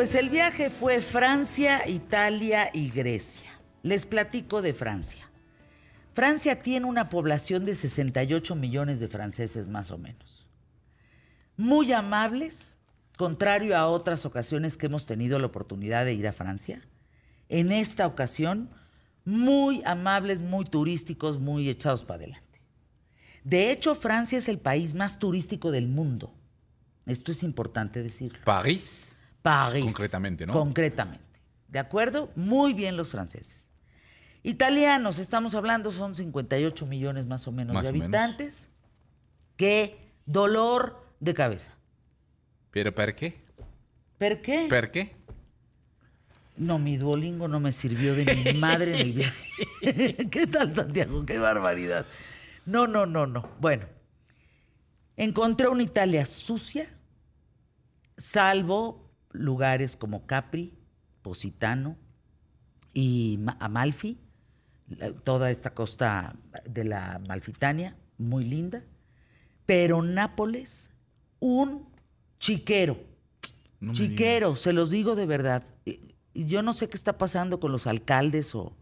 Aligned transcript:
pues 0.00 0.14
el 0.14 0.30
viaje 0.30 0.70
fue 0.70 1.02
Francia, 1.02 1.86
Italia 1.86 2.70
y 2.72 2.88
Grecia. 2.88 3.50
Les 3.82 4.06
platico 4.06 4.62
de 4.62 4.72
Francia. 4.72 5.30
Francia 6.14 6.58
tiene 6.58 6.86
una 6.86 7.10
población 7.10 7.66
de 7.66 7.74
68 7.74 8.54
millones 8.54 8.98
de 8.98 9.08
franceses 9.08 9.68
más 9.68 9.90
o 9.90 9.98
menos. 9.98 10.46
Muy 11.58 11.92
amables, 11.92 12.78
contrario 13.18 13.76
a 13.76 13.88
otras 13.88 14.24
ocasiones 14.24 14.78
que 14.78 14.86
hemos 14.86 15.04
tenido 15.04 15.38
la 15.38 15.48
oportunidad 15.48 16.06
de 16.06 16.14
ir 16.14 16.26
a 16.26 16.32
Francia. 16.32 16.80
En 17.50 17.70
esta 17.70 18.06
ocasión, 18.06 18.70
muy 19.26 19.82
amables, 19.84 20.40
muy 20.40 20.64
turísticos, 20.64 21.38
muy 21.38 21.68
echados 21.68 22.06
para 22.06 22.20
adelante. 22.20 22.62
De 23.44 23.70
hecho, 23.70 23.94
Francia 23.94 24.38
es 24.38 24.48
el 24.48 24.60
país 24.60 24.94
más 24.94 25.18
turístico 25.18 25.70
del 25.70 25.88
mundo. 25.88 26.32
Esto 27.04 27.32
es 27.32 27.42
importante 27.42 28.02
decirlo. 28.02 28.38
París. 28.46 29.09
París. 29.42 29.84
Concretamente, 29.84 30.46
¿no? 30.46 30.52
Concretamente. 30.52 31.24
¿De 31.68 31.78
acuerdo? 31.78 32.30
Muy 32.36 32.72
bien 32.72 32.96
los 32.96 33.08
franceses. 33.10 33.70
Italianos, 34.42 35.18
estamos 35.18 35.54
hablando, 35.54 35.92
son 35.92 36.14
58 36.14 36.86
millones 36.86 37.26
más 37.26 37.46
o 37.46 37.52
menos 37.52 37.74
Más 37.74 37.84
de 37.84 37.92
menos. 37.92 38.04
habitantes. 38.06 38.68
Qué 39.56 39.98
dolor 40.26 41.04
de 41.20 41.34
cabeza. 41.34 41.72
¿Pero 42.70 42.94
por 42.94 43.14
qué? 43.14 43.40
¿Per 44.18 44.40
qué? 44.40 44.66
¿Por 44.68 44.90
qué? 44.90 45.14
No, 46.56 46.78
mi 46.78 46.96
Duolingo 46.96 47.48
no 47.48 47.60
me 47.60 47.72
sirvió 47.72 48.14
de 48.14 48.34
mi 48.52 48.58
madre 48.58 48.94
en 48.94 49.06
el 49.06 49.12
viaje. 49.12 50.16
¿Qué 50.30 50.46
tal, 50.46 50.74
Santiago? 50.74 51.24
¡Qué 51.24 51.38
barbaridad! 51.38 52.06
No, 52.66 52.86
no, 52.86 53.06
no, 53.06 53.26
no. 53.26 53.48
Bueno, 53.60 53.84
encontré 55.16 55.68
una 55.68 55.82
Italia 55.82 56.26
sucia, 56.26 56.88
salvo 58.16 59.09
lugares 59.32 59.96
como 59.96 60.26
Capri, 60.26 60.74
Positano 61.22 61.96
y 62.92 63.38
Ma- 63.40 63.56
Amalfi, 63.60 64.18
toda 65.24 65.50
esta 65.50 65.74
costa 65.74 66.36
de 66.68 66.84
la 66.84 67.20
Malfitania, 67.28 67.96
muy 68.18 68.44
linda. 68.44 68.82
Pero 69.66 70.02
Nápoles, 70.02 70.90
un 71.38 71.88
chiquero. 72.38 72.98
No 73.80 73.92
Chiquero, 73.92 74.56
se 74.56 74.72
los 74.72 74.90
digo 74.90 75.14
de 75.14 75.26
verdad. 75.26 75.64
Yo 76.34 76.62
no 76.62 76.72
sé 76.72 76.88
qué 76.88 76.96
está 76.96 77.16
pasando 77.18 77.60
con 77.60 77.72
los 77.72 77.86
alcaldes 77.86 78.54
o, 78.54 78.76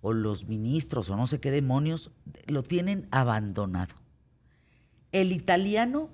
o 0.00 0.12
los 0.12 0.46
ministros 0.46 1.10
o 1.10 1.16
no 1.16 1.26
sé 1.26 1.40
qué 1.40 1.50
demonios, 1.50 2.10
lo 2.46 2.62
tienen 2.62 3.08
abandonado. 3.10 3.94
El 5.12 5.32
italiano 5.32 6.10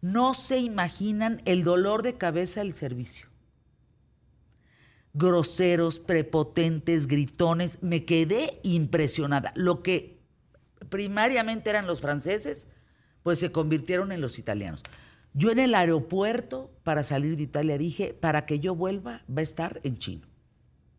no 0.00 0.34
se 0.34 0.58
imaginan 0.58 1.42
el 1.44 1.64
dolor 1.64 2.02
de 2.02 2.16
cabeza 2.16 2.60
del 2.60 2.74
servicio. 2.74 3.26
Groseros, 5.14 5.98
prepotentes, 5.98 7.06
gritones, 7.06 7.82
me 7.82 8.04
quedé 8.04 8.60
impresionada. 8.62 9.52
Lo 9.56 9.82
que 9.82 10.20
primariamente 10.88 11.70
eran 11.70 11.86
los 11.86 12.00
franceses, 12.00 12.68
pues 13.22 13.38
se 13.38 13.50
convirtieron 13.50 14.12
en 14.12 14.20
los 14.20 14.38
italianos. 14.38 14.82
Yo 15.34 15.50
en 15.50 15.58
el 15.58 15.74
aeropuerto 15.74 16.70
para 16.84 17.04
salir 17.04 17.36
de 17.36 17.42
Italia 17.42 17.78
dije, 17.78 18.14
para 18.14 18.46
que 18.46 18.60
yo 18.60 18.74
vuelva 18.74 19.22
va 19.28 19.40
a 19.40 19.42
estar 19.42 19.80
en 19.82 19.98
chino. 19.98 20.26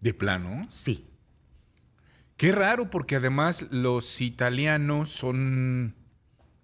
¿De 0.02 0.14
plano? 0.14 0.62
Sí. 0.70 1.08
Qué 2.38 2.52
raro, 2.52 2.90
porque 2.90 3.18
además 3.18 3.66
los 3.70 4.22
italianos 4.22 5.10
son 5.10 5.96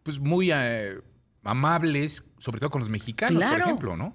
pues 0.03 0.19
muy 0.19 0.51
eh, 0.53 1.01
amables, 1.45 2.23
sobre 2.37 2.59
todo 2.59 2.69
con 2.69 2.81
los 2.81 2.89
mexicanos, 2.89 3.41
por 3.43 3.59
ejemplo, 3.59 3.95
¿no? 3.97 4.13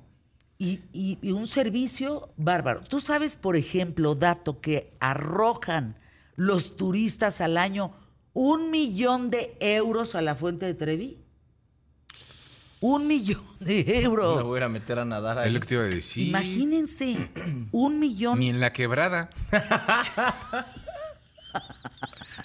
Y, 0.58 0.80
y- 0.92 1.18
y 1.22 1.32
un 1.32 1.46
servicio 1.46 2.32
bárbaro. 2.36 2.82
Tú 2.82 3.00
sabes, 3.00 3.36
por 3.36 3.56
ejemplo, 3.56 4.14
dato 4.14 4.60
que 4.60 4.92
arrojan 5.00 5.96
los 6.36 6.76
turistas 6.76 7.41
al 7.41 7.56
año 7.56 7.92
un 8.34 8.70
millón 8.70 9.30
de 9.30 9.56
euros 9.60 10.14
a 10.14 10.20
la 10.22 10.34
fuente 10.34 10.66
de 10.66 10.74
Trevi. 10.74 11.16
Un 12.82 13.06
millón 13.06 13.42
de 13.60 13.84
Me 13.86 14.00
euros. 14.02 14.42
voy 14.44 14.54
a 14.54 14.58
ir 14.58 14.62
a 14.64 14.68
meter 14.68 14.98
a 14.98 15.04
nadar 15.04 15.38
ahí. 15.38 15.48
Es 15.48 15.52
lo 15.54 15.60
que 15.60 15.66
te 15.66 15.74
iba 15.74 15.82
a 15.84 15.86
decir. 15.86 16.28
Imagínense, 16.28 17.30
un 17.72 17.98
millón. 17.98 18.38
Ni 18.38 18.48
en 18.50 18.60
la 18.60 18.72
quebrada. 18.72 19.28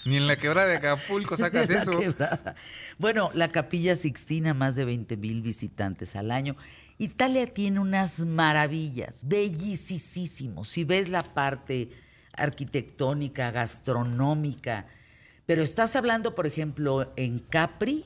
Ni 0.05 0.17
en 0.17 0.27
la 0.27 0.37
quebrada 0.37 0.67
de 0.67 0.77
Acapulco 0.77 1.35
sacas 1.37 1.69
La 1.69 1.79
eso. 1.79 1.99
quebrada. 1.99 2.55
Bueno, 2.99 3.31
la 3.33 3.51
Capilla 3.51 3.95
Sixtina, 3.95 4.53
más 4.53 4.75
de 4.75 4.85
20 4.85 5.17
mil 5.17 5.41
visitantes 5.41 6.15
al 6.15 6.31
año. 6.31 6.55
Italia 6.97 7.47
tiene 7.53 7.79
unas 7.79 8.19
maravillas, 8.21 9.27
bellísimos. 9.27 10.69
Si 10.69 10.83
ves 10.83 11.09
la 11.09 11.23
parte 11.23 11.89
arquitectónica, 12.33 13.51
gastronómica, 13.51 14.85
pero 15.45 15.61
estás 15.61 15.95
hablando, 15.95 16.35
por 16.35 16.47
ejemplo, 16.47 17.11
en 17.17 17.39
Capri, 17.39 18.05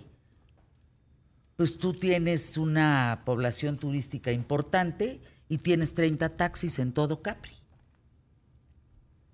pues 1.56 1.78
tú 1.78 1.94
tienes 1.94 2.58
una 2.58 3.24
población 3.26 3.78
turística 3.78 4.32
importante 4.32 5.20
y 5.50 5.58
tienes 5.58 5.94
30 5.94 6.36
taxis 6.36 6.80
en 6.80 6.94
todo 6.94 7.22
Capri. 7.22 7.59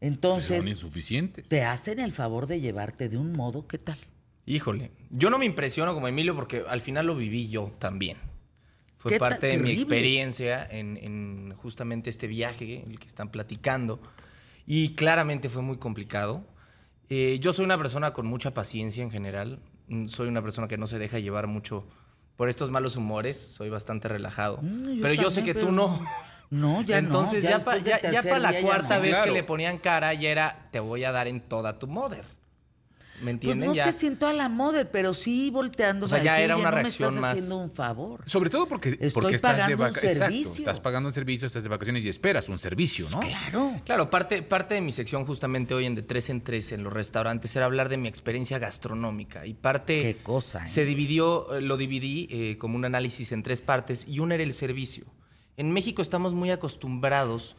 Entonces, 0.05 0.59
Son 0.63 0.67
insuficientes. 0.67 1.47
te 1.47 1.63
hacen 1.63 1.99
el 1.99 2.13
favor 2.13 2.45
de 2.45 2.61
llevarte 2.61 3.09
de 3.09 3.17
un 3.17 3.31
modo, 3.31 3.67
¿qué 3.67 3.77
tal? 3.79 3.97
Híjole, 4.45 4.91
yo 5.09 5.31
no 5.31 5.39
me 5.39 5.45
impresiono 5.45 5.95
como 5.95 6.07
Emilio 6.07 6.35
porque 6.35 6.63
al 6.67 6.79
final 6.81 7.07
lo 7.07 7.16
viví 7.16 7.49
yo 7.49 7.71
también. 7.79 8.17
Fue 8.97 9.09
¿Qué 9.09 9.19
tan 9.19 9.29
parte 9.29 9.47
de 9.47 9.57
mi 9.57 9.71
experiencia 9.71 10.63
en, 10.69 10.97
en 10.97 11.53
justamente 11.55 12.11
este 12.11 12.27
viaje, 12.27 12.83
el 12.88 12.99
que 12.99 13.07
están 13.07 13.29
platicando. 13.29 13.99
Y 14.67 14.89
claramente 14.94 15.49
fue 15.49 15.63
muy 15.63 15.77
complicado. 15.77 16.45
Eh, 17.09 17.39
yo 17.41 17.53
soy 17.53 17.65
una 17.65 17.77
persona 17.77 18.13
con 18.13 18.27
mucha 18.27 18.53
paciencia 18.53 19.03
en 19.03 19.09
general. 19.11 19.59
Mm, 19.88 20.07
Soy 20.07 20.27
una 20.27 20.41
persona 20.44 20.67
que 20.67 20.77
no 20.77 20.85
se 20.88 20.99
deja 20.99 21.17
llevar 21.19 21.47
mucho 21.47 21.88
por 22.35 22.49
estos 22.49 22.69
malos 22.69 22.95
humores. 22.95 23.38
Soy 23.38 23.69
bastante 23.69 24.07
relajado. 24.07 24.59
Mm, 24.61 24.95
yo 24.97 25.01
pero 25.01 25.13
yo 25.15 25.29
sé 25.31 25.38
también, 25.38 25.55
que 25.55 25.61
tú 25.61 25.71
no. 25.71 25.99
No, 26.50 26.81
ya 26.83 27.01
no, 27.01 27.07
Entonces 27.07 27.44
ya 27.44 27.59
ya, 27.83 28.11
ya, 28.11 28.22
para 28.23 28.39
la 28.39 28.61
cuarta 28.61 28.95
no. 28.95 29.01
vez 29.01 29.11
Claro. 29.11 29.25
que 29.25 29.31
le 29.31 29.44
ponían 29.44 29.78
cara 29.78 30.13
ya 30.13 30.29
era 30.29 30.67
te 30.72 30.79
voy 30.79 31.03
a 31.03 31.11
dar 31.11 31.28
en 31.28 31.41
toda 31.41 31.79
tu 31.79 31.88
mother. 31.88 32.23
¿Me 33.19 33.22
Pues 33.22 33.29
entienden? 33.35 33.69
no 33.69 33.73
ya. 33.73 33.85
se 33.85 33.94
siento 33.94 34.28
a 34.28 34.33
la 34.33 34.50
moda, 34.50 34.83
pero 34.91 35.13
sí 35.13 35.50
volteando. 35.50 36.03
O 36.06 36.07
sea, 36.09 36.22
ya 36.22 36.38
era 36.41 36.57
una 36.57 36.66
no 36.69 36.75
reacción 36.75 37.07
me 37.07 37.16
estás 37.16 37.22
más- 37.22 37.31
haciendo 37.31 37.57
un 37.59 37.72
favor. 37.72 38.22
Sobre 38.25 38.50
todo 38.50 38.67
porque, 38.67 38.89
Estoy 39.00 39.11
porque 39.22 39.35
estás 39.38 39.56
de 39.56 39.61
pagando 39.61 39.75
un 39.85 39.89
vacaciones. 39.89 40.17
Exacto. 40.17 40.57
Estás 40.59 40.79
pagando 40.81 41.07
un 41.07 41.13
servicio, 41.13 41.45
estás 41.47 41.63
de 41.63 41.69
vacaciones 41.69 42.03
y 42.06 42.09
esperas 42.09 42.50
un 42.50 42.59
servicio, 42.59 43.07
¿no? 43.09 43.22
Claro. 43.22 43.79
Claro, 43.85 44.09
parte, 44.09 44.41
parte 44.44 44.75
de 44.75 44.81
mi 44.81 44.91
sección 44.91 45.25
justamente 45.25 45.73
hoy 45.73 45.85
en 45.85 45.95
De 45.95 46.01
Tres 46.01 46.29
en 46.29 46.41
Tres 46.41 46.73
en 46.73 46.83
los 46.83 46.91
restaurantes 46.91 47.56
era 47.56 47.66
hablar 47.66 47.88
de 47.88 47.95
mi 47.95 48.09
experiencia 48.09 48.59
gastronómica. 48.59 49.45
Y 49.47 49.53
parte 49.53 50.01
Qué 50.01 50.17
cosa, 50.22 50.66
¿eh? 50.66 50.67
se 50.67 50.83
dividió, 50.83 51.56
eh, 51.56 51.62
lo 51.62 51.77
dividí 51.77 52.27
eh, 52.29 52.57
como 52.57 52.75
un 52.75 52.83
análisis 52.83 53.31
en 53.31 53.44
tres 53.44 53.62
partes 53.62 54.06
y 54.09 54.19
una 54.19 54.35
era 54.35 54.44
el 54.44 54.51
servicio. 54.51 55.06
En 55.57 55.71
México 55.71 56.01
estamos 56.01 56.33
muy 56.33 56.51
acostumbrados 56.51 57.55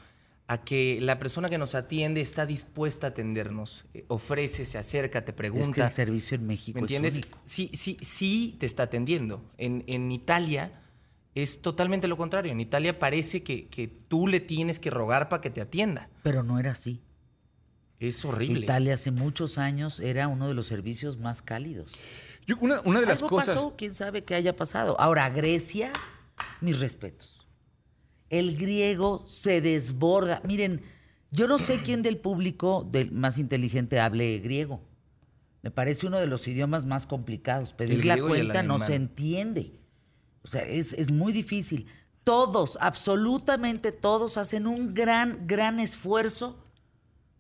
a 0.49 0.63
que 0.63 0.99
la 1.01 1.19
persona 1.19 1.49
que 1.49 1.59
nos 1.59 1.75
atiende 1.75 2.21
está 2.21 2.47
dispuesta 2.47 3.09
a 3.09 3.11
atendernos, 3.11 3.85
eh, 3.95 4.05
ofrece, 4.09 4.65
se 4.65 4.79
acerca, 4.79 5.25
te 5.25 5.33
pregunta. 5.33 5.67
Es 5.69 5.75
que 5.75 5.81
el 5.83 5.91
servicio 5.91 6.37
en 6.37 6.47
México 6.47 6.77
¿Me 6.77 6.83
entiendes? 6.83 7.15
es 7.15 7.25
único. 7.25 7.39
Sí, 7.45 7.71
sí, 7.73 7.97
sí 8.01 8.57
te 8.61 8.67
está 8.67 8.85
atendiendo. 8.85 9.45
En, 9.59 9.83
en 9.89 10.13
Italia 10.13 10.81
es 11.35 11.63
totalmente 11.63 12.07
lo 12.07 12.17
contrario. 12.17 12.53
En 12.53 12.61
Italia 12.61 12.99
parece 12.99 13.43
que, 13.43 13.67
que 13.69 13.89
tú 13.89 14.29
le 14.29 14.39
tienes 14.41 14.79
que 14.79 14.91
rogar 14.91 15.29
para 15.29 15.41
que 15.41 15.51
te 15.51 15.61
atienda. 15.61 16.09
Pero 16.23 16.43
no 16.45 16.61
era 16.61 16.71
así. 16.73 17.03
Es 17.99 18.25
horrible. 18.25 18.61
Italia 18.61 18.95
hace 18.95 19.11
muchos 19.11 19.59
años 19.59 19.99
era 20.01 20.29
uno 20.29 20.47
de 20.47 20.55
los 20.55 20.67
servicios 20.69 21.17
más 21.19 21.43
cálidos. 21.43 21.91
Yo- 22.47 22.57
una, 22.61 22.81
una 22.85 23.01
de 23.01 23.07
las 23.07 23.23
Algo 23.23 23.37
cosas. 23.37 23.57
pasó, 23.57 23.75
quién 23.77 23.93
sabe 23.95 24.23
qué 24.23 24.35
haya 24.37 24.55
pasado. 24.55 25.01
Ahora, 25.01 25.29
Grecia, 25.31 25.93
mis 26.61 26.79
respetos. 26.79 27.36
El 28.31 28.57
griego 28.57 29.23
se 29.27 29.61
desborda. 29.61 30.41
Miren, 30.45 30.83
yo 31.31 31.47
no 31.47 31.59
sé 31.59 31.81
quién 31.83 32.03
del 32.03 32.19
público 32.19 32.87
del 32.91 33.13
más 33.13 33.39
inteligente 33.39 34.01
hable 34.01 34.39
griego. 34.39 34.81
Me 35.63 35.71
parece 35.71 36.07
uno 36.07 36.19
de 36.19 36.27
los 36.27 36.47
idiomas 36.47 36.87
más 36.87 37.07
complicados. 37.07 37.73
Pedir 37.73 38.05
la 38.05 38.21
cuenta 38.21 38.63
no 38.63 38.79
se 38.79 38.95
entiende. 38.95 39.73
O 40.43 40.49
sea, 40.49 40.63
es, 40.63 40.93
es 40.93 41.11
muy 41.11 41.33
difícil. 41.33 41.87
Todos, 42.23 42.79
absolutamente 42.81 43.93
todos, 43.93 44.37
hacen 44.37 44.67
un 44.67 44.95
gran, 44.95 45.47
gran 45.47 45.81
esfuerzo 45.81 46.57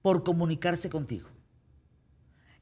por 0.03 0.25
comunicarse 0.25 0.91
contigo. 0.91 1.29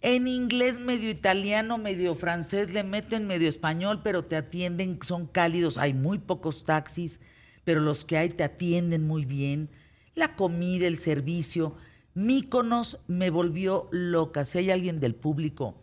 En 0.00 0.28
inglés, 0.28 0.80
medio 0.80 1.08
italiano, 1.08 1.78
medio 1.78 2.14
francés, 2.14 2.74
le 2.74 2.84
meten 2.84 3.26
medio 3.26 3.48
español, 3.48 4.02
pero 4.04 4.22
te 4.22 4.36
atienden, 4.36 4.98
son 5.02 5.26
cálidos. 5.26 5.78
Hay 5.78 5.94
muy 5.94 6.18
pocos 6.18 6.66
taxis, 6.66 7.20
pero 7.64 7.80
los 7.80 8.04
que 8.04 8.16
hay 8.16 8.28
te 8.28 8.44
atienden 8.44 9.06
muy 9.06 9.24
bien. 9.24 9.70
La 10.14 10.36
comida, 10.36 10.86
el 10.86 10.98
servicio. 10.98 11.74
Míconos 12.14 12.98
me 13.08 13.30
volvió 13.30 13.88
loca. 13.90 14.44
Si 14.44 14.58
hay 14.58 14.70
alguien 14.70 15.00
del 15.00 15.14
público 15.14 15.74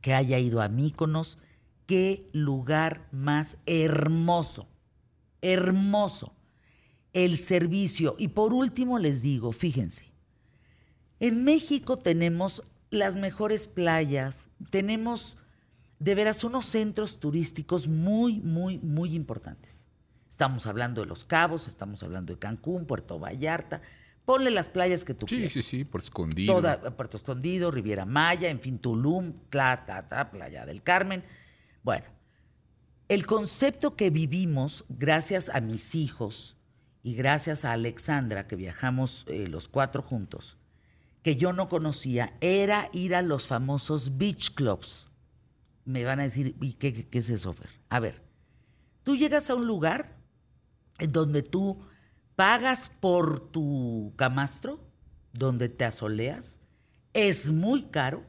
que 0.00 0.14
haya 0.14 0.38
ido 0.38 0.60
a 0.60 0.68
Míconos, 0.68 1.38
qué 1.86 2.28
lugar 2.32 3.08
más 3.12 3.58
hermoso. 3.66 4.68
Hermoso. 5.40 6.34
el 7.12 7.36
servicio. 7.36 8.14
Y 8.18 8.28
por 8.28 8.54
último 8.54 8.98
les 8.98 9.20
digo, 9.20 9.52
fíjense, 9.52 10.12
en 11.20 11.44
México 11.44 11.98
tenemos 11.98 12.62
las 12.90 13.16
mejores 13.16 13.66
playas, 13.66 14.48
tenemos 14.70 15.36
de 15.98 16.14
veras 16.14 16.42
unos 16.42 16.66
centros 16.66 17.20
turísticos 17.20 17.86
muy, 17.86 18.40
muy, 18.40 18.78
muy 18.78 19.14
importantes. 19.14 19.81
Estamos 20.42 20.66
hablando 20.66 21.02
de 21.02 21.06
Los 21.06 21.24
Cabos, 21.24 21.68
estamos 21.68 22.02
hablando 22.02 22.32
de 22.32 22.38
Cancún, 22.40 22.84
Puerto 22.84 23.16
Vallarta. 23.20 23.80
Ponle 24.24 24.50
las 24.50 24.68
playas 24.68 25.04
que 25.04 25.14
tú 25.14 25.28
Sí, 25.28 25.36
quieras. 25.36 25.52
sí, 25.52 25.62
sí, 25.62 25.84
por 25.84 26.00
escondido. 26.00 26.56
Toda, 26.56 26.80
Puerto 26.96 27.16
Escondido, 27.16 27.70
Riviera 27.70 28.06
Maya, 28.06 28.48
en 28.50 28.58
fin, 28.58 28.80
Tulum, 28.80 29.34
Tla, 29.50 29.86
Playa 30.32 30.66
del 30.66 30.82
Carmen. 30.82 31.22
Bueno, 31.84 32.06
el 33.06 33.24
concepto 33.24 33.94
que 33.94 34.10
vivimos 34.10 34.84
gracias 34.88 35.48
a 35.48 35.60
mis 35.60 35.94
hijos 35.94 36.56
y 37.04 37.14
gracias 37.14 37.64
a 37.64 37.70
Alexandra, 37.70 38.48
que 38.48 38.56
viajamos 38.56 39.24
eh, 39.28 39.46
los 39.46 39.68
cuatro 39.68 40.02
juntos, 40.02 40.56
que 41.22 41.36
yo 41.36 41.52
no 41.52 41.68
conocía, 41.68 42.36
era 42.40 42.90
ir 42.92 43.14
a 43.14 43.22
los 43.22 43.46
famosos 43.46 44.18
beach 44.18 44.54
clubs. 44.56 45.08
Me 45.84 46.02
van 46.02 46.18
a 46.18 46.24
decir, 46.24 46.56
¿y 46.60 46.72
qué, 46.72 46.92
qué- 46.92 47.06
qué 47.06 47.18
es 47.20 47.30
eso, 47.30 47.52
Fer? 47.52 47.70
A 47.90 48.00
ver, 48.00 48.20
tú 49.04 49.14
llegas 49.14 49.48
a 49.48 49.54
un 49.54 49.68
lugar 49.68 50.20
en 50.98 51.12
donde 51.12 51.42
tú 51.42 51.80
pagas 52.36 52.90
por 53.00 53.50
tu 53.50 54.12
camastro, 54.16 54.80
donde 55.32 55.68
te 55.68 55.84
asoleas, 55.84 56.60
es 57.12 57.50
muy 57.50 57.84
caro. 57.84 58.24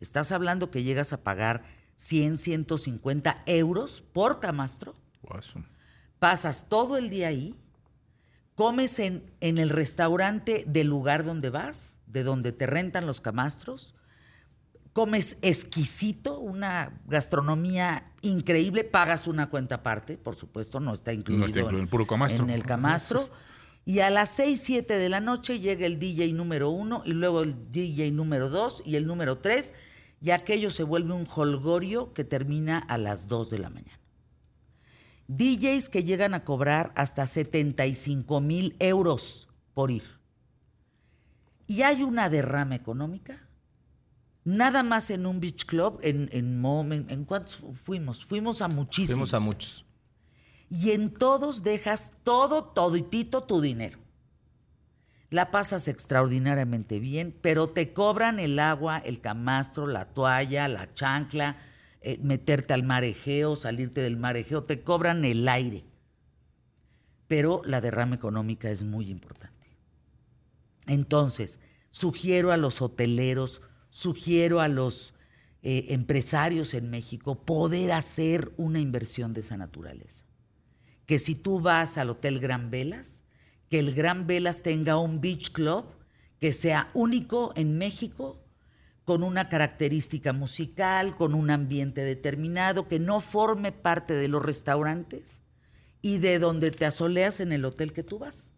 Estás 0.00 0.32
hablando 0.32 0.70
que 0.70 0.82
llegas 0.82 1.12
a 1.12 1.22
pagar 1.22 1.64
100, 1.96 2.38
150 2.38 3.42
euros 3.46 4.02
por 4.12 4.40
camastro. 4.40 4.94
Guaso. 5.22 5.64
Pasas 6.18 6.68
todo 6.68 6.96
el 6.96 7.10
día 7.10 7.28
ahí, 7.28 7.54
comes 8.54 8.98
en, 8.98 9.30
en 9.40 9.58
el 9.58 9.70
restaurante 9.70 10.64
del 10.66 10.86
lugar 10.86 11.24
donde 11.24 11.50
vas, 11.50 11.98
de 12.06 12.22
donde 12.22 12.52
te 12.52 12.66
rentan 12.66 13.06
los 13.06 13.20
camastros, 13.20 13.95
comes 14.96 15.36
exquisito, 15.42 16.38
una 16.38 17.02
gastronomía 17.06 18.14
increíble, 18.22 18.82
pagas 18.82 19.26
una 19.26 19.50
cuenta 19.50 19.74
aparte, 19.74 20.16
por 20.16 20.36
supuesto, 20.36 20.80
no 20.80 20.94
está 20.94 21.12
incluido, 21.12 21.44
está 21.44 21.60
incluido 21.60 21.80
en 21.80 21.84
el 21.84 21.90
puro 21.90 22.06
camastro. 22.06 22.44
en 22.44 22.48
el 22.48 22.64
camastro. 22.64 23.28
Y 23.84 23.98
a 23.98 24.08
las 24.08 24.30
6, 24.30 24.58
7 24.58 24.94
de 24.94 25.08
la 25.10 25.20
noche 25.20 25.60
llega 25.60 25.84
el 25.84 25.98
DJ 25.98 26.32
número 26.32 26.70
uno 26.70 27.02
y 27.04 27.12
luego 27.12 27.42
el 27.42 27.70
DJ 27.70 28.10
número 28.10 28.48
2 28.48 28.84
y 28.86 28.96
el 28.96 29.06
número 29.06 29.36
3 29.36 29.74
y 30.22 30.30
aquello 30.30 30.70
se 30.70 30.82
vuelve 30.82 31.12
un 31.12 31.26
holgorio 31.28 32.14
que 32.14 32.24
termina 32.24 32.78
a 32.78 32.96
las 32.96 33.28
2 33.28 33.50
de 33.50 33.58
la 33.58 33.68
mañana. 33.68 34.00
DJs 35.28 35.90
que 35.90 36.04
llegan 36.04 36.32
a 36.32 36.42
cobrar 36.42 36.92
hasta 36.94 37.26
75 37.26 38.40
mil 38.40 38.74
euros 38.78 39.50
por 39.74 39.90
ir. 39.90 40.04
Y 41.66 41.82
hay 41.82 42.02
una 42.02 42.30
derrama 42.30 42.76
económica. 42.76 43.45
Nada 44.46 44.84
más 44.84 45.10
en 45.10 45.26
un 45.26 45.40
beach 45.40 45.66
club, 45.66 45.98
en, 46.02 46.28
en, 46.30 46.64
en, 46.64 47.10
¿en 47.10 47.24
cuántos 47.24 47.56
fu- 47.56 47.72
fuimos? 47.74 48.24
Fuimos 48.24 48.62
a 48.62 48.68
muchísimos. 48.68 49.10
Fuimos 49.30 49.34
a 49.34 49.40
muchos. 49.40 49.84
Y 50.70 50.92
en 50.92 51.12
todos 51.12 51.64
dejas 51.64 52.12
todo, 52.22 52.62
toditito 52.62 53.42
tu 53.42 53.60
dinero. 53.60 53.98
La 55.30 55.50
pasas 55.50 55.88
extraordinariamente 55.88 57.00
bien, 57.00 57.36
pero 57.42 57.70
te 57.70 57.92
cobran 57.92 58.38
el 58.38 58.60
agua, 58.60 58.98
el 58.98 59.20
camastro, 59.20 59.88
la 59.88 60.04
toalla, 60.04 60.68
la 60.68 60.94
chancla, 60.94 61.56
eh, 62.00 62.20
meterte 62.22 62.72
al 62.72 62.84
mar 62.84 63.02
Egeo, 63.02 63.56
salirte 63.56 64.00
del 64.00 64.16
mar 64.16 64.36
Egeo, 64.36 64.62
te 64.62 64.82
cobran 64.84 65.24
el 65.24 65.48
aire. 65.48 65.84
Pero 67.26 67.62
la 67.64 67.80
derrama 67.80 68.14
económica 68.14 68.70
es 68.70 68.84
muy 68.84 69.10
importante. 69.10 69.56
Entonces, 70.86 71.58
sugiero 71.90 72.52
a 72.52 72.56
los 72.56 72.80
hoteleros, 72.80 73.62
sugiero 73.96 74.60
a 74.60 74.68
los 74.68 75.14
eh, 75.62 75.86
empresarios 75.94 76.74
en 76.74 76.90
México 76.90 77.46
poder 77.46 77.92
hacer 77.92 78.52
una 78.58 78.78
inversión 78.78 79.32
de 79.32 79.40
esa 79.40 79.56
naturaleza. 79.56 80.26
Que 81.06 81.18
si 81.18 81.34
tú 81.34 81.60
vas 81.60 81.96
al 81.96 82.10
Hotel 82.10 82.38
Gran 82.38 82.70
Velas, 82.70 83.24
que 83.70 83.78
el 83.78 83.94
Gran 83.94 84.26
Velas 84.26 84.62
tenga 84.62 84.98
un 84.98 85.22
beach 85.22 85.50
club 85.50 85.86
que 86.38 86.52
sea 86.52 86.90
único 86.92 87.54
en 87.56 87.78
México, 87.78 88.44
con 89.04 89.22
una 89.22 89.48
característica 89.48 90.34
musical, 90.34 91.16
con 91.16 91.32
un 91.32 91.48
ambiente 91.48 92.02
determinado, 92.02 92.88
que 92.88 92.98
no 92.98 93.20
forme 93.20 93.72
parte 93.72 94.12
de 94.12 94.28
los 94.28 94.44
restaurantes 94.44 95.40
y 96.02 96.18
de 96.18 96.38
donde 96.38 96.70
te 96.70 96.84
asoleas 96.84 97.40
en 97.40 97.50
el 97.50 97.64
hotel 97.64 97.94
que 97.94 98.02
tú 98.02 98.18
vas, 98.18 98.52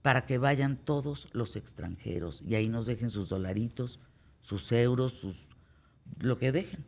para 0.00 0.24
que 0.24 0.38
vayan 0.38 0.78
todos 0.78 1.28
los 1.32 1.54
extranjeros 1.54 2.40
y 2.46 2.54
ahí 2.54 2.70
nos 2.70 2.86
dejen 2.86 3.10
sus 3.10 3.28
dolaritos, 3.28 4.00
sus 4.44 4.70
euros, 4.70 5.12
sus 5.14 5.48
lo 6.20 6.38
que 6.38 6.52
dejen. 6.52 6.84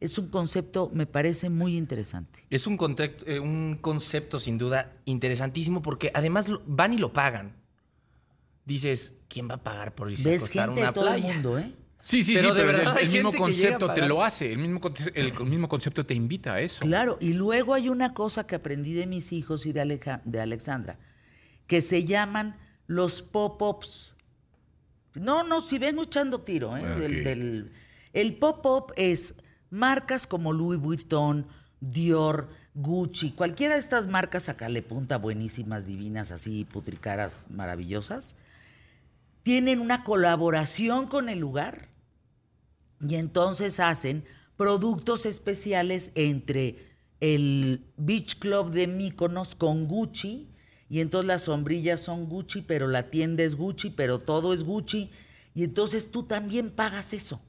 Es 0.00 0.16
un 0.16 0.28
concepto, 0.28 0.90
me 0.94 1.06
parece 1.06 1.50
muy 1.50 1.76
interesante. 1.76 2.44
Es 2.50 2.66
un, 2.68 2.78
contec- 2.78 3.22
eh, 3.26 3.40
un 3.40 3.76
concepto 3.80 4.38
sin 4.38 4.56
duda 4.56 4.92
interesantísimo 5.06 5.82
porque 5.82 6.10
además 6.14 6.48
lo- 6.48 6.62
van 6.66 6.92
y 6.94 6.98
lo 6.98 7.12
pagan. 7.12 7.52
Dices, 8.64 9.14
¿quién 9.28 9.48
va 9.50 9.54
a 9.54 9.64
pagar 9.64 9.94
por 9.94 10.10
irse 10.10 10.30
Ves 10.30 10.42
acostar 10.42 10.64
a 10.64 10.66
gente 10.66 10.80
una 10.82 10.88
de 10.90 10.94
todo 10.94 11.14
el 11.14 11.22
mundo, 11.22 11.58
¿eh? 11.58 11.72
Sí, 12.00 12.22
sí, 12.22 12.34
Pero 12.36 12.50
sí, 12.50 12.54
de 12.54 12.60
pero 12.60 12.70
el- 12.70 12.76
verdad 12.76 12.98
el, 13.02 13.08
mismo 13.10 13.32
concepto 13.32 13.92
te 13.92 14.06
lo 14.06 14.22
hace. 14.22 14.52
El 14.52 14.58
mismo, 14.58 14.80
el 15.14 15.32
mismo 15.46 15.68
concepto 15.68 16.06
te 16.06 16.14
invita 16.14 16.54
a 16.54 16.60
eso. 16.60 16.80
Claro, 16.82 17.18
y 17.20 17.32
luego 17.32 17.74
hay 17.74 17.88
una 17.88 18.14
cosa 18.14 18.46
que 18.46 18.54
aprendí 18.54 18.92
de 18.92 19.06
mis 19.06 19.32
hijos 19.32 19.66
y 19.66 19.72
de, 19.72 19.80
Aleja- 19.80 20.22
de 20.24 20.40
Alexandra, 20.40 20.98
que 21.66 21.80
se 21.82 22.04
llaman 22.04 22.56
los 22.86 23.20
pop-ups. 23.22 24.14
No, 25.20 25.42
no, 25.44 25.60
si 25.60 25.78
vengo 25.78 26.02
echando 26.04 26.40
tiro. 26.40 26.76
¿eh? 26.76 26.82
Ok. 26.92 26.98
Del- 27.00 27.24
del- 27.24 27.72
el 28.12 28.36
pop-up 28.36 28.92
es 28.96 29.34
marcas 29.70 30.26
como 30.26 30.52
Louis 30.52 30.80
Vuitton, 30.80 31.46
Dior, 31.80 32.48
Gucci, 32.74 33.32
cualquiera 33.32 33.74
de 33.74 33.80
estas 33.80 34.08
marcas, 34.08 34.44
sacale 34.44 34.82
punta, 34.82 35.18
buenísimas, 35.18 35.86
divinas, 35.86 36.30
así, 36.32 36.64
putricaras, 36.64 37.44
maravillosas, 37.50 38.36
tienen 39.42 39.80
una 39.80 40.04
colaboración 40.04 41.06
con 41.06 41.28
el 41.28 41.38
lugar 41.38 41.88
y 43.00 43.14
entonces 43.16 43.80
hacen 43.80 44.24
productos 44.56 45.24
especiales 45.26 46.10
entre 46.14 46.88
el 47.20 47.84
Beach 47.96 48.38
Club 48.38 48.70
de 48.72 48.86
Mykonos 48.88 49.54
con 49.54 49.86
Gucci. 49.86 50.50
Y 50.88 51.00
entonces 51.00 51.26
las 51.26 51.42
sombrillas 51.42 52.00
son 52.00 52.26
Gucci, 52.26 52.62
pero 52.62 52.86
la 52.88 53.08
tienda 53.08 53.42
es 53.42 53.54
Gucci, 53.56 53.90
pero 53.90 54.20
todo 54.20 54.54
es 54.54 54.62
Gucci. 54.62 55.10
Y 55.54 55.64
entonces 55.64 56.10
tú 56.10 56.22
también 56.22 56.70
pagas 56.70 57.12
eso. 57.12 57.40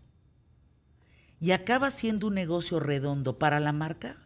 Y 1.39 1.51
acaba 1.51 1.89
siendo 1.89 2.27
un 2.27 2.33
negocio 2.33 2.79
redondo 2.79 3.39
para 3.39 3.59
la 3.59 3.71
marca, 3.71 4.17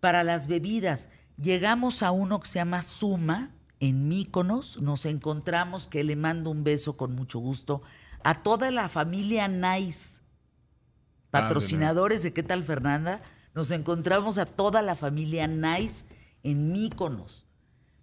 para 0.00 0.24
las 0.24 0.48
bebidas. 0.48 1.08
Llegamos 1.40 2.02
a 2.02 2.10
uno 2.10 2.40
que 2.40 2.48
se 2.48 2.58
llama 2.58 2.82
Suma 2.82 3.54
en 3.78 4.08
Míconos. 4.08 4.80
Nos 4.80 5.06
encontramos 5.06 5.86
que 5.86 6.02
le 6.02 6.16
mando 6.16 6.50
un 6.50 6.64
beso 6.64 6.96
con 6.96 7.14
mucho 7.14 7.38
gusto 7.38 7.82
a 8.24 8.42
toda 8.42 8.72
la 8.72 8.88
familia 8.88 9.46
Nice, 9.46 10.20
patrocinadores 11.30 12.24
de 12.24 12.32
¿Qué 12.32 12.42
tal 12.42 12.64
Fernanda? 12.64 13.22
Nos 13.54 13.70
encontramos 13.70 14.38
a 14.38 14.46
toda 14.46 14.82
la 14.82 14.96
familia 14.96 15.46
Nice 15.46 16.06
en 16.42 16.72
Míconos, 16.72 17.45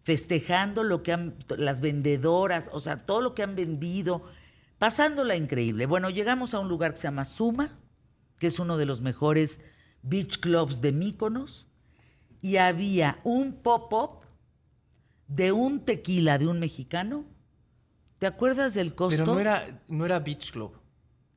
festejando 0.04 0.84
lo 0.84 1.02
que 1.02 1.14
han, 1.14 1.36
las 1.58 1.82
vendedoras, 1.82 2.70
o 2.74 2.80
sea, 2.80 2.98
todo 2.98 3.22
lo 3.22 3.34
que 3.34 3.42
han 3.42 3.56
vendido, 3.56 4.24
pasándola 4.78 5.36
increíble. 5.36 5.86
Bueno, 5.86 6.10
llegamos 6.10 6.54
a 6.54 6.60
un 6.60 6.68
lugar 6.68 6.92
que 6.92 6.98
se 6.98 7.08
llama 7.08 7.26
Suma, 7.26 7.80
que 8.38 8.48
es 8.48 8.60
uno 8.60 8.78
de 8.78 8.86
los 8.86 9.02
mejores 9.02 9.62
beach 10.02 10.40
clubs 10.40 10.82
de 10.82 10.92
Míconos, 10.92 11.68
y 12.42 12.58
había 12.58 13.20
un 13.24 13.54
pop-up 13.54 14.26
de 15.28 15.54
un 15.54 15.86
tequila 15.86 16.38
de 16.38 16.48
un 16.48 16.60
mexicano. 16.60 17.26
¿Te 18.20 18.28
acuerdas 18.28 18.74
del 18.74 18.96
costo? 18.96 19.24
Pero 19.24 19.34
no 19.34 19.40
era, 19.40 19.82
no 19.88 20.06
era 20.06 20.20
Beach 20.20 20.52
Club. 20.52 20.78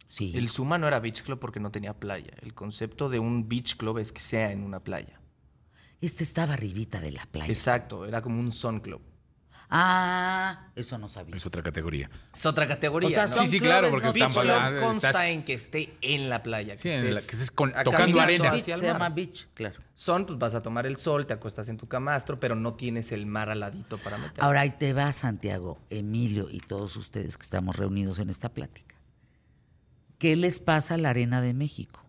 Sí. 0.08 0.32
El 0.34 0.48
Suma 0.48 0.78
no 0.78 0.88
era 0.88 1.00
Beach 1.00 1.22
Club 1.22 1.38
porque 1.38 1.60
no 1.60 1.70
tenía 1.70 1.94
playa. 1.94 2.32
El 2.42 2.54
concepto 2.54 3.08
de 3.08 3.20
un 3.20 3.48
Beach 3.48 3.76
Club 3.76 3.98
es 3.98 4.12
que 4.12 4.20
sea 4.20 4.50
en 4.50 4.62
una 4.62 4.80
playa. 4.80 5.20
Este 6.00 6.24
estaba 6.24 6.54
arribita 6.54 7.00
de 7.00 7.12
la 7.12 7.26
playa. 7.26 7.50
Exacto, 7.50 8.04
era 8.06 8.22
como 8.22 8.38
un 8.40 8.52
Sun 8.52 8.80
Club. 8.80 9.00
Ah, 9.68 10.68
eso 10.76 10.96
no 10.96 11.08
sabía. 11.08 11.34
Es 11.34 11.44
otra 11.44 11.60
categoría. 11.60 12.08
Es 12.32 12.46
otra 12.46 12.68
categoría. 12.68 13.08
O 13.08 13.10
sea, 13.10 13.26
¿no? 13.26 13.34
Sí, 13.34 13.46
sí, 13.48 13.58
claro, 13.58 13.90
porque 13.90 14.06
no 14.06 14.12
Beach 14.12 14.32
Club 14.32 14.80
consta 14.80 15.10
estás- 15.10 15.26
en 15.26 15.44
que 15.44 15.54
esté 15.54 15.96
en 16.02 16.28
la 16.28 16.44
playa. 16.44 16.74
Que 16.76 16.82
Sí, 16.82 16.88
en 16.90 17.02
la- 17.04 17.10
estés 17.10 17.26
que 17.26 17.32
estés 17.34 17.50
con- 17.50 17.72
tocando 17.82 18.20
arena. 18.20 18.52
Beach, 18.52 18.60
hacia 18.62 18.74
el 18.74 18.80
se 18.80 18.86
llama 18.86 19.08
beach, 19.08 19.48
claro. 19.54 19.80
Son, 19.94 20.24
pues 20.24 20.38
vas 20.38 20.54
a 20.54 20.62
tomar 20.62 20.86
el 20.86 20.96
sol, 20.98 21.26
te 21.26 21.34
acuestas 21.34 21.68
en 21.68 21.78
tu 21.78 21.88
camastro, 21.88 22.38
pero 22.38 22.54
no 22.54 22.74
tienes 22.74 23.10
el 23.10 23.26
mar 23.26 23.48
al 23.50 23.58
ladito 23.58 23.98
para 23.98 24.18
meter. 24.18 24.44
Ahora 24.44 24.60
ahí 24.60 24.70
te 24.70 24.92
va 24.92 25.12
Santiago, 25.12 25.80
Emilio 25.90 26.48
y 26.48 26.60
todos 26.60 26.94
ustedes 26.96 27.36
que 27.36 27.42
estamos 27.42 27.74
reunidos 27.74 28.20
en 28.20 28.30
esta 28.30 28.50
plática. 28.50 28.94
¿Qué 30.18 30.36
les 30.36 30.60
pasa 30.60 30.94
a 30.94 30.98
la 30.98 31.10
Arena 31.10 31.40
de 31.40 31.54
México? 31.54 32.04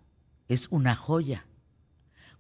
Es 0.48 0.68
una 0.70 0.94
joya. 0.96 1.47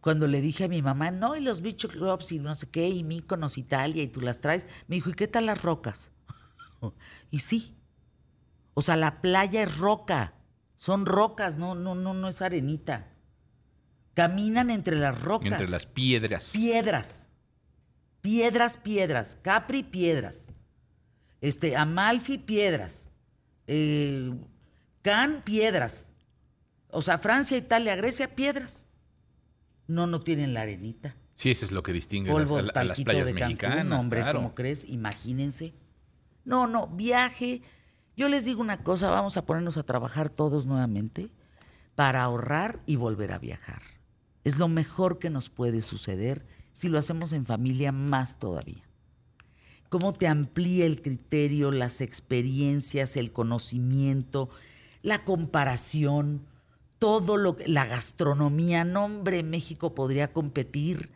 Cuando 0.01 0.27
le 0.27 0.42
dije 0.42 0.66
a 0.66 0.68
mi 0.68 0.82
mamá, 0.82 1.12
no, 1.12 1.36
y 1.36 1.42
los 1.42 1.62
beach 1.62 1.88
clubs 1.88 2.32
y 2.32 2.39
no 2.39 2.56
sé 2.56 2.70
qué, 2.70 2.88
y 2.88 3.04
Míconos, 3.04 3.58
Italia, 3.58 4.04
y 4.04 4.08
tú 4.08 4.22
las 4.22 4.42
traes, 4.42 4.68
me 4.88 4.96
dijo, 4.96 5.10
¿y 5.10 5.13
qué 5.13 5.27
tal 5.27 5.48
las 5.48 5.62
rocas? 5.62 6.12
y 7.32 7.39
sí. 7.39 7.75
O 8.74 8.82
sea, 8.82 8.96
la 8.96 9.22
playa 9.22 9.63
es 9.63 9.77
roca. 9.77 10.36
Son 10.77 11.06
rocas, 11.06 11.58
no, 11.58 11.75
no, 11.75 11.96
no, 11.96 12.13
no 12.13 12.27
es 12.27 12.42
arenita. 12.42 13.08
Caminan 14.13 14.70
entre 14.70 14.98
las 14.98 15.22
rocas. 15.22 15.51
Entre 15.51 15.68
las 15.68 15.86
piedras. 15.86 16.51
Piedras. 16.51 17.27
Piedras, 18.22 18.77
piedras. 18.77 19.39
Capri, 19.42 19.84
piedras. 19.84 20.48
Este, 21.42 21.75
Amalfi, 21.75 22.38
piedras. 22.38 23.10
Eh, 23.68 24.34
Can, 25.04 25.42
piedras. 25.44 26.12
O 26.89 27.04
sea, 27.04 27.18
Francia, 27.20 27.58
Italia, 27.58 27.96
Grecia, 27.96 28.36
piedras. 28.36 28.87
No, 29.88 30.08
no 30.08 30.22
tienen 30.22 30.53
la 30.53 30.62
arenita. 30.62 31.15
Sí, 31.36 31.51
eso 31.51 31.65
es 31.65 31.72
lo 31.72 31.84
que 31.84 31.94
distingue 31.94 32.32
a 32.32 32.34
las, 32.34 32.50
Polvo, 32.50 32.72
a 32.74 32.84
las 32.84 33.00
playas 33.00 33.25
de 33.25 33.34
Cancún, 33.34 33.48
mexicanas. 33.48 34.00
hombre, 34.00 34.22
claro. 34.22 34.39
¿cómo 34.39 34.56
crees? 34.56 34.86
Imagínense. 34.86 35.74
No, 36.46 36.65
no, 36.67 36.88
viaje. 36.88 37.62
Yo 38.15 38.27
les 38.29 38.46
digo 38.46 38.62
una 38.62 38.84
cosa, 38.84 39.10
vamos 39.10 39.38
a 39.38 39.46
ponernos 39.46 39.77
a 39.77 39.84
trabajar 39.84 40.29
todos 40.29 40.65
nuevamente 40.65 41.29
para 41.96 42.24
ahorrar 42.24 42.82
y 42.86 42.96
volver 42.96 43.32
a 43.32 43.39
viajar. 43.39 43.82
Es 44.44 44.58
lo 44.58 44.67
mejor 44.67 45.20
que 45.20 45.29
nos 45.29 45.50
puede 45.50 45.82
suceder 45.82 46.46
si 46.72 46.89
lo 46.89 46.98
hacemos 46.98 47.34
en 47.34 47.46
familia 47.46 47.91
más 47.91 48.39
todavía. 48.39 48.84
Cómo 49.89 50.13
te 50.13 50.27
amplía 50.27 50.86
el 50.86 51.01
criterio, 51.01 51.72
las 51.72 52.01
experiencias, 52.01 53.15
el 53.15 53.32
conocimiento, 53.32 54.50
la 55.01 55.24
comparación, 55.24 56.46
todo 57.00 57.38
lo 57.38 57.58
que 57.58 57.68
la 57.68 57.86
gastronomía, 57.86 58.84
no 58.84 59.06
hombre, 59.06 59.44
México 59.44 59.94
podría 59.94 60.34
competir 60.34 61.12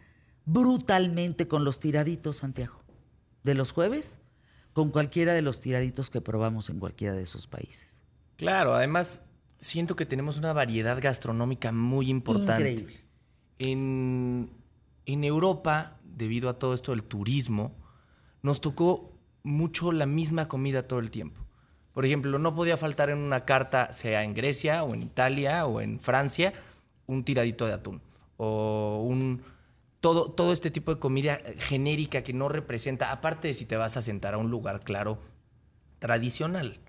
brutalmente 0.46 1.48
con 1.48 1.64
los 1.64 1.80
tiraditos, 1.80 2.38
Santiago. 2.38 2.78
De 3.44 3.56
los 3.56 3.72
jueves, 3.72 4.20
con 4.74 4.92
cualquiera 4.92 5.34
de 5.34 5.42
los 5.42 5.62
tiraditos 5.62 6.10
que 6.10 6.22
probamos 6.22 6.70
en 6.70 6.80
cualquiera 6.80 7.16
de 7.16 7.24
esos 7.24 7.48
países. 7.48 8.00
Claro, 8.38 8.74
además 8.74 9.26
siento 9.60 9.96
que 9.96 10.06
tenemos 10.06 10.38
una 10.38 10.54
variedad 10.54 11.00
gastronómica 11.02 11.72
muy 11.72 12.10
importante. 12.10 12.72
Increíble. 12.72 13.06
En, 13.60 14.52
en 15.06 15.24
Europa, 15.24 16.00
debido 16.04 16.50
a 16.50 16.58
todo 16.58 16.74
esto 16.74 16.92
del 16.92 17.04
turismo, 17.04 17.76
nos 18.42 18.62
tocó 18.62 19.12
mucho 19.44 19.92
la 19.92 20.06
misma 20.06 20.48
comida 20.48 20.88
todo 20.88 21.00
el 21.00 21.12
tiempo. 21.12 21.42
Por 21.94 22.06
ejemplo, 22.06 22.40
no 22.40 22.56
podía 22.56 22.78
faltar 22.78 23.10
en 23.10 23.18
una 23.18 23.46
carta, 23.46 23.92
sea 23.92 24.24
en 24.24 24.34
Grecia 24.34 24.84
o 24.84 24.94
en 24.94 25.04
Italia 25.04 25.66
o 25.66 25.82
en 25.82 26.00
Francia, 26.00 26.54
un 27.08 27.24
tiradito 27.24 27.68
de 27.68 27.74
atún 27.74 28.02
o 28.38 29.04
un 29.06 29.44
todo, 30.00 30.32
todo 30.32 30.52
este 30.52 30.72
tipo 30.72 30.94
de 30.94 31.00
comida 31.00 31.40
genérica 31.60 32.24
que 32.24 32.34
no 32.34 32.50
representa, 32.50 33.12
aparte 33.12 33.50
de 33.50 33.54
si 33.54 33.66
te 33.66 33.78
vas 33.78 33.98
a 33.98 34.02
sentar 34.02 34.34
a 34.34 34.38
un 34.38 34.50
lugar, 34.50 34.80
claro, 34.80 35.20
tradicional. 36.00 36.80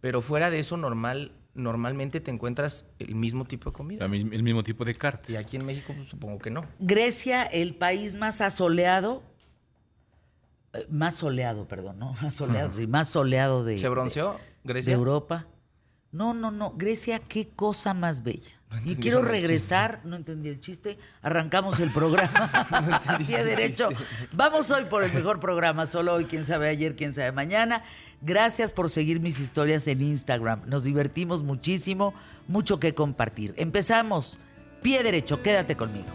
Pero 0.00 0.22
fuera 0.22 0.50
de 0.50 0.60
eso, 0.60 0.78
normal, 0.78 1.32
normalmente 1.54 2.20
te 2.20 2.30
encuentras 2.30 2.86
el 2.98 3.14
mismo 3.14 3.44
tipo 3.44 3.70
de 3.70 3.74
comida. 3.74 4.04
El 4.06 4.42
mismo 4.42 4.62
tipo 4.62 4.84
de 4.84 4.94
carta. 4.94 5.30
Y 5.30 5.36
aquí 5.36 5.56
en 5.56 5.66
México, 5.66 5.92
pues, 5.94 6.08
supongo 6.08 6.38
que 6.38 6.50
no. 6.50 6.64
Grecia, 6.78 7.42
el 7.42 7.74
país 7.74 8.14
más 8.14 8.40
asoleado, 8.40 9.22
más 10.88 11.14
soleado, 11.14 11.66
perdón, 11.66 11.98
no, 11.98 12.12
más 12.22 12.34
soleado, 12.34 12.72
sí, 12.74 12.86
más 12.86 13.08
soleado 13.08 13.64
de, 13.64 13.78
¿Se 13.78 13.88
bronceó 13.88 14.38
de 14.62 14.72
Grecia? 14.72 14.94
Europa. 14.94 15.46
No, 16.12 16.32
no, 16.32 16.50
no, 16.50 16.72
Grecia, 16.76 17.18
qué 17.18 17.48
cosa 17.48 17.92
más 17.94 18.22
bella. 18.22 18.52
y 18.84 18.96
quiero 18.96 19.22
regresar, 19.22 20.00
no 20.04 20.16
entendí 20.16 20.48
el 20.48 20.60
chiste, 20.60 20.98
arrancamos 21.22 21.80
el 21.80 21.90
programa 21.92 22.50
a 23.06 23.18
pie 23.18 23.44
derecho. 23.44 23.88
Vamos 24.32 24.70
hoy 24.70 24.84
por 24.84 25.04
el 25.04 25.12
mejor 25.12 25.40
programa, 25.40 25.86
solo 25.86 26.14
hoy, 26.14 26.24
quién 26.26 26.44
sabe 26.44 26.68
ayer, 26.68 26.96
quién 26.96 27.12
sabe 27.12 27.32
mañana. 27.32 27.82
Gracias 28.20 28.72
por 28.72 28.90
seguir 28.90 29.20
mis 29.20 29.38
historias 29.38 29.86
en 29.86 30.02
Instagram. 30.02 30.62
Nos 30.66 30.84
divertimos 30.84 31.42
muchísimo, 31.42 32.14
mucho 32.48 32.80
que 32.80 32.94
compartir. 32.94 33.54
Empezamos, 33.56 34.38
pie 34.82 35.02
derecho, 35.02 35.42
quédate 35.42 35.76
conmigo. 35.76 36.08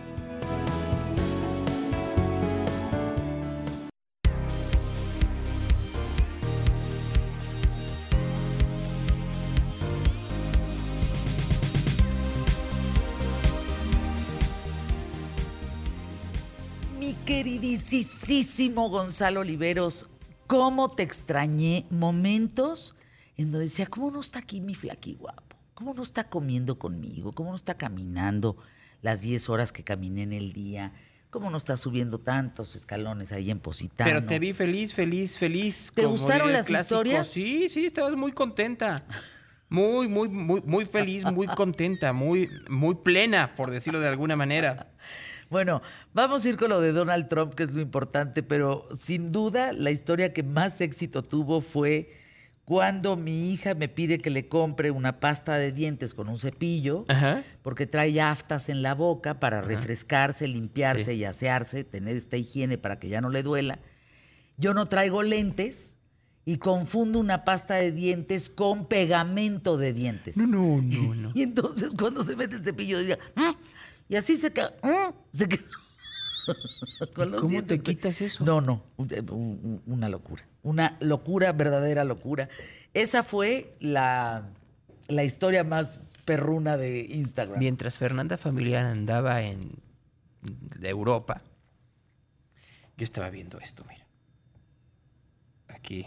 Queridísimo 17.39 18.89
Gonzalo 18.89 19.39
Oliveros, 19.39 20.08
¿cómo 20.46 20.89
te 20.89 21.03
extrañé? 21.03 21.86
Momentos 21.89 22.96
en 23.38 23.53
donde 23.53 23.67
decía, 23.67 23.86
¿cómo 23.86 24.12
no 24.12 24.19
está 24.19 24.39
aquí 24.39 24.60
mi 24.60 24.75
flaqui 24.75 25.13
guapo? 25.13 25.55
¿Cómo 25.74 25.93
no 25.93 26.03
está 26.03 26.25
comiendo 26.25 26.77
conmigo? 26.77 27.31
¿Cómo 27.31 27.51
no 27.51 27.55
está 27.55 27.75
caminando 27.75 28.58
las 29.01 29.22
10 29.22 29.48
horas 29.48 29.72
que 29.72 29.86
caminé 29.86 30.24
en 30.24 30.34
el 30.34 30.51
día? 30.51 30.91
¿Cómo 31.29 31.50
no 31.50 31.55
está 31.55 31.77
subiendo 31.77 32.19
tantos 32.19 32.75
escalones 32.75 33.31
ahí 33.31 33.51
en 33.51 33.62
Positano? 33.62 34.10
Pero 34.12 34.25
te 34.25 34.38
vi 34.38 34.51
feliz, 34.51 34.93
feliz, 34.93 35.38
feliz. 35.38 35.93
¿Te 35.96 36.03
como 36.03 36.17
gustaron 36.17 36.51
las 36.51 36.65
clásico. 36.65 36.96
historias? 36.96 37.29
Sí, 37.29 37.69
sí, 37.69 37.86
estabas 37.86 38.17
muy 38.17 38.34
contenta. 38.34 39.05
Muy, 39.69 40.10
muy, 40.10 40.27
muy, 40.27 40.62
muy 40.65 40.84
feliz, 40.84 41.24
muy 41.31 41.48
contenta, 41.48 42.12
muy, 42.12 42.50
muy 42.69 42.96
plena, 42.96 43.55
por 43.55 43.72
decirlo 43.72 44.01
de 44.01 44.10
alguna 44.10 44.36
manera. 44.36 44.91
Bueno, 45.50 45.82
vamos 46.13 46.46
a 46.46 46.50
ir 46.50 46.58
con 46.58 46.70
lo 46.70 46.79
de 46.79 46.91
Donald 46.91 47.27
Trump, 47.27 47.56
que 47.56 47.63
es 47.63 47.72
lo 47.72 47.82
importante, 47.82 48.44
pero 48.44 48.88
sin 48.94 49.32
duda 49.32 49.74
la 49.74 49.89
historia 49.91 50.32
que 50.32 50.44
más 50.44 50.79
éxito 50.82 51.24
tuvo 51.24 51.62
fue 51.62 52.13
cuando 52.65 53.18
mi 53.18 53.51
hija 53.51 53.74
me 53.74 53.89
pide 53.89 54.20
que 54.20 54.29
le 54.29 54.48
compre 54.48 54.91
una 54.91 55.20
pasta 55.20 55.56
de 55.58 55.72
dientes 55.72 56.13
con 56.13 56.29
un 56.29 56.38
cepillo, 56.38 57.03
Ajá. 57.08 57.44
porque 57.63 57.88
trae 57.88 58.22
aftas 58.22 58.70
en 58.70 58.84
la 58.84 58.94
boca 58.94 59.39
para 59.39 59.62
refrescarse, 59.63 60.48
limpiarse 60.48 61.13
Sí. 61.13 61.18
y 61.18 61.24
asearse, 61.24 61.84
tener 61.84 62.15
esta 62.15 62.38
higiene 62.38 62.77
para 62.77 63.00
que 63.00 63.10
ya 63.10 63.22
no 63.22 63.29
le 63.32 63.41
duela. 63.41 63.79
Yo 64.58 64.75
no 64.75 64.86
traigo 64.86 65.24
lentes 65.24 65.98
y 66.46 66.58
confundo 66.58 67.18
una 67.18 67.44
pasta 67.44 67.74
de 67.75 67.91
dientes 67.91 68.51
con 68.51 68.86
pegamento 68.86 69.77
de 69.77 69.94
dientes. 69.94 70.38
No, 70.38 70.46
no, 70.46 70.79
no, 70.79 71.15
no. 71.15 71.32
Y 71.36 71.41
entonces 71.41 71.96
cuando 71.98 72.22
se 72.22 72.36
mete 72.36 72.56
el 72.58 72.63
cepillo, 72.63 73.00
diga, 73.00 73.18
"Mm", 73.36 73.50
y 74.10 74.16
así 74.18 74.36
se. 74.36 74.51
Con 77.13 77.32
los 77.32 77.42
¿Cómo 77.42 77.63
te 77.63 77.80
quitas 77.82 78.20
eso? 78.22 78.44
No, 78.44 78.60
no, 78.60 78.84
un- 78.98 79.08
un- 79.32 79.82
una 79.86 80.10
locura. 80.10 80.44
Una 80.63 80.98
locura, 81.00 81.51
verdadera 81.54 82.04
locura. 82.04 82.50
Esa 82.94 83.22
fue 83.24 83.75
la, 83.80 84.50
la 85.08 85.24
historia 85.24 85.63
más 85.63 86.00
perruna 86.25 86.75
de 86.75 87.01
Instagram. 87.01 87.60
Mientras 87.60 87.98
Fernanda 88.00 88.38
Familiar 88.38 88.86
andaba 88.86 89.42
en 89.44 89.72
de 90.42 90.89
Europa, 90.89 91.42
yo 92.98 93.04
estaba 93.04 93.30
viendo 93.30 93.60
esto, 93.60 93.86
mira. 93.88 94.06
Aquí. 95.68 96.06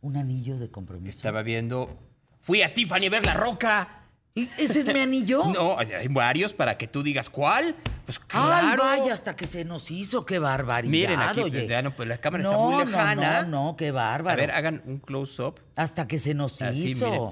Un 0.00 0.16
anillo 0.16 0.58
de 0.58 0.70
compromiso. 0.70 1.16
Estaba 1.16 1.42
viendo. 1.42 1.96
Fui 2.40 2.62
a 2.62 2.74
Tiffany 2.74 3.06
a 3.06 3.10
ver 3.10 3.24
la 3.24 3.34
roca. 3.34 4.03
¿Y 4.36 4.48
¿Ese 4.58 4.80
es 4.80 4.92
mi 4.92 4.98
anillo? 5.00 5.44
No, 5.52 5.78
hay 5.78 6.08
varios 6.08 6.52
para 6.52 6.76
que 6.76 6.88
tú 6.88 7.02
digas 7.02 7.30
cuál. 7.30 7.76
Pues 8.04 8.18
Ay, 8.30 8.42
claro. 8.60 8.82
vaya, 8.82 9.12
hasta 9.14 9.36
que 9.36 9.46
se 9.46 9.64
nos 9.64 9.90
hizo, 9.90 10.26
qué 10.26 10.38
barbaridad. 10.40 10.90
Miren 10.90 11.20
aquí, 11.20 11.40
oye. 11.40 11.66
ya 11.68 11.82
no, 11.82 11.94
pues 11.94 12.08
la 12.08 12.18
cámara 12.18 12.42
no, 12.42 12.50
está 12.50 12.62
muy 12.62 12.72
no, 12.74 12.84
lejana. 12.84 13.42
No, 13.44 13.66
no, 13.70 13.76
qué 13.76 13.92
bárbaro. 13.92 14.32
A 14.34 14.36
ver, 14.36 14.50
hagan 14.50 14.82
un 14.86 14.98
close-up. 14.98 15.60
hasta 15.76 16.08
que 16.08 16.18
se 16.18 16.34
nos 16.34 16.60
Así, 16.60 16.86
hizo. 16.90 17.06
miren. 17.06 17.22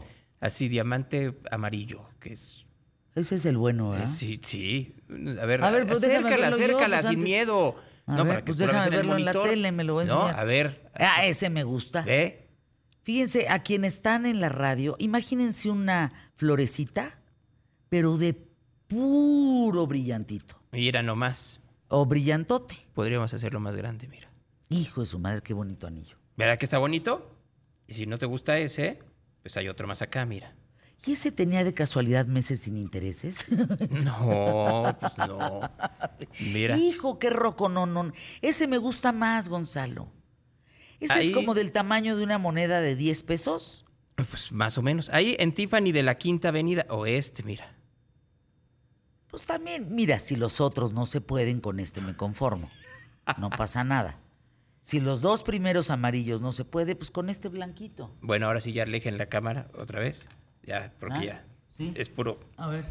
Así, 0.41 0.69
diamante 0.69 1.35
amarillo, 1.51 2.09
que 2.21 2.33
es. 2.35 2.67
Ese 3.15 3.35
es 3.35 3.45
el 3.47 3.59
bueno, 3.59 3.91
¿verdad? 3.91 4.07
eh, 4.07 4.11
sí, 4.11 4.41
sí. 4.43 4.97
A 5.41 5.45
ver, 5.45 5.63
A 5.63 5.71
ver, 5.71 5.87
pues 5.87 5.99
acércala, 6.05 6.49
yo, 6.49 6.55
acércala, 6.55 6.97
pues, 6.99 7.01
sin 7.09 7.19
antes. 7.19 7.25
miedo. 7.25 7.77
A 8.07 8.13
no, 8.17 8.25
ver, 8.25 8.27
para 8.27 8.39
que 8.41 8.45
pues 8.47 8.59
déjame 8.59 8.79
en 8.79 8.85
el 8.85 8.91
verlo 8.97 9.17
en 9.17 9.25
la 9.27 9.33
tele, 9.33 9.73
me 9.73 9.85
lo 9.85 9.95
voy 9.95 10.05
a 10.05 10.09
No, 10.09 10.21
enseñar. 10.23 10.41
a 10.41 10.45
ver. 10.45 10.91
Ah, 10.95 11.25
ese 11.27 11.51
me 11.51 11.63
gusta. 11.65 12.01
¿Ve? 12.03 12.42
Fíjense, 13.05 13.49
a 13.49 13.63
quienes 13.63 13.95
están 13.95 14.27
en 14.27 14.41
la 14.41 14.49
radio, 14.49 14.97
imagínense 14.99 15.71
una 15.71 16.13
florecita, 16.37 17.19
pero 17.89 18.17
de 18.17 18.35
puro 18.87 19.87
brillantito. 19.87 20.61
Mira 20.71 21.03
nomás. 21.03 21.61
O 21.89 22.07
brillantote. 22.07 22.87
Podríamos 22.95 23.35
hacerlo 23.35 23.61
más 23.61 23.77
grande, 23.77 24.07
mira. 24.09 24.31
Hijo 24.69 25.01
de 25.01 25.07
su 25.07 25.19
madre, 25.19 25.43
qué 25.43 25.53
bonito 25.53 25.87
anillo. 25.87 26.17
¿Verdad 26.37 26.59
que 26.59 26.65
está 26.65 26.79
bonito? 26.79 27.37
Y 27.87 27.95
si 27.95 28.07
no 28.07 28.19
te 28.19 28.27
gusta 28.27 28.59
ese, 28.59 29.01
pues 29.43 29.57
hay 29.57 29.69
otro 29.69 29.87
más 29.87 30.01
acá, 30.01 30.25
mira. 30.25 30.55
¿Y 31.05 31.13
ese 31.13 31.33
tenía 31.33 31.65
de 31.65 31.75
casualidad 31.75 32.27
meses 32.27 32.61
sin 32.61 32.77
intereses? 32.77 33.45
No, 34.05 34.97
pues 34.99 35.19
no. 35.19 35.61
Mira. 36.53 36.77
Hijo, 36.79 37.19
qué 37.19 37.29
roco, 37.29 37.69
no, 37.69 37.87
no. 37.87 38.13
Ese 38.41 38.69
me 38.69 38.79
gusta 38.79 39.13
más, 39.13 39.49
Gonzalo. 39.49 40.09
Ese 41.03 41.15
Ahí- 41.15 41.29
es 41.29 41.35
como 41.35 41.55
del 41.55 41.73
tamaño 41.73 42.17
de 42.17 42.23
una 42.25 42.39
moneda 42.39 42.81
de 42.81 42.97
10 42.97 43.23
pesos. 43.25 43.85
Pues 44.15 44.53
más 44.53 44.79
o 44.79 44.83
menos. 44.83 45.09
Ahí 45.11 45.37
en 45.39 45.53
Tiffany 45.53 45.91
de 45.93 46.03
la 46.03 46.15
Quinta 46.15 46.49
Avenida 46.49 46.87
Oeste, 46.91 47.43
mira. 47.43 47.75
Pues 49.29 49.47
también, 49.47 49.89
mira, 49.95 50.19
si 50.19 50.37
los 50.37 50.61
otros 50.61 50.93
no 50.93 51.07
se 51.07 51.21
pueden, 51.21 51.61
con 51.61 51.81
este 51.81 52.01
me 52.03 52.15
conformo. 52.15 52.71
No 53.39 53.51
pasa 53.51 53.83
nada. 53.85 54.19
Si 54.81 55.01
los 55.01 55.23
dos 55.23 55.43
primeros 55.43 55.91
amarillos 55.91 56.41
no 56.41 56.53
se 56.53 56.65
puede, 56.65 56.95
pues 56.97 57.11
con 57.11 57.31
este 57.31 57.49
blanquito. 57.49 58.15
Bueno, 58.21 58.47
ahora 58.47 58.61
sí 58.61 58.73
ya 58.73 58.83
alejen 58.83 59.17
la 59.17 59.27
cámara 59.27 59.69
otra 59.75 60.01
vez. 60.01 60.29
Ya, 60.65 60.93
porque 61.01 61.17
Ah, 61.19 61.25
ya. 61.25 61.45
sí. 61.77 61.93
Es 61.97 62.09
puro. 62.09 62.39
A 62.57 62.67
ver. 62.69 62.85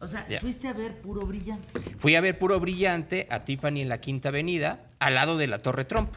O 0.00 0.06
sea, 0.06 0.28
Ya. 0.28 0.38
fuiste 0.40 0.68
a 0.68 0.74
ver 0.74 1.00
puro 1.00 1.26
brillante. 1.26 1.80
Fui 1.98 2.14
a 2.14 2.20
ver 2.20 2.38
puro 2.38 2.60
brillante 2.60 3.26
a 3.30 3.44
Tiffany 3.44 3.80
en 3.80 3.88
la 3.88 4.00
Quinta 4.00 4.28
Avenida, 4.28 4.86
al 4.98 5.14
lado 5.14 5.38
de 5.38 5.46
la 5.46 5.60
Torre 5.60 5.84
Trump, 5.86 6.14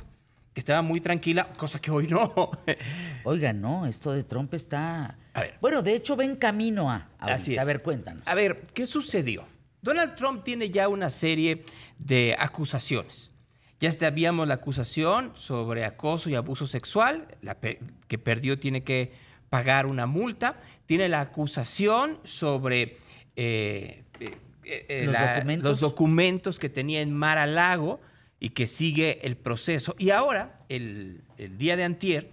que 0.58 0.62
estaba 0.62 0.82
muy 0.82 1.00
tranquila, 1.02 1.48
cosa 1.56 1.80
que 1.80 1.92
hoy 1.92 2.08
no. 2.08 2.34
Oiga, 3.26 3.54
no, 3.54 3.86
esto 3.86 4.12
de 4.12 4.24
Trump 4.24 4.56
está. 4.56 5.16
A 5.36 5.42
ver. 5.42 5.54
Bueno, 5.62 5.84
de 5.84 5.94
hecho, 5.94 6.16
ven 6.16 6.36
camino 6.36 6.90
a. 6.90 7.10
ahorita. 7.20 7.36
Así 7.36 7.54
es. 7.54 7.60
A 7.62 7.64
ver, 7.64 7.84
cuéntanos. 7.84 8.24
A 8.26 8.34
ver, 8.34 8.64
¿qué 8.74 8.88
sucedió? 8.88 9.46
Donald 9.84 10.16
Trump 10.16 10.44
tiene 10.44 10.72
ya 10.72 10.88
una 10.88 11.12
serie 11.12 11.64
de 12.00 12.36
acusaciones. 12.40 13.30
Ya 13.80 13.92
sabíamos 13.92 14.48
la 14.48 14.56
acusación 14.56 15.32
sobre 15.36 15.86
acoso 15.86 16.28
y 16.32 16.34
abuso 16.34 16.66
sexual, 16.66 17.28
la 17.44 17.54
pe- 17.60 17.78
que 18.08 18.18
perdió 18.18 18.58
tiene 18.58 18.82
que 18.82 19.12
pagar 19.52 19.86
una 19.86 20.08
multa. 20.08 20.60
Tiene 20.88 21.08
la 21.08 21.22
acusación 21.22 22.18
sobre 22.24 22.98
eh, 23.36 24.06
eh, 24.20 24.36
eh, 24.66 25.04
¿Los 25.06 25.14
la- 25.14 25.34
documentos? 25.36 25.70
los 25.70 25.80
documentos 25.82 26.58
que 26.58 26.70
tenía 26.70 27.02
en 27.02 27.14
Mar 27.14 27.38
a 27.38 27.46
Lago 27.46 28.02
y 28.40 28.50
que 28.50 28.68
sigue 28.68 29.26
el 29.26 29.38
proceso. 29.38 29.96
Y 29.98 30.12
ahora, 30.12 30.66
el, 30.70 31.24
día 31.58 31.76
de 31.76 31.84
antier, 31.84 32.32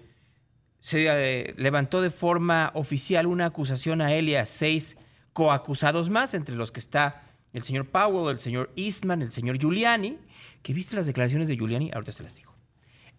se 0.81 1.07
eh, 1.09 1.55
levantó 1.57 2.03
de 2.03 2.11
forma 2.11 2.71
oficial 2.75 3.27
una 3.27 3.47
acusación 3.47 4.01
a 4.01 4.15
él 4.15 4.29
y 4.29 4.37
a 4.37 4.45
seis 4.45 4.97
coacusados 5.33 6.11
más, 6.11 6.35
entre 6.35 6.55
los 6.55 6.71
que 6.73 6.81
está 6.81 7.23
el 7.53 7.63
señor 7.63 7.87
Powell, 7.87 8.33
el 8.33 8.39
señor 8.39 8.71
Eastman, 8.77 9.23
el 9.23 9.31
señor 9.31 9.59
Giuliani, 9.59 10.19
que 10.63 10.75
viste 10.75 10.97
las 10.97 11.07
declaraciones 11.07 11.49
de 11.49 11.57
Giuliani, 11.57 11.91
ahorita 11.95 12.13
se 12.13 12.23
las 12.23 12.35
digo, 12.35 12.55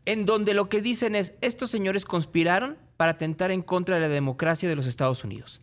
en 0.06 0.26
donde 0.26 0.54
lo 0.54 0.70
que 0.70 0.82
dicen 0.82 1.16
es, 1.16 1.34
estos 1.42 1.72
señores 1.72 2.06
conspiraron 2.06 2.78
para 2.98 3.12
atentar 3.12 3.52
en 3.52 3.62
contra 3.62 3.96
de 3.96 4.02
la 4.02 4.10
democracia 4.10 4.70
de 4.70 4.76
los 4.76 4.88
Estados 4.88 5.24
Unidos, 5.24 5.62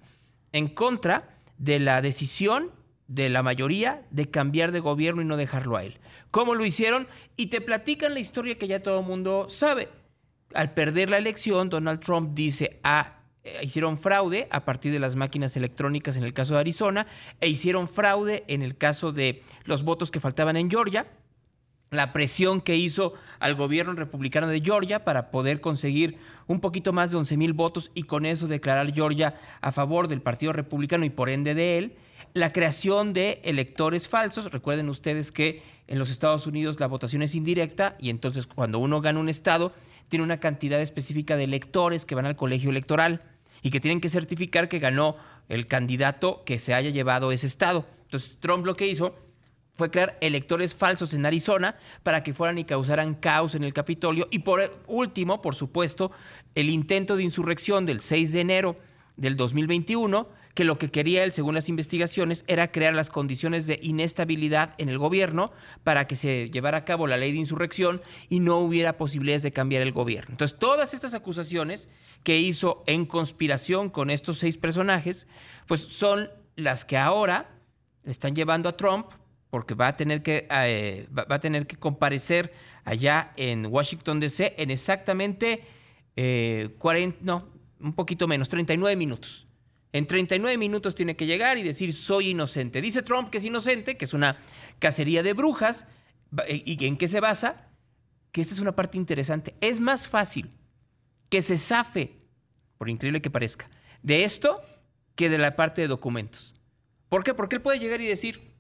en 0.53 0.69
contra 0.69 1.37
de 1.59 1.79
la 1.79 2.03
decisión 2.03 2.71
de 3.15 3.29
la 3.29 3.43
mayoría 3.43 4.03
de 4.11 4.31
cambiar 4.31 4.73
de 4.73 4.81
gobierno 4.81 5.21
y 5.21 5.27
no 5.27 5.37
dejarlo 5.37 5.77
a 5.77 5.85
él. 5.85 5.99
¿Cómo 6.31 6.55
lo 6.55 6.65
hicieron? 6.65 7.07
Y 7.37 7.47
te 7.47 7.61
platican 7.61 8.15
la 8.15 8.21
historia 8.21 8.57
que 8.57 8.67
ya 8.67 8.81
todo 8.81 9.01
el 9.01 9.07
mundo 9.07 9.49
sabe. 9.51 9.91
Al 10.55 10.73
perder 10.73 11.11
la 11.11 11.19
elección, 11.19 11.69
Donald 11.69 12.01
Trump 12.01 12.31
dice, 12.35 12.81
ah, 12.85 13.19
eh, 13.45 13.61
hicieron 13.63 13.99
fraude 13.99 14.49
a 14.51 14.65
partir 14.65 14.93
de 14.93 14.99
las 14.99 15.15
máquinas 15.15 15.57
electrónicas 15.59 16.17
en 16.17 16.25
el 16.25 16.33
caso 16.33 16.55
de 16.55 16.61
Arizona, 16.61 17.07
e 17.41 17.49
hicieron 17.49 17.87
fraude 17.87 18.45
en 18.49 18.63
el 18.63 18.79
caso 18.79 19.13
de 19.13 19.43
los 19.65 19.83
votos 19.83 20.11
que 20.11 20.21
faltaban 20.21 20.57
en 20.57 20.71
Georgia, 20.71 21.07
la 21.91 22.15
presión 22.15 22.63
que 22.63 22.77
hizo 22.77 23.13
al 23.41 23.55
gobierno 23.55 23.93
republicano 23.93 24.47
de 24.47 24.63
Georgia 24.63 25.05
para 25.05 25.31
poder 25.31 25.61
conseguir 25.61 26.17
un 26.47 26.61
poquito 26.61 26.95
más 26.95 27.11
de 27.11 27.19
11 27.19 27.37
mil 27.37 27.53
votos 27.53 27.91
y 27.93 28.05
con 28.05 28.25
eso 28.25 28.47
declarar 28.47 28.95
Georgia 28.95 29.35
a 29.61 29.71
favor 29.71 30.09
del 30.09 30.23
Partido 30.23 30.55
Republicano 30.55 31.05
y 31.05 31.11
por 31.11 31.29
ende 31.29 31.55
de 31.55 31.77
él. 31.77 31.97
La 32.35 32.53
creación 32.53 33.13
de 33.13 33.41
electores 33.45 34.09
falsos. 34.09 34.51
Recuerden 34.51 34.89
ustedes 34.89 35.31
que 35.31 35.63
en 35.87 35.99
los 35.99 36.09
Estados 36.09 36.47
Unidos 36.47 36.81
la 36.81 36.87
votación 36.87 37.23
es 37.23 37.35
indirecta 37.35 37.97
y 37.99 38.09
entonces 38.09 38.47
cuando 38.47 38.79
uno 38.79 39.03
gana 39.03 39.21
un 39.21 39.29
estado 39.29 39.73
tiene 40.09 40.25
una 40.25 40.41
cantidad 40.41 40.81
específica 40.81 41.37
de 41.37 41.45
electores 41.45 42.07
que 42.07 42.15
van 42.15 42.25
al 42.25 42.37
colegio 42.37 42.71
electoral 42.71 43.21
y 43.61 43.71
que 43.71 43.81
tienen 43.81 44.01
que 44.01 44.09
certificar 44.09 44.69
que 44.69 44.79
ganó 44.79 45.17
el 45.51 45.67
candidato 45.67 46.43
que 46.45 46.59
se 46.59 46.73
haya 46.73 46.89
llevado 46.89 47.33
ese 47.33 47.47
estado. 47.47 47.87
Entonces 48.05 48.39
Trump 48.41 48.65
lo 48.65 48.77
que 48.77 48.87
hizo 48.87 49.15
fue 49.75 49.91
crear 49.91 50.17
electores 50.21 50.75
falsos 50.75 51.13
en 51.15 51.27
Arizona 51.27 51.77
para 52.03 52.23
que 52.23 52.35
fueran 52.35 52.59
y 52.59 52.65
causaran 52.65 53.15
caos 53.15 53.55
en 53.55 53.65
el 53.65 53.73
Capitolio. 53.73 54.29
Y 54.31 54.41
por 54.41 54.83
último, 54.87 55.43
por 55.43 55.55
supuesto, 55.55 56.13
el 56.55 56.71
intento 56.71 57.17
de 57.17 57.25
insurrección 57.25 57.85
del 57.85 58.01
6 58.01 58.33
de 58.33 58.41
enero 58.41 58.77
del 59.23 59.37
2021, 59.37 60.27
que 60.53 60.65
lo 60.65 60.79
que 60.79 60.91
quería 60.91 61.23
él, 61.23 61.33
según 61.33 61.55
las 61.55 61.69
investigaciones, 61.69 62.45
era 62.49 62.73
crear 62.73 62.93
las 62.93 63.09
condiciones 63.09 63.69
de 63.69 63.79
inestabilidad 63.81 64.75
en 64.79 64.89
el 64.89 64.99
gobierno 64.99 65.53
para 65.85 66.09
que 66.09 66.17
se 66.17 66.51
llevara 66.51 66.79
a 66.79 66.85
cabo 66.85 67.07
la 67.07 67.17
ley 67.17 67.31
de 67.31 67.39
insurrección 67.39 68.03
y 68.29 68.41
no 68.41 68.59
hubiera 68.59 68.99
posibilidades 68.99 69.45
de 69.45 69.53
cambiar 69.53 69.83
el 69.83 69.93
gobierno. 69.93 70.33
Entonces, 70.33 70.59
todas 70.59 70.93
estas 70.93 71.15
acusaciones 71.15 71.89
que 72.25 72.41
hizo 72.41 72.83
en 72.89 73.07
conspiración 73.07 73.91
con 73.91 74.11
estos 74.11 74.39
seis 74.39 74.57
personajes, 74.57 75.29
pues 75.69 75.81
son 75.81 76.29
las 76.57 76.85
que 76.85 76.99
ahora 76.99 77.49
están 78.05 78.35
llevando 78.35 78.69
a 78.69 78.77
Trump 78.77 79.07
porque 79.51 79.75
va 79.75 79.87
a 79.87 79.97
tener 79.97 80.25
que, 80.25 80.49
eh, 80.51 81.07
va, 81.17 81.27
a 81.29 81.39
tener 81.39 81.69
que 81.69 81.77
comparecer 81.77 82.53
allá 82.85 83.33
en 83.37 83.67
Washington, 83.67 84.19
D.C. 84.19 84.55
en 84.59 84.73
exactamente 84.73 85.61
eh, 86.17 86.75
40, 86.79 87.19
no, 87.23 87.52
un 87.83 87.93
poquito 87.93 88.27
menos, 88.29 88.49
39 88.49 88.97
minutos. 88.97 89.47
En 89.93 90.07
39 90.07 90.57
minutos 90.57 90.95
tiene 90.95 91.17
que 91.17 91.27
llegar 91.27 91.59
y 91.59 91.63
decir 91.63 91.93
soy 91.93 92.31
inocente. 92.31 92.81
Dice 92.81 93.03
Trump 93.03 93.29
que 93.31 93.39
es 93.39 93.45
inocente, 93.45 93.97
que 93.97 94.07
es 94.07 94.15
una 94.15 94.39
cacería 94.79 95.23
de 95.23 95.35
brujas. 95.35 95.85
Ba- 96.31 96.45
¿Y 96.49 96.85
en 96.87 96.97
qué 96.97 97.09
se 97.09 97.21
basa? 97.21 97.69
Que 98.31 98.41
esta 98.41 98.55
es 98.55 98.61
una 98.61 98.75
parte 98.75 98.97
interesante. 98.97 99.55
Es 99.61 99.81
más 99.81 100.09
fácil 100.09 100.49
que 101.29 101.43
se 101.43 101.59
zafe, 101.59 102.17
por 102.79 102.89
increíble 102.89 103.21
que 103.21 103.31
parezca, 103.31 103.69
de 104.03 104.25
esto 104.25 104.61
que 105.15 105.29
de 105.29 105.37
la 105.39 105.57
parte 105.57 105.83
de 105.83 105.89
documentos. 105.89 106.55
¿Por 107.11 107.23
qué? 107.25 107.35
Porque 107.35 107.57
él 107.57 107.63
puede 107.63 107.79
llegar 107.79 108.01
y 108.01 108.07
decir, 108.07 108.52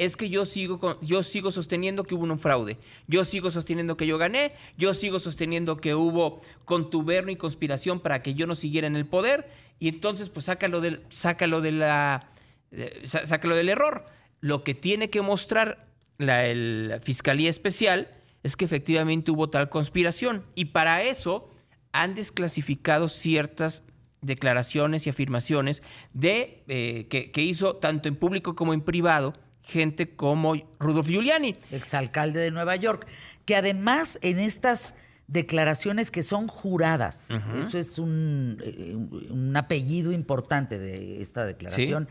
es 0.00 0.16
que 0.16 0.30
yo 0.30 0.46
sigo, 0.46 0.98
yo 1.02 1.22
sigo 1.22 1.50
sosteniendo 1.50 2.04
que 2.04 2.14
hubo 2.14 2.24
un 2.24 2.38
fraude, 2.38 2.78
yo 3.06 3.22
sigo 3.22 3.50
sosteniendo 3.50 3.98
que 3.98 4.06
yo 4.06 4.16
gané, 4.16 4.52
yo 4.78 4.94
sigo 4.94 5.18
sosteniendo 5.18 5.76
que 5.76 5.94
hubo 5.94 6.40
contubernio 6.64 7.34
y 7.34 7.36
conspiración 7.36 8.00
para 8.00 8.22
que 8.22 8.32
yo 8.32 8.46
no 8.46 8.54
siguiera 8.54 8.86
en 8.86 8.96
el 8.96 9.04
poder, 9.04 9.50
y 9.78 9.88
entonces 9.88 10.30
pues 10.30 10.46
sácalo 10.46 10.80
del, 10.80 11.02
sácalo 11.10 11.60
de 11.60 11.72
la, 11.72 12.30
sá- 13.04 13.26
sácalo 13.26 13.54
del 13.54 13.68
error. 13.68 14.06
Lo 14.40 14.64
que 14.64 14.72
tiene 14.74 15.10
que 15.10 15.20
mostrar 15.20 15.86
la, 16.16 16.98
Fiscalía 17.02 17.50
Especial 17.50 18.10
es 18.42 18.56
que 18.56 18.64
efectivamente 18.64 19.30
hubo 19.30 19.50
tal 19.50 19.68
conspiración, 19.68 20.44
y 20.54 20.66
para 20.66 21.02
eso 21.02 21.50
han 21.92 22.14
desclasificado 22.14 23.10
ciertas 23.10 23.84
declaraciones 24.22 25.06
y 25.06 25.10
afirmaciones 25.10 25.82
de, 26.14 26.64
eh, 26.68 27.06
que 27.10 27.42
hizo 27.42 27.76
tanto 27.76 28.08
en 28.08 28.16
público 28.16 28.54
como 28.54 28.72
en 28.72 28.80
privado 28.80 29.34
gente 29.70 30.14
como 30.14 30.54
Rudolf 30.78 31.08
Giuliani. 31.08 31.56
exalcalde 31.70 32.40
de 32.40 32.50
Nueva 32.50 32.76
York, 32.76 33.06
que 33.44 33.56
además 33.56 34.18
en 34.22 34.38
estas 34.38 34.94
declaraciones 35.28 36.10
que 36.10 36.24
son 36.24 36.48
juradas, 36.48 37.28
eso 37.56 37.78
es 37.78 37.98
un, 37.98 38.60
eh, 38.64 38.96
un 39.30 39.56
apellido 39.56 40.10
importante 40.10 40.78
de 40.78 41.22
esta 41.22 41.44
declaración, 41.44 42.08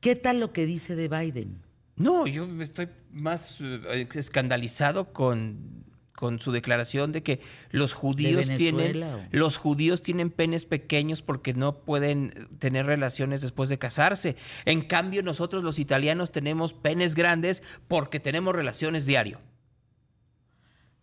¿qué 0.00 0.14
tal 0.14 0.38
lo 0.38 0.52
que 0.52 0.64
dice 0.64 0.94
de 0.94 1.08
Biden? 1.08 1.60
No, 1.96 2.26
yo 2.26 2.48
estoy 2.60 2.88
más 3.10 3.58
eh, 3.60 4.06
escandalizado 4.14 5.12
con, 5.12 5.84
con 6.14 6.38
su 6.38 6.52
declaración 6.52 7.10
de 7.12 7.22
que 7.22 7.40
los 7.70 7.92
judíos 7.92 8.46
tienen 8.56 9.02
o? 9.02 9.20
los 9.32 9.56
judíos 9.56 10.00
tienen 10.02 10.30
penes 10.30 10.64
pequeños 10.64 11.22
porque 11.22 11.54
no 11.54 11.80
pueden 11.80 12.48
tener 12.58 12.86
relaciones 12.86 13.40
después 13.40 13.68
de 13.68 13.78
casarse. 13.78 14.36
En 14.64 14.82
cambio, 14.82 15.22
nosotros 15.22 15.64
los 15.64 15.78
italianos 15.78 16.30
tenemos 16.30 16.72
penes 16.72 17.14
grandes 17.14 17.62
porque 17.88 18.20
tenemos 18.20 18.54
relaciones 18.54 19.06
diario. 19.06 19.40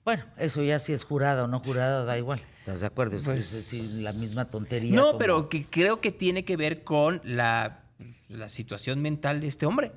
Bueno, 0.03 0.23
eso 0.37 0.63
ya 0.63 0.79
si 0.79 0.93
es 0.93 1.03
jurada 1.03 1.43
o 1.43 1.47
no 1.47 1.59
jurada, 1.59 2.03
da 2.05 2.17
igual. 2.17 2.41
¿Estás 2.59 2.79
de 2.81 2.87
acuerdo? 2.87 3.17
Es- 3.17 3.25
Pues- 3.25 3.53
es, 3.53 3.73
es 3.73 3.91
la 3.95 4.13
misma 4.13 4.49
tontería. 4.49 4.95
No, 4.95 5.07
como- 5.07 5.19
pero 5.19 5.49
que 5.49 5.65
creo 5.65 6.01
que 6.01 6.11
tiene 6.11 6.43
que 6.45 6.57
ver 6.57 6.83
con 6.83 7.21
la, 7.23 7.83
la 8.29 8.49
situación 8.49 9.01
mental 9.01 9.41
de 9.41 9.47
este 9.47 9.65
hombre. 9.65 9.91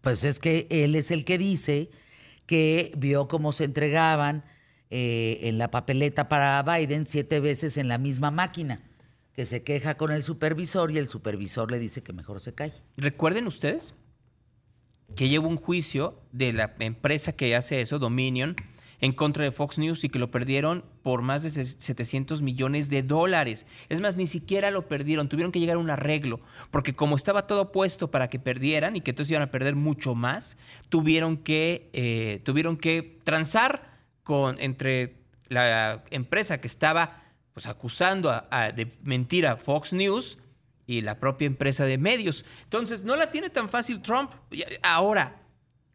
Pues 0.00 0.24
es 0.24 0.38
que 0.38 0.66
él 0.70 0.94
es 0.94 1.10
el 1.10 1.24
que 1.24 1.36
dice 1.36 1.90
que 2.46 2.92
vio 2.96 3.28
cómo 3.28 3.52
se 3.52 3.64
entregaban 3.64 4.44
eh, 4.94 5.48
en 5.48 5.56
la 5.56 5.70
papeleta 5.70 6.28
para 6.28 6.62
Biden 6.62 7.06
siete 7.06 7.40
veces 7.40 7.78
en 7.78 7.88
la 7.88 7.96
misma 7.96 8.30
máquina, 8.30 8.82
que 9.32 9.46
se 9.46 9.62
queja 9.62 9.96
con 9.96 10.12
el 10.12 10.22
supervisor 10.22 10.90
y 10.90 10.98
el 10.98 11.08
supervisor 11.08 11.70
le 11.70 11.78
dice 11.78 12.02
que 12.02 12.12
mejor 12.12 12.42
se 12.42 12.52
calle. 12.52 12.74
¿Recuerden 12.98 13.46
ustedes 13.46 13.94
que 15.16 15.30
lleva 15.30 15.48
un 15.48 15.56
juicio 15.56 16.20
de 16.32 16.52
la 16.52 16.74
empresa 16.78 17.32
que 17.32 17.56
hace 17.56 17.80
eso, 17.80 17.98
Dominion, 17.98 18.54
en 19.00 19.12
contra 19.12 19.44
de 19.44 19.50
Fox 19.50 19.78
News 19.78 20.04
y 20.04 20.10
que 20.10 20.18
lo 20.18 20.30
perdieron 20.30 20.84
por 21.02 21.22
más 21.22 21.42
de 21.42 21.64
700 21.64 22.42
millones 22.42 22.90
de 22.90 23.02
dólares? 23.02 23.66
Es 23.88 24.02
más, 24.02 24.16
ni 24.16 24.26
siquiera 24.26 24.70
lo 24.70 24.88
perdieron, 24.88 25.30
tuvieron 25.30 25.52
que 25.52 25.60
llegar 25.60 25.76
a 25.76 25.80
un 25.80 25.88
arreglo, 25.88 26.38
porque 26.70 26.94
como 26.94 27.16
estaba 27.16 27.46
todo 27.46 27.72
puesto 27.72 28.10
para 28.10 28.28
que 28.28 28.38
perdieran 28.38 28.94
y 28.94 29.00
que 29.00 29.12
entonces 29.12 29.30
iban 29.30 29.42
a 29.42 29.50
perder 29.50 29.74
mucho 29.74 30.14
más, 30.14 30.58
tuvieron 30.90 31.38
que, 31.38 31.88
eh, 31.94 32.42
tuvieron 32.44 32.76
que 32.76 33.18
transar 33.24 33.91
con, 34.24 34.60
entre 34.60 35.16
la 35.48 36.04
empresa 36.10 36.60
que 36.60 36.66
estaba 36.66 37.22
pues, 37.52 37.66
acusando 37.66 38.30
a- 38.30 38.46
a- 38.50 38.72
de 38.72 38.88
mentira 39.04 39.52
a 39.52 39.56
Fox 39.56 39.92
News 39.92 40.38
y 40.86 41.00
la 41.02 41.18
propia 41.18 41.46
empresa 41.46 41.84
de 41.84 41.98
medios. 41.98 42.44
Entonces, 42.64 43.02
no 43.02 43.16
la 43.16 43.30
tiene 43.30 43.50
tan 43.50 43.68
fácil 43.68 44.00
Trump. 44.02 44.30
Ahora, 44.82 45.42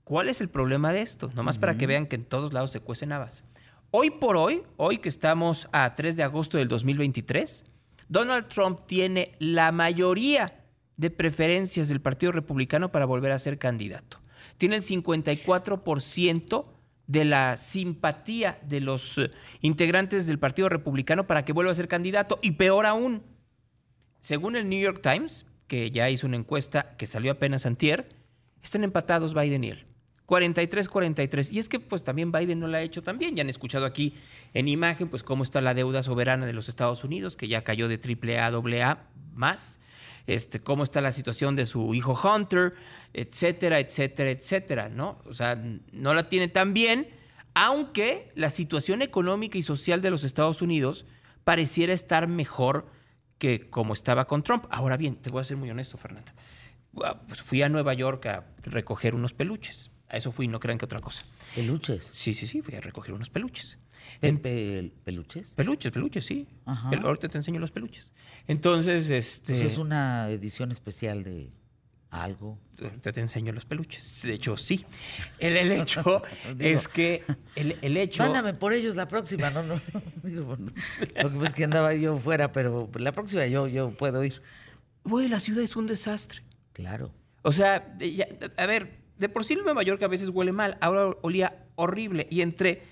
¿cuál 0.04 0.30
es 0.30 0.42
el 0.42 0.50
problema 0.50 0.94
de 0.94 1.02
esto? 1.02 1.32
Nomás 1.36 1.58
para 1.58 1.78
que 1.78 1.88
vean 1.88 2.06
que 2.08 2.16
en 2.16 2.26
todos 2.26 2.54
lados 2.54 2.72
se 2.72 2.80
cuecen 2.80 3.12
habas. 3.12 3.44
Hoy 3.92 4.10
por 4.12 4.38
hoy, 4.38 4.63
hoy 4.78 4.98
que 5.00 5.10
estamos 5.10 5.68
a 5.72 5.96
3 5.96 6.16
de 6.18 6.24
agosto 6.24 6.58
del 6.58 6.68
2023, 6.68 7.63
Donald 8.10 8.48
Trump 8.48 8.82
tiene 8.86 9.34
la 9.40 9.72
mayoría 9.72 10.63
de 10.98 11.10
preferencias 11.10 11.88
del 11.90 12.02
Partido 12.02 12.32
Republicano 12.32 12.92
para 12.92 13.06
volver 13.06 13.32
a 13.32 13.40
ser 13.40 13.58
candidato. 13.60 14.20
Tiene 14.58 14.76
el 14.78 14.82
54% 14.84 16.66
de 17.08 17.26
la 17.26 17.58
simpatía 17.58 18.60
de 18.67 18.82
los 18.82 19.17
eh, 19.17 19.32
integrantes 19.62 20.28
del 20.28 20.39
Partido 20.39 20.70
Republicano 20.70 21.26
para 21.26 21.43
que 21.43 21.54
vuelva 21.54 21.72
a 21.72 21.76
ser 21.76 21.88
candidato. 21.88 22.38
Y 22.41 22.52
peor 22.52 22.86
aún, 22.86 23.24
según 24.20 24.56
el 24.56 24.70
New 24.70 24.80
York 24.80 25.02
Times, 25.02 25.46
que 25.67 25.89
ya 25.91 26.10
hizo 26.10 26.28
una 26.28 26.38
encuesta 26.38 26.96
que 26.98 27.06
salió 27.06 27.32
apenas 27.32 27.65
antier, 27.65 28.10
están 28.62 28.84
empatados 28.84 29.34
Biden 29.34 29.63
y 29.63 29.70
él. 29.70 29.86
43-43. 30.28 31.54
Y 31.54 31.60
es 31.60 31.70
que 31.70 31.80
pues 31.80 32.04
también 32.04 32.34
Biden 32.34 32.60
no 32.60 32.67
la 32.67 32.80
ha 32.80 32.82
hecho 32.82 33.02
tan 33.02 33.17
bien. 33.17 33.36
Ya 33.36 33.41
han 33.41 33.50
escuchado 33.50 33.86
aquí 33.86 34.13
en 34.54 34.67
imagen 34.67 35.08
pues 35.08 35.24
cómo 35.24 35.43
está 35.43 35.62
la 35.62 35.74
deuda 35.74 36.04
soberana 36.04 36.46
de 36.46 36.54
los 36.54 36.67
Estados 36.67 37.04
Unidos, 37.04 37.38
que 37.38 37.48
ya 37.48 37.63
cayó 37.63 37.88
de 37.88 37.98
triple 37.98 38.39
A 38.39 38.48
a 38.48 39.08
más. 39.34 39.80
Este, 40.28 40.60
cómo 40.60 40.84
está 40.84 41.02
la 41.02 41.13
situación 41.13 41.56
de 41.56 41.66
su 41.66 41.94
hijo 41.96 42.20
Hunter, 42.22 42.76
etcétera, 43.13 43.80
etcétera, 43.80 44.30
etcétera, 44.30 44.90
¿no? 44.90 45.20
O 45.26 45.34
sea, 45.34 45.60
no 45.94 46.13
la 46.13 46.30
tiene 46.30 46.50
tan 46.50 46.74
bien, 46.74 47.08
aunque 47.54 48.32
la 48.36 48.50
situación 48.50 49.02
económica 49.02 49.58
y 49.58 49.63
social 49.63 50.02
de 50.02 50.12
los 50.12 50.24
Estados 50.24 50.62
Unidos 50.62 51.06
pareciera 51.44 51.94
estar 51.94 52.28
mejor 52.28 52.88
que 53.38 53.70
como 53.70 53.94
estaba 53.94 54.28
con 54.28 54.44
Trump. 54.44 54.66
Ahora 54.70 54.98
bien, 54.98 55.16
te 55.16 55.30
voy 55.30 55.42
a 55.42 55.46
ser 55.46 55.58
muy 55.58 55.70
honesto, 55.72 55.98
Fernanda. 55.98 56.34
Pues 57.28 57.42
fui 57.42 57.62
a 57.62 57.70
Nueva 57.70 57.94
York 57.94 58.26
a 58.26 58.46
recoger 58.63 59.16
unos 59.16 59.34
peluches. 59.34 59.92
A 60.10 60.18
eso 60.18 60.32
fui, 60.32 60.48
no 60.48 60.60
crean 60.60 60.78
que 60.78 60.86
otra 60.86 61.02
cosa. 61.02 61.24
¿Peluches? 61.56 62.04
Sí, 62.04 62.34
sí, 62.34 62.48
sí, 62.48 62.62
fui 62.62 62.76
a 62.76 62.82
recoger 62.82 63.13
unos 63.13 63.30
peluches. 63.30 63.78
¿Peluches? 64.20 65.50
Peluches, 65.56 65.91
peluches, 65.91 66.26
sí. 66.26 66.48
Ajá. 66.65 66.89
ahorita 66.89 67.30
te 67.30 67.38
enseño 67.38 67.60
los 67.60 67.72
peluches. 67.72 68.12
Entonces, 68.48 69.10
este... 69.10 69.54
Pues 69.54 69.65
es 69.74 69.78
una 69.78 70.30
edición 70.30 70.72
especial 70.72 71.24
de 71.24 71.52
algo. 72.10 72.58
Ahorita 72.82 73.12
te 73.12 73.22
enseño 73.22 73.52
los 73.54 73.65
peluches. 73.65 74.22
De 74.24 74.34
hecho, 74.34 74.58
sí. 74.58 74.86
El, 75.39 75.72
hecho 75.72 76.22
es 76.60 76.88
que... 76.88 77.24
El, 77.56 77.98
hecho... 77.98 78.24
Mándame 78.24 78.54
por 78.54 78.74
ellos 78.74 78.96
la 78.96 79.08
próxima, 79.08 79.50
no, 79.50 79.63
no. 79.63 79.80
lo 80.24 80.58
que 80.58 81.22
pasa 81.22 81.43
es 81.43 81.54
que 81.54 81.63
andaba 81.63 81.93
yo 81.93 82.17
fuera, 82.17 82.52
pero 82.52 82.89
la 82.96 83.12
próxima 83.12 83.46
yo, 83.48 83.67
yo 83.67 83.91
puedo 83.91 84.24
ir. 84.24 84.41
Güey, 85.04 85.28
la 85.28 85.39
ciudad 85.39 85.63
es 85.63 85.76
un 85.76 85.88
desastre. 85.88 86.43
Claro. 86.74 87.12
O 87.41 87.52
sea, 87.52 87.96
a 88.58 88.65
ver, 88.65 89.00
de 89.17 89.30
por 89.30 89.46
sí 89.46 89.56
Nueva 89.56 89.84
York 89.84 90.02
a 90.04 90.08
veces 90.08 90.30
huele 90.30 90.52
mal, 90.52 90.78
ahora 90.82 91.17
olía 91.22 91.65
horrible. 91.76 92.28
Y 92.30 92.41
entre 92.41 92.84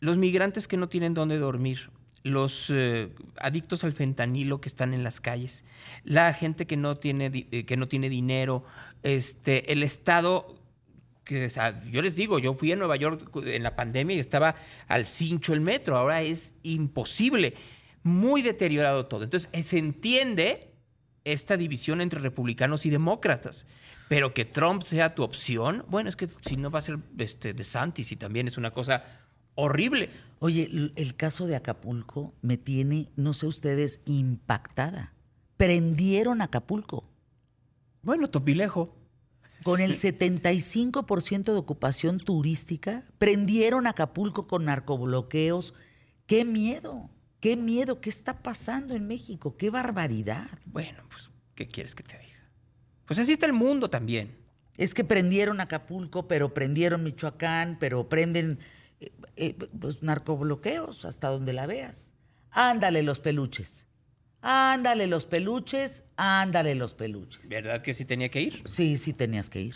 los 0.00 0.16
migrantes 0.16 0.68
que 0.68 0.76
no 0.76 0.88
tienen 0.88 1.14
dónde 1.14 1.38
dormir, 1.38 1.90
los 2.22 2.70
eh, 2.70 3.08
adictos 3.38 3.84
al 3.84 3.92
fentanilo 3.92 4.60
que 4.60 4.68
están 4.68 4.94
en 4.94 5.04
las 5.04 5.20
calles, 5.20 5.64
la 6.04 6.32
gente 6.34 6.66
que 6.66 6.76
no 6.76 6.96
tiene, 6.96 7.30
eh, 7.50 7.64
que 7.64 7.76
no 7.76 7.88
tiene 7.88 8.08
dinero, 8.08 8.64
este, 9.02 9.72
el 9.72 9.82
Estado 9.82 10.56
que, 11.24 11.50
yo 11.90 12.02
les 12.02 12.14
digo, 12.14 12.38
yo 12.38 12.54
fui 12.54 12.70
a 12.70 12.76
Nueva 12.76 12.96
York 12.96 13.30
en 13.44 13.62
la 13.64 13.74
pandemia 13.74 14.16
y 14.16 14.20
estaba 14.20 14.54
al 14.86 15.06
cincho 15.06 15.52
el 15.52 15.60
metro, 15.60 15.96
ahora 15.96 16.22
es 16.22 16.54
imposible, 16.62 17.54
muy 18.04 18.42
deteriorado 18.42 19.06
todo. 19.06 19.24
Entonces, 19.24 19.48
eh, 19.52 19.64
se 19.64 19.78
entiende 19.78 20.70
esta 21.24 21.56
división 21.56 22.00
entre 22.00 22.20
republicanos 22.20 22.86
y 22.86 22.90
demócratas. 22.90 23.66
Pero 24.08 24.32
que 24.32 24.44
Trump 24.44 24.82
sea 24.82 25.16
tu 25.16 25.24
opción, 25.24 25.84
bueno, 25.88 26.08
es 26.08 26.14
que 26.14 26.28
si 26.46 26.56
no 26.56 26.70
va 26.70 26.78
a 26.78 26.82
ser 26.82 26.98
este, 27.18 27.52
de 27.52 27.64
Santis 27.64 28.12
y 28.12 28.16
también 28.16 28.46
es 28.46 28.56
una 28.56 28.70
cosa 28.70 29.02
horrible. 29.56 30.08
Oye, 30.38 30.92
el 30.94 31.16
caso 31.16 31.46
de 31.46 31.56
Acapulco 31.56 32.32
me 32.42 32.56
tiene, 32.56 33.08
no 33.16 33.32
sé 33.32 33.46
ustedes, 33.46 34.00
impactada. 34.06 35.12
Prendieron 35.56 36.42
Acapulco. 36.42 37.04
Bueno, 38.02 38.28
Topilejo. 38.28 38.94
Con 39.64 39.80
el 39.80 39.94
75% 39.94 41.44
de 41.44 41.58
ocupación 41.58 42.18
turística, 42.18 43.04
prendieron 43.18 43.86
Acapulco 43.86 44.46
con 44.46 44.66
narcobloqueos. 44.66 45.74
¡Qué 46.26 46.44
miedo! 46.44 47.10
¡Qué 47.40 47.56
miedo! 47.56 48.00
¿Qué 48.00 48.10
está 48.10 48.42
pasando 48.42 48.94
en 48.94 49.06
México? 49.06 49.56
¡Qué 49.56 49.70
barbaridad! 49.70 50.46
Bueno, 50.66 51.02
pues, 51.08 51.30
¿qué 51.54 51.66
quieres 51.66 51.94
que 51.94 52.02
te 52.02 52.18
diga? 52.18 52.50
Pues 53.06 53.18
así 53.18 53.32
está 53.32 53.46
el 53.46 53.54
mundo 53.54 53.88
también. 53.88 54.36
Es 54.76 54.92
que 54.92 55.04
prendieron 55.04 55.60
Acapulco, 55.60 56.28
pero 56.28 56.52
prendieron 56.52 57.02
Michoacán, 57.02 57.78
pero 57.80 58.08
prenden 58.08 58.58
eh, 59.00 59.12
eh, 59.36 59.54
pues, 59.78 60.02
narcobloqueos 60.02 61.04
hasta 61.04 61.28
donde 61.28 61.52
la 61.52 61.66
veas. 61.66 62.12
Ándale 62.50 63.02
los 63.02 63.20
peluches. 63.20 63.86
Ándale 64.40 65.06
los 65.06 65.26
peluches, 65.26 66.04
ándale 66.16 66.74
los 66.74 66.94
peluches. 66.94 67.48
¿Verdad 67.48 67.82
que 67.82 67.94
sí 67.94 68.04
tenía 68.04 68.28
que 68.28 68.40
ir? 68.40 68.62
Sí, 68.66 68.96
sí 68.96 69.12
tenías 69.12 69.50
que 69.50 69.60
ir. 69.60 69.74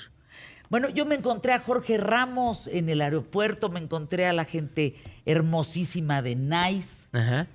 Bueno, 0.68 0.88
yo 0.88 1.04
me 1.04 1.16
encontré 1.16 1.52
a 1.52 1.59
Jorge 1.59 1.96
Ramos 1.98 2.68
en 2.68 2.88
el 2.88 3.00
aeropuerto, 3.00 3.70
me 3.70 3.80
encontré 3.80 4.26
a 4.26 4.33
la 4.33 4.44
gente 4.44 4.94
hermosísima 5.26 6.22
de 6.22 6.37
Nice. 6.37 7.09
Ajá. 7.12 7.48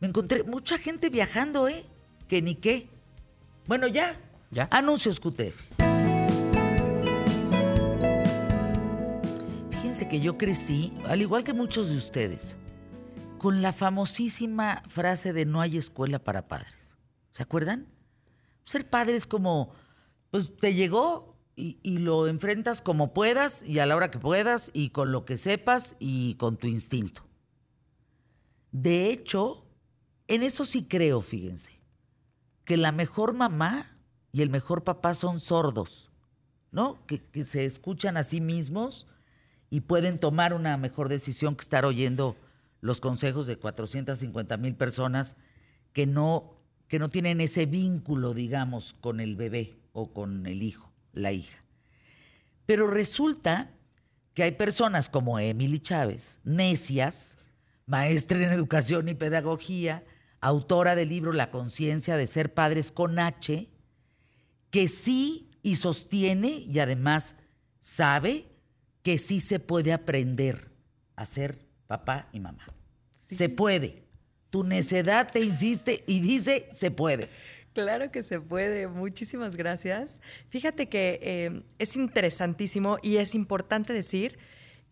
Me 0.00 0.08
encontré 0.08 0.42
mucha 0.42 0.76
gente 0.76 1.08
viajando, 1.08 1.68
¿eh? 1.68 1.84
Que 2.28 2.42
ni 2.42 2.54
qué. 2.54 2.88
Bueno, 3.66 3.86
ya, 3.86 4.20
¿Ya? 4.50 4.68
Anuncios 4.70 5.20
QTF. 5.20 5.89
Fíjense 9.90 10.08
que 10.08 10.20
yo 10.20 10.38
crecí, 10.38 10.92
al 11.06 11.20
igual 11.20 11.42
que 11.42 11.52
muchos 11.52 11.88
de 11.88 11.96
ustedes, 11.96 12.54
con 13.38 13.60
la 13.60 13.72
famosísima 13.72 14.84
frase 14.88 15.32
de 15.32 15.46
no 15.46 15.60
hay 15.60 15.78
escuela 15.78 16.20
para 16.20 16.46
padres. 16.46 16.94
¿Se 17.32 17.42
acuerdan? 17.42 17.88
Ser 18.64 18.88
padre 18.88 19.16
es 19.16 19.26
como, 19.26 19.72
pues 20.30 20.56
te 20.58 20.74
llegó 20.74 21.34
y, 21.56 21.98
lo 21.98 22.28
enfrentas 22.28 22.82
como 22.82 23.12
puedas 23.12 23.64
y 23.64 23.80
a 23.80 23.86
la 23.86 23.96
hora 23.96 24.12
que 24.12 24.20
puedas 24.20 24.70
y 24.74 24.90
con 24.90 25.10
lo 25.10 25.24
que 25.24 25.36
sepas 25.36 25.96
y 25.98 26.36
con 26.36 26.56
tu 26.56 26.68
instinto. 26.68 27.26
De 28.70 29.10
hecho, 29.10 29.66
en 30.28 30.44
eso 30.44 30.64
sí 30.64 30.84
creo, 30.84 31.20
fíjense, 31.20 31.72
que 32.64 32.76
la 32.76 32.92
mejor 32.92 33.32
mamá 33.32 33.98
y 34.30 34.42
el 34.42 34.50
mejor 34.50 34.84
papá 34.84 35.14
son 35.14 35.40
sordos, 35.40 36.12
¿no? 36.70 37.04
Que, 37.08 37.20
se 37.42 37.64
escuchan 37.64 38.16
a 38.16 38.22
sí 38.22 38.40
mismos 38.40 39.08
y 39.70 39.80
pueden 39.80 40.18
tomar 40.18 40.52
una 40.52 40.76
mejor 40.76 41.08
decisión 41.08 41.54
que 41.54 41.62
estar 41.62 41.84
oyendo 41.84 42.36
los 42.80 43.00
consejos 43.00 43.46
de 43.46 43.56
450 43.56 44.56
mil 44.56 44.74
personas 44.74 45.36
que 45.92 46.06
no, 46.06 46.56
que 46.88 46.98
no 46.98 47.08
tienen 47.08 47.40
ese 47.40 47.66
vínculo, 47.66 48.34
digamos, 48.34 48.94
con 49.00 49.20
el 49.20 49.36
bebé 49.36 49.78
o 49.92 50.12
con 50.12 50.46
el 50.46 50.62
hijo, 50.62 50.90
la 51.12 51.32
hija. 51.32 51.62
Pero 52.66 52.88
resulta 52.88 53.70
que 54.34 54.42
hay 54.42 54.52
personas 54.52 55.08
como 55.08 55.38
Emily 55.38 55.80
Chávez, 55.80 56.40
necias, 56.44 57.36
maestra 57.86 58.38
en 58.38 58.52
educación 58.52 59.08
y 59.08 59.14
pedagogía, 59.14 60.04
autora 60.40 60.94
del 60.94 61.10
libro 61.10 61.32
La 61.32 61.50
conciencia 61.50 62.16
de 62.16 62.26
ser 62.26 62.54
padres 62.54 62.90
con 62.90 63.18
H, 63.18 63.68
que 64.70 64.88
sí 64.88 65.50
y 65.62 65.76
sostiene 65.76 66.48
y 66.50 66.78
además 66.78 67.36
sabe 67.80 68.49
que 69.02 69.18
sí 69.18 69.40
se 69.40 69.58
puede 69.58 69.92
aprender 69.92 70.70
a 71.16 71.26
ser 71.26 71.58
papá 71.86 72.28
y 72.32 72.40
mamá. 72.40 72.66
Se 73.24 73.48
puede. 73.48 74.02
Tu 74.50 74.64
necedad 74.64 75.30
te 75.30 75.40
insiste 75.40 76.02
y 76.06 76.20
dice, 76.20 76.66
se 76.70 76.90
puede. 76.90 77.28
Claro 77.72 78.10
que 78.10 78.22
se 78.22 78.40
puede. 78.40 78.88
Muchísimas 78.88 79.56
gracias. 79.56 80.18
Fíjate 80.48 80.88
que 80.88 81.20
eh, 81.22 81.62
es 81.78 81.94
interesantísimo 81.96 82.98
y 83.02 83.18
es 83.18 83.34
importante 83.34 83.92
decir 83.92 84.38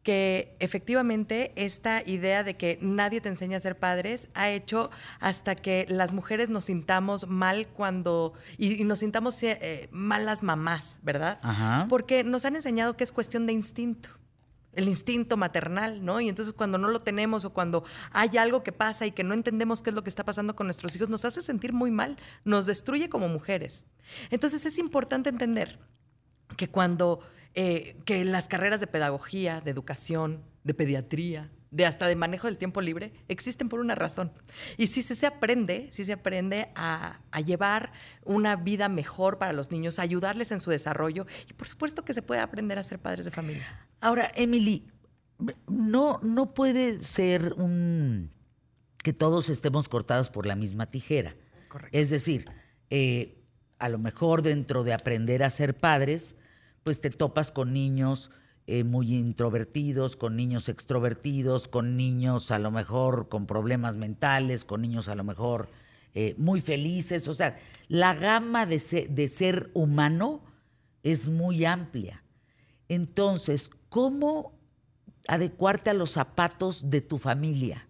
que 0.02 0.54
efectivamente 0.58 1.52
esta 1.56 2.02
idea 2.06 2.42
de 2.42 2.56
que 2.56 2.78
nadie 2.80 3.20
te 3.20 3.28
enseña 3.28 3.58
a 3.58 3.60
ser 3.60 3.76
padres 3.78 4.28
ha 4.34 4.50
hecho 4.50 4.90
hasta 5.20 5.54
que 5.54 5.86
las 5.88 6.12
mujeres 6.12 6.48
nos 6.48 6.64
sintamos 6.64 7.28
mal 7.28 7.68
cuando 7.68 8.32
y, 8.56 8.84
nos 8.84 9.00
sintamos 9.00 9.42
eh, 9.42 9.88
malas 9.90 10.42
mamás, 10.42 10.98
¿verdad? 11.02 11.40
Porque 11.88 12.24
nos 12.24 12.44
han 12.44 12.56
enseñado 12.56 12.96
que 12.96 13.04
es 13.04 13.12
cuestión 13.12 13.46
de 13.46 13.52
instinto 13.52 14.10
el 14.78 14.88
instinto 14.88 15.36
maternal, 15.36 16.04
¿no? 16.04 16.20
Y 16.20 16.28
entonces 16.28 16.54
cuando 16.54 16.78
no 16.78 16.88
lo 16.88 17.00
tenemos 17.00 17.44
o 17.44 17.50
cuando 17.52 17.82
hay 18.12 18.36
algo 18.38 18.62
que 18.62 18.70
pasa 18.70 19.06
y 19.06 19.10
que 19.10 19.24
no 19.24 19.34
entendemos 19.34 19.82
qué 19.82 19.90
es 19.90 19.96
lo 19.96 20.04
que 20.04 20.10
está 20.10 20.24
pasando 20.24 20.54
con 20.54 20.68
nuestros 20.68 20.94
hijos, 20.94 21.08
nos 21.08 21.24
hace 21.24 21.42
sentir 21.42 21.72
muy 21.72 21.90
mal, 21.90 22.16
nos 22.44 22.64
destruye 22.64 23.08
como 23.08 23.28
mujeres. 23.28 23.84
Entonces 24.30 24.64
es 24.66 24.78
importante 24.78 25.30
entender 25.30 25.80
que 26.56 26.68
cuando 26.68 27.20
eh, 27.54 27.96
que 28.04 28.24
las 28.24 28.48
carreras 28.48 28.80
de 28.80 28.86
pedagogía, 28.86 29.60
de 29.60 29.70
educación, 29.70 30.42
de 30.64 30.74
pediatría, 30.74 31.50
de 31.70 31.84
hasta 31.86 32.06
de 32.06 32.16
manejo 32.16 32.46
del 32.46 32.56
tiempo 32.56 32.80
libre, 32.80 33.12
existen 33.28 33.68
por 33.68 33.80
una 33.80 33.94
razón. 33.94 34.32
Y 34.76 34.86
si 34.86 35.02
se, 35.02 35.26
aprende, 35.26 35.88
si 35.90 36.04
se 36.04 36.12
aprende 36.12 36.68
a, 36.74 37.20
a, 37.30 37.40
llevar 37.40 37.92
una 38.24 38.56
vida 38.56 38.88
mejor 38.88 39.38
para 39.38 39.52
los 39.52 39.70
niños, 39.70 39.98
a 39.98 40.02
ayudarles 40.02 40.50
en 40.50 40.60
su 40.60 40.70
desarrollo, 40.70 41.26
y 41.48 41.52
por 41.52 41.68
supuesto 41.68 42.04
que 42.04 42.14
se 42.14 42.22
puede 42.22 42.40
aprender 42.40 42.78
a 42.78 42.82
ser 42.82 42.98
padres 42.98 43.24
de 43.24 43.30
familia. 43.30 43.66
Ahora, 44.00 44.30
Emily, 44.34 44.86
no, 45.66 46.20
no 46.22 46.54
puede 46.54 47.02
ser 47.04 47.52
un 47.54 48.30
que 49.02 49.12
todos 49.12 49.48
estemos 49.48 49.88
cortados 49.88 50.30
por 50.30 50.46
la 50.46 50.56
misma 50.56 50.86
tijera. 50.86 51.34
Es 51.92 52.10
decir, 52.10 52.46
eh, 52.90 53.38
a 53.78 53.88
lo 53.88 53.98
mejor 53.98 54.42
dentro 54.42 54.84
de 54.84 54.92
aprender 54.92 55.42
a 55.42 55.50
ser 55.50 55.76
padres, 55.78 56.36
pues 56.88 57.02
te 57.02 57.10
topas 57.10 57.50
con 57.50 57.74
niños 57.74 58.30
eh, 58.66 58.82
muy 58.82 59.14
introvertidos, 59.14 60.16
con 60.16 60.36
niños 60.36 60.70
extrovertidos, 60.70 61.68
con 61.68 61.98
niños 61.98 62.50
a 62.50 62.58
lo 62.58 62.70
mejor 62.70 63.28
con 63.28 63.46
problemas 63.46 63.98
mentales, 63.98 64.64
con 64.64 64.80
niños 64.80 65.10
a 65.10 65.14
lo 65.14 65.22
mejor 65.22 65.68
eh, 66.14 66.34
muy 66.38 66.62
felices. 66.62 67.28
O 67.28 67.34
sea, 67.34 67.58
la 67.88 68.14
gama 68.14 68.64
de 68.64 69.06
de 69.10 69.28
ser 69.28 69.70
humano 69.74 70.40
es 71.02 71.28
muy 71.28 71.66
amplia. 71.66 72.24
Entonces, 72.88 73.70
¿cómo 73.90 74.58
adecuarte 75.28 75.90
a 75.90 75.94
los 75.94 76.12
zapatos 76.12 76.88
de 76.88 77.02
tu 77.02 77.18
familia? 77.18 77.86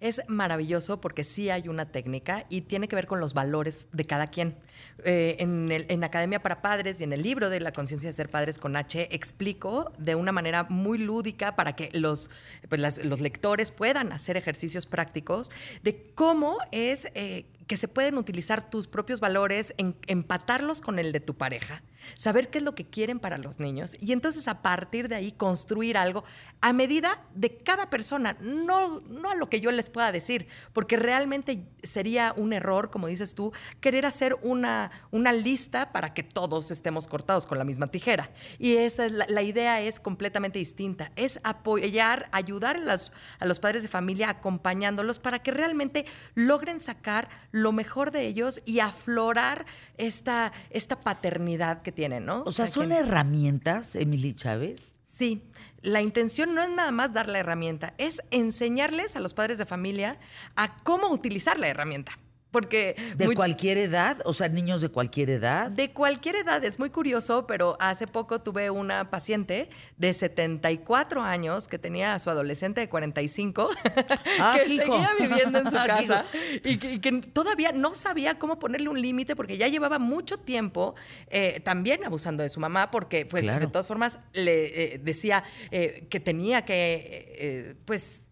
Es 0.00 0.22
maravilloso 0.28 1.00
porque 1.00 1.24
sí 1.24 1.50
hay 1.50 1.68
una 1.68 1.84
técnica 1.92 2.46
y 2.48 2.62
tiene 2.62 2.88
que 2.88 2.96
ver 2.96 3.06
con 3.06 3.20
los 3.20 3.34
valores 3.34 3.86
de 3.92 4.06
cada 4.06 4.28
quien. 4.28 4.56
Eh, 5.04 5.36
en, 5.40 5.68
en, 5.70 6.04
Academia 6.04 6.42
para 6.42 6.62
Padres 6.62 7.00
y 7.00 7.04
en 7.04 7.12
el 7.12 7.22
libro 7.22 7.50
de 7.50 7.60
La 7.60 7.72
conciencia 7.72 8.08
de 8.08 8.14
ser 8.14 8.30
padres 8.30 8.58
con 8.58 8.76
H 8.76 9.14
explico 9.14 9.92
de 9.98 10.14
una 10.14 10.32
manera 10.32 10.64
muy 10.64 10.96
lúdica 10.96 11.54
para 11.54 11.76
que 11.76 11.90
los, 11.92 12.30
pues 12.68 13.04
los 13.04 13.20
lectores 13.20 13.70
puedan 13.72 14.12
hacer 14.12 14.38
ejercicios 14.38 14.86
prácticos 14.86 15.50
de 15.82 16.10
cómo 16.14 16.58
es... 16.72 17.08
Eh, 17.14 17.44
que 17.70 17.76
se 17.76 17.86
pueden 17.86 18.18
utilizar 18.18 18.68
tus 18.68 18.88
propios 18.88 19.20
valores, 19.20 19.74
en, 19.78 19.94
empatarlos 20.08 20.80
con 20.80 20.98
el 20.98 21.12
de 21.12 21.20
tu 21.20 21.34
pareja, 21.34 21.84
saber 22.14 22.50
qué 22.50 22.58
es 22.58 22.64
lo 22.64 22.74
que 22.74 22.86
quieren 22.86 23.20
para 23.20 23.38
los 23.38 23.60
niños 23.60 23.96
y 24.00 24.12
entonces 24.12 24.48
a 24.48 24.62
partir 24.62 25.08
de 25.08 25.16
ahí 25.16 25.32
construir 25.32 25.96
algo 25.96 26.24
a 26.60 26.72
medida 26.72 27.22
de 27.34 27.56
cada 27.56 27.88
persona, 27.88 28.36
no, 28.40 29.00
no 29.00 29.30
a 29.30 29.34
lo 29.34 29.48
que 29.48 29.60
yo 29.60 29.70
les 29.70 29.88
pueda 29.88 30.12
decir, 30.12 30.46
porque 30.72 30.96
realmente 30.96 31.64
sería 31.82 32.34
un 32.36 32.52
error, 32.52 32.90
como 32.90 33.06
dices 33.06 33.34
tú, 33.34 33.52
querer 33.80 34.06
hacer 34.06 34.36
una, 34.42 34.90
una 35.10 35.32
lista 35.32 35.92
para 35.92 36.12
que 36.12 36.22
todos 36.22 36.70
estemos 36.70 37.06
cortados 37.06 37.46
con 37.46 37.58
la 37.58 37.64
misma 37.64 37.86
tijera. 37.88 38.30
Y 38.58 38.76
esa 38.76 39.06
es 39.06 39.12
la, 39.12 39.42
idea 39.42 39.80
es 39.80 40.00
completamente 40.00 40.58
distinta, 40.58 41.12
es 41.16 41.40
apoyar, 41.42 42.28
ayudar 42.32 42.76
a, 42.76 42.96
a 43.38 43.46
los 43.46 43.58
padres 43.58 43.82
de 43.82 43.88
familia 43.88 44.28
acompañándolos 44.28 45.18
para 45.18 45.38
que 45.38 45.50
realmente 45.50 46.04
logren 46.34 46.80
sacar 46.80 47.28
lo 47.52 47.72
mejor 47.72 48.10
de 48.10 48.26
ellos 48.26 48.60
y 48.66 48.80
aflorar 48.80 49.66
esta, 49.96 50.52
esta 50.70 51.00
paternidad 51.00 51.82
que 51.82 51.89
tienen, 51.92 52.26
¿no? 52.26 52.42
O 52.44 52.52
sea, 52.52 52.66
¿son 52.66 52.92
herramientas, 52.92 53.94
Emily 53.96 54.34
Chávez? 54.34 54.96
Sí, 55.06 55.42
la 55.82 56.02
intención 56.02 56.54
no 56.54 56.62
es 56.62 56.70
nada 56.70 56.90
más 56.92 57.12
dar 57.12 57.28
la 57.28 57.38
herramienta, 57.38 57.94
es 57.98 58.22
enseñarles 58.30 59.16
a 59.16 59.20
los 59.20 59.34
padres 59.34 59.58
de 59.58 59.66
familia 59.66 60.18
a 60.56 60.76
cómo 60.82 61.08
utilizar 61.10 61.58
la 61.58 61.68
herramienta. 61.68 62.12
Porque 62.50 62.96
¿De 63.16 63.34
cualquier 63.34 63.78
edad? 63.78 64.18
O 64.24 64.32
sea, 64.32 64.48
niños 64.48 64.80
de 64.80 64.88
cualquier 64.88 65.30
edad. 65.30 65.70
De 65.70 65.92
cualquier 65.92 66.36
edad, 66.36 66.64
es 66.64 66.78
muy 66.78 66.90
curioso, 66.90 67.46
pero 67.46 67.76
hace 67.78 68.06
poco 68.06 68.40
tuve 68.40 68.70
una 68.70 69.10
paciente 69.10 69.70
de 69.96 70.12
74 70.12 71.22
años 71.22 71.68
que 71.68 71.78
tenía 71.78 72.14
a 72.14 72.18
su 72.18 72.30
adolescente 72.30 72.80
de 72.80 72.88
45 72.88 73.70
ah, 74.40 74.56
que 74.56 74.68
seguía 74.68 75.10
viviendo 75.18 75.58
en 75.58 75.70
su 75.70 75.76
ah, 75.78 75.86
casa 75.86 76.24
y 76.64 76.78
que, 76.78 77.12
todavía 77.32 77.72
no 77.72 77.94
sabía 77.94 78.38
cómo 78.38 78.58
ponerle 78.58 78.88
un 78.88 79.00
límite 79.00 79.36
porque 79.36 79.56
ya 79.56 79.68
llevaba 79.68 79.98
mucho 79.98 80.38
tiempo 80.38 80.94
eh, 81.28 81.60
también 81.60 82.04
abusando 82.04 82.42
de 82.42 82.48
su 82.48 82.60
mamá 82.60 82.90
porque 82.90 83.26
pues 83.26 83.46
de 83.46 83.66
todas 83.66 83.86
formas 83.86 84.18
le 84.32 84.94
eh, 84.94 85.00
decía 85.02 85.44
eh, 85.70 86.06
que 86.10 86.20
tenía 86.20 86.64
que 86.64 87.76
pues 87.84 88.29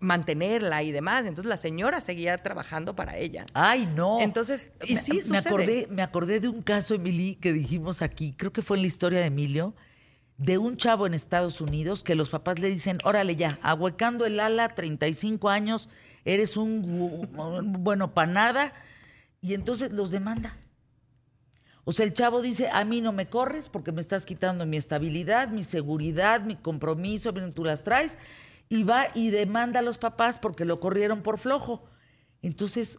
mantenerla 0.00 0.82
y 0.82 0.92
demás. 0.92 1.26
Entonces 1.26 1.48
la 1.48 1.56
señora 1.56 2.00
seguía 2.00 2.36
trabajando 2.38 2.94
para 2.94 3.16
ella. 3.16 3.46
Ay, 3.54 3.86
no. 3.86 4.20
Entonces, 4.20 4.70
y 4.84 4.96
sí, 4.96 5.20
me, 5.30 5.38
acordé, 5.38 5.88
me 5.90 6.02
acordé 6.02 6.40
de 6.40 6.48
un 6.48 6.62
caso, 6.62 6.94
Emily, 6.94 7.36
que 7.36 7.52
dijimos 7.52 8.02
aquí, 8.02 8.34
creo 8.36 8.52
que 8.52 8.62
fue 8.62 8.76
en 8.76 8.82
la 8.82 8.86
historia 8.86 9.20
de 9.20 9.26
Emilio, 9.26 9.74
de 10.38 10.58
un 10.58 10.76
chavo 10.76 11.06
en 11.06 11.14
Estados 11.14 11.60
Unidos 11.60 12.02
que 12.02 12.14
los 12.14 12.28
papás 12.28 12.58
le 12.58 12.68
dicen, 12.68 12.98
órale 13.04 13.36
ya, 13.36 13.58
ahuecando 13.62 14.26
el 14.26 14.38
ala, 14.40 14.68
35 14.68 15.48
años, 15.48 15.88
eres 16.24 16.56
un, 16.56 17.30
bueno 17.78 18.12
para 18.12 18.30
nada, 18.30 18.72
y 19.40 19.54
entonces 19.54 19.92
los 19.92 20.10
demanda. 20.10 20.56
O 21.84 21.92
sea, 21.92 22.04
el 22.04 22.14
chavo 22.14 22.42
dice, 22.42 22.68
a 22.68 22.84
mí 22.84 23.00
no 23.00 23.12
me 23.12 23.28
corres 23.28 23.68
porque 23.68 23.92
me 23.92 24.00
estás 24.00 24.26
quitando 24.26 24.66
mi 24.66 24.76
estabilidad, 24.76 25.48
mi 25.48 25.62
seguridad, 25.62 26.40
mi 26.40 26.56
compromiso, 26.56 27.32
tú 27.32 27.64
las 27.64 27.84
traes 27.84 28.18
y 28.68 28.82
va 28.82 29.08
y 29.14 29.30
demanda 29.30 29.80
a 29.80 29.82
los 29.82 29.98
papás 29.98 30.38
porque 30.38 30.64
lo 30.64 30.80
corrieron 30.80 31.22
por 31.22 31.38
flojo. 31.38 31.84
Entonces, 32.42 32.98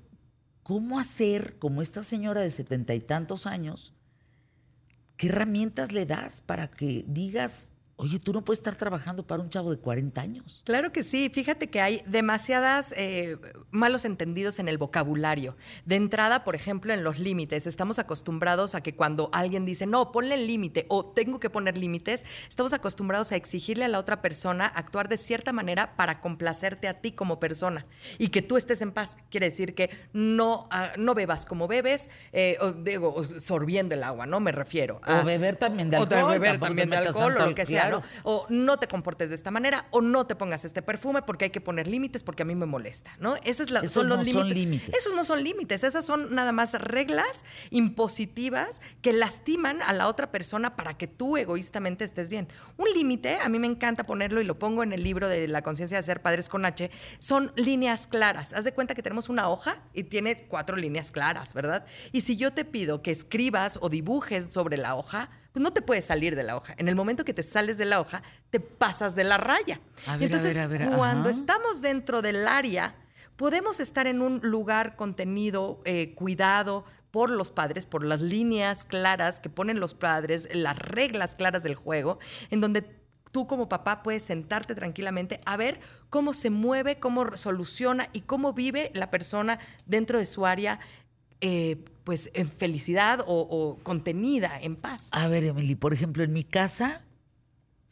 ¿cómo 0.63 0.99
hacer, 0.99 1.57
como 1.59 1.81
esta 1.81 2.03
señora 2.03 2.41
de 2.41 2.51
setenta 2.51 2.93
y 2.95 2.99
tantos 2.99 3.45
años, 3.45 3.93
qué 5.15 5.27
herramientas 5.27 5.91
le 5.91 6.05
das 6.05 6.41
para 6.41 6.69
que 6.69 7.03
digas, 7.07 7.71
Oye, 7.99 8.19
tú 8.19 8.31
no 8.31 8.45
puedes 8.45 8.59
estar 8.59 8.75
trabajando 8.75 9.25
para 9.25 9.41
un 9.41 9.49
chavo 9.49 9.71
de 9.71 9.79
40 9.79 10.21
años. 10.21 10.61
Claro 10.65 10.91
que 10.91 11.03
sí. 11.03 11.31
Fíjate 11.33 11.71
que 11.71 11.81
hay 11.81 12.03
demasiadas 12.05 12.93
eh, 12.95 13.37
malos 13.71 14.05
entendidos 14.05 14.59
en 14.59 14.67
el 14.67 14.77
vocabulario. 14.77 15.57
De 15.83 15.95
entrada, 15.95 16.43
por 16.43 16.53
ejemplo, 16.53 16.93
en 16.93 17.03
los 17.03 17.17
límites. 17.17 17.65
Estamos 17.65 17.97
acostumbrados 17.97 18.75
a 18.75 18.81
que 18.81 18.93
cuando 18.93 19.31
alguien 19.33 19.65
dice, 19.65 19.87
no, 19.87 20.11
ponle 20.11 20.35
el 20.35 20.45
límite 20.45 20.85
o 20.89 21.09
tengo 21.09 21.39
que 21.39 21.49
poner 21.49 21.75
límites, 21.75 22.23
estamos 22.47 22.71
acostumbrados 22.71 23.31
a 23.31 23.35
exigirle 23.35 23.85
a 23.85 23.87
la 23.87 23.97
otra 23.97 24.21
persona 24.21 24.67
actuar 24.67 25.09
de 25.09 25.17
cierta 25.17 25.51
manera 25.51 25.95
para 25.95 26.21
complacerte 26.21 26.87
a 26.87 27.01
ti 27.01 27.13
como 27.13 27.39
persona 27.39 27.87
y 28.19 28.27
que 28.27 28.43
tú 28.43 28.57
estés 28.57 28.83
en 28.83 28.91
paz. 28.91 29.17
Quiere 29.31 29.47
decir 29.47 29.73
que 29.73 29.89
no, 30.13 30.67
ah, 30.69 30.91
no 30.99 31.15
bebas 31.15 31.47
como 31.47 31.67
bebes, 31.67 32.11
eh, 32.31 32.57
o, 32.61 32.73
digo, 32.73 33.23
sorbiendo 33.39 33.95
el 33.95 34.03
agua, 34.03 34.27
¿no? 34.27 34.39
Me 34.39 34.51
refiero. 34.51 34.99
A, 35.01 35.21
o 35.21 35.25
beber 35.25 35.55
también 35.55 35.89
de 35.89 35.97
alcohol. 35.97 36.23
O 36.25 36.27
beber 36.27 36.59
también 36.59 36.91
de 36.91 36.97
alcohol 36.97 37.35
o 37.39 37.47
lo 37.47 37.55
que 37.55 37.65
sea. 37.65 37.86
O 38.23 38.45
no 38.49 38.77
te 38.77 38.87
comportes 38.87 39.29
de 39.29 39.35
esta 39.35 39.51
manera, 39.51 39.85
o 39.91 40.01
no 40.01 40.25
te 40.27 40.35
pongas 40.35 40.65
este 40.65 40.81
perfume 40.81 41.21
porque 41.21 41.45
hay 41.45 41.51
que 41.51 41.61
poner 41.61 41.87
límites 41.87 42.23
porque 42.23 42.43
a 42.43 42.45
mí 42.45 42.55
me 42.55 42.65
molesta, 42.65 43.11
¿no? 43.19 43.35
La, 43.35 43.79
Esos 43.79 43.91
son 43.91 44.09
los 44.09 44.23
límites. 44.23 44.93
Esos 44.93 45.13
no 45.15 45.23
son 45.23 45.43
límites, 45.43 45.83
esas 45.83 46.05
son 46.05 46.33
nada 46.35 46.51
más 46.51 46.73
reglas 46.73 47.43
impositivas 47.69 48.81
que 49.01 49.13
lastiman 49.13 49.81
a 49.81 49.93
la 49.93 50.07
otra 50.07 50.31
persona 50.31 50.75
para 50.75 50.97
que 50.97 51.07
tú 51.07 51.37
egoístamente 51.37 52.03
estés 52.03 52.29
bien. 52.29 52.47
Un 52.77 52.89
límite, 52.91 53.37
a 53.37 53.49
mí 53.49 53.59
me 53.59 53.67
encanta 53.67 54.05
ponerlo 54.05 54.41
y 54.41 54.43
lo 54.43 54.59
pongo 54.59 54.83
en 54.83 54.93
el 54.93 55.03
libro 55.03 55.27
de 55.27 55.47
la 55.47 55.61
conciencia 55.61 55.97
de 55.97 56.03
ser 56.03 56.21
padres 56.21 56.49
con 56.49 56.65
H, 56.65 56.91
son 57.19 57.51
líneas 57.55 58.07
claras. 58.07 58.53
Haz 58.53 58.65
de 58.65 58.73
cuenta 58.73 58.95
que 58.95 59.03
tenemos 59.03 59.29
una 59.29 59.49
hoja 59.49 59.79
y 59.93 60.03
tiene 60.03 60.47
cuatro 60.47 60.77
líneas 60.77 61.11
claras, 61.11 61.53
¿verdad? 61.53 61.85
Y 62.11 62.21
si 62.21 62.37
yo 62.37 62.53
te 62.53 62.65
pido 62.65 63.01
que 63.01 63.11
escribas 63.11 63.79
o 63.81 63.89
dibujes 63.89 64.47
sobre 64.51 64.77
la 64.77 64.95
hoja, 64.95 65.29
pues 65.57 65.63
no 65.63 65.73
te 65.73 65.81
puedes 65.81 66.05
salir 66.05 66.35
de 66.35 66.43
la 66.43 66.55
hoja. 66.55 66.75
En 66.77 66.87
el 66.87 66.95
momento 66.95 67.25
que 67.25 67.33
te 67.33 67.41
sales 67.41 67.79
de 67.79 67.85
la 67.85 67.99
hoja, 67.99 68.21
te 68.51 68.59
pasas 68.59 69.15
de 69.15 69.23
la 69.23 69.39
raya. 69.39 69.81
Entonces, 70.19 70.55
cuando 70.95 71.29
estamos 71.29 71.81
dentro 71.81 72.21
del 72.21 72.47
área, 72.47 72.93
podemos 73.37 73.79
estar 73.79 74.05
en 74.05 74.21
un 74.21 74.39
lugar 74.43 74.95
contenido, 74.95 75.81
eh, 75.83 76.13
cuidado 76.13 76.85
por 77.09 77.31
los 77.31 77.49
padres, 77.49 77.87
por 77.87 78.03
las 78.03 78.21
líneas 78.21 78.83
claras 78.83 79.39
que 79.39 79.49
ponen 79.49 79.79
los 79.79 79.95
padres, 79.95 80.47
las 80.53 80.77
reglas 80.77 81.33
claras 81.33 81.63
del 81.63 81.73
juego, 81.73 82.19
en 82.51 82.61
donde 82.61 82.83
tú 83.31 83.47
como 83.47 83.67
papá 83.67 84.03
puedes 84.03 84.21
sentarte 84.21 84.75
tranquilamente 84.75 85.41
a 85.43 85.57
ver 85.57 85.79
cómo 86.11 86.35
se 86.35 86.51
mueve, 86.51 86.99
cómo 86.99 87.35
soluciona 87.35 88.09
y 88.13 88.21
cómo 88.21 88.53
vive 88.53 88.91
la 88.93 89.09
persona 89.09 89.57
dentro 89.87 90.19
de 90.19 90.27
su 90.27 90.45
área. 90.45 90.79
Eh, 91.41 91.83
pues 92.03 92.29
en 92.33 92.49
felicidad 92.49 93.19
o, 93.27 93.79
contenida, 93.83 94.57
en 94.61 94.77
paz. 94.77 95.09
A 95.11 95.27
ver, 95.27 95.43
Emily, 95.43 95.75
por 95.75 95.91
ejemplo, 95.91 96.23
en 96.23 96.31
mi 96.31 96.45
casa, 96.45 97.01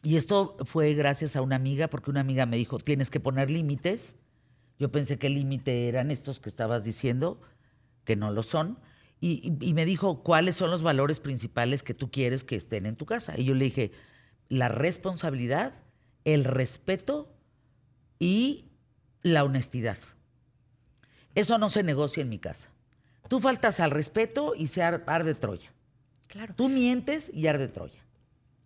y 0.02 0.16
esto 0.16 0.56
fue 0.64 0.94
gracias 0.94 1.36
a 1.36 1.42
una 1.42 1.56
amiga, 1.56 1.88
porque 1.88 2.10
una 2.10 2.20
amiga 2.20 2.46
me 2.46 2.56
dijo, 2.56 2.78
tienes 2.78 3.10
que 3.10 3.20
poner 3.20 3.50
límites. 3.50 4.16
Yo 4.78 4.90
pensé 4.90 5.18
que 5.18 5.26
el 5.26 5.34
límite 5.34 5.88
eran 5.88 6.10
estos 6.10 6.40
que 6.40 6.48
estabas 6.48 6.82
diciendo, 6.82 7.42
que 8.04 8.16
no 8.16 8.30
lo 8.30 8.42
son. 8.42 8.78
Y, 9.20 9.52
y, 9.60 9.74
me 9.74 9.84
dijo, 9.84 10.22
¿cuáles 10.22 10.56
son 10.56 10.70
los 10.70 10.82
valores 10.82 11.20
principales 11.20 11.82
que 11.82 11.92
tú 11.92 12.10
quieres 12.10 12.42
que 12.42 12.56
estén 12.56 12.86
en 12.86 12.96
tu 12.96 13.04
casa? 13.04 13.38
Y 13.38 13.44
yo 13.44 13.54
le 13.54 13.66
dije, 13.66 13.92
la 14.48 14.68
responsabilidad, 14.68 15.82
el 16.24 16.44
respeto 16.44 17.34
y 18.18 18.70
la 19.20 19.44
honestidad. 19.44 19.98
Eso 21.34 21.58
no 21.58 21.68
se 21.68 21.82
negocia 21.82 22.22
en 22.22 22.30
mi 22.30 22.38
casa. 22.38 22.68
Tú 23.28 23.40
faltas 23.40 23.80
al 23.80 23.90
respeto 23.90 24.54
y 24.56 24.68
se 24.68 24.82
arde 24.82 25.34
Troya. 25.34 25.72
Claro. 26.28 26.54
Tú 26.56 26.68
mientes 26.68 27.30
y 27.32 27.46
arde 27.46 27.68
Troya. 27.68 28.04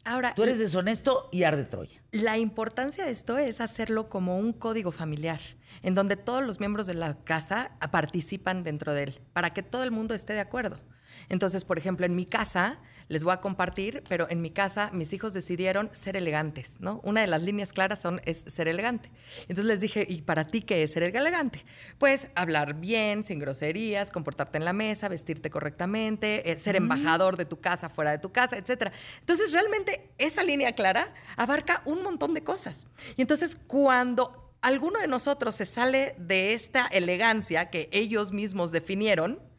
Ahora, 0.05 0.35
Tú 0.35 0.43
eres 0.43 0.59
deshonesto 0.59 1.29
y 1.31 1.43
arde 1.43 1.65
Troya. 1.65 2.03
La 2.13 2.39
importancia 2.39 3.05
de 3.05 3.11
esto 3.11 3.39
es 3.39 3.61
hacerlo 3.61 4.09
como 4.09 4.39
un 4.39 4.53
código 4.53 4.93
familiar, 4.93 5.41
en 5.83 5.95
donde 5.95 6.17
todos 6.17 6.43
los 6.43 6.59
miembros 6.59 6.87
de 6.87 6.95
la 6.95 7.23
casa 7.23 7.73
participan 7.91 8.65
dentro 8.65 8.95
de 8.95 9.05
él, 9.05 9.21
para 9.33 9.51
que 9.53 9.63
todo 9.63 9.85
el 9.85 9.91
mundo 9.91 10.15
esté 10.15 10.33
de 10.33 10.41
acuerdo. 10.41 10.81
Entonces, 11.29 11.65
por 11.65 11.79
ejemplo, 11.79 12.07
en 12.07 12.17
mi 12.17 12.25
casa, 12.25 12.81
les 13.11 13.25
voy 13.25 13.33
a 13.33 13.41
compartir, 13.41 14.05
pero 14.09 14.29
en 14.31 14.41
mi 14.41 14.51
casa 14.51 14.91
mis 14.93 15.13
hijos 15.13 15.35
decidieron 15.35 15.91
ser 15.93 16.17
elegantes, 16.17 16.77
¿no? 16.79 17.01
Una 17.03 17.21
de 17.23 17.27
las 17.27 17.43
líneas 17.43 17.73
claras 17.73 18.01
son, 18.01 18.23
es 18.25 18.45
ser 18.47 18.69
elegante. 18.69 19.11
Entonces 19.43 19.65
les 19.65 19.81
dije, 19.81 20.07
¿y 20.09 20.23
para 20.23 20.47
ti 20.47 20.63
qué 20.63 20.85
es 20.85 20.93
ser 20.93 21.03
elegante? 21.03 21.65
Pues 21.99 22.29
hablar 22.37 22.75
bien, 22.75 23.25
sin 23.25 23.41
groserías, 23.41 24.13
comportarte 24.13 24.59
en 24.59 24.65
la 24.65 24.73
mesa, 24.73 25.09
vestirte 25.09 25.51
correctamente, 25.51 26.53
eh, 26.53 26.57
ser 26.57 26.77
embajador 26.77 27.37
de 27.37 27.47
tu 27.47 27.61
casa, 27.61 27.89
fuera 27.89 28.13
de 28.13 28.21
tu 28.21 28.31
casa, 28.31 28.57
etc. 28.57 28.93
Entonces, 29.19 29.53
realmente 29.53 30.13
esa 30.17 30.45
línea 30.45 30.73
clara 30.77 31.13
abarca 31.37 31.83
un 31.87 32.05
montón 32.05 32.33
de 32.33 32.45
cosas. 32.45 32.87
Y 33.17 33.23
entonces, 33.23 33.59
cuando 33.67 34.55
alguno 34.63 35.01
de 35.01 35.09
nosotros 35.09 35.57
se 35.57 35.67
sale 35.67 36.15
de 36.17 36.55
esta 36.55 36.87
elegancia 36.87 37.71
que 37.71 37.89
ellos 37.91 38.31
mismos 38.31 38.71
definieron, 38.71 39.50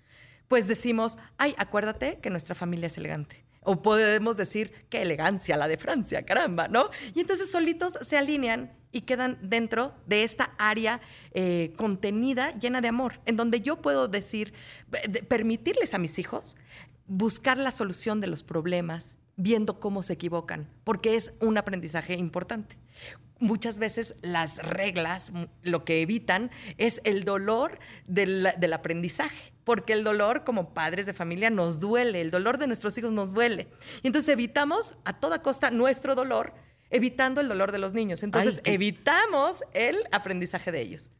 pues 0.51 0.67
decimos, 0.67 1.17
ay, 1.37 1.55
acuérdate 1.57 2.19
que 2.21 2.29
nuestra 2.29 2.55
familia 2.55 2.87
es 2.87 2.97
elegante. 2.97 3.45
O 3.61 3.81
podemos 3.81 4.35
decir, 4.35 4.73
qué 4.89 5.01
elegancia 5.01 5.55
la 5.55 5.69
de 5.69 5.77
Francia, 5.77 6.25
caramba, 6.25 6.67
¿no? 6.67 6.89
Y 7.15 7.21
entonces 7.21 7.49
solitos 7.49 7.97
se 8.01 8.17
alinean 8.17 8.69
y 8.91 9.03
quedan 9.03 9.39
dentro 9.41 9.95
de 10.07 10.25
esta 10.25 10.53
área 10.57 10.99
eh, 11.33 11.71
contenida, 11.77 12.51
llena 12.59 12.81
de 12.81 12.89
amor, 12.89 13.21
en 13.25 13.37
donde 13.37 13.61
yo 13.61 13.81
puedo 13.81 14.09
decir, 14.09 14.53
permitirles 15.29 15.93
a 15.93 15.99
mis 15.99 16.19
hijos 16.19 16.57
buscar 17.07 17.57
la 17.57 17.71
solución 17.71 18.19
de 18.19 18.27
los 18.27 18.43
problemas, 18.43 19.15
viendo 19.37 19.79
cómo 19.79 20.03
se 20.03 20.11
equivocan, 20.11 20.67
porque 20.83 21.15
es 21.15 21.33
un 21.39 21.57
aprendizaje 21.57 22.15
importante. 22.15 22.75
Muchas 23.39 23.79
veces 23.79 24.15
las 24.21 24.57
reglas 24.57 25.31
lo 25.61 25.85
que 25.85 26.01
evitan 26.01 26.51
es 26.77 26.99
el 27.05 27.23
dolor 27.23 27.79
del, 28.05 28.49
del 28.59 28.73
aprendizaje 28.73 29.50
porque 29.63 29.93
el 29.93 30.03
dolor 30.03 30.43
como 30.43 30.73
padres 30.73 31.05
de 31.05 31.13
familia 31.13 31.49
nos 31.49 31.79
duele, 31.79 32.21
el 32.21 32.31
dolor 32.31 32.57
de 32.57 32.67
nuestros 32.67 32.97
hijos 32.97 33.11
nos 33.11 33.33
duele. 33.33 33.67
Y 34.03 34.07
entonces 34.07 34.29
evitamos 34.29 34.95
a 35.05 35.19
toda 35.19 35.41
costa 35.41 35.71
nuestro 35.71 36.15
dolor, 36.15 36.53
evitando 36.89 37.41
el 37.41 37.47
dolor 37.47 37.71
de 37.71 37.79
los 37.79 37.93
niños. 37.93 38.23
Entonces 38.23 38.61
evitamos 38.63 39.63
el 39.73 39.97
aprendizaje 40.11 40.71
de 40.71 40.81
ellos. 40.81 41.11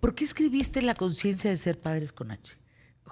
¿Por 0.00 0.14
qué 0.14 0.24
escribiste 0.24 0.82
La 0.82 0.94
conciencia 0.94 1.50
de 1.50 1.56
ser 1.56 1.78
padres 1.78 2.12
con 2.12 2.30
H? 2.30 2.56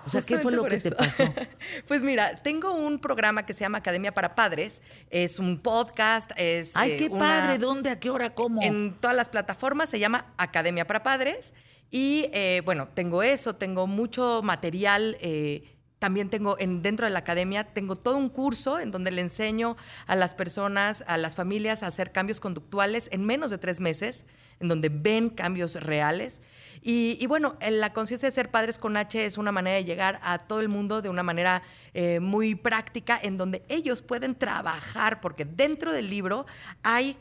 O 0.07 0.11
sea, 0.11 0.23
¿qué 0.23 0.39
fue 0.39 0.53
lo 0.53 0.65
que 0.65 0.79
te 0.79 0.93
pasó? 0.93 1.25
pues 1.89 2.03
mira, 2.03 2.41
tengo 2.43 2.73
un 2.73 3.01
programa 3.01 3.45
que 3.45 3.53
se 3.53 3.61
llama 3.61 3.79
Academia 3.79 4.13
para 4.13 4.35
Padres. 4.35 4.81
Es 5.11 5.39
un 5.39 5.61
podcast, 5.61 6.31
es. 6.37 6.77
¡Ay, 6.77 6.97
qué 6.97 7.07
eh, 7.07 7.11
padre! 7.11 7.59
¿Dónde? 7.59 7.91
¿A 7.91 7.99
qué 7.99 8.11
hora? 8.11 8.35
¿Cómo? 8.35 8.63
En 8.63 8.97
todas 8.97 9.17
las 9.17 9.29
plataformas 9.29 9.89
se 9.89 9.99
llama 9.99 10.33
Academia 10.37 10.87
para 10.87 11.03
Padres. 11.03 11.53
Y 11.91 12.29
eh, 12.33 12.63
bueno, 12.65 12.89
tengo 12.95 13.23
eso, 13.23 13.57
tengo 13.57 13.87
mucho 13.87 14.41
material. 14.43 15.17
Eh, 15.21 15.75
también 15.99 16.31
tengo 16.31 16.57
en, 16.59 16.83
dentro 16.83 17.07
de 17.07 17.13
la 17.13 17.19
academia, 17.21 17.65
tengo 17.65 17.97
todo 17.97 18.17
un 18.17 18.29
curso 18.29 18.79
en 18.79 18.91
donde 18.91 19.11
le 19.11 19.21
enseño 19.21 19.77
a 20.07 20.15
las 20.15 20.35
personas, 20.35 21.03
a 21.09 21.17
las 21.17 21.35
familias 21.35 21.83
a 21.83 21.89
hacer 21.89 22.13
cambios 22.13 22.41
conductuales 22.41 23.09
en 23.13 23.25
menos 23.25 23.51
de 23.51 23.59
tres 23.59 23.81
meses, 23.81 24.25
en 24.61 24.69
donde 24.69 24.91
ven 24.91 25.29
cambios 25.29 25.75
reales. 25.75 26.41
Y, 26.81 27.27
bueno, 27.27 27.57
la 27.69 27.93
conciencia 27.93 28.29
de 28.29 28.35
ser 28.35 28.51
padres 28.51 28.79
con 28.79 28.97
H 28.97 29.25
es 29.25 29.37
una 29.37 29.51
manera 29.51 29.77
de 29.77 29.85
llegar 29.85 30.21
a 30.23 30.39
todo 30.39 30.61
el 30.61 30.69
mundo 30.69 31.03
de 31.03 31.09
una 31.09 31.25
manera 31.25 31.63
eh, 31.93 32.21
muy 32.21 32.55
práctica, 32.55 33.19
en 33.21 33.37
donde 33.37 33.63
ellos 33.69 34.01
pueden 34.01 34.37
trabajar, 34.37 35.21
porque 35.21 35.45
dentro 35.45 35.93
del 35.93 36.09
libro 36.09 36.47
hay 36.85 37.17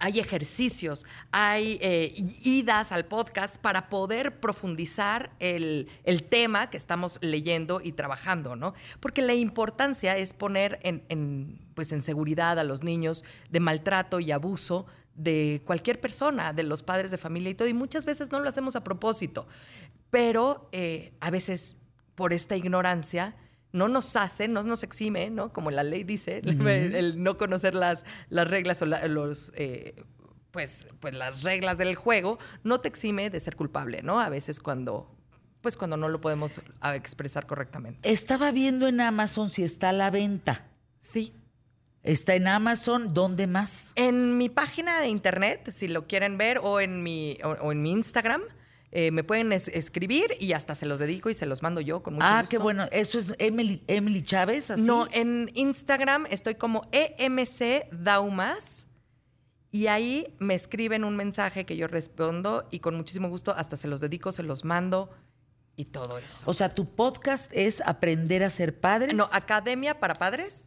hay 0.00 0.18
ejercicios, 0.18 1.06
hay 1.30 1.78
eh, 1.80 2.12
idas 2.42 2.90
al 2.90 3.04
podcast 3.04 3.58
para 3.58 3.88
poder 3.88 4.40
profundizar 4.40 5.30
el, 5.38 5.88
tema 6.28 6.68
que 6.68 6.76
estamos 6.76 7.18
leyendo 7.22 7.80
y 7.82 7.92
trabajando, 7.92 8.56
¿no? 8.56 8.74
Porque 9.00 9.22
la 9.22 9.34
importancia 9.34 10.16
es 10.16 10.34
poner 10.34 10.80
en, 10.82 11.60
pues 11.74 11.92
en 11.92 12.02
seguridad 12.02 12.58
a 12.58 12.64
los 12.64 12.82
niños 12.82 13.24
de 13.50 13.60
maltrato 13.60 14.18
y 14.18 14.32
abuso 14.32 14.86
de 15.14 15.62
cualquier 15.64 16.00
persona, 16.00 16.52
de 16.52 16.64
los 16.64 16.82
padres 16.82 17.10
de 17.10 17.18
familia 17.18 17.50
y 17.50 17.54
todo, 17.54 17.68
y 17.68 17.74
muchas 17.74 18.04
veces 18.04 18.32
no 18.32 18.40
lo 18.40 18.48
hacemos 18.48 18.74
a 18.76 18.84
propósito, 18.84 19.46
pero 20.10 20.68
eh, 20.72 21.12
a 21.20 21.30
veces 21.30 21.78
por 22.14 22.32
esta 22.32 22.56
ignorancia 22.56 23.36
no 23.72 23.88
nos 23.88 24.16
hace, 24.16 24.48
no 24.48 24.62
nos 24.62 24.82
exime, 24.82 25.30
¿no? 25.30 25.52
Como 25.52 25.70
la 25.70 25.82
ley 25.82 26.04
dice, 26.04 26.38
el, 26.44 27.22
no 27.22 27.36
conocer 27.38 27.74
las, 27.74 28.04
las 28.28 28.48
reglas 28.48 28.82
o 28.82 28.86
los, 28.86 29.52
eh, 29.54 30.02
pues, 30.50 30.86
pues 31.00 31.14
las 31.14 31.42
reglas 31.42 31.78
del 31.78 31.94
juego, 31.94 32.38
no 32.64 32.80
te 32.80 32.88
exime 32.88 33.30
de 33.30 33.40
ser 33.40 33.56
culpable, 33.56 34.02
¿no? 34.02 34.20
A 34.20 34.28
veces 34.28 34.60
cuando, 34.60 35.14
pues 35.60 35.76
cuando 35.76 35.96
no 35.96 36.08
lo 36.08 36.20
podemos 36.20 36.60
ah, 36.80 36.96
expresar 36.96 37.46
correctamente. 37.46 38.10
Estaba 38.10 38.50
viendo 38.52 38.88
en 38.88 39.00
Amazon 39.00 39.50
si 39.50 39.62
está 39.62 39.90
a 39.90 39.92
la 39.92 40.10
venta. 40.10 40.66
Sí. 41.00 41.34
Está 42.02 42.34
en 42.36 42.46
Amazon, 42.46 43.12
¿dónde 43.12 43.46
más? 43.46 43.92
En 43.96 44.38
mi 44.38 44.48
página 44.48 45.00
de 45.00 45.08
internet, 45.08 45.68
si 45.70 45.88
lo 45.88 46.06
quieren 46.06 46.38
ver, 46.38 46.60
o 46.62 46.80
en 46.80 47.02
mi, 47.02 47.38
o 47.42 47.72
en 47.72 47.82
mi 47.82 47.90
Instagram, 47.90 48.40
eh, 48.90 49.10
me 49.10 49.22
pueden 49.22 49.52
escribir 49.52 50.34
y 50.40 50.52
hasta 50.52 50.74
se 50.74 50.86
los 50.86 50.98
dedico 50.98 51.28
y 51.28 51.34
se 51.34 51.44
los 51.44 51.62
mando 51.62 51.80
yo 51.80 52.02
con 52.02 52.14
mucho 52.14 52.26
ah, 52.26 52.40
gusto. 52.40 52.46
Ah, 52.46 52.50
qué 52.50 52.58
bueno. 52.58 52.84
¿Eso 52.90 53.18
es 53.18 53.34
Emily, 53.38 53.82
Emily 53.86 54.22
Chávez? 54.22 54.70
¿así? 54.70 54.82
No, 54.82 55.06
en 55.12 55.50
Instagram 55.54 56.26
estoy 56.30 56.54
como 56.54 56.88
EMC 56.92 57.90
Daumas 57.92 58.86
y 59.70 59.88
ahí 59.88 60.34
me 60.38 60.54
escriben 60.54 61.04
un 61.04 61.16
mensaje 61.16 61.66
que 61.66 61.76
yo 61.76 61.86
respondo 61.86 62.66
y 62.70 62.80
con 62.80 62.96
muchísimo 62.96 63.28
gusto 63.28 63.52
hasta 63.52 63.76
se 63.76 63.88
los 63.88 64.00
dedico, 64.00 64.32
se 64.32 64.42
los 64.42 64.64
mando 64.64 65.10
y 65.76 65.86
todo 65.86 66.16
eso. 66.16 66.50
O 66.50 66.54
sea, 66.54 66.74
tu 66.74 66.94
podcast 66.94 67.50
es 67.54 67.82
Aprender 67.84 68.42
a 68.42 68.50
ser 68.50 68.80
padres. 68.80 69.14
No, 69.14 69.28
Academia 69.32 70.00
para 70.00 70.14
Padres. 70.14 70.64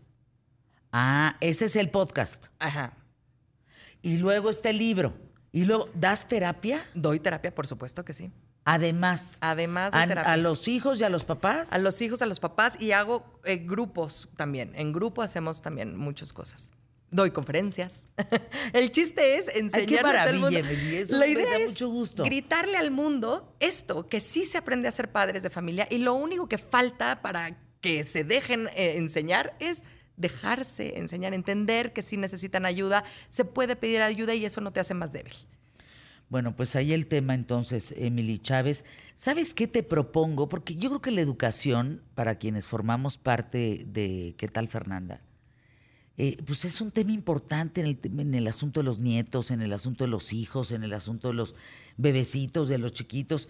Ah, 0.91 1.37
ese 1.41 1.65
es 1.65 1.75
el 1.75 1.89
podcast. 1.89 2.47
Ajá. 2.59 2.97
Y 4.03 4.17
luego 4.17 4.49
está 4.49 4.69
el 4.69 4.77
libro. 4.77 5.13
¿Y 5.51 5.65
luego 5.65 5.89
das 5.93 6.27
terapia? 6.27 6.85
Doy 6.93 7.19
terapia, 7.19 7.53
por 7.53 7.67
supuesto 7.67 8.05
que 8.05 8.13
sí. 8.13 8.31
Además. 8.63 9.37
Además 9.41 9.91
de 9.91 9.99
a, 9.99 10.07
terapia. 10.07 10.33
¿A 10.33 10.37
los 10.37 10.67
hijos 10.67 10.99
y 10.99 11.03
a 11.03 11.09
los 11.09 11.25
papás? 11.25 11.73
A 11.73 11.77
los 11.77 12.01
hijos, 12.01 12.21
a 12.21 12.25
los 12.25 12.39
papás 12.39 12.79
y 12.79 12.91
hago 12.91 13.39
eh, 13.43 13.57
grupos 13.57 14.29
también. 14.37 14.73
En 14.75 14.93
grupo 14.93 15.21
hacemos 15.21 15.61
también 15.61 15.97
muchas 15.97 16.31
cosas. 16.31 16.71
Doy 17.09 17.31
conferencias. 17.31 18.05
el 18.73 18.89
chiste 18.91 19.35
es 19.35 19.49
enseñarle 19.49 20.17
a 20.17 20.23
todo 20.23 20.33
el 20.33 20.39
mundo. 20.39 20.59
Eso 20.59 21.17
La 21.17 21.27
idea 21.27 21.43
me 21.43 21.51
da 21.51 21.57
es 21.57 21.71
mucho 21.71 21.89
gusto. 21.89 22.23
gritarle 22.23 22.77
al 22.77 22.91
mundo 22.91 23.53
esto, 23.59 24.07
que 24.07 24.21
sí 24.21 24.45
se 24.45 24.57
aprende 24.57 24.87
a 24.87 24.91
ser 24.91 25.11
padres 25.11 25.43
de 25.43 25.49
familia 25.49 25.87
y 25.89 25.97
lo 25.97 26.13
único 26.13 26.47
que 26.47 26.57
falta 26.57 27.21
para 27.21 27.57
que 27.81 28.05
se 28.05 28.23
dejen 28.23 28.67
eh, 28.75 28.93
enseñar 28.95 29.57
es 29.59 29.83
dejarse 30.17 30.99
enseñar, 30.99 31.33
entender 31.33 31.93
que 31.93 32.01
si 32.01 32.17
necesitan 32.17 32.65
ayuda, 32.65 33.03
se 33.29 33.45
puede 33.45 33.75
pedir 33.75 34.01
ayuda 34.01 34.33
y 34.35 34.45
eso 34.45 34.61
no 34.61 34.71
te 34.71 34.79
hace 34.79 34.93
más 34.93 35.11
débil. 35.11 35.33
Bueno, 36.29 36.55
pues 36.55 36.77
ahí 36.77 36.93
el 36.93 37.07
tema 37.07 37.33
entonces, 37.33 37.93
Emily 37.97 38.39
Chávez. 38.39 38.85
¿Sabes 39.15 39.53
qué 39.53 39.67
te 39.67 39.83
propongo? 39.83 40.47
Porque 40.47 40.75
yo 40.75 40.89
creo 40.89 41.01
que 41.01 41.11
la 41.11 41.19
educación, 41.19 42.01
para 42.15 42.35
quienes 42.35 42.67
formamos 42.67 43.17
parte 43.17 43.83
de 43.85 44.33
¿Qué 44.37 44.47
tal 44.47 44.69
Fernanda? 44.69 45.19
Eh, 46.17 46.37
pues 46.45 46.63
es 46.63 46.79
un 46.79 46.91
tema 46.91 47.11
importante 47.11 47.81
en 47.81 47.87
el, 47.87 47.99
en 48.03 48.33
el 48.33 48.47
asunto 48.47 48.79
de 48.79 48.85
los 48.85 48.99
nietos, 48.99 49.51
en 49.51 49.61
el 49.61 49.73
asunto 49.73 50.05
de 50.05 50.09
los 50.09 50.31
hijos, 50.31 50.71
en 50.71 50.83
el 50.83 50.93
asunto 50.93 51.29
de 51.29 51.33
los 51.33 51.55
bebecitos, 51.97 52.69
de 52.69 52.77
los 52.77 52.93
chiquitos. 52.93 53.49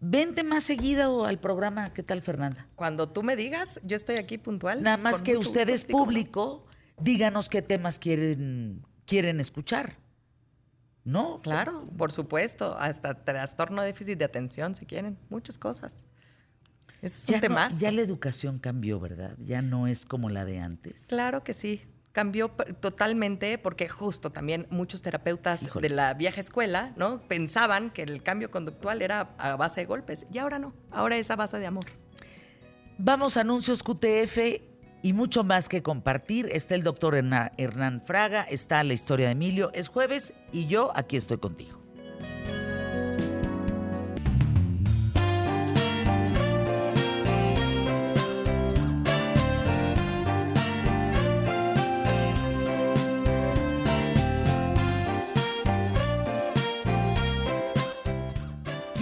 Vente 0.00 0.44
más 0.44 0.64
seguido 0.64 1.24
al 1.24 1.38
programa. 1.38 1.92
¿Qué 1.92 2.02
tal, 2.02 2.22
Fernanda? 2.22 2.66
Cuando 2.76 3.08
tú 3.08 3.22
me 3.22 3.36
digas, 3.36 3.80
yo 3.84 3.96
estoy 3.96 4.16
aquí 4.16 4.38
puntual. 4.38 4.82
Nada 4.82 4.96
más 4.96 5.22
que 5.22 5.36
usted 5.36 5.68
es 5.68 5.84
público, 5.84 6.66
díganos 7.00 7.48
qué 7.48 7.62
temas 7.62 7.98
quieren, 7.98 8.86
quieren 9.06 9.40
escuchar. 9.40 9.96
¿No? 11.04 11.40
Claro, 11.40 11.88
por 11.96 12.12
supuesto. 12.12 12.76
Hasta 12.78 13.24
trastorno 13.24 13.82
déficit 13.82 14.18
de 14.18 14.26
atención, 14.26 14.76
si 14.76 14.84
quieren. 14.84 15.18
Muchas 15.30 15.56
cosas. 15.56 16.04
Es 17.00 17.28
un 17.28 17.40
tema. 17.40 17.68
ya 17.78 17.90
la 17.90 18.02
educación 18.02 18.58
cambió, 18.58 19.00
¿verdad? 19.00 19.36
Ya 19.38 19.62
no 19.62 19.86
es 19.86 20.04
como 20.04 20.28
la 20.28 20.44
de 20.44 20.58
antes. 20.58 21.06
Claro 21.08 21.44
que 21.44 21.54
sí 21.54 21.82
cambió 22.18 22.48
totalmente 22.80 23.58
porque 23.58 23.88
justo 23.88 24.32
también 24.32 24.66
muchos 24.70 25.02
terapeutas 25.02 25.60
de 25.80 25.88
la 25.88 26.14
vieja 26.14 26.40
escuela, 26.40 26.92
¿no? 26.96 27.20
Pensaban 27.28 27.90
que 27.90 28.02
el 28.02 28.24
cambio 28.24 28.50
conductual 28.50 29.02
era 29.02 29.36
a 29.38 29.54
base 29.54 29.82
de 29.82 29.86
golpes 29.86 30.26
y 30.32 30.38
ahora 30.38 30.58
no, 30.58 30.74
ahora 30.90 31.16
es 31.16 31.30
a 31.30 31.36
base 31.36 31.60
de 31.60 31.66
amor. 31.68 31.84
Vamos 32.98 33.36
a 33.36 33.42
anuncios 33.42 33.84
QTF 33.84 34.36
y 35.00 35.12
mucho 35.12 35.44
más 35.44 35.68
que 35.68 35.80
compartir. 35.80 36.48
Está 36.50 36.74
el 36.74 36.82
doctor 36.82 37.14
Hernán 37.14 38.02
Fraga, 38.04 38.42
está 38.42 38.82
la 38.82 38.94
historia 38.94 39.26
de 39.26 39.32
Emilio, 39.34 39.70
es 39.72 39.86
jueves 39.86 40.34
y 40.50 40.66
yo 40.66 40.90
aquí 40.96 41.16
estoy 41.16 41.38
contigo. 41.38 41.77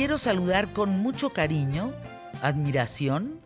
Quiero 0.06 0.18
saludar 0.18 0.72
con 0.72 0.90
mucho 0.90 1.30
cariño, 1.30 1.92
admiración, 2.40 3.40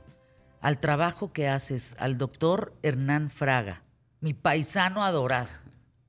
al 0.61 0.79
trabajo 0.79 1.33
que 1.33 1.49
haces, 1.49 1.97
al 1.99 2.19
doctor 2.19 2.75
Hernán 2.83 3.31
Fraga, 3.31 3.83
mi 4.21 4.35
paisano 4.35 5.03
adorado. 5.03 5.49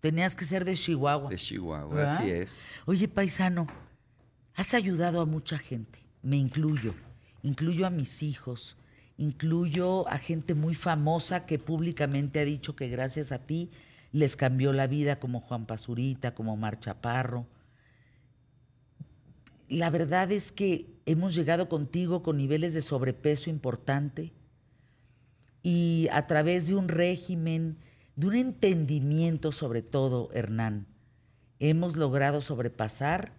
Tenías 0.02 0.36
que 0.36 0.44
ser 0.44 0.66
de 0.66 0.76
Chihuahua. 0.76 1.30
De 1.30 1.38
Chihuahua, 1.38 1.96
¿verdad? 1.96 2.18
así 2.18 2.32
es. 2.32 2.60
Oye, 2.86 3.08
paisano, 3.08 3.66
has 4.54 4.74
ayudado 4.74 5.22
a 5.22 5.26
mucha 5.26 5.58
gente, 5.58 6.00
me 6.22 6.36
incluyo, 6.36 6.96
incluyo 7.44 7.88
a 7.88 7.90
mis 7.90 8.22
hijos, 8.22 8.76
incluyo 9.16 10.06
a 10.10 10.18
gente 10.18 10.54
muy 10.54 10.76
famosa 10.76 11.46
que 11.46 11.60
públicamente 11.60 12.42
ha 12.42 12.44
dicho 12.44 12.76
que 12.76 12.90
gracias 12.90 13.32
a 13.32 13.40
ti 13.40 13.72
les 14.12 14.36
cambió 14.36 14.74
la 14.74 14.88
vida, 14.88 15.18
como 15.18 15.40
Juan 15.40 15.66
Pazurita, 15.66 16.36
como 16.36 16.58
Mar 16.58 16.78
Chaparro. 16.82 17.48
La 19.72 19.90
verdad 19.90 20.34
es 20.34 20.52
que 20.52 20.94
hemos 21.06 21.34
llegado 21.34 21.70
contigo 21.70 22.24
con 22.24 22.36
niveles 22.36 22.74
de 22.74 22.82
sobrepeso 22.82 23.50
importante 23.50 24.34
y 25.64 26.10
a 26.12 26.28
través 26.28 26.68
de 26.68 26.76
un 26.76 26.90
régimen, 26.90 27.78
de 28.18 28.28
un 28.28 28.36
entendimiento 28.36 29.54
sobre 29.54 29.82
todo, 29.82 30.30
Hernán, 30.34 30.88
hemos 31.60 31.96
logrado 31.96 32.42
sobrepasar 32.42 33.32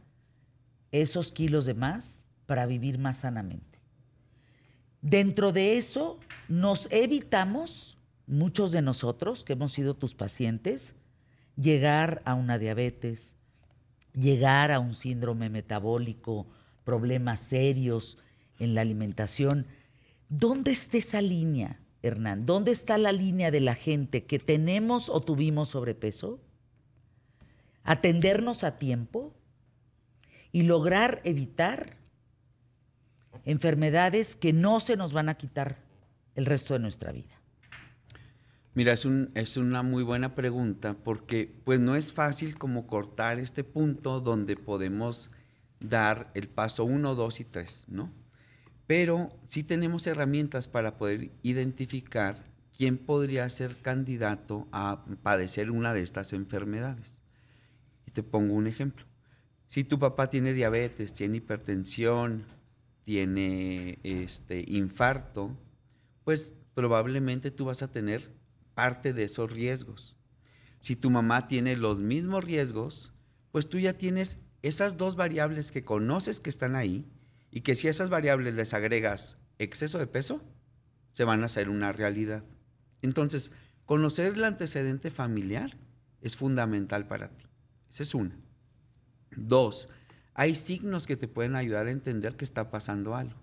esos 0.90 1.32
kilos 1.32 1.66
de 1.66 1.74
más 1.74 2.24
para 2.46 2.64
vivir 2.64 2.96
más 2.96 3.18
sanamente. 3.18 3.78
Dentro 5.02 5.52
de 5.52 5.76
eso 5.76 6.18
nos 6.48 6.88
evitamos, 6.90 7.98
muchos 8.26 8.72
de 8.72 8.80
nosotros 8.80 9.44
que 9.44 9.52
hemos 9.52 9.72
sido 9.72 9.92
tus 9.92 10.14
pacientes, 10.14 10.94
llegar 11.56 12.22
a 12.24 12.32
una 12.32 12.56
diabetes, 12.56 13.36
llegar 14.14 14.72
a 14.72 14.80
un 14.80 14.94
síndrome 14.94 15.48
metabólico, 15.50 16.46
problemas 16.84 17.40
serios 17.40 18.18
en 18.58 18.74
la 18.74 18.80
alimentación. 18.80 19.66
¿Dónde 20.28 20.72
está 20.72 20.98
esa 20.98 21.22
línea, 21.22 21.80
Hernán? 22.02 22.46
¿Dónde 22.46 22.70
está 22.70 22.98
la 22.98 23.12
línea 23.12 23.50
de 23.50 23.60
la 23.60 23.74
gente 23.74 24.24
que 24.24 24.38
tenemos 24.38 25.08
o 25.08 25.20
tuvimos 25.20 25.70
sobrepeso? 25.70 26.40
Atendernos 27.84 28.64
a 28.64 28.78
tiempo 28.78 29.34
y 30.52 30.62
lograr 30.62 31.20
evitar 31.24 31.96
enfermedades 33.44 34.36
que 34.36 34.52
no 34.52 34.78
se 34.80 34.96
nos 34.96 35.12
van 35.12 35.28
a 35.28 35.34
quitar 35.34 35.78
el 36.34 36.46
resto 36.46 36.74
de 36.74 36.80
nuestra 36.80 37.12
vida. 37.12 37.41
Mira, 38.74 38.92
es, 38.92 39.04
un- 39.04 39.30
es 39.34 39.56
una 39.56 39.82
muy 39.82 40.02
buena 40.02 40.34
pregunta 40.34 40.94
porque 41.04 41.60
pues 41.64 41.78
no 41.80 41.94
es 41.94 42.12
fácil 42.12 42.56
como 42.58 42.86
cortar 42.86 43.38
este 43.38 43.64
punto 43.64 44.20
donde 44.20 44.56
podemos 44.56 45.30
dar 45.80 46.30
el 46.34 46.48
paso 46.48 46.84
1, 46.84 47.14
2 47.14 47.40
y 47.40 47.44
3, 47.44 47.84
¿no? 47.88 48.10
Pero 48.86 49.30
sí 49.44 49.62
tenemos 49.64 50.06
herramientas 50.06 50.68
para 50.68 50.98
poder 50.98 51.32
identificar 51.42 52.44
quién 52.76 52.98
podría 52.98 53.48
ser 53.50 53.76
candidato 53.82 54.68
a 54.72 55.04
padecer 55.22 55.70
una 55.70 55.94
de 55.94 56.02
estas 56.02 56.32
enfermedades. 56.32 57.20
Y 58.06 58.10
te 58.12 58.22
pongo 58.22 58.54
un 58.54 58.66
ejemplo. 58.66 59.06
Si 59.68 59.84
tu 59.84 59.98
papá 59.98 60.30
tiene 60.30 60.52
diabetes, 60.54 61.14
tiene 61.14 61.38
hipertensión, 61.38 62.44
tiene 63.04 63.98
este 64.02 64.64
infarto, 64.68 65.56
pues 66.24 66.52
probablemente 66.74 67.50
tú 67.50 67.66
vas 67.66 67.82
a 67.82 67.92
tener 67.92 68.30
parte 68.74 69.12
de 69.12 69.24
esos 69.24 69.50
riesgos. 69.50 70.16
Si 70.80 70.96
tu 70.96 71.10
mamá 71.10 71.48
tiene 71.48 71.76
los 71.76 71.98
mismos 71.98 72.44
riesgos, 72.44 73.12
pues 73.50 73.68
tú 73.68 73.78
ya 73.78 73.92
tienes 73.92 74.38
esas 74.62 74.96
dos 74.96 75.16
variables 75.16 75.72
que 75.72 75.84
conoces 75.84 76.40
que 76.40 76.50
están 76.50 76.76
ahí 76.76 77.06
y 77.50 77.60
que 77.60 77.74
si 77.74 77.86
a 77.86 77.90
esas 77.90 78.10
variables 78.10 78.54
les 78.54 78.74
agregas 78.74 79.38
exceso 79.58 79.98
de 79.98 80.06
peso, 80.06 80.42
se 81.10 81.24
van 81.24 81.42
a 81.42 81.46
hacer 81.46 81.68
una 81.68 81.92
realidad. 81.92 82.44
Entonces, 83.02 83.52
conocer 83.84 84.32
el 84.32 84.44
antecedente 84.44 85.10
familiar 85.10 85.76
es 86.20 86.36
fundamental 86.36 87.06
para 87.06 87.28
ti. 87.28 87.46
Esa 87.90 88.02
es 88.04 88.14
una. 88.14 88.36
Dos, 89.36 89.88
hay 90.34 90.54
signos 90.54 91.06
que 91.06 91.16
te 91.16 91.28
pueden 91.28 91.56
ayudar 91.56 91.86
a 91.86 91.90
entender 91.90 92.36
que 92.36 92.44
está 92.44 92.70
pasando 92.70 93.14
algo. 93.14 93.40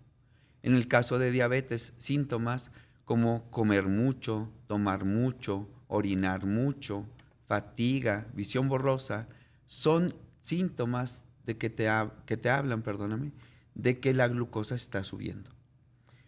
En 0.63 0.75
el 0.75 0.87
caso 0.87 1.19
de 1.19 1.31
diabetes, 1.31 1.93
síntomas 1.97 2.71
como 3.09 3.49
comer 3.49 3.87
mucho, 3.87 4.53
tomar 4.67 5.03
mucho, 5.03 5.67
orinar 5.87 6.45
mucho, 6.45 7.07
fatiga, 7.47 8.27
visión 8.35 8.69
borrosa, 8.69 9.27
son 9.65 10.13
síntomas 10.41 11.25
de 11.43 11.57
que 11.57 11.71
te, 11.71 11.89
que 12.27 12.37
te 12.37 12.51
hablan, 12.51 12.83
perdóname, 12.83 13.31
de 13.73 13.99
que 13.99 14.13
la 14.13 14.27
glucosa 14.27 14.75
está 14.75 15.03
subiendo. 15.03 15.49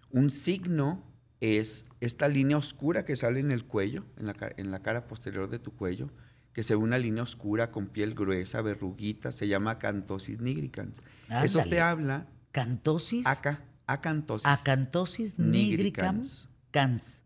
Un 0.10 0.32
signo 0.32 1.04
es 1.40 1.86
esta 2.00 2.28
línea 2.28 2.58
oscura 2.58 3.06
que 3.06 3.16
sale 3.16 3.42
en 3.42 3.52
el 3.52 3.64
cuello, 3.64 4.04
en 4.18 4.26
la, 4.26 4.36
en 4.58 4.72
la 4.72 4.82
cara 4.82 5.06
posterior 5.06 5.52
de 5.52 5.60
tu 5.60 5.76
cuello, 5.76 6.10
que 6.52 6.64
se 6.64 6.74
ve 6.74 6.82
una 6.82 6.98
línea 6.98 7.22
oscura 7.22 7.70
con 7.70 7.86
piel 7.86 8.16
gruesa, 8.16 8.60
verruguita, 8.64 9.32
se 9.32 9.48
llama 9.48 9.70
acantosis 9.70 10.42
nigricans. 10.42 11.00
Eso 11.44 11.62
te 11.62 11.80
habla 11.80 12.26
Cantosis, 12.52 13.28
acá, 13.28 13.64
acantosis. 13.86 14.48
acantosis 14.48 15.38
nigricans, 15.38 15.52
nigricans. 15.54 16.51
Cans. 16.72 17.22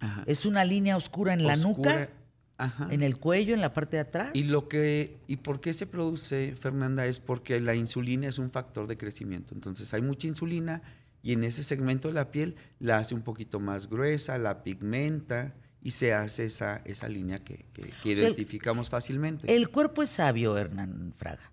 Ajá. 0.00 0.22
Es 0.26 0.44
una 0.46 0.64
línea 0.64 0.96
oscura 0.96 1.32
en 1.34 1.44
la 1.44 1.54
Oscura, 1.54 1.92
nuca, 2.00 2.10
ajá. 2.56 2.88
en 2.90 3.02
el 3.02 3.16
cuello, 3.18 3.54
en 3.54 3.60
la 3.60 3.72
parte 3.72 3.96
de 3.96 4.02
atrás. 4.02 4.30
Y 4.34 4.44
lo 4.44 4.68
que 4.68 5.16
y 5.26 5.36
por 5.36 5.60
qué 5.60 5.72
se 5.72 5.86
produce, 5.86 6.54
Fernanda, 6.56 7.06
es 7.06 7.18
porque 7.18 7.60
la 7.60 7.74
insulina 7.74 8.28
es 8.28 8.38
un 8.38 8.50
factor 8.50 8.86
de 8.86 8.96
crecimiento. 8.96 9.54
Entonces 9.54 9.92
hay 9.94 10.02
mucha 10.02 10.26
insulina 10.28 10.82
y 11.22 11.32
en 11.32 11.42
ese 11.42 11.62
segmento 11.64 12.08
de 12.08 12.14
la 12.14 12.30
piel 12.30 12.54
la 12.78 12.98
hace 12.98 13.14
un 13.14 13.22
poquito 13.22 13.58
más 13.58 13.88
gruesa, 13.88 14.38
la 14.38 14.62
pigmenta 14.62 15.54
y 15.82 15.90
se 15.92 16.12
hace 16.12 16.44
esa, 16.44 16.76
esa 16.84 17.08
línea 17.08 17.42
que, 17.42 17.66
que- 17.72 18.12
identificamos 18.12 18.88
fácilmente. 18.90 19.52
El 19.54 19.68
cuerpo 19.68 20.02
es 20.02 20.10
sabio, 20.10 20.56
Hernán 20.56 21.12
Fraga. 21.16 21.52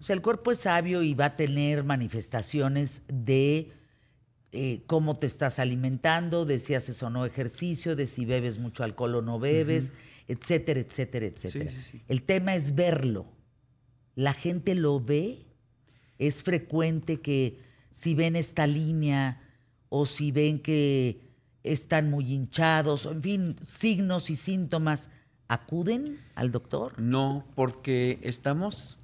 O 0.00 0.02
sea, 0.04 0.14
el 0.14 0.22
cuerpo 0.22 0.52
es 0.52 0.60
sabio 0.60 1.02
y 1.02 1.14
va 1.14 1.24
a 1.26 1.32
tener 1.36 1.82
manifestaciones 1.82 3.02
de 3.08 3.72
eh, 4.52 4.82
cómo 4.86 5.16
te 5.18 5.26
estás 5.26 5.58
alimentando, 5.58 6.44
de 6.44 6.58
si 6.58 6.74
haces 6.74 7.02
o 7.02 7.10
no 7.10 7.24
ejercicio, 7.24 7.96
de 7.96 8.06
si 8.06 8.24
bebes 8.24 8.58
mucho 8.58 8.84
alcohol 8.84 9.16
o 9.16 9.22
no 9.22 9.38
bebes, 9.38 9.92
etcétera, 10.28 10.80
etcétera, 10.80 11.26
etcétera. 11.26 11.70
sí, 11.70 11.82
sí. 11.82 12.02
El 12.08 12.22
tema 12.22 12.54
es 12.54 12.74
verlo. 12.74 13.26
La 14.14 14.32
gente 14.32 14.74
lo 14.74 15.00
ve. 15.00 15.46
Es 16.18 16.42
frecuente 16.42 17.20
que 17.20 17.60
si 17.90 18.14
ven 18.14 18.36
esta 18.36 18.66
línea 18.66 19.42
o 19.88 20.06
si 20.06 20.32
ven 20.32 20.60
que 20.60 21.20
están 21.62 22.10
muy 22.10 22.32
hinchados, 22.32 23.06
en 23.06 23.22
fin, 23.22 23.56
signos 23.62 24.30
y 24.30 24.36
síntomas, 24.36 25.10
acuden 25.48 26.18
al 26.34 26.52
doctor. 26.52 26.98
No, 26.98 27.44
porque 27.54 28.18
estamos 28.22 28.98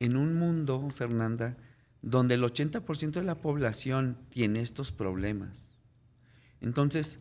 en 0.00 0.16
un 0.16 0.34
mundo, 0.34 0.90
Fernanda, 0.90 1.56
donde 2.02 2.34
el 2.34 2.42
80% 2.42 3.12
de 3.12 3.22
la 3.22 3.40
población 3.40 4.18
tiene 4.28 4.60
estos 4.60 4.90
problemas. 4.92 5.72
Entonces, 6.60 7.20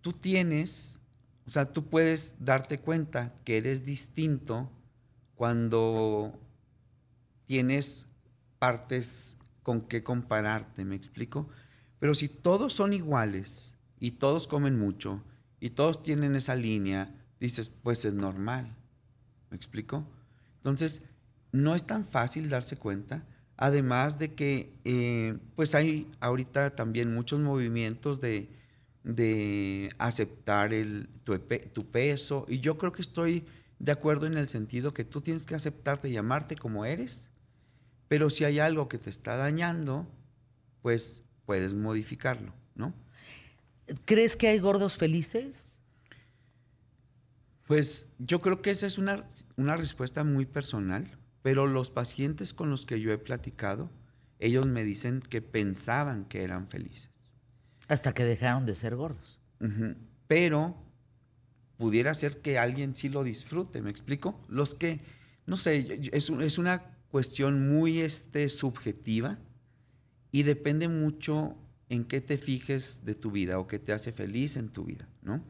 tú 0.00 0.12
tienes, 0.12 1.00
o 1.46 1.50
sea, 1.50 1.72
tú 1.72 1.86
puedes 1.86 2.36
darte 2.38 2.78
cuenta 2.78 3.34
que 3.44 3.58
eres 3.58 3.84
distinto 3.84 4.70
cuando 5.34 6.32
tienes 7.46 8.06
partes 8.58 9.36
con 9.62 9.82
qué 9.82 10.02
compararte, 10.02 10.84
¿me 10.84 10.94
explico? 10.94 11.48
Pero 11.98 12.14
si 12.14 12.28
todos 12.28 12.72
son 12.72 12.92
iguales 12.92 13.74
y 13.98 14.12
todos 14.12 14.46
comen 14.46 14.78
mucho 14.78 15.22
y 15.58 15.70
todos 15.70 16.02
tienen 16.02 16.36
esa 16.36 16.54
línea, 16.54 17.12
dices, 17.40 17.68
pues 17.68 18.04
es 18.04 18.14
normal, 18.14 18.76
¿me 19.50 19.56
explico? 19.56 20.06
Entonces, 20.58 21.02
no 21.52 21.74
es 21.74 21.84
tan 21.84 22.04
fácil 22.04 22.48
darse 22.48 22.76
cuenta, 22.76 23.24
además 23.56 24.18
de 24.18 24.34
que 24.34 24.72
eh, 24.84 25.38
pues 25.54 25.74
hay 25.74 26.10
ahorita 26.20 26.74
también 26.74 27.14
muchos 27.14 27.40
movimientos 27.40 28.20
de, 28.20 28.48
de 29.02 29.88
aceptar 29.98 30.74
el, 30.74 31.08
tu, 31.24 31.86
peso 31.90 32.44
y 32.48 32.60
yo 32.60 32.76
creo 32.76 32.92
que 32.92 33.02
estoy 33.02 33.44
de 33.78 33.92
acuerdo 33.92 34.26
en 34.26 34.36
el 34.36 34.48
sentido 34.48 34.92
que 34.92 35.04
tú 35.04 35.20
tienes 35.20 35.46
que 35.46 35.54
aceptarte 35.54 36.08
y 36.08 36.16
amarte 36.16 36.56
como 36.56 36.84
eres, 36.84 37.30
pero 38.08 38.30
si 38.30 38.44
hay 38.44 38.58
algo 38.58 38.88
que 38.88 38.98
te 38.98 39.10
está 39.10 39.36
dañando, 39.36 40.06
pues 40.82 41.24
puedes 41.44 41.74
modificarlo, 41.74 42.52
¿no? 42.74 42.94
¿Crees 44.04 44.36
que 44.36 44.48
hay 44.48 44.58
gordos 44.58 44.96
felices? 44.96 45.78
Pues 47.66 48.08
yo 48.18 48.40
creo 48.40 48.62
que 48.62 48.70
esa 48.70 48.86
es 48.86 48.98
una, 48.98 49.26
una 49.56 49.76
respuesta 49.76 50.24
muy 50.24 50.46
personal, 50.46 51.06
pero 51.46 51.68
los 51.68 51.92
pacientes 51.92 52.52
con 52.52 52.70
los 52.70 52.86
que 52.86 53.00
yo 53.00 53.12
he 53.12 53.18
platicado, 53.18 53.88
ellos 54.40 54.66
me 54.66 54.82
dicen 54.82 55.20
que 55.20 55.40
pensaban 55.40 56.24
que 56.24 56.42
eran 56.42 56.66
felices. 56.66 57.08
Hasta 57.86 58.12
que 58.14 58.24
dejaron 58.24 58.66
de 58.66 58.74
ser 58.74 58.96
gordos. 58.96 59.38
Pero 60.26 60.76
pudiera 61.76 62.14
ser 62.14 62.42
que 62.42 62.58
alguien 62.58 62.96
sí 62.96 63.08
lo 63.08 63.22
disfrute, 63.22 63.80
¿me 63.80 63.90
explico? 63.90 64.44
Los 64.48 64.74
que, 64.74 65.02
no 65.46 65.56
sé, 65.56 66.08
es, 66.12 66.30
es 66.30 66.58
una 66.58 66.82
cuestión 67.12 67.68
muy 67.68 68.00
este, 68.00 68.48
subjetiva 68.48 69.38
y 70.32 70.42
depende 70.42 70.88
mucho 70.88 71.56
en 71.88 72.06
qué 72.06 72.20
te 72.20 72.38
fijes 72.38 73.04
de 73.04 73.14
tu 73.14 73.30
vida 73.30 73.60
o 73.60 73.68
qué 73.68 73.78
te 73.78 73.92
hace 73.92 74.10
feliz 74.10 74.56
en 74.56 74.70
tu 74.70 74.84
vida, 74.84 75.08
¿no? 75.22 75.44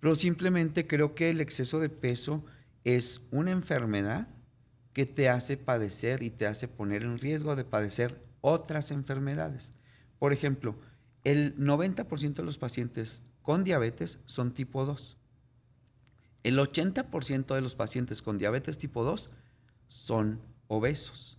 Pero 0.00 0.16
simplemente 0.16 0.88
creo 0.88 1.14
que 1.14 1.30
el 1.30 1.40
exceso 1.40 1.78
de 1.78 1.88
peso 1.88 2.44
es 2.82 3.20
una 3.30 3.52
enfermedad 3.52 4.26
que 4.96 5.04
te 5.04 5.28
hace 5.28 5.58
padecer 5.58 6.22
y 6.22 6.30
te 6.30 6.46
hace 6.46 6.68
poner 6.68 7.02
en 7.02 7.18
riesgo 7.18 7.54
de 7.54 7.66
padecer 7.66 8.18
otras 8.40 8.90
enfermedades. 8.90 9.74
Por 10.18 10.32
ejemplo, 10.32 10.74
el 11.22 11.54
90% 11.58 12.32
de 12.32 12.42
los 12.42 12.56
pacientes 12.56 13.22
con 13.42 13.62
diabetes 13.62 14.20
son 14.24 14.54
tipo 14.54 14.86
2. 14.86 15.18
El 16.44 16.58
80% 16.58 17.54
de 17.54 17.60
los 17.60 17.74
pacientes 17.74 18.22
con 18.22 18.38
diabetes 18.38 18.78
tipo 18.78 19.04
2 19.04 19.28
son 19.88 20.40
obesos. 20.66 21.38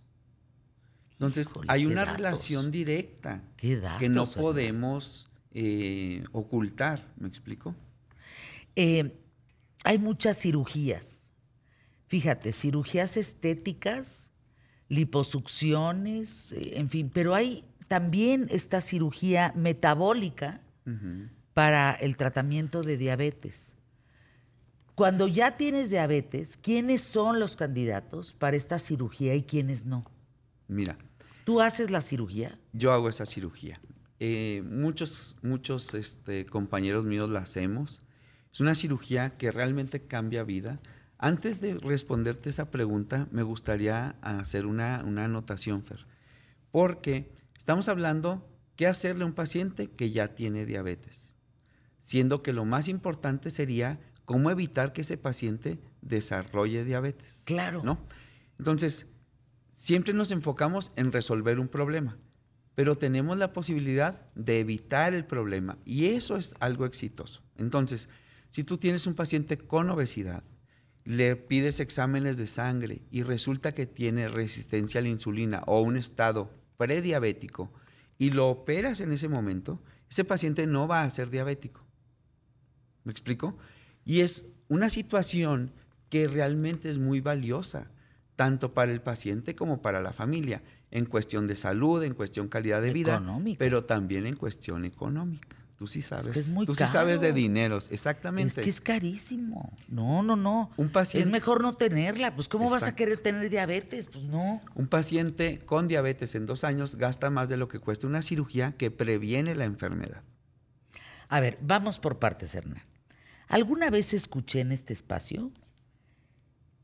Entonces, 1.14 1.48
Híjole, 1.48 1.66
hay 1.68 1.86
una 1.86 2.02
datos. 2.02 2.16
relación 2.16 2.70
directa 2.70 3.42
que 3.56 4.08
no 4.08 4.26
podemos 4.30 5.32
eh, 5.50 6.22
ocultar. 6.30 7.12
¿Me 7.16 7.26
explico? 7.26 7.74
Eh, 8.76 9.18
hay 9.82 9.98
muchas 9.98 10.40
cirugías. 10.40 11.17
Fíjate, 12.08 12.52
cirugías 12.52 13.16
estéticas, 13.16 14.30
liposucciones, 14.88 16.52
eh, 16.52 16.72
en 16.74 16.88
fin, 16.88 17.10
pero 17.12 17.34
hay 17.34 17.64
también 17.86 18.46
esta 18.50 18.80
cirugía 18.80 19.52
metabólica 19.54 20.60
para 21.52 21.92
el 21.92 22.16
tratamiento 22.16 22.82
de 22.82 22.96
diabetes. 22.96 23.72
Cuando 24.94 25.28
ya 25.28 25.56
tienes 25.56 25.90
diabetes, 25.90 26.56
¿quiénes 26.56 27.02
son 27.02 27.38
los 27.38 27.56
candidatos 27.56 28.32
para 28.32 28.56
esta 28.56 28.78
cirugía 28.78 29.34
y 29.34 29.42
quiénes 29.42 29.84
no? 29.86 30.04
Mira, 30.66 30.96
¿Tú 31.44 31.62
haces 31.62 31.90
la 31.90 32.02
cirugía? 32.02 32.58
yo 32.74 32.92
hago 32.92 33.08
esa 33.08 33.24
cirugía. 33.24 33.80
Eh, 34.20 34.62
muchos 34.66 35.36
muchos 35.42 35.94
este, 35.94 36.44
compañeros 36.44 37.04
míos 37.04 37.30
la 37.30 37.38
hacemos. 37.38 38.02
Es 38.52 38.60
una 38.60 38.74
cirugía 38.74 39.36
que 39.38 39.50
realmente 39.50 40.02
cambia 40.02 40.42
vida. 40.42 40.78
Antes 41.18 41.60
de 41.60 41.74
responderte 41.74 42.48
esa 42.48 42.70
pregunta, 42.70 43.26
me 43.32 43.42
gustaría 43.42 44.16
hacer 44.22 44.66
una, 44.66 45.02
una 45.04 45.24
anotación, 45.24 45.82
Fer. 45.82 46.06
Porque 46.70 47.32
estamos 47.56 47.88
hablando 47.88 48.48
qué 48.76 48.86
hacerle 48.86 49.24
a 49.24 49.26
un 49.26 49.32
paciente 49.32 49.90
que 49.90 50.12
ya 50.12 50.28
tiene 50.36 50.64
diabetes. 50.64 51.34
Siendo 51.98 52.42
que 52.42 52.52
lo 52.52 52.64
más 52.64 52.86
importante 52.86 53.50
sería 53.50 53.98
cómo 54.24 54.50
evitar 54.52 54.92
que 54.92 55.00
ese 55.00 55.16
paciente 55.16 55.80
desarrolle 56.02 56.84
diabetes. 56.84 57.42
Claro. 57.44 57.82
¿no? 57.82 57.98
Entonces, 58.58 59.06
siempre 59.72 60.12
nos 60.12 60.30
enfocamos 60.30 60.92
en 60.94 61.10
resolver 61.10 61.58
un 61.58 61.68
problema, 61.68 62.16
pero 62.74 62.96
tenemos 62.96 63.38
la 63.38 63.52
posibilidad 63.52 64.20
de 64.36 64.60
evitar 64.60 65.14
el 65.14 65.24
problema 65.24 65.78
y 65.84 66.06
eso 66.06 66.36
es 66.36 66.54
algo 66.60 66.86
exitoso. 66.86 67.42
Entonces, 67.56 68.08
si 68.50 68.62
tú 68.62 68.78
tienes 68.78 69.06
un 69.06 69.14
paciente 69.14 69.58
con 69.58 69.90
obesidad, 69.90 70.44
le 71.08 71.36
pides 71.36 71.80
exámenes 71.80 72.36
de 72.36 72.46
sangre 72.46 73.00
y 73.10 73.22
resulta 73.22 73.72
que 73.72 73.86
tiene 73.86 74.28
resistencia 74.28 75.00
a 75.00 75.02
la 75.02 75.08
insulina 75.08 75.62
o 75.66 75.80
un 75.80 75.96
estado 75.96 76.50
prediabético 76.76 77.72
y 78.18 78.28
lo 78.28 78.48
operas 78.50 79.00
en 79.00 79.12
ese 79.12 79.26
momento, 79.26 79.80
ese 80.10 80.24
paciente 80.24 80.66
no 80.66 80.86
va 80.86 81.04
a 81.04 81.08
ser 81.08 81.30
diabético. 81.30 81.86
¿Me 83.04 83.12
explico? 83.12 83.56
Y 84.04 84.20
es 84.20 84.44
una 84.68 84.90
situación 84.90 85.72
que 86.10 86.28
realmente 86.28 86.90
es 86.90 86.98
muy 86.98 87.22
valiosa, 87.22 87.90
tanto 88.36 88.74
para 88.74 88.92
el 88.92 89.00
paciente 89.00 89.54
como 89.54 89.80
para 89.80 90.02
la 90.02 90.12
familia, 90.12 90.62
en 90.90 91.06
cuestión 91.06 91.46
de 91.46 91.56
salud, 91.56 92.02
en 92.02 92.12
cuestión 92.12 92.48
calidad 92.48 92.82
de 92.82 92.92
vida, 92.92 93.14
Económica. 93.14 93.58
pero 93.58 93.84
también 93.84 94.26
en 94.26 94.36
cuestión 94.36 94.84
económica. 94.84 95.56
Tú 95.78 95.86
sí 95.86 96.02
sabes, 96.02 96.26
que 96.28 96.40
es 96.40 96.48
muy 96.48 96.66
tú 96.66 96.74
sí 96.74 96.84
sabes 96.86 97.20
de 97.20 97.32
dineros, 97.32 97.92
exactamente. 97.92 98.60
Es 98.60 98.64
que 98.64 98.68
es 98.70 98.80
carísimo. 98.80 99.72
No, 99.86 100.24
no, 100.24 100.34
no. 100.34 100.72
Un 100.76 100.88
paciente- 100.90 101.24
Es 101.24 101.30
mejor 101.32 101.62
no 101.62 101.76
tenerla. 101.76 102.34
Pues, 102.34 102.48
¿cómo 102.48 102.68
vas 102.68 102.82
a 102.82 102.96
querer 102.96 103.18
tener 103.20 103.48
diabetes? 103.48 104.08
Pues 104.12 104.24
no. 104.24 104.60
Un 104.74 104.88
paciente 104.88 105.60
con 105.60 105.86
diabetes 105.86 106.34
en 106.34 106.46
dos 106.46 106.64
años 106.64 106.96
gasta 106.96 107.30
más 107.30 107.48
de 107.48 107.56
lo 107.56 107.68
que 107.68 107.78
cuesta 107.78 108.08
una 108.08 108.22
cirugía 108.22 108.72
que 108.72 108.90
previene 108.90 109.54
la 109.54 109.66
enfermedad. 109.66 110.22
A 111.28 111.38
ver, 111.38 111.58
vamos 111.62 112.00
por 112.00 112.18
partes, 112.18 112.54
Hernán. 112.56 112.82
¿Alguna 113.46 113.88
vez 113.88 114.12
escuché 114.14 114.60
en 114.60 114.72
este 114.72 114.92
espacio 114.92 115.52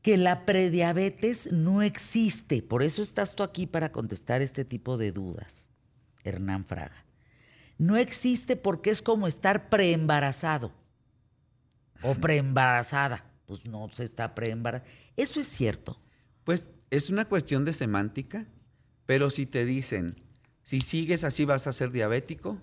que 0.01 0.15
la 0.17 0.45
prediabetes 0.45 1.51
no 1.51 1.81
existe? 1.81 2.61
Por 2.61 2.81
eso 2.81 3.01
estás 3.01 3.35
tú 3.35 3.43
aquí 3.43 3.67
para 3.67 3.91
contestar 3.91 4.41
este 4.41 4.63
tipo 4.63 4.97
de 4.97 5.11
dudas, 5.11 5.67
Hernán 6.23 6.63
Fraga. 6.65 7.03
No 7.77 7.97
existe 7.97 8.55
porque 8.55 8.89
es 8.89 9.01
como 9.01 9.27
estar 9.27 9.69
preembarazado 9.69 10.71
o 12.01 12.15
preembarazada. 12.15 13.25
Pues 13.45 13.65
no 13.65 13.89
se 13.91 14.03
está 14.03 14.33
preembarazada. 14.33 14.89
Eso 15.17 15.39
es 15.39 15.47
cierto. 15.47 15.99
Pues 16.43 16.69
es 16.89 17.09
una 17.09 17.25
cuestión 17.25 17.65
de 17.65 17.73
semántica, 17.73 18.47
pero 19.05 19.29
si 19.29 19.45
te 19.45 19.65
dicen, 19.65 20.21
si 20.63 20.81
sigues 20.81 21.23
así 21.23 21.45
vas 21.45 21.67
a 21.67 21.73
ser 21.73 21.91
diabético, 21.91 22.59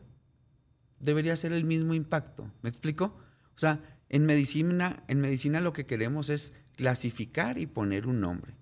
debería 0.98 1.36
ser 1.36 1.52
el 1.52 1.64
mismo 1.64 1.94
impacto. 1.94 2.50
¿Me 2.62 2.70
explico? 2.70 3.16
O 3.54 3.58
sea, 3.58 3.80
en 4.08 4.24
medicina, 4.24 5.02
en 5.08 5.20
medicina 5.20 5.60
lo 5.60 5.72
que 5.72 5.86
queremos 5.86 6.30
es 6.30 6.52
clasificar 6.76 7.58
y 7.58 7.66
poner 7.66 8.06
un 8.06 8.20
nombre. 8.20 8.54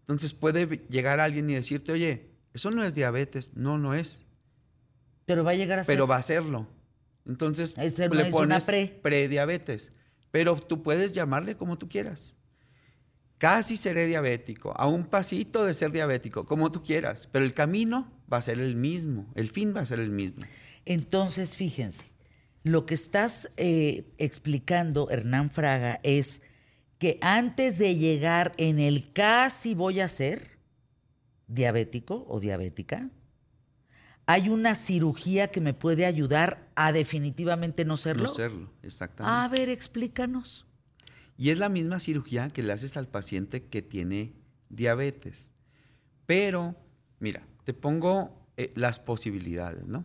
Entonces 0.00 0.34
puede 0.34 0.84
llegar 0.88 1.20
alguien 1.20 1.48
y 1.48 1.54
decirte, 1.54 1.92
oye, 1.92 2.30
eso 2.52 2.70
no 2.70 2.84
es 2.84 2.94
diabetes. 2.94 3.50
No, 3.54 3.78
no 3.78 3.94
es, 3.94 4.24
Pero 5.26 5.44
va 5.44 5.52
a 5.52 5.54
llegar 5.54 5.78
a 5.78 5.84
ser. 5.84 5.94
pero 5.94 6.06
va 6.06 6.16
a 6.16 6.22
serlo. 6.22 6.66
Entonces 7.26 7.76
no 7.76 8.14
le 8.14 8.26
pones 8.26 8.64
pre. 8.64 8.86
prediabetes. 9.02 9.90
Pero 10.30 10.56
tú 10.56 10.82
puedes 10.82 11.12
llamarle 11.12 11.56
como 11.56 11.78
tú 11.78 11.88
quieras. 11.88 12.34
Casi 13.38 13.76
seré 13.76 14.06
diabético, 14.06 14.72
a 14.76 14.86
un 14.86 15.04
pasito 15.04 15.64
de 15.64 15.74
ser 15.74 15.92
diabético, 15.92 16.46
como 16.46 16.70
tú 16.70 16.82
quieras, 16.82 17.28
pero 17.30 17.44
el 17.44 17.52
camino 17.52 18.10
va 18.32 18.38
a 18.38 18.42
ser 18.42 18.58
el 18.58 18.76
mismo, 18.76 19.26
el 19.34 19.50
fin 19.50 19.74
va 19.76 19.80
a 19.80 19.86
ser 19.86 20.00
el 20.00 20.10
mismo. 20.10 20.44
Entonces, 20.86 21.56
fíjense, 21.56 22.04
lo 22.62 22.86
que 22.86 22.94
estás 22.94 23.50
eh, 23.56 24.06
explicando, 24.18 25.10
Hernán 25.10 25.50
Fraga, 25.50 26.00
es 26.02 26.42
que 26.98 27.18
antes 27.20 27.76
de 27.78 27.96
llegar 27.96 28.52
en 28.56 28.78
el 28.78 29.12
casi 29.12 29.74
voy 29.74 30.00
a 30.00 30.08
ser 30.08 30.58
diabético 31.46 32.24
o 32.28 32.40
diabética, 32.40 33.10
hay 34.26 34.48
una 34.48 34.74
cirugía 34.74 35.50
que 35.50 35.60
me 35.60 35.74
puede 35.74 36.06
ayudar 36.06 36.70
a 36.74 36.92
definitivamente 36.92 37.84
no 37.84 37.96
serlo. 37.96 38.24
No 38.24 38.28
serlo, 38.28 38.70
exactamente. 38.82 39.38
A 39.38 39.48
ver, 39.48 39.68
explícanos. 39.68 40.66
Y 41.36 41.50
es 41.50 41.58
la 41.58 41.68
misma 41.68 42.00
cirugía 42.00 42.48
que 42.48 42.62
le 42.62 42.72
haces 42.72 42.96
al 42.96 43.08
paciente 43.08 43.64
que 43.64 43.82
tiene 43.82 44.32
diabetes. 44.68 45.50
Pero, 46.26 46.76
mira, 47.18 47.46
te 47.64 47.74
pongo 47.74 48.48
eh, 48.56 48.72
las 48.76 48.98
posibilidades, 48.98 49.86
¿no? 49.86 50.04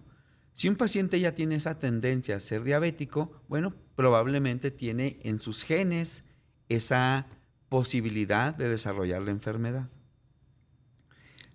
Si 0.53 0.67
un 0.67 0.75
paciente 0.75 1.19
ya 1.19 1.35
tiene 1.35 1.55
esa 1.55 1.79
tendencia 1.79 2.35
a 2.35 2.39
ser 2.41 2.63
diabético, 2.63 3.41
bueno, 3.47 3.73
probablemente 3.95 4.71
tiene 4.71 5.19
en 5.23 5.39
sus 5.39 5.63
genes 5.63 6.25
esa 6.67 7.27
posibilidad 7.69 8.53
de 8.53 8.67
desarrollar 8.67 9.21
la 9.21 9.31
enfermedad. 9.31 9.89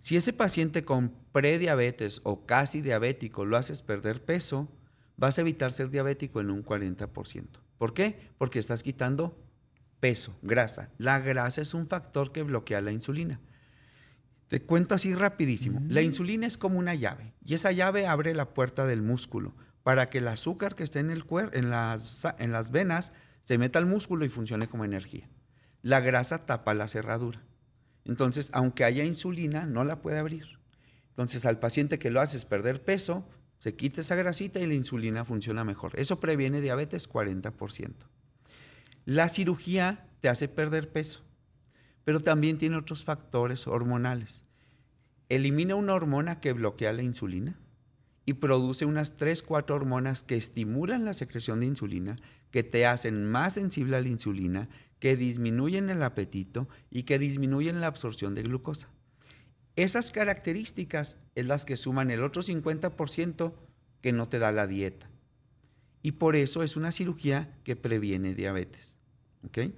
Si 0.05 0.17
ese 0.17 0.35
paciente 0.35 0.85
con 0.85 1.15
prediabetes 1.33 2.21
o 2.25 2.45
casi 2.45 2.83
diabético 2.83 3.47
lo 3.47 3.57
haces 3.57 3.81
perder 3.81 4.23
peso, 4.23 4.69
vas 5.17 5.39
a 5.39 5.41
evitar 5.41 5.73
ser 5.73 5.89
diabético 5.89 6.43
en 6.43 6.51
un 6.51 6.63
40%. 6.63 7.47
¿Por 7.79 7.95
qué? 7.95 8.19
Porque 8.37 8.59
estás 8.59 8.83
quitando 8.83 9.43
peso, 10.01 10.37
grasa. 10.43 10.91
La 10.99 11.21
grasa 11.21 11.63
es 11.63 11.73
un 11.73 11.89
factor 11.89 12.33
que 12.33 12.43
bloquea 12.43 12.83
la 12.83 12.93
insulina. 12.93 13.41
Te 14.49 14.61
cuento 14.61 14.95
así 14.95 15.15
rapidísimo. 15.15 15.81
La 15.89 16.03
insulina 16.03 16.47
es 16.47 16.59
como 16.59 16.79
una 16.79 16.95
llave 16.95 17.33
y 17.43 17.55
esa 17.55 17.73
llave 17.73 18.07
abre 18.07 18.35
la 18.35 18.53
puerta 18.53 18.85
del 18.85 19.01
músculo 19.01 19.55
para 19.85 20.11
que 20.11 20.19
el 20.19 20.29
azúcar 20.29 20.75
que 20.75 20.85
esté 20.85 20.99
en, 20.99 21.09
el 21.09 21.27
cuer- 21.27 21.49
en, 21.55 21.71
las, 21.71 22.27
en 22.39 22.53
las 22.53 22.71
venas 22.71 23.15
se 23.41 23.57
meta 23.57 23.79
al 23.79 23.87
músculo 23.87 24.27
y 24.27 24.29
funcione 24.29 24.69
como 24.69 24.85
energía. 24.85 25.31
La 25.81 26.01
grasa 26.01 26.45
tapa 26.45 26.75
la 26.75 26.89
cerradura. 26.89 27.43
Entonces, 28.05 28.51
aunque 28.53 28.85
haya 28.85 29.05
insulina, 29.05 29.67
no 29.67 29.85
la 29.85 30.03
puede 30.03 30.19
abrir. 30.19 30.47
Entonces, 31.11 31.47
al 31.47 31.59
paciente 31.59 31.99
que 31.99 32.11
lo 32.11 32.21
haces 32.21 32.45
perder 32.45 32.83
peso, 32.83 33.27
se 33.59 33.75
quita 33.75 34.01
esa 34.01 34.15
grasita 34.15 34.61
y 34.61 34.67
la 34.67 34.75
insulina 34.75 35.25
funciona 35.25 35.65
mejor. 35.65 35.99
Eso 35.99 36.21
previene 36.21 36.61
diabetes 36.61 37.09
40%. 37.09 37.95
La 39.07 39.29
cirugía 39.29 40.07
te 40.21 40.29
hace 40.29 40.49
perder 40.49 40.91
peso, 40.91 41.23
pero 42.05 42.21
también 42.21 42.59
tiene 42.59 42.77
otros 42.77 43.05
factores 43.05 43.67
hormonales. 43.67 44.45
Elimina 45.29 45.75
una 45.75 45.95
hormona 45.95 46.41
que 46.41 46.53
bloquea 46.53 46.93
la 46.93 47.03
insulina 47.03 47.59
y 48.27 48.35
produce 48.35 48.85
unas 48.85 49.17
3, 49.17 49.43
4 49.43 49.77
hormonas 49.77 50.23
que 50.23 50.37
estimulan 50.37 51.05
la 51.05 51.15
secreción 51.15 51.61
de 51.61 51.67
insulina, 51.67 52.17
que 52.51 52.63
te 52.63 52.87
hacen 52.87 53.31
más 53.31 53.55
sensible 53.55 53.97
a 53.97 54.01
la 54.01 54.09
insulina, 54.09 54.69
que 55.05 55.19
disminuyen 55.19 55.91
el 55.91 56.03
apetito 56.03 56.67
y 56.91 57.03
que 57.03 57.19
disminuyen 57.19 57.83
la 57.83 57.89
absorción 57.89 58.35
de 58.35 58.43
glucosa. 58.43 58.89
Esas 59.77 60.11
características 60.11 61.19
es 61.35 61.47
las 61.47 61.67
que 61.67 61.77
suman 61.77 62.11
el 62.11 62.25
otro 62.25 62.41
50% 62.41 63.53
que 64.01 64.13
no 64.13 64.31
te 64.31 64.39
da 64.39 64.51
la 64.51 64.67
dieta. 64.67 65.11
Y 66.01 66.13
por 66.13 66.37
eso 66.37 66.63
es 66.63 66.75
una 66.75 66.91
cirugía 66.91 67.53
que 67.65 67.77
previene 67.77 68.35
diabetes. 68.35 68.97
¿Ok? 69.45 69.75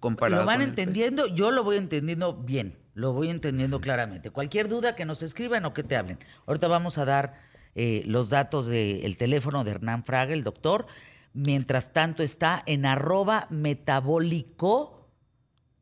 Comparado 0.00 0.42
lo 0.42 0.46
van 0.48 0.62
entendiendo, 0.62 1.28
yo 1.28 1.52
lo 1.52 1.62
voy 1.62 1.76
entendiendo 1.76 2.34
bien, 2.34 2.76
lo 2.94 3.12
voy 3.12 3.28
entendiendo 3.28 3.80
claramente. 3.80 4.30
Cualquier 4.30 4.68
duda 4.68 4.96
que 4.96 5.04
nos 5.04 5.22
escriban 5.22 5.64
o 5.64 5.74
que 5.74 5.84
te 5.84 5.94
hablen. 5.94 6.18
Ahorita 6.46 6.66
vamos 6.66 6.98
a 6.98 7.04
dar 7.04 7.40
eh, 7.76 8.02
los 8.06 8.30
datos 8.30 8.66
del 8.66 9.16
teléfono 9.16 9.62
de 9.62 9.70
Hernán 9.70 10.02
Fraga, 10.02 10.32
el 10.32 10.42
doctor. 10.42 10.88
Mientras 11.34 11.92
tanto 11.92 12.22
está 12.22 12.62
en 12.66 12.84
arroba 12.84 13.46
metabólico 13.50 15.08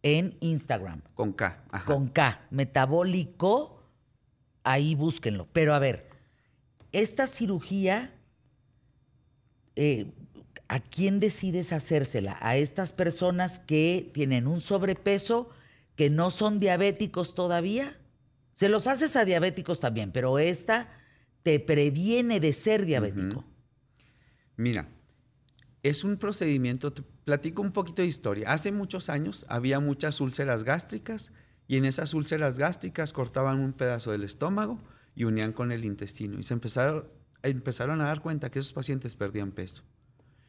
en 0.02 0.36
Instagram. 0.40 1.02
Con 1.14 1.32
K. 1.32 1.64
Con 1.84 2.08
K. 2.08 2.46
Metabólico, 2.50 3.82
ahí 4.62 4.94
búsquenlo. 4.94 5.48
Pero 5.52 5.74
a 5.74 5.78
ver, 5.78 6.08
esta 6.92 7.26
cirugía, 7.26 8.14
eh, 9.76 10.12
¿a 10.68 10.80
quién 10.80 11.20
decides 11.20 11.72
hacérsela? 11.72 12.38
¿A 12.40 12.56
estas 12.56 12.92
personas 12.92 13.58
que 13.58 14.10
tienen 14.14 14.46
un 14.46 14.60
sobrepeso, 14.60 15.50
que 15.96 16.10
no 16.10 16.30
son 16.30 16.60
diabéticos 16.60 17.34
todavía? 17.34 17.98
Se 18.54 18.68
los 18.68 18.86
haces 18.86 19.16
a 19.16 19.24
diabéticos 19.24 19.80
también, 19.80 20.12
pero 20.12 20.38
esta 20.38 20.88
te 21.42 21.60
previene 21.60 22.40
de 22.40 22.52
ser 22.52 22.84
diabético. 22.84 23.44
Mira, 24.56 24.88
es 25.82 26.04
un 26.04 26.16
procedimiento, 26.16 26.92
te 26.92 27.02
platico 27.24 27.62
un 27.62 27.72
poquito 27.72 28.02
de 28.02 28.08
historia. 28.08 28.52
Hace 28.52 28.70
muchos 28.72 29.08
años 29.08 29.46
había 29.48 29.80
muchas 29.80 30.20
úlceras 30.20 30.64
gástricas 30.64 31.32
y 31.66 31.76
en 31.76 31.84
esas 31.84 32.12
úlceras 32.14 32.58
gástricas 32.58 33.12
cortaban 33.12 33.60
un 33.60 33.72
pedazo 33.72 34.10
del 34.12 34.24
estómago 34.24 34.78
y 35.14 35.24
unían 35.24 35.52
con 35.52 35.72
el 35.72 35.84
intestino. 35.84 36.38
Y 36.38 36.42
se 36.42 36.54
empezaron, 36.54 37.06
a 37.42 38.04
dar 38.04 38.20
cuenta 38.20 38.50
que 38.50 38.58
esos 38.58 38.72
pacientes 38.72 39.16
perdían 39.16 39.52
peso. 39.52 39.82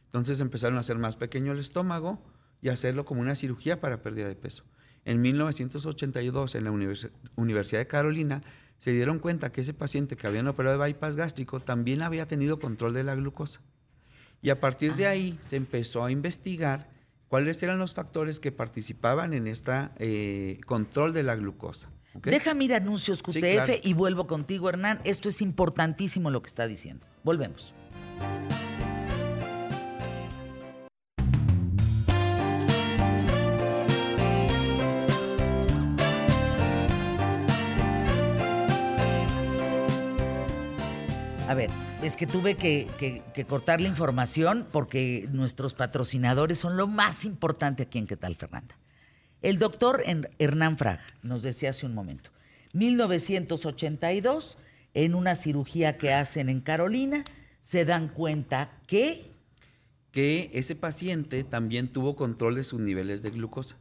Entonces 0.06 0.42
empezaron 0.42 0.78
a 0.78 0.82
hacer 0.82 0.98
más 0.98 1.16
pequeño 1.16 1.54
el 1.54 1.60
estómago 1.60 2.22
y 2.62 2.70
hacerlo 2.70 3.06
como 3.06 3.22
una 3.22 3.36
cirugía 3.36 3.80
para 3.80 4.02
pérdida 4.02 4.28
de 4.28 4.36
peso. 4.36 4.66
En 5.06 5.22
1982, 5.22 6.56
en 6.56 6.64
la 6.66 6.72
Universidad 7.36 7.80
de 7.80 7.88
Carolina, 7.88 8.42
se 8.78 8.92
dieron 8.92 9.20
cuenta 9.20 9.52
que 9.52 9.62
ese 9.62 9.74
paciente 9.74 10.18
que 10.18 10.28
habían 10.28 10.48
operado 10.48 10.78
de 10.78 10.86
bypass 10.86 11.16
gástrico 11.16 11.60
también 11.60 12.02
había 12.02 12.28
tenido 12.28 12.60
control 12.60 12.94
de 12.94 13.04
la 13.04 13.16
glucosa. 13.16 13.62
Y 14.42 14.50
a 14.50 14.60
partir 14.60 14.96
de 14.96 15.08
ahí 15.08 15.38
se 15.48 15.56
empezó 15.56 16.04
a 16.04 16.12
investigar 16.12 16.90
cuáles 17.28 17.62
eran 17.64 17.80
los 17.80 17.94
factores 17.94 18.40
que 18.40 18.52
participaban 18.52 19.34
en 19.34 19.48
este 19.48 20.60
control 20.66 21.14
de 21.14 21.24
la 21.24 21.36
glucosa. 21.36 21.90
Déjame 22.24 22.66
ir 22.66 22.74
anuncios 22.74 23.24
QTF 23.24 23.84
y 23.84 23.94
vuelvo 23.94 24.28
contigo, 24.28 24.68
Hernán. 24.68 25.00
Esto 25.06 25.30
es 25.30 25.42
importantísimo 25.42 26.30
lo 26.30 26.42
que 26.42 26.48
está 26.48 26.68
diciendo. 26.68 27.06
Volvemos. 27.24 27.74
Es 42.02 42.16
que 42.16 42.26
tuve 42.26 42.56
que, 42.56 43.22
cortar 43.48 43.80
la 43.80 43.88
información 43.88 44.68
porque 44.72 45.28
nuestros 45.32 45.76
patrocinadores 45.76 46.58
son 46.58 46.76
lo 46.76 46.88
más 46.88 47.26
importante 47.26 47.84
aquí 47.84 48.00
en 48.00 48.08
¿Qué 48.08 48.18
tal, 48.18 48.36
Fernanda? 48.36 48.76
El 49.42 49.60
doctor 49.60 50.04
Hernán 50.40 50.78
Fraga 50.78 51.04
nos 51.22 51.44
decía 51.44 51.70
hace 51.70 51.86
un 51.86 51.94
momento, 51.94 52.32
1982, 52.74 54.58
en 54.94 55.16
una 55.16 55.36
cirugía 55.36 55.98
que 55.98 56.14
hacen 56.14 56.50
en 56.50 56.62
Carolina, 56.62 57.24
se 57.60 57.86
dan 57.86 58.08
cuenta 58.08 58.80
que... 58.88 59.32
Que 60.12 60.50
ese 60.54 60.76
paciente 60.76 61.44
también 61.44 61.88
tuvo 61.88 62.16
control 62.16 62.56
de 62.56 62.64
sus 62.64 62.80
niveles 62.80 63.22
de 63.22 63.30
glucosa. 63.30 63.78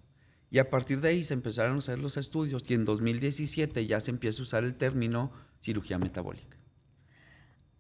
Y 0.51 0.59
a 0.59 0.71
partir 0.71 1.01
de 1.01 1.09
ahí 1.09 1.25
se 1.25 1.35
empezaron 1.35 1.77
a 1.77 1.79
hacer 1.79 1.99
los 1.99 2.17
estudios 2.17 2.63
y 2.69 2.75
en 2.75 2.85
2017 2.85 3.87
ya 3.87 4.01
se 4.01 4.11
empieza 4.11 4.41
a 4.41 4.45
usar 4.45 4.65
el 4.65 4.75
término 4.75 5.33
cirugía 5.61 5.99
metabólica 5.99 6.60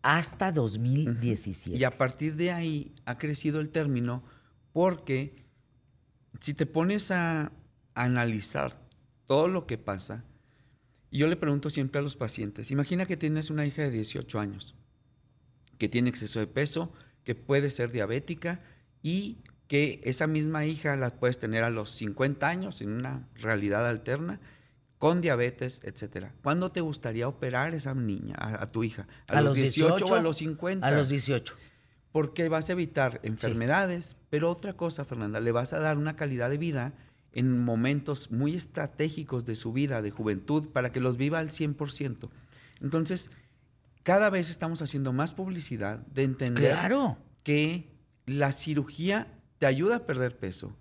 hasta 0.03 0.53
2017. 0.53 1.77
Y 1.77 1.85
a 1.85 1.91
partir 1.91 2.37
de 2.37 2.53
ahí 2.53 2.95
ha 3.05 3.19
crecido 3.19 3.61
el 3.61 3.71
término 3.71 4.23
porque 4.73 5.45
si 6.41 6.55
te 6.55 6.67
pones 6.67 7.11
a 7.11 7.53
analizar 7.95 8.81
todo 9.27 9.49
lo 9.49 9.67
que 9.67 9.79
pasa, 9.79 10.25
yo 11.11 11.27
le 11.27 11.37
pregunto 11.37 11.71
siempre 11.71 11.99
a 11.99 12.03
los 12.03 12.17
pacientes, 12.17 12.71
imagina 12.71 13.07
que 13.07 13.17
tienes 13.17 13.51
una 13.51 13.67
hija 13.67 13.83
de 13.83 13.91
18 13.91 14.39
años, 14.39 14.75
que 15.77 15.89
tiene 15.89 16.09
exceso 16.09 16.39
de 16.39 16.47
peso, 16.47 16.93
que 17.25 17.35
puede 17.35 17.71
ser 17.71 17.91
diabética 17.91 18.61
y 19.03 19.39
que 19.67 20.01
esa 20.05 20.27
misma 20.27 20.67
hija 20.67 20.97
la 20.97 21.11
puedes 21.11 21.39
tener 21.39 21.63
a 21.63 21.71
los 21.71 21.91
50 21.91 22.49
años 22.49 22.81
en 22.81 22.91
una 22.91 23.29
realidad 23.35 23.89
alterna 23.89 24.41
con 25.01 25.23
diabetes, 25.23 25.81
etcétera. 25.83 26.35
¿Cuándo 26.43 26.71
te 26.73 26.83
gustaría 26.83 27.27
operar 27.27 27.73
esa 27.73 27.95
niña, 27.95 28.37
a, 28.39 28.67
tu 28.67 28.85
hija? 28.85 29.09
¿A, 29.29 29.41
los 29.41 29.57
18, 29.57 30.05
o 30.05 30.15
a 30.15 30.21
los 30.21 30.37
50? 30.37 30.87
A 30.87 30.91
los 30.91 31.09
18. 31.09 31.55
Porque 32.13 32.51
vas 32.51 32.69
a 32.69 32.73
evitar 32.73 33.19
enfermedades, 33.23 34.19
pero 34.29 34.51
otra 34.51 34.75
cosa, 34.75 35.07
Fernanda, 35.07 35.41
le 35.41 35.53
vas 35.53 35.73
a 35.73 35.79
dar 35.79 35.97
una 35.97 36.17
calidad 36.17 36.51
de 36.51 36.59
vida 36.59 36.93
en 37.33 37.65
momentos 37.65 38.31
muy 38.31 38.55
estratégicos 38.55 39.47
de 39.47 39.57
su 39.57 39.73
vida, 39.73 40.03
de 40.03 40.11
juventud, 40.11 40.69
para 40.69 40.93
que 40.93 41.01
los 41.01 41.17
viva 41.17 41.39
al 41.39 41.49
100%. 41.49 42.29
Entonces, 42.83 43.31
cada 44.03 44.29
vez 44.29 44.51
estamos 44.51 44.83
haciendo 44.83 45.15
más 45.15 45.33
publicidad 45.33 46.01
de 46.09 46.25
entender 46.25 46.77
que 47.43 47.89
la 48.27 48.53
cirugía 48.53 49.29
te 49.57 49.65
ayuda 49.65 49.97
a 49.97 50.07
perder 50.07 50.37
peso, 50.37 50.77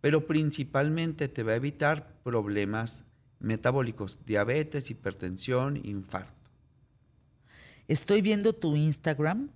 pero 0.00 0.28
principalmente 0.28 1.26
te 1.26 1.42
va 1.42 1.54
a 1.54 1.56
evitar 1.56 2.14
problemas 2.22 3.04
metabólicos, 3.44 4.20
diabetes, 4.26 4.90
hipertensión, 4.90 5.80
infarto. 5.84 6.32
Estoy 7.86 8.22
viendo 8.22 8.54
tu 8.54 8.76
Instagram. 8.76 9.50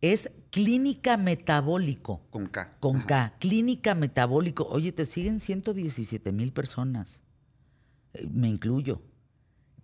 Es 0.00 0.30
Clínica 0.50 1.16
Metabólico. 1.16 2.20
Con 2.30 2.46
K. 2.46 2.76
Con 2.80 3.00
K. 3.02 3.34
Clínica 3.38 3.94
Metabólico. 3.94 4.66
Oye, 4.68 4.92
te 4.92 5.06
siguen 5.06 5.40
117 5.40 6.32
mil 6.32 6.52
personas. 6.52 7.22
Eh, 8.14 8.26
me 8.30 8.48
incluyo. 8.48 9.00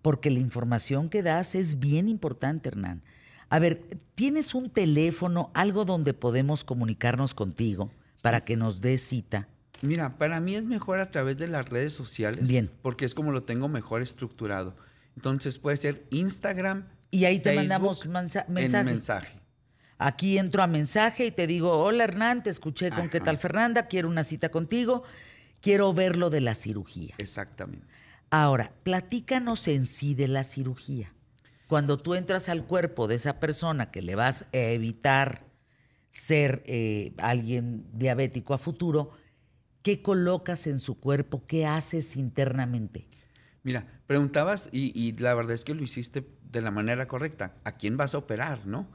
Porque 0.02 0.30
la 0.30 0.40
información 0.40 1.08
que 1.08 1.22
das 1.22 1.54
es 1.54 1.78
bien 1.78 2.08
importante, 2.08 2.68
Hernán. 2.68 3.02
A 3.48 3.58
ver, 3.58 3.98
¿tienes 4.14 4.54
un 4.54 4.70
teléfono, 4.70 5.50
algo 5.54 5.84
donde 5.84 6.14
podemos 6.14 6.64
comunicarnos 6.64 7.32
contigo 7.32 7.90
para 8.20 8.44
que 8.44 8.56
nos 8.56 8.80
des 8.80 9.02
cita? 9.02 9.48
Mira, 9.82 10.18
para 10.18 10.40
mí 10.40 10.56
es 10.56 10.64
mejor 10.64 11.00
a 11.00 11.10
través 11.10 11.36
de 11.38 11.48
las 11.48 11.68
redes 11.68 11.92
sociales. 11.92 12.48
Bien. 12.48 12.70
Porque 12.82 13.04
es 13.04 13.14
como 13.14 13.32
lo 13.32 13.42
tengo 13.44 13.68
mejor 13.68 14.02
estructurado. 14.02 14.76
Entonces 15.16 15.58
puede 15.58 15.76
ser 15.76 16.04
Instagram. 16.10 16.88
Y 17.10 17.24
ahí 17.24 17.40
te 17.40 17.54
mandamos 17.54 18.06
mensaje. 18.06 18.50
mensaje. 18.50 19.38
Aquí 19.98 20.38
entro 20.38 20.62
a 20.62 20.68
mensaje 20.68 21.26
y 21.26 21.30
te 21.32 21.46
digo, 21.46 21.72
hola 21.72 22.04
Hernán, 22.04 22.44
te 22.44 22.50
escuché 22.50 22.90
con 22.90 23.08
qué 23.08 23.20
tal 23.20 23.38
Fernanda, 23.38 23.88
quiero 23.88 24.08
una 24.08 24.22
cita 24.22 24.48
contigo, 24.50 25.02
quiero 25.60 25.92
ver 25.92 26.16
lo 26.16 26.30
de 26.30 26.40
la 26.40 26.54
cirugía. 26.54 27.16
Exactamente. 27.18 27.84
Ahora, 28.30 28.72
platícanos 28.84 29.66
en 29.66 29.86
sí 29.86 30.14
de 30.14 30.28
la 30.28 30.44
cirugía. 30.44 31.12
Cuando 31.66 31.98
tú 31.98 32.14
entras 32.14 32.48
al 32.48 32.64
cuerpo 32.64 33.08
de 33.08 33.16
esa 33.16 33.40
persona 33.40 33.90
que 33.90 34.02
le 34.02 34.14
vas 34.14 34.46
a 34.52 34.58
evitar 34.58 35.44
ser 36.10 36.62
eh, 36.66 37.12
alguien 37.18 37.86
diabético 37.92 38.54
a 38.54 38.58
futuro, 38.58 39.10
¿Qué 39.88 40.02
colocas 40.02 40.66
en 40.66 40.80
su 40.80 41.00
cuerpo? 41.00 41.46
¿Qué 41.46 41.64
haces 41.64 42.16
internamente? 42.16 43.08
Mira, 43.62 44.02
preguntabas 44.06 44.68
y, 44.70 45.14
la 45.18 45.34
verdad 45.34 45.54
es 45.54 45.64
que 45.64 45.72
lo 45.72 45.82
hiciste 45.82 46.28
de 46.42 46.60
la 46.60 46.70
manera 46.70 47.08
correcta. 47.08 47.56
¿A 47.64 47.78
quién 47.78 47.96
vas 47.96 48.14
a 48.14 48.18
operar, 48.18 48.66
no? 48.66 48.86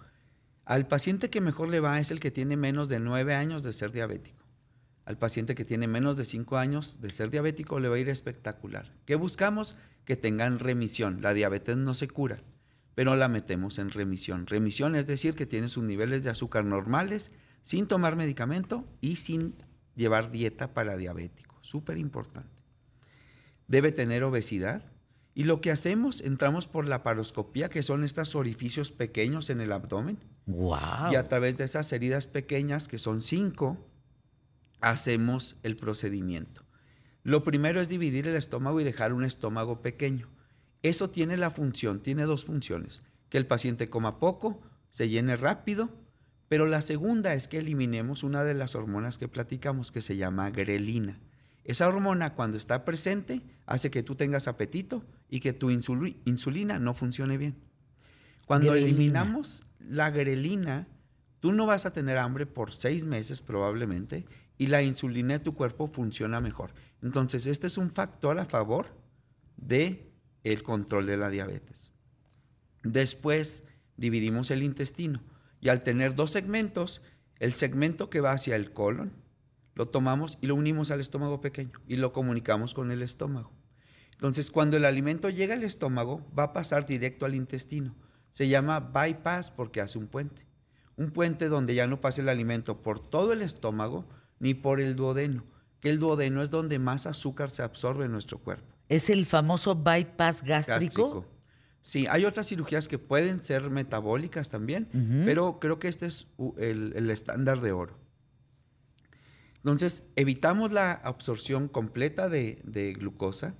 Al 0.66 0.88
paciente 0.88 1.32
que 1.32 1.42
mejor 1.42 1.70
le 1.70 1.80
va 1.80 2.00
es 2.00 2.12
el 2.12 2.20
que 2.20 2.30
tiene 2.30 2.58
menos 2.58 2.90
de 2.90 3.00
nueve 3.00 3.34
años 3.34 3.64
de 3.64 3.74
ser 3.74 3.92
diabético. 3.92 4.46
Al 5.06 5.18
paciente 5.18 5.56
que 5.56 5.66
tiene 5.66 5.88
menos 5.88 6.16
de 6.16 6.26
cinco 6.26 6.58
años 6.58 7.02
de 7.02 7.10
ser 7.10 7.32
diabético 7.32 7.80
le 7.80 7.90
va 7.90 7.96
a 7.96 8.00
ir 8.00 8.10
espectacular. 8.10 8.94
¿Qué 9.08 9.16
buscamos? 9.16 9.76
Que 10.06 10.16
tengan 10.16 10.60
remisión. 10.60 11.24
La 11.24 11.34
diabetes 11.34 11.76
no 11.76 11.96
se 11.96 12.08
cura, 12.08 12.44
pero 12.94 13.16
la 13.16 13.30
metemos 13.30 13.80
en 13.80 13.90
remisión. 13.90 14.46
Remisión 14.46 14.96
es 14.96 15.08
decir 15.08 15.34
que 15.34 15.48
tiene 15.48 15.70
sus 15.70 15.86
niveles 15.86 16.22
de 16.22 16.30
azúcar 16.30 16.66
normales 16.66 17.32
sin 17.64 17.88
tomar 17.88 18.16
medicamento 18.16 18.86
y 19.02 19.16
sin 19.16 19.56
llevar 19.96 20.32
dieta 20.32 20.74
para 20.74 20.98
diabético, 20.98 21.58
súper 21.62 21.98
importante. 21.98 22.50
Debe 23.68 23.92
tener 23.92 24.24
obesidad. 24.24 24.84
Y 25.36 25.46
lo 25.46 25.62
que 25.62 25.72
hacemos, 25.72 26.22
entramos 26.22 26.68
por 26.68 26.88
la 26.88 27.02
paroscopía, 27.02 27.70
que 27.70 27.82
son 27.82 28.04
estos 28.04 28.36
orificios 28.36 28.92
pequeños 28.92 29.50
en 29.50 29.62
el 29.62 29.72
abdomen. 29.72 30.20
Wow. 30.46 31.12
Y 31.12 31.16
a 31.16 31.24
través 31.24 31.58
de 31.58 31.64
esas 31.64 31.92
heridas 31.92 32.28
pequeñas, 32.28 32.88
que 32.88 33.00
son 33.00 33.22
cinco, 33.22 33.90
hacemos 34.80 35.56
el 35.64 35.76
procedimiento. 35.76 36.64
Lo 37.24 37.44
primero 37.44 37.82
es 37.82 37.90
dividir 37.90 38.28
el 38.28 38.36
estómago 38.36 38.80
y 38.80 38.84
dejar 38.84 39.14
un 39.14 39.24
estómago 39.24 39.82
pequeño. 39.82 40.30
Eso 40.84 41.10
tiene 41.10 41.38
la 41.38 41.50
función, 41.50 42.02
tiene 42.04 42.24
dos 42.24 42.46
funciones. 42.46 43.02
Que 43.30 43.38
el 43.38 43.48
paciente 43.48 43.90
coma 43.90 44.20
poco, 44.20 44.62
se 44.92 45.10
llene 45.10 45.38
rápido, 45.38 45.90
pero 46.50 46.68
la 46.68 46.82
segunda 46.82 47.34
es 47.34 47.48
que 47.48 47.58
eliminemos 47.60 48.24
una 48.24 48.44
de 48.44 48.54
las 48.54 48.76
hormonas 48.76 49.18
que 49.18 49.28
platicamos 49.28 49.92
que 49.92 50.02
se 50.02 50.18
llama 50.18 50.50
grelina. 50.52 51.20
Esa 51.64 51.88
hormona 51.88 52.36
cuando 52.36 52.58
está 52.58 52.84
presente 52.86 53.42
hace 53.66 53.90
que 53.90 54.04
tú 54.04 54.16
tengas 54.16 54.48
apetito 54.48 55.04
y 55.30 55.40
que 55.40 55.54
tu 55.54 55.70
insuli- 55.72 56.18
insulina 56.26 56.78
no 56.80 56.94
funcione 56.94 57.38
bien. 57.38 57.56
Cuando 58.46 58.72
Grelina. 58.72 58.90
eliminamos 58.90 59.64
la 59.80 60.12
grelina, 60.12 60.88
tú 61.40 61.54
no 61.54 61.66
vas 61.66 61.86
a 61.86 61.92
tener 61.92 62.18
hambre 62.18 62.46
por 62.46 62.74
seis 62.74 63.06
meses 63.06 63.42
probablemente 63.42 64.26
y 64.58 64.68
la 64.68 64.84
insulina 64.84 65.34
de 65.36 65.40
tu 65.40 65.56
cuerpo 65.56 65.88
funciona 65.88 66.40
mejor. 66.42 66.74
Entonces, 67.02 67.46
este 67.48 67.68
es 67.68 67.78
un 67.78 67.90
factor 67.92 68.38
a 68.40 68.46
favor 68.46 68.88
de 69.58 70.12
el 70.44 70.62
control 70.64 71.06
de 71.06 71.18
la 71.18 71.30
diabetes. 71.30 71.90
Después 72.84 73.64
dividimos 73.96 74.52
el 74.52 74.64
intestino 74.64 75.22
y 75.64 75.70
al 75.70 75.82
tener 75.82 76.14
dos 76.14 76.32
segmentos, 76.32 77.02
el 77.40 77.54
segmento 77.54 78.10
que 78.10 78.20
va 78.20 78.34
hacia 78.34 78.58
el 78.58 78.74
colon, 78.74 79.14
lo 79.76 79.88
tomamos 79.88 80.38
y 80.42 80.48
lo 80.48 80.56
unimos 80.56 80.92
al 80.92 81.00
estómago 81.00 81.40
pequeño 81.40 81.72
y 81.88 81.96
lo 81.96 82.12
comunicamos 82.12 82.74
con 82.74 82.92
el 82.92 83.02
estómago. 83.02 83.52
Entonces, 84.12 84.52
cuando 84.52 84.78
el 84.78 84.86
alimento 84.86 85.30
llega 85.30 85.56
al 85.56 85.64
estómago, 85.64 86.26
va 86.38 86.44
a 86.44 86.54
pasar 86.54 86.86
directo 86.86 87.26
al 87.26 87.34
intestino. 87.34 87.96
Se 88.30 88.50
llama 88.50 88.80
bypass 88.80 89.52
porque 89.52 89.80
hace 89.80 89.98
un 89.98 90.08
puente. 90.08 90.46
Un 90.98 91.12
puente 91.12 91.48
donde 91.48 91.76
ya 91.76 91.88
no 91.88 92.02
pasa 92.02 92.22
el 92.22 92.30
alimento 92.30 92.82
por 92.82 93.00
todo 93.00 93.32
el 93.34 93.42
estómago 93.42 94.06
ni 94.40 94.54
por 94.54 94.82
el 94.82 94.96
duodeno, 94.96 95.46
que 95.80 95.90
el 95.90 96.00
duodeno 96.00 96.44
es 96.44 96.50
donde 96.50 96.78
más 96.78 97.06
azúcar 97.06 97.50
se 97.50 97.64
absorbe 97.64 98.06
en 98.06 98.12
nuestro 98.12 98.38
cuerpo. 98.38 98.76
Es 98.90 99.10
el 99.10 99.26
famoso 99.26 99.76
bypass 99.76 100.44
gástrico. 100.44 100.74
Gástrico. 100.74 101.26
Sí, 101.84 102.08
hay 102.10 102.24
otras 102.24 102.48
cirugías 102.48 102.88
que 102.88 102.98
pueden 102.98 103.44
ser 103.44 103.70
metabólicas 103.70 104.50
también, 104.50 104.88
pero 105.26 105.60
creo 105.60 105.80
que 105.80 105.90
este 105.90 106.06
es 106.06 106.28
el 106.58 107.10
estándar 107.12 107.60
de 107.60 107.74
oro. 107.74 108.00
Entonces, 109.58 110.04
evitamos 110.16 110.72
la 110.72 110.94
absorción 110.94 111.68
completa 111.68 112.30
de, 112.30 112.62
de 112.64 112.94
glucosa 112.94 113.56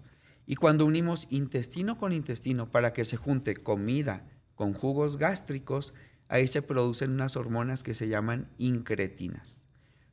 y 0.46 0.56
cuando 0.56 0.86
unimos 0.86 1.28
intestino 1.30 1.98
con 1.98 2.14
intestino 2.14 2.72
para 2.72 2.94
que 2.94 3.06
se 3.06 3.18
junte 3.18 3.56
comida 3.56 4.26
con 4.56 4.74
jugos 4.74 5.18
gástricos, 5.18 5.94
ahí 6.30 6.48
se 6.48 6.62
producen 6.62 7.12
unas 7.12 7.36
hormonas 7.36 7.84
que 7.84 7.94
se 7.94 8.08
llaman 8.08 8.50
incretinas. 8.58 9.66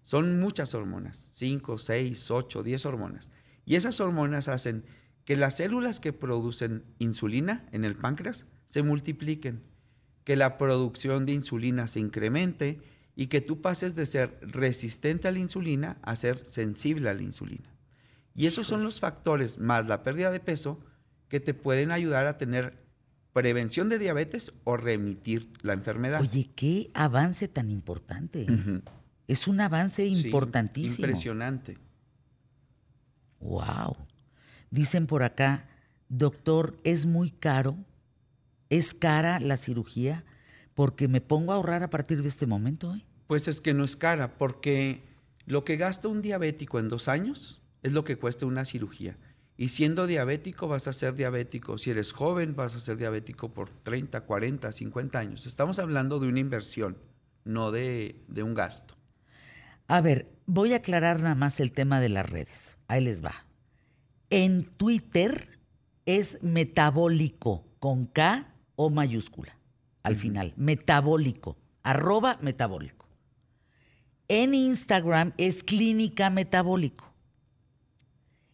Son 0.03 0.41
muchas 0.41 0.75
hormonas, 0.75 1.31
5, 1.35 1.79
6, 1.79 2.31
8, 2.31 2.63
10 2.65 2.87
hormonas. 2.87 3.31
Y 3.65 3.77
esas 3.77 4.01
hormonas 4.01 4.49
hacen 4.49 4.85
que 5.31 5.37
las 5.37 5.59
células 5.59 6.01
que 6.01 6.13
producen 6.13 6.83
insulina 6.99 7.65
en 7.71 7.85
el 7.85 7.95
páncreas 7.95 8.47
se 8.67 8.83
multipliquen, 8.83 9.63
que 10.25 10.35
la 10.35 10.59
producción 10.59 11.25
de 11.25 11.31
insulina 11.35 11.87
se 11.87 12.01
incremente 12.01 12.81
y 13.15 13.29
que 13.29 13.41
tú 13.41 13.61
pases 13.63 13.95
de 13.95 14.07
ser 14.07 14.37
resistente 14.43 15.29
a 15.29 15.31
la 15.31 15.39
insulina 15.39 15.99
a 16.03 16.17
ser 16.17 16.45
sensible 16.45 17.09
a 17.09 17.15
la 17.15 17.23
insulina. 17.23 17.73
Y 18.35 18.47
esos 18.49 18.67
son 18.67 18.83
los 18.83 18.99
factores, 18.99 19.59
más 19.61 19.87
la 19.87 20.03
pérdida 20.03 20.33
de 20.33 20.41
peso, 20.41 20.81
que 21.29 21.39
te 21.39 21.55
pueden 21.55 21.93
ayudar 21.93 22.27
a 22.27 22.37
tener 22.37 22.83
prevención 23.33 23.89
de 23.89 24.01
diabetes 24.01 24.53
o 24.65 24.77
remitir 24.77 25.49
la 25.63 25.75
enfermedad. 25.75 26.23
Oye, 26.23 26.51
qué 26.57 26.91
avance 26.93 27.47
tan 27.47 27.71
importante. 27.71 28.49
Es 29.29 29.47
un 29.47 29.61
avance 29.61 30.03
Sí, 30.13 30.25
importantísimo. 30.25 31.07
impresionante. 31.07 31.79
Wow. 33.39 33.97
Dicen 34.71 35.07
por 35.07 35.23
acá, 35.23 35.69
doctor, 36.09 36.79
es 36.85 37.07
muy 37.07 37.31
caro, 37.31 37.77
es 38.69 38.95
cara 38.95 39.41
la 39.41 39.57
cirugía, 39.57 40.25
porque 40.75 41.09
me 41.09 41.21
pongo 41.21 41.53
a 41.53 41.57
ahorrar 41.57 41.83
a 41.83 41.91
partir 41.91 42.23
de 42.23 42.29
este 42.29 42.47
momento. 42.47 42.95
¿eh? 42.95 43.05
Pues 43.27 43.49
es 43.49 43.61
que 43.61 43.75
no 43.75 43.85
es 43.85 43.97
cara, 43.97 44.39
porque 44.39 45.03
lo 45.47 45.65
que 45.65 45.77
gasta 45.77 46.09
un 46.09 46.23
diabético 46.23 46.79
en 46.79 46.89
dos 46.89 47.09
años 47.09 47.61
es 47.83 47.93
lo 47.93 48.05
que 48.05 48.17
cuesta 48.17 48.47
una 48.47 48.65
cirugía. 48.65 49.17
Y 49.57 49.69
siendo 49.69 50.07
diabético 50.07 50.69
vas 50.69 50.87
a 50.87 50.93
ser 50.93 51.15
diabético. 51.17 51.77
Si 51.77 51.91
eres 51.91 52.13
joven 52.13 52.57
vas 52.57 52.75
a 52.75 52.81
ser 52.81 52.97
diabético 52.97 53.53
por 53.53 53.69
30, 53.69 54.23
40, 54.23 54.73
50 54.73 55.19
años. 55.19 55.45
Estamos 55.45 55.79
hablando 55.79 56.19
de 56.19 56.29
una 56.29 56.41
inversión, 56.41 56.97
no 57.45 57.71
de, 57.71 58.25
de 58.29 58.43
un 58.43 58.55
gasto. 58.55 58.97
A 59.87 60.01
ver, 60.01 60.31
voy 60.47 60.73
a 60.73 60.77
aclarar 60.77 61.21
nada 61.21 61.35
más 61.35 61.61
el 61.61 61.73
tema 61.73 62.01
de 62.01 62.09
las 62.09 62.31
redes. 62.31 62.79
Ahí 62.89 63.05
les 63.05 63.23
va. 63.23 63.50
En 64.31 64.65
Twitter 64.65 65.59
es 66.07 66.43
metabólico 66.43 67.65
con 67.81 68.07
K 68.07 68.55
o 68.77 68.89
mayúscula 68.89 69.59
al 70.03 70.17
final. 70.17 70.55
Metabólico. 70.57 71.59
Arroba 71.83 72.39
metabólico. 72.41 73.09
En 74.29 74.55
Instagram 74.55 75.33
es 75.37 75.65
clínica 75.65 76.31
metabólico. 76.31 77.13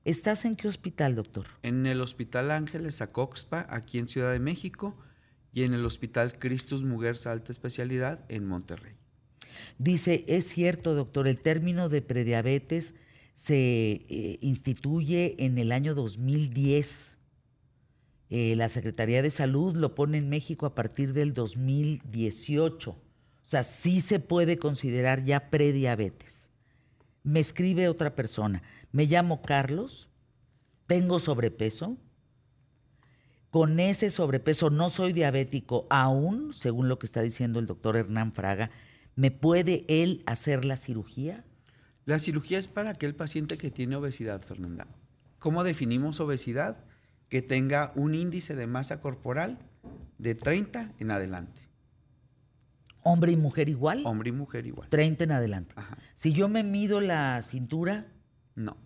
¿Estás 0.04 0.44
en 0.44 0.56
qué 0.56 0.68
hospital, 0.68 1.16
doctor? 1.16 1.46
En 1.62 1.84
el 1.84 2.00
Hospital 2.00 2.52
Ángeles 2.52 3.02
Acoxpa, 3.02 3.66
aquí 3.68 3.98
en 3.98 4.08
Ciudad 4.08 4.32
de 4.32 4.38
México, 4.38 4.96
y 5.52 5.64
en 5.64 5.74
el 5.74 5.84
Hospital 5.84 6.38
Cristus 6.38 6.82
Muguerza 6.84 7.32
Alta 7.32 7.50
Especialidad 7.50 8.24
en 8.28 8.46
Monterrey. 8.46 8.94
Dice, 9.78 10.24
es 10.28 10.46
cierto, 10.46 10.94
doctor, 10.94 11.26
el 11.26 11.40
término 11.40 11.88
de 11.88 12.02
prediabetes 12.02 12.94
se 13.37 13.55
eh, 14.09 14.39
instituye 14.41 15.37
en 15.39 15.59
el 15.59 15.70
año 15.70 15.95
2010. 15.95 17.18
Eh, 18.30 18.57
la 18.57 18.68
Secretaría 18.68 19.22
de 19.22 19.30
Salud 19.30 19.76
lo 19.76 19.95
pone 19.95 20.18
en 20.18 20.28
México 20.28 20.66
a 20.66 20.74
partir 20.74 21.12
del 21.12 21.34
2018. 21.34 22.91
O 22.91 22.99
sea, 23.43 23.62
sí 23.62 24.01
se 24.01 24.18
puede 24.18 24.59
considerar 24.59 25.22
ya 25.22 25.51
prediabetes. 25.51 26.49
Me 27.22 27.39
escribe 27.39 27.89
otra 27.89 28.16
persona, 28.16 28.62
me 28.91 29.05
llamo 29.05 29.43
Carlos, 29.43 30.09
tengo 30.87 31.18
sobrepeso, 31.18 31.97
con 33.51 33.80
ese 33.80 34.11
sobrepeso 34.11 34.70
no 34.70 34.91
soy 34.91 35.12
diabético 35.12 35.87
aún, 35.91 36.53
según 36.53 36.89
lo 36.89 36.99
que 36.99 37.07
está 37.07 37.22
diciendo 37.22 37.59
el 37.59 37.66
doctor 37.66 37.97
Hernán 37.97 38.32
Fraga, 38.32 38.70
¿me 39.14 39.30
puede 39.30 39.84
él 39.89 40.22
hacer 40.26 40.64
la 40.64 40.76
cirugía? 40.76 41.45
La 42.07 42.20
cirugía 42.20 42.59
es 42.59 42.68
para 42.68 42.90
aquel 42.90 43.16
paciente 43.16 43.59
que 43.59 43.72
tiene 43.72 43.96
obesidad, 43.96 44.40
Fernanda. 44.40 44.86
¿Cómo 45.40 45.64
definimos 45.64 46.20
obesidad? 46.20 46.78
Que 47.28 47.42
tenga 47.42 47.92
un 47.96 48.14
índice 48.14 48.54
de 48.54 48.68
masa 48.68 49.00
corporal 49.00 49.59
de 50.16 50.36
30 50.36 50.92
en 51.00 51.11
adelante. 51.11 51.62
¿Hombre 53.02 53.32
y 53.32 53.36
mujer 53.36 53.68
igual? 53.68 54.02
Hombre 54.07 54.28
y 54.28 54.32
mujer 54.32 54.66
igual. 54.66 54.88
30 54.88 55.24
en 55.24 55.32
adelante. 55.32 55.74
Ajá. 55.76 55.98
Si 56.14 56.32
yo 56.32 56.48
me 56.48 56.62
mido 56.62 57.00
la 57.00 57.42
cintura, 57.42 58.07
No. 58.54 58.76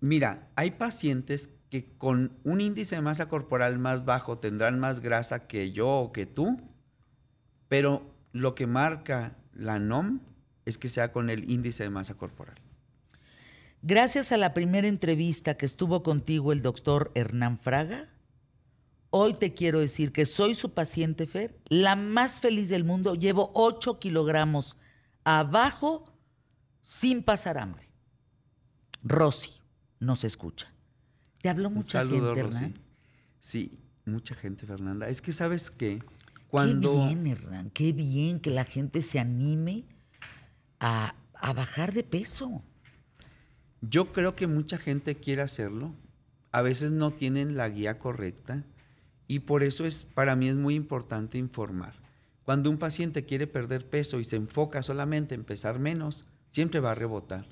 Mira, 0.00 0.48
hay 0.54 0.70
pacientes 0.70 1.50
que 1.70 1.96
con 1.98 2.38
un 2.44 2.60
índice 2.60 2.94
de 2.94 3.02
masa 3.02 3.28
corporal 3.28 3.80
más 3.80 4.04
bajo 4.04 4.38
tendrán 4.38 4.78
más 4.78 5.00
grasa 5.00 5.48
que 5.48 5.72
yo 5.72 5.88
o 5.88 6.12
que 6.12 6.24
tú, 6.24 6.56
pero 7.66 8.14
lo 8.32 8.54
que 8.54 8.68
marca 8.68 9.36
la 9.52 9.80
NOM 9.80 10.20
es 10.68 10.78
que 10.78 10.88
sea 10.88 11.12
con 11.12 11.30
el 11.30 11.50
índice 11.50 11.82
de 11.82 11.90
masa 11.90 12.14
corporal. 12.14 12.56
gracias 13.80 14.32
a 14.32 14.36
la 14.36 14.52
primera 14.54 14.86
entrevista 14.86 15.56
que 15.56 15.66
estuvo 15.66 16.02
contigo 16.02 16.52
el 16.52 16.62
doctor 16.62 17.10
Hernán 17.14 17.58
Fraga, 17.58 18.08
hoy 19.10 19.34
te 19.34 19.54
quiero 19.54 19.80
decir 19.80 20.12
que 20.12 20.26
soy 20.26 20.54
su 20.54 20.74
paciente 20.74 21.26
Fer, 21.26 21.58
la 21.68 21.96
más 21.96 22.40
feliz 22.40 22.68
del 22.68 22.84
mundo, 22.84 23.14
llevo 23.14 23.50
8 23.54 23.98
kilogramos 23.98 24.76
abajo 25.24 26.12
sin 26.80 27.22
pasar 27.22 27.56
hambre. 27.56 27.88
Rosy 29.02 29.60
nos 30.00 30.24
escucha. 30.24 30.72
Te 31.40 31.48
habló 31.48 31.68
Un 31.68 31.76
mucha 31.76 32.00
saludo, 32.00 32.34
gente, 32.34 32.42
Rosy. 32.42 32.64
Hernán. 32.64 32.82
Sí, 33.40 33.78
mucha 34.04 34.34
gente, 34.34 34.66
Fernanda. 34.66 35.08
Es 35.08 35.22
que 35.22 35.32
sabes 35.32 35.70
que 35.70 35.98
Qué 35.98 36.04
cuando 36.48 37.06
bien, 37.06 37.26
Hernán, 37.26 37.70
qué 37.70 37.92
bien 37.92 38.40
que 38.40 38.50
la 38.50 38.64
gente 38.64 39.02
se 39.02 39.18
anime 39.18 39.84
a, 40.80 41.14
bajar 41.54 41.92
de 41.92 42.04
peso. 42.04 42.62
yo 43.80 44.12
creo 44.12 44.34
que 44.34 44.46
mucha 44.46 44.78
gente 44.78 45.16
quiere 45.16 45.42
hacerlo, 45.42 45.94
a 46.52 46.62
veces 46.62 46.90
no 46.90 47.12
tienen 47.12 47.56
la 47.56 47.68
guía 47.68 47.98
correcta 47.98 48.64
y 49.26 49.40
por 49.40 49.62
eso 49.62 49.84
es 49.84 50.04
para 50.04 50.34
mí 50.34 50.48
es 50.48 50.56
muy 50.56 50.74
importante 50.74 51.38
informar. 51.38 51.94
Cuando 52.42 52.70
un 52.70 52.78
paciente 52.78 53.26
quiere 53.26 53.46
perder 53.46 53.88
peso 53.88 54.20
y 54.20 54.24
se 54.24 54.36
enfoca 54.36 54.82
solamente 54.82 55.34
en 55.34 55.44
pesar 55.44 55.78
menos, 55.78 56.24
siempre 56.50 56.80
va 56.80 56.92
a 56.92 56.94
rebotar. 56.94 57.46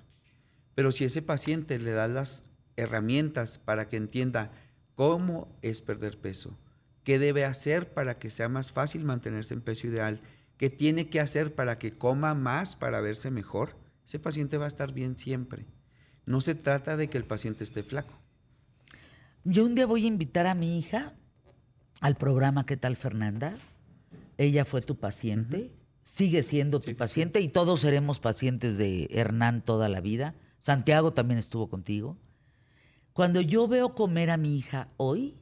Pero 0.75 0.91
si 0.91 1.05
ese 1.05 1.21
paciente 1.21 1.79
le 1.79 1.91
da 1.91 2.09
las 2.09 2.45
herramientas 2.77 3.59
para 3.59 3.89
que 3.89 3.99
entienda 3.99 4.53
cómo 4.95 5.55
es 5.61 5.83
perder 5.83 6.19
peso, 6.19 6.57
qué 7.05 7.19
debe 7.19 7.45
hacer 7.45 7.93
para 7.93 8.19
que 8.19 8.31
sea 8.31 8.49
más 8.49 8.73
fácil 8.73 9.05
mantenerse 9.05 9.55
en 9.55 9.61
peso 9.61 9.87
ideal, 9.87 10.21
qué 10.57 10.71
tiene 10.71 11.09
que 11.09 11.21
hacer 11.21 11.55
para 11.55 11.79
que 11.79 11.97
coma 11.97 12.35
más 12.35 12.77
para 12.77 13.01
verse 13.01 13.31
mejor, 13.31 13.77
ese 14.07 14.19
paciente 14.19 14.59
va 14.59 14.67
a 14.67 14.69
estar 14.69 14.93
bien 14.93 15.19
siempre. 15.19 15.67
No 16.25 16.41
se 16.41 16.55
trata 16.55 16.97
de 16.97 17.09
que 17.09 17.19
el 17.19 17.25
paciente 17.25 17.65
esté 17.65 17.83
flaco. 17.83 18.15
Yo 19.45 19.65
un 19.65 19.75
día 19.75 19.87
voy 19.87 20.05
a 20.05 20.09
invitar 20.09 20.47
a 20.47 20.55
mi 20.55 20.79
hija 20.79 21.15
al 22.01 22.17
programa 22.17 22.67
¿Qué 22.67 22.77
tal 22.77 22.97
Fernanda? 22.97 23.57
Ella 24.39 24.65
fue 24.65 24.83
tu 24.83 24.99
paciente, 24.99 25.73
sigue 26.03 26.43
siendo 26.43 26.81
tu 26.81 26.95
paciente 26.97 27.41
y 27.41 27.49
todos 27.49 27.81
seremos 27.81 28.19
pacientes 28.19 28.77
de 28.77 29.09
Hernán 29.11 29.63
toda 29.63 29.89
la 29.89 30.01
vida. 30.01 30.35
Santiago 30.61 31.13
también 31.13 31.39
estuvo 31.39 31.69
contigo. 31.69 32.19
Cuando 33.13 33.41
yo 33.41 33.67
veo 33.67 33.95
comer 33.95 34.31
a 34.31 34.37
mi 34.37 34.57
hija 34.57 34.89
hoy, 34.97 35.37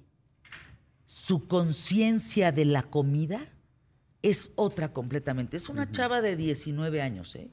su 1.06 1.48
conciencia 1.48 2.52
de 2.52 2.66
la 2.66 2.82
comida 2.82 3.53
es 4.24 4.52
otra 4.56 4.90
completamente. 4.94 5.58
Es 5.58 5.68
una 5.68 5.92
chava 5.92 6.22
de 6.22 6.34
19 6.34 7.02
años, 7.02 7.36
¿eh? 7.36 7.50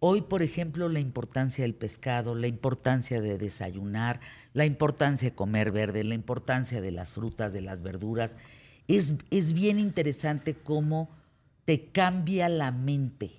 Hoy, 0.00 0.22
por 0.22 0.42
ejemplo, 0.42 0.88
la 0.88 0.98
importancia 0.98 1.62
del 1.62 1.74
pescado, 1.74 2.34
la 2.34 2.48
importancia 2.48 3.20
de 3.20 3.38
desayunar, 3.38 4.18
la 4.52 4.64
importancia 4.64 5.30
de 5.30 5.36
comer 5.36 5.70
verde, 5.70 6.02
la 6.02 6.14
importancia 6.14 6.80
de 6.80 6.90
las 6.90 7.12
frutas, 7.12 7.52
de 7.52 7.60
las 7.60 7.82
verduras. 7.82 8.36
Es, 8.88 9.14
es 9.30 9.52
bien 9.52 9.78
interesante 9.78 10.54
cómo 10.54 11.08
te 11.66 11.84
cambia 11.92 12.48
la 12.48 12.72
mente, 12.72 13.30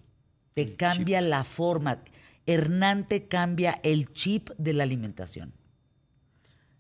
te 0.54 0.78
cambia 0.78 1.20
la 1.20 1.44
forma. 1.44 1.98
Hernán 2.46 3.08
te 3.08 3.28
cambia 3.28 3.82
el 3.84 4.14
chip 4.14 4.52
de 4.58 4.72
la 4.72 4.84
alimentación. 4.84 5.52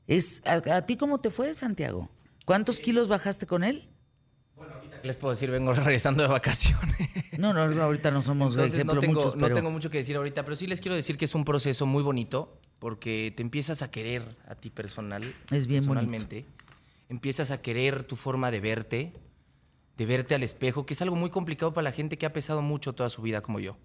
Es, 0.08 0.42
¿a, 0.46 0.78
a 0.78 0.86
ti 0.86 0.96
cómo 0.96 1.18
te 1.18 1.30
fue, 1.30 1.54
Santiago? 1.56 2.10
¿Cuántos 2.46 2.80
kilos 2.80 3.10
bajaste 3.10 3.48
con 3.48 3.66
él? 3.66 3.90
Les 5.04 5.16
puedo 5.16 5.34
decir, 5.34 5.52
vengo 5.52 5.74
regresando 5.74 6.24
de 6.24 6.30
vacaciones. 6.30 7.10
No, 7.38 7.54
no, 7.54 7.62
ahorita 7.62 8.12
no 8.12 8.22
somos 8.22 8.54
Entonces, 8.54 8.76
ejemplo 8.76 8.96
no 8.96 9.02
tengo, 9.02 9.14
muchos, 9.16 9.36
no 9.36 9.42
pero 9.42 9.56
tengo 9.56 9.72
mucho 9.72 9.90
que 9.90 9.98
decir 9.98 10.16
ahorita, 10.16 10.44
pero 10.44 10.56
sí 10.56 10.68
les 10.68 10.82
quiero 10.82 10.96
decir 10.96 11.18
que 11.18 11.26
es 11.26 11.36
un 11.36 11.46
proceso 11.46 11.86
muy 11.86 12.04
bonito 12.04 12.58
porque 12.80 13.34
te 13.36 13.42
empiezas 13.42 13.82
a 13.82 13.92
querer 13.92 14.38
a 14.48 14.56
ti 14.56 14.70
personal. 14.70 15.24
Es 15.52 15.68
bien 15.68 15.86
bonito. 15.86 16.02
personalmente. 16.02 16.46
Empiezas 17.10 17.52
a 17.52 17.62
querer 17.62 18.04
tu 18.04 18.16
forma 18.16 18.52
de 18.52 18.60
verte, 18.60 19.14
de 19.98 20.06
verte 20.06 20.36
al 20.36 20.44
espejo, 20.44 20.86
que 20.86 20.94
es 20.94 21.02
algo 21.02 21.16
muy 21.16 21.30
complicado 21.30 21.74
para 21.74 21.84
la 21.84 21.92
gente 21.92 22.18
que 22.18 22.26
ha 22.26 22.34
pesado 22.34 22.62
mucho 22.62 22.94
toda 22.94 23.10
su 23.10 23.22
vida 23.22 23.42
como 23.42 23.60
yo. 23.60 23.78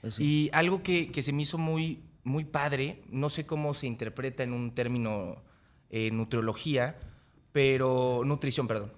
Pues 0.00 0.18
Y 0.18 0.50
algo 0.52 0.82
que, 0.82 1.12
que 1.12 1.22
se 1.22 1.32
me 1.32 1.42
hizo 1.42 1.58
muy, 1.58 2.02
muy 2.24 2.44
padre, 2.44 3.02
no 3.10 3.28
sé 3.28 3.46
cómo 3.46 3.74
se 3.74 3.86
interpreta 3.86 4.42
en 4.42 4.52
un 4.52 4.70
término 4.70 5.42
eh, 5.90 6.10
nutriología, 6.10 6.98
pero 7.52 8.22
nutrición, 8.24 8.66
perdón. 8.66 8.92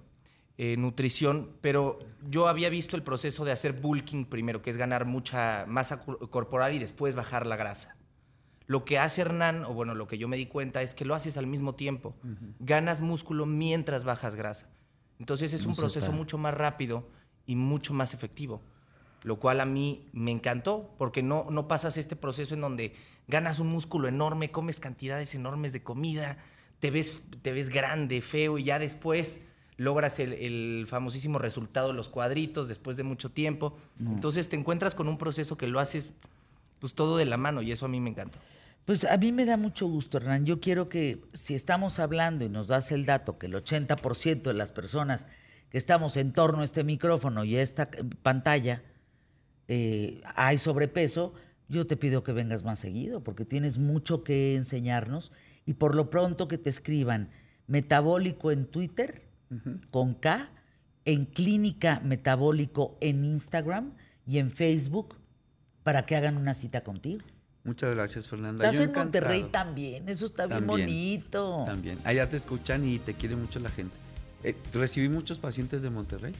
Eh, 0.57 0.77
nutrición, 0.77 1.51
pero 1.61 1.99
yo 2.31 2.47
había 2.47 2.69
visto 2.69 2.95
el 2.95 3.03
proceso 3.03 3.45
de 3.45 3.51
hacer 3.51 3.73
bulking 3.73 4.25
primero, 4.25 4.63
que 4.63 4.71
es 4.71 4.77
ganar 4.77 5.05
mucha 5.05 5.65
masa 5.67 6.01
cor- 6.01 6.31
corporal 6.31 6.73
y 6.75 6.79
después 6.79 7.17
bajar 7.17 7.45
la 7.47 7.57
grasa. 7.57 7.97
Lo 8.67 8.85
que 8.85 8.99
hace 8.99 9.23
Hernán, 9.23 9.65
o 9.65 9.75
bueno, 9.75 9.97
lo 9.97 10.07
que 10.07 10.17
yo 10.17 10.29
me 10.29 10.37
di 10.37 10.47
cuenta 10.47 10.81
es 10.81 10.95
que 10.95 11.05
lo 11.05 11.17
haces 11.17 11.37
al 11.39 11.49
mismo 11.49 11.75
tiempo. 11.75 12.15
Ganas 12.61 13.01
músculo 13.01 13.47
mientras 13.47 14.05
bajas 14.05 14.37
grasa. 14.37 14.69
Entonces 15.19 15.53
es 15.55 15.65
un 15.67 15.73
Eso 15.73 15.83
proceso 15.83 16.13
mucho 16.13 16.39
más 16.39 16.55
rápido 16.55 17.05
y 17.47 17.57
mucho 17.57 17.93
más 17.93 18.15
efectivo. 18.15 18.63
Lo 19.25 19.41
cual 19.41 19.61
a 19.61 19.67
mí 19.67 20.09
me 20.13 20.31
encantó, 20.31 20.95
porque 20.99 21.23
no, 21.23 21.47
no 21.51 21.67
pasas 21.67 21.97
este 21.97 22.15
proceso 22.15 22.55
en 22.55 22.61
donde 22.61 22.95
ganas 23.27 23.59
un 23.59 23.67
músculo 23.67 24.07
enorme, 24.07 24.53
comes 24.53 24.79
cantidades 24.79 25.35
enormes 25.35 25.73
de 25.73 25.83
comida, 25.83 26.39
te 26.79 26.91
ves, 26.91 27.23
te 27.43 27.53
ves 27.53 27.71
grande, 27.71 28.23
feo, 28.23 28.57
y 28.59 28.65
ya 28.65 28.79
después 28.79 29.41
logras 29.77 30.19
el, 30.19 30.33
el 30.35 30.87
famosísimo 30.87 31.39
resultado 31.39 31.89
de 31.89 31.95
los 31.95 32.09
cuadritos 32.09 32.69
después 32.69 32.97
de 32.97 33.03
mucho 33.03 33.31
tiempo. 33.31 33.77
Entonces 33.99 34.49
te 34.49 34.57
encuentras 34.57 34.95
con 34.95 35.09
un 35.09 35.19
proceso 35.19 35.57
que 35.57 35.67
lo 35.67 35.81
haces 35.81 36.11
pues 36.79 36.95
todo 36.95 37.17
de 37.17 37.25
la 37.25 37.37
mano 37.37 37.63
y 37.63 37.73
eso 37.73 37.87
a 37.87 37.89
mí 37.89 38.01
me 38.01 38.11
encanta. 38.11 38.39
Pues 38.85 39.05
a 39.05 39.17
mí 39.17 39.33
me 39.33 39.47
da 39.47 39.57
mucho 39.57 39.87
gusto, 39.87 40.19
Hernán. 40.19 40.45
Yo 40.45 40.61
quiero 40.61 40.89
que 40.89 41.25
si 41.33 41.55
estamos 41.55 41.99
hablando 41.99 42.45
y 42.45 42.51
nos 42.51 42.69
das 42.69 42.93
el 42.93 43.07
dato 43.07 43.39
que 43.39 43.47
el 43.47 43.55
80% 43.55 44.43
de 44.43 44.55
las 44.55 44.73
personas 44.73 45.27
que 45.71 45.79
estamos 45.79 46.17
en 46.17 46.33
torno 46.33 46.61
a 46.61 46.65
este 46.65 46.85
micrófono 46.85 47.45
y 47.45 47.57
a 47.57 47.63
esta 47.63 47.89
pantalla 48.23 48.83
eh, 49.69 50.21
hay 50.35 50.59
sobrepeso, 50.59 51.33
yo 51.69 51.87
te 51.87 51.97
pido 51.97 52.23
que 52.23 52.33
vengas 52.33 52.63
más 52.63 52.79
seguido 52.79 53.25
porque 53.25 53.47
tienes 53.47 53.79
mucho 53.79 54.23
que 54.23 54.55
enseñarnos 54.55 55.33
y 55.65 55.75
por 55.75 55.95
lo 55.95 56.11
pronto 56.11 56.47
que 56.47 56.59
te 56.59 56.69
escriban 56.69 57.31
metabólico 57.67 58.51
en 58.51 58.67
Twitter 58.67 59.23
con 59.91 60.15
K, 60.15 60.51
en 61.05 61.27
Clínica 61.27 62.01
Metabólico 62.03 62.97
en 63.01 63.25
Instagram 63.25 63.93
y 64.27 64.39
en 64.39 64.51
Facebook 64.51 65.17
para 65.83 66.07
que 66.07 66.17
hagan 66.17 66.37
una 66.37 66.55
cita 66.55 66.83
contigo. 66.83 67.23
Muchas 67.63 67.95
gracias, 67.95 68.29
Fernanda. 68.29 68.65
Estás 68.65 68.79
Yo 68.79 68.85
en 68.85 68.93
Monterrey 68.93 69.45
también, 69.51 70.09
eso 70.09 70.27
está 70.27 70.47
bien 70.47 70.67
También, 70.67 70.87
bonito. 70.89 71.63
También. 71.67 71.99
Allá 72.05 72.29
te 72.29 72.37
escuchan 72.37 72.85
y 72.85 72.99
te 72.99 73.15
quiere 73.15 73.37
mucho 73.37 73.59
la 73.59 73.71
gente. 73.71 73.97
Eh, 74.43 74.55
recibí 74.75 75.09
muchos 75.09 75.39
pacientes 75.39 75.81
de 75.81 75.89
Monterrey. 75.89 76.35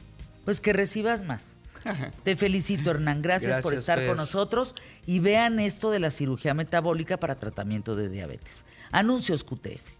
Pues 0.45 0.61
que 0.61 0.73
recibas 0.73 1.23
más. 1.23 1.57
Te 2.23 2.35
felicito, 2.35 2.91
Hernán. 2.91 3.21
Gracias, 3.21 3.61
por 3.63 3.73
estar 3.73 3.99
Fer. 3.99 4.07
con 4.07 4.17
nosotros 4.17 4.75
y 5.05 5.19
vean 5.19 5.59
esto 5.59 5.91
de 5.91 5.99
la 5.99 6.11
cirugía 6.11 6.53
metabólica 6.53 7.17
para 7.17 7.35
tratamiento 7.35 7.95
de 7.95 8.09
diabetes. 8.09 8.65
Anuncios 8.91 9.43
QTF. 9.43 9.94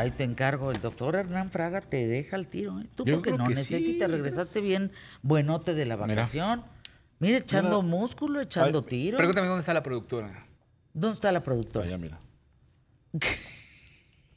Ahí 0.00 0.10
te 0.10 0.24
encargo, 0.24 0.70
el 0.70 0.80
doctor 0.80 1.16
Hernán 1.16 1.50
Fraga 1.50 1.80
te 1.80 2.06
deja 2.06 2.36
el 2.36 2.48
tiro. 2.48 2.80
¿eh? 2.80 2.86
Tú 2.94 3.04
Yo 3.04 3.16
porque 3.16 3.32
no 3.32 3.44
que 3.44 3.56
sí, 3.56 3.74
necesitas, 3.74 4.10
regresaste 4.10 4.60
bien 4.60 4.92
buenote 5.22 5.74
de 5.74 5.86
la 5.86 5.96
vacación. 5.96 6.64
Mira, 7.18 7.38
echando 7.38 7.82
músculo, 7.82 8.40
echando 8.40 8.78
Ay, 8.78 8.84
tiro. 8.88 9.18
Pregúntame 9.18 9.46
dónde 9.46 9.60
está 9.60 9.74
la 9.74 9.82
productora. 9.82 10.46
¿Dónde 10.92 11.14
está 11.14 11.30
la 11.32 11.42
productora? 11.42 11.86
Allá, 11.86 11.98
mira. 11.98 12.20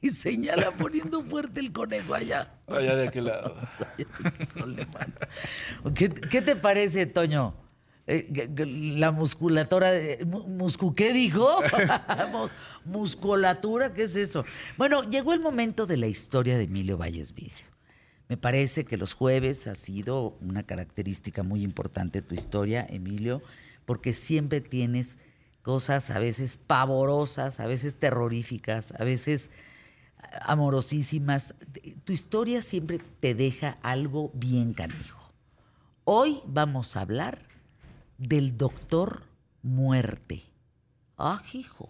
Y 0.03 0.11
señala 0.11 0.69
poniendo 0.77 1.21
fuerte 1.21 1.61
el 1.61 1.71
conejo 1.71 2.13
allá. 2.13 2.51
Allá 2.67 2.93
de 2.97 3.07
aquel 3.07 3.23
lado. 3.23 3.55
¿Qué, 5.95 6.09
qué 6.09 6.41
te 6.41 6.57
parece, 6.57 7.05
Toño? 7.05 7.55
Eh, 8.05 8.49
la 8.97 9.11
musculatura, 9.11 9.91
muscu, 10.25 10.93
¿qué 10.93 11.13
dijo? 11.13 11.49
Mus- 12.31 12.51
Musculatura, 12.85 13.93
¿qué 13.93 14.03
es 14.03 14.15
eso? 14.17 14.43
Bueno, 14.77 15.09
llegó 15.09 15.33
el 15.33 15.39
momento 15.39 15.85
de 15.85 15.95
la 15.97 16.07
historia 16.07 16.57
de 16.57 16.65
Emilio 16.65 16.97
Valles 16.97 17.33
Vidrio. 17.33 17.65
Me 18.27 18.35
parece 18.37 18.83
que 18.83 18.97
los 18.97 19.13
jueves 19.13 19.67
ha 19.67 19.75
sido 19.75 20.37
una 20.41 20.63
característica 20.63 21.43
muy 21.43 21.63
importante 21.63 22.21
de 22.21 22.27
tu 22.27 22.35
historia, 22.35 22.85
Emilio, 22.89 23.41
porque 23.85 24.13
siempre 24.13 24.59
tienes 24.59 25.17
cosas 25.61 26.11
a 26.11 26.19
veces 26.19 26.57
pavorosas, 26.57 27.59
a 27.61 27.67
veces 27.67 27.99
terroríficas, 27.99 28.93
a 28.99 29.03
veces 29.05 29.49
amorosísimas. 30.41 31.53
Tu 32.03 32.13
historia 32.13 32.61
siempre 32.61 32.99
te 33.19 33.33
deja 33.35 33.75
algo 33.81 34.31
bien 34.33 34.73
canijo. 34.73 35.19
Hoy 36.05 36.39
vamos 36.45 36.95
a 36.95 37.01
hablar 37.01 37.52
del 38.27 38.57
doctor 38.57 39.23
muerte. 39.61 40.43
Ah, 41.17 41.41
hijo. 41.53 41.89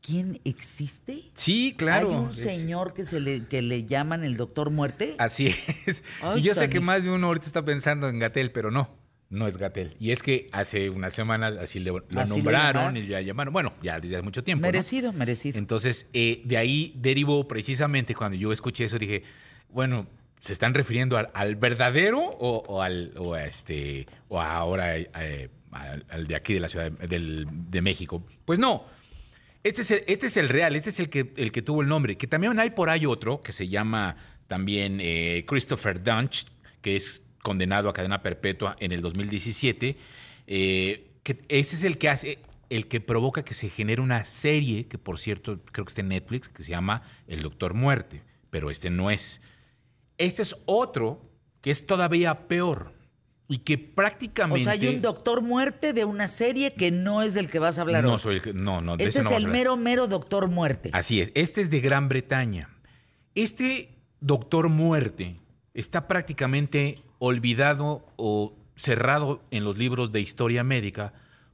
¿Quién 0.00 0.38
existe? 0.44 1.30
Sí, 1.34 1.74
claro. 1.76 2.10
Hay 2.10 2.16
un 2.16 2.30
Es- 2.30 2.36
señor 2.36 2.92
que, 2.92 3.04
se 3.06 3.20
le, 3.20 3.46
que 3.46 3.62
le 3.62 3.84
llaman 3.84 4.22
el 4.22 4.36
doctor 4.36 4.70
muerte. 4.70 5.14
Así 5.18 5.46
es. 5.46 6.02
Ay, 6.22 6.40
y 6.40 6.42
yo 6.42 6.52
sé 6.52 6.68
que 6.68 6.80
más 6.80 7.04
de 7.04 7.10
uno 7.10 7.28
ahorita 7.28 7.46
está 7.46 7.64
pensando 7.64 8.08
en 8.10 8.18
Gatel, 8.18 8.50
pero 8.52 8.70
no, 8.70 8.90
no 9.30 9.48
es 9.48 9.56
Gatel. 9.56 9.96
Y 9.98 10.10
es 10.12 10.22
que 10.22 10.48
hace 10.52 10.90
unas 10.90 11.14
semanas 11.14 11.54
así 11.58 11.80
le, 11.80 11.90
lo 11.90 12.04
Así 12.16 12.28
nombraron 12.28 12.98
y 12.98 13.06
ya 13.06 13.22
llamaron. 13.22 13.52
Bueno, 13.54 13.72
ya 13.82 13.98
desde 13.98 14.16
hace 14.16 14.22
mucho 14.22 14.44
tiempo. 14.44 14.60
¿no? 14.60 14.68
merecido, 14.68 15.10
merecido. 15.14 15.58
Entonces, 15.58 16.06
eh, 16.12 16.42
de 16.44 16.58
ahí 16.58 16.92
derivó 16.96 17.48
precisamente 17.48 18.14
cuando 18.14 18.36
yo 18.36 18.52
escuché 18.52 18.84
eso, 18.84 18.98
dije, 18.98 19.22
bueno, 19.70 20.06
¿se 20.44 20.52
están 20.52 20.74
refiriendo 20.74 21.16
al, 21.16 21.30
al 21.32 21.56
verdadero 21.56 22.20
o, 22.20 22.82
al 22.82 23.14
o 23.16 23.32
a 23.32 23.44
este 23.46 24.06
o 24.28 24.38
ahora 24.40 24.98
eh, 24.98 25.48
al, 25.70 26.04
al 26.10 26.26
de 26.26 26.36
aquí 26.36 26.52
de 26.52 26.60
la 26.60 26.68
Ciudad 26.68 26.90
de, 26.92 27.06
del- 27.06 27.46
de 27.48 27.80
México? 27.80 28.22
Pues 28.44 28.58
no. 28.58 28.84
Este 29.62 29.80
es, 29.80 29.90
el, 29.90 30.04
este 30.06 30.26
es 30.26 30.36
el 30.36 30.50
real, 30.50 30.76
este 30.76 30.90
es 30.90 31.00
el 31.00 31.08
que, 31.08 31.32
el 31.38 31.50
que 31.50 31.62
tuvo 31.62 31.80
el 31.80 31.88
nombre. 31.88 32.18
Que 32.18 32.26
también 32.26 32.58
hay 32.60 32.68
por 32.70 32.90
ahí 32.90 33.06
otro 33.06 33.40
que 33.40 33.52
se 33.54 33.68
llama 33.68 34.16
también 34.46 34.98
eh, 35.00 35.44
Christopher 35.48 36.02
Dunch, 36.02 36.46
que 36.82 36.96
es 36.96 37.22
condenado 37.42 37.88
a 37.88 37.94
cadena 37.94 38.20
perpetua 38.22 38.76
en 38.80 38.92
el 38.92 39.00
2017. 39.00 39.96
eh, 40.46 41.10
que 41.22 41.38
ese 41.48 41.76
es 41.76 41.84
el 41.84 41.96
que 41.96 42.10
hace 42.10 42.38
el 42.68 42.86
que 42.86 43.00
provoca 43.00 43.42
que 43.46 43.54
se 43.54 43.70
genere 43.70 44.02
una 44.02 44.24
serie, 44.26 44.86
que 44.88 44.98
por 44.98 45.18
cierto 45.18 45.60
creo 45.72 45.86
que 45.86 45.90
está 45.90 46.02
en 46.02 46.08
Netflix, 46.08 46.50
que 46.50 46.62
se 46.62 46.70
llama 46.70 47.02
El 47.26 47.40
Doctor 47.40 47.72
Muerte, 47.72 48.20
pero 48.50 48.70
este 48.70 48.90
no 48.90 49.10
es. 49.10 49.40
Este 50.18 50.42
es 50.42 50.56
otro 50.66 51.30
que 51.60 51.70
es 51.70 51.86
todavía 51.86 52.46
peor 52.48 52.92
y 53.48 53.58
que 53.58 53.78
prácticamente... 53.78 54.60
O 54.60 54.64
sea, 54.64 54.72
hay 54.72 54.88
un 54.88 55.02
Doctor 55.02 55.42
Muerte 55.42 55.92
de 55.92 56.04
una 56.04 56.28
serie 56.28 56.74
que 56.74 56.90
no 56.90 57.22
es 57.22 57.34
del 57.34 57.50
que 57.50 57.58
vas 57.58 57.78
a 57.78 57.82
hablar 57.82 58.04
no 58.04 58.14
hoy. 58.14 58.18
soy 58.18 58.42
el 58.44 58.62
no, 58.62 58.80
no, 58.80 58.96
de 58.96 59.04
Este 59.04 59.20
ese 59.20 59.20
es 59.20 59.24
no 59.24 59.30
vamos 59.32 59.44
el 59.44 59.52
mero, 59.52 59.76
mero 59.76 60.06
Doctor 60.06 60.48
Muerte. 60.48 60.90
Así 60.92 61.20
es. 61.20 61.30
Este 61.34 61.60
es 61.60 61.70
de 61.70 61.80
Gran 61.80 62.08
Bretaña. 62.08 62.70
Este 63.34 63.94
doctor 64.20 64.68
muerte 64.68 65.40
está 65.74 66.06
prácticamente 66.08 67.02
olvidado 67.18 68.06
o 68.16 68.54
cerrado 68.76 69.42
en 69.50 69.64
los 69.64 69.76
libros 69.76 70.12
de 70.12 70.20
historia 70.20 70.64
médica, 70.64 71.12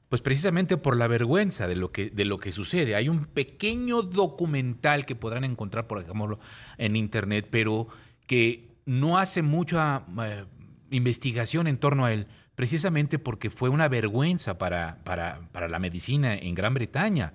pues 0.09 0.23
precisamente 0.23 0.77
por 0.77 0.97
la 0.97 1.07
vergüenza 1.07 1.67
de 1.67 1.77
lo 1.77 1.91
que, 1.91 2.11
de 2.11 2.25
lo 2.25 2.39
que 2.39 2.53
sucede. 2.53 2.95
Hay 2.95 3.09
un 3.09 3.27
pequeño 3.27 4.03
documental 4.03 5.07
que 5.07 5.17
podrán 5.17 5.45
encontrar, 5.45 5.87
por 5.87 6.01
ejemplo, 6.01 6.39
en 6.79 6.97
internet, 6.97 7.49
pero 7.51 7.89
que 8.31 8.69
no 8.87 9.19
hace 9.19 9.43
mucha 9.43 10.05
eh, 10.23 10.45
investigación 10.93 11.67
en 11.67 11.79
torno 11.79 12.05
a 12.05 12.13
él, 12.13 12.29
precisamente 12.55 13.19
porque 13.19 13.51
fue 13.51 13.71
una 13.71 13.89
vergüenza 13.89 14.57
para, 14.57 15.03
para, 15.03 15.41
para 15.51 15.69
la 15.69 15.81
medicina 15.81 16.37
en 16.37 16.55
Gran 16.55 16.73
Bretaña. 16.75 17.33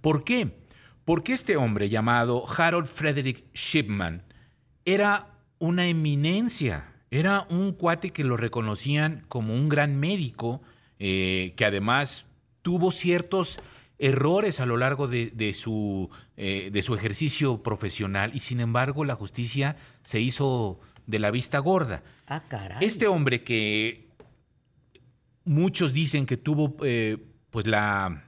¿Por 0.00 0.24
qué? 0.24 0.56
Porque 1.04 1.34
este 1.34 1.58
hombre 1.58 1.90
llamado 1.90 2.44
Harold 2.48 2.86
Frederick 2.86 3.44
Shipman 3.52 4.22
era 4.86 5.34
una 5.58 5.86
eminencia, 5.86 6.94
era 7.10 7.46
un 7.50 7.72
cuate 7.72 8.10
que 8.14 8.24
lo 8.24 8.38
reconocían 8.38 9.26
como 9.28 9.54
un 9.54 9.68
gran 9.68 10.00
médico, 10.00 10.62
eh, 10.98 11.52
que 11.58 11.66
además 11.66 12.24
tuvo 12.62 12.90
ciertos 12.90 13.58
errores 13.98 14.60
a 14.60 14.66
lo 14.66 14.76
largo 14.76 15.08
de, 15.08 15.30
de 15.34 15.54
su, 15.54 16.08
eh, 16.36 16.70
de 16.72 16.82
su 16.82 16.94
ejercicio 16.94 17.62
profesional 17.62 18.30
y 18.34 18.40
sin 18.40 18.60
embargo 18.60 19.04
la 19.04 19.16
justicia 19.16 19.76
se 20.02 20.20
hizo 20.20 20.80
de 21.06 21.18
la 21.18 21.30
vista 21.30 21.58
gorda. 21.58 22.02
Ah, 22.26 22.42
caray. 22.48 22.78
Este 22.80 23.06
hombre 23.06 23.42
que 23.42 24.08
muchos 25.44 25.92
dicen 25.92 26.26
que 26.26 26.36
tuvo 26.36 26.76
eh, 26.84 27.18
pues 27.50 27.66
la 27.66 28.24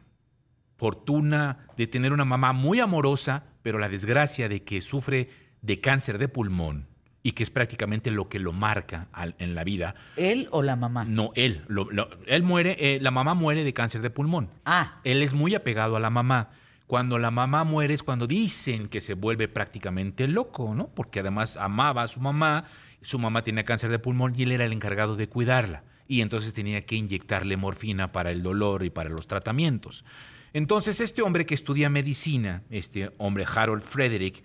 fortuna 0.76 1.68
de 1.76 1.86
tener 1.86 2.12
una 2.12 2.24
mamá 2.24 2.52
muy 2.52 2.80
amorosa, 2.80 3.44
pero 3.62 3.78
la 3.78 3.88
desgracia 3.88 4.48
de 4.48 4.64
que 4.64 4.80
sufre 4.80 5.28
de 5.60 5.80
cáncer 5.80 6.18
de 6.18 6.28
pulmón 6.28 6.89
y 7.22 7.32
que 7.32 7.42
es 7.42 7.50
prácticamente 7.50 8.10
lo 8.10 8.28
que 8.28 8.38
lo 8.38 8.52
marca 8.52 9.08
al- 9.12 9.34
en 9.38 9.54
la 9.54 9.62
vida. 9.64 9.94
¿Él 10.16 10.48
o 10.52 10.62
la 10.62 10.74
mamá? 10.76 11.04
No, 11.04 11.32
él. 11.34 11.62
lo- 11.68 11.90
lo- 11.90 12.08
él 12.26 12.42
muere, 12.42 12.76
eh, 12.78 12.98
la 13.00 13.10
mamá 13.10 13.34
muere 13.34 13.62
de 13.64 13.72
cáncer 13.74 14.00
de 14.00 14.10
pulmón. 14.10 14.48
Ah, 14.64 15.00
Él 15.04 15.22
es 15.22 15.34
muy 15.34 15.54
apegado 15.54 15.96
a 15.96 16.00
la 16.00 16.10
mamá. 16.10 16.50
Cuando 16.86 17.18
la 17.18 17.30
mamá 17.30 17.62
muere 17.64 17.94
es 17.94 18.02
cuando 18.02 18.26
dicen 18.26 18.88
que 18.88 19.00
se 19.00 19.14
vuelve 19.14 19.46
prácticamente 19.48 20.26
loco, 20.26 20.74
¿no? 20.74 20.88
Porque 20.88 21.20
además 21.20 21.56
amaba 21.56 22.02
a 22.02 22.08
su 22.08 22.20
mamá, 22.20 22.64
su 23.02 23.18
mamá 23.18 23.44
tenía 23.44 23.64
cáncer 23.64 23.90
de 23.90 23.98
pulmón 23.98 24.32
y 24.36 24.42
él 24.42 24.52
era 24.52 24.64
el 24.64 24.72
encargado 24.72 25.14
de 25.14 25.28
cuidarla. 25.28 25.84
Y 26.08 26.22
entonces 26.22 26.52
tenía 26.52 26.84
que 26.84 26.96
inyectarle 26.96 27.56
morfina 27.56 28.08
para 28.08 28.32
el 28.32 28.42
dolor 28.42 28.82
y 28.84 28.90
para 28.90 29.08
los 29.10 29.28
tratamientos. 29.28 30.04
Entonces 30.52 31.00
este 31.00 31.22
hombre 31.22 31.46
que 31.46 31.54
estudia 31.54 31.88
medicina, 31.90 32.64
este 32.70 33.12
hombre 33.18 33.44
Harold 33.54 33.82
Frederick, 33.82 34.42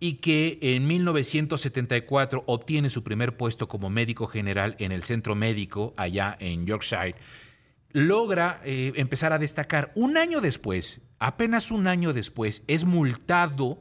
y 0.00 0.14
que 0.14 0.58
en 0.60 0.86
1974 0.86 2.44
obtiene 2.46 2.90
su 2.90 3.02
primer 3.02 3.36
puesto 3.36 3.68
como 3.68 3.90
médico 3.90 4.26
general 4.26 4.76
en 4.78 4.92
el 4.92 5.02
centro 5.02 5.34
médico 5.34 5.94
allá 5.96 6.36
en 6.40 6.66
Yorkshire, 6.66 7.16
logra 7.90 8.60
eh, 8.64 8.92
empezar 8.96 9.32
a 9.32 9.38
destacar. 9.38 9.92
Un 9.94 10.16
año 10.16 10.40
después, 10.40 11.00
apenas 11.18 11.70
un 11.70 11.86
año 11.86 12.12
después, 12.12 12.62
es 12.66 12.84
multado 12.84 13.78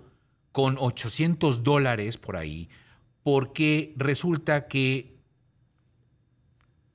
con 0.52 0.78
800 0.80 1.64
dólares 1.64 2.18
por 2.18 2.36
ahí 2.36 2.70
porque 3.22 3.94
resulta 3.98 4.68
que 4.68 5.18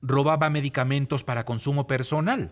robaba 0.01 0.49
medicamentos 0.49 1.23
para 1.23 1.45
consumo 1.45 1.87
personal 1.87 2.51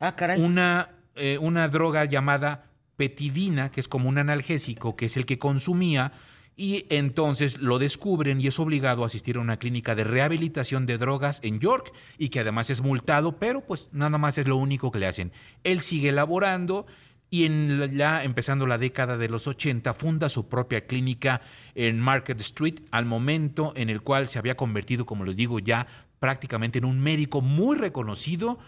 ah, 0.00 0.16
caray. 0.16 0.40
una, 0.40 0.90
eh, 1.14 1.38
una 1.38 1.68
droga 1.68 2.04
llamada 2.04 2.71
petidina, 2.96 3.70
que 3.70 3.80
es 3.80 3.88
como 3.88 4.08
un 4.08 4.18
analgésico, 4.18 4.96
que 4.96 5.06
es 5.06 5.16
el 5.16 5.26
que 5.26 5.38
consumía, 5.38 6.12
y 6.56 6.86
entonces 6.90 7.60
lo 7.60 7.78
descubren 7.78 8.40
y 8.40 8.46
es 8.46 8.58
obligado 8.58 9.02
a 9.02 9.06
asistir 9.06 9.36
a 9.36 9.40
una 9.40 9.58
clínica 9.58 9.94
de 9.94 10.04
rehabilitación 10.04 10.84
de 10.86 10.98
drogas 10.98 11.40
en 11.42 11.60
York 11.60 11.92
y 12.18 12.28
que 12.28 12.40
además 12.40 12.68
es 12.70 12.82
multado, 12.82 13.38
pero 13.38 13.62
pues 13.62 13.88
nada 13.92 14.18
más 14.18 14.36
es 14.38 14.46
lo 14.46 14.56
único 14.56 14.90
que 14.90 14.98
le 14.98 15.06
hacen. 15.06 15.32
Él 15.64 15.80
sigue 15.80 16.12
laborando 16.12 16.86
y 17.30 17.46
en 17.46 17.98
empezando 18.22 18.66
la 18.66 18.76
década 18.76 19.16
de 19.16 19.30
los 19.30 19.46
80 19.46 19.94
funda 19.94 20.28
su 20.28 20.48
propia 20.48 20.86
clínica 20.86 21.40
en 21.74 21.98
Market 21.98 22.38
Street 22.42 22.80
al 22.90 23.06
momento 23.06 23.72
en 23.74 23.88
el 23.88 24.02
cual 24.02 24.28
se 24.28 24.38
había 24.38 24.54
convertido, 24.54 25.06
como 25.06 25.24
les 25.24 25.38
digo, 25.38 25.58
ya 25.58 25.86
prácticamente 26.18 26.78
en 26.78 26.84
un 26.84 27.00
médico 27.00 27.40
muy 27.40 27.78
reconocido, 27.78 28.58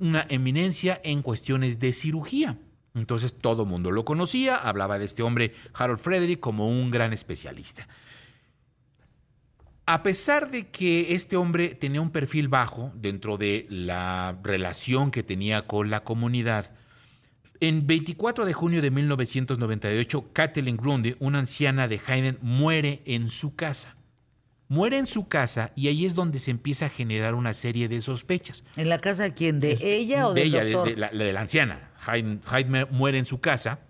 una 0.00 0.26
eminencia 0.28 1.00
en 1.04 1.22
cuestiones 1.22 1.78
de 1.78 1.92
cirugía. 1.92 2.58
Entonces 2.98 3.34
todo 3.34 3.62
el 3.62 3.68
mundo 3.68 3.90
lo 3.90 4.04
conocía, 4.04 4.56
hablaba 4.56 4.98
de 4.98 5.06
este 5.06 5.22
hombre 5.22 5.54
Harold 5.74 6.00
Frederick 6.00 6.40
como 6.40 6.68
un 6.68 6.90
gran 6.90 7.12
especialista. 7.12 7.88
A 9.86 10.02
pesar 10.02 10.50
de 10.50 10.68
que 10.68 11.14
este 11.14 11.36
hombre 11.38 11.74
tenía 11.74 12.02
un 12.02 12.10
perfil 12.10 12.48
bajo 12.48 12.92
dentro 12.94 13.38
de 13.38 13.66
la 13.70 14.38
relación 14.42 15.10
que 15.10 15.22
tenía 15.22 15.66
con 15.66 15.88
la 15.88 16.04
comunidad, 16.04 16.74
en 17.60 17.86
24 17.86 18.44
de 18.44 18.52
junio 18.52 18.82
de 18.82 18.90
1998, 18.90 20.30
Kathleen 20.32 20.76
Grundy, 20.76 21.16
una 21.18 21.38
anciana 21.40 21.88
de 21.88 22.00
Hayden, 22.06 22.38
muere 22.40 23.02
en 23.04 23.28
su 23.28 23.56
casa. 23.56 23.96
Muere 24.68 24.98
en 24.98 25.06
su 25.06 25.28
casa 25.28 25.72
y 25.74 25.88
ahí 25.88 26.04
es 26.04 26.14
donde 26.14 26.38
se 26.38 26.50
empieza 26.50 26.86
a 26.86 26.88
generar 26.90 27.34
una 27.34 27.54
serie 27.54 27.88
de 27.88 28.00
sospechas. 28.02 28.64
¿En 28.76 28.90
la 28.90 28.98
casa 28.98 29.22
de 29.22 29.32
quién? 29.32 29.60
¿De 29.60 29.78
ella 29.80 30.28
o 30.28 30.34
de 30.34 30.42
del 30.42 30.48
ella, 30.54 30.82
de 30.84 30.96
la, 30.96 31.08
de 31.08 31.32
la 31.32 31.40
anciana. 31.40 31.87
Hyde, 32.06 32.86
muere 32.90 33.18
en 33.18 33.26
su 33.26 33.40
casa, 33.40 33.80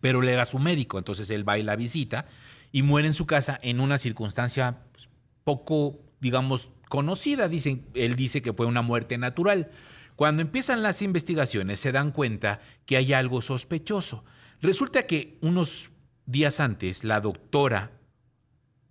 pero 0.00 0.22
él 0.22 0.28
era 0.28 0.44
su 0.44 0.58
médico, 0.58 0.98
entonces 0.98 1.30
él 1.30 1.48
va 1.48 1.58
y 1.58 1.62
la 1.62 1.76
visita 1.76 2.26
y 2.72 2.82
muere 2.82 3.08
en 3.08 3.14
su 3.14 3.26
casa 3.26 3.58
en 3.62 3.80
una 3.80 3.98
circunstancia 3.98 4.78
pues, 4.92 5.10
poco, 5.44 6.00
digamos, 6.20 6.72
conocida. 6.88 7.48
Dicen, 7.48 7.86
él 7.94 8.16
dice 8.16 8.42
que 8.42 8.52
fue 8.52 8.66
una 8.66 8.82
muerte 8.82 9.18
natural. 9.18 9.70
Cuando 10.16 10.42
empiezan 10.42 10.82
las 10.82 11.02
investigaciones 11.02 11.80
se 11.80 11.92
dan 11.92 12.12
cuenta 12.12 12.60
que 12.86 12.96
hay 12.96 13.12
algo 13.12 13.42
sospechoso. 13.42 14.24
Resulta 14.60 15.06
que 15.06 15.38
unos 15.42 15.90
días 16.26 16.60
antes 16.60 17.04
la 17.04 17.20
doctora 17.20 17.92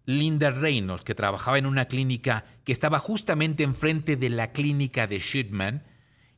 Linda 0.05 0.49
Reynolds, 0.49 1.03
que 1.03 1.15
trabajaba 1.15 1.57
en 1.57 1.65
una 1.65 1.85
clínica 1.85 2.45
que 2.63 2.71
estaba 2.71 2.99
justamente 2.99 3.63
enfrente 3.63 4.15
de 4.15 4.29
la 4.29 4.51
clínica 4.51 5.07
de 5.07 5.19
Shipman, 5.19 5.83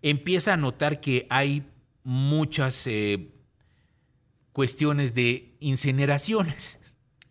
empieza 0.01 0.53
a 0.53 0.57
notar 0.57 0.99
que 1.01 1.28
hay 1.30 1.66
muchas 2.04 2.88
eh, 2.88 3.30
cuestiones 4.51 5.14
de 5.14 5.56
incineraciones. 5.60 6.80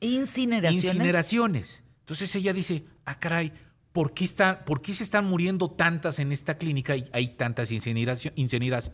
Incineraciones. 0.00 0.84
Incineraciones. 0.84 1.82
Entonces 2.00 2.34
ella 2.34 2.52
dice, 2.52 2.84
ah, 3.04 3.18
caray, 3.18 3.52
¿por 3.92 4.14
qué, 4.14 4.24
está, 4.24 4.64
¿por 4.64 4.82
qué 4.82 4.94
se 4.94 5.04
están 5.04 5.26
muriendo 5.26 5.70
tantas 5.70 6.18
en 6.18 6.32
esta 6.32 6.58
clínica 6.58 6.96
y 6.96 7.04
hay 7.12 7.28
tantas 7.36 7.70
incineraciones? 7.70 8.36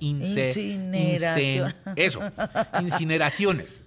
Incineración. 0.00 1.74
eso, 1.96 2.20
incineraciones. 2.80 3.86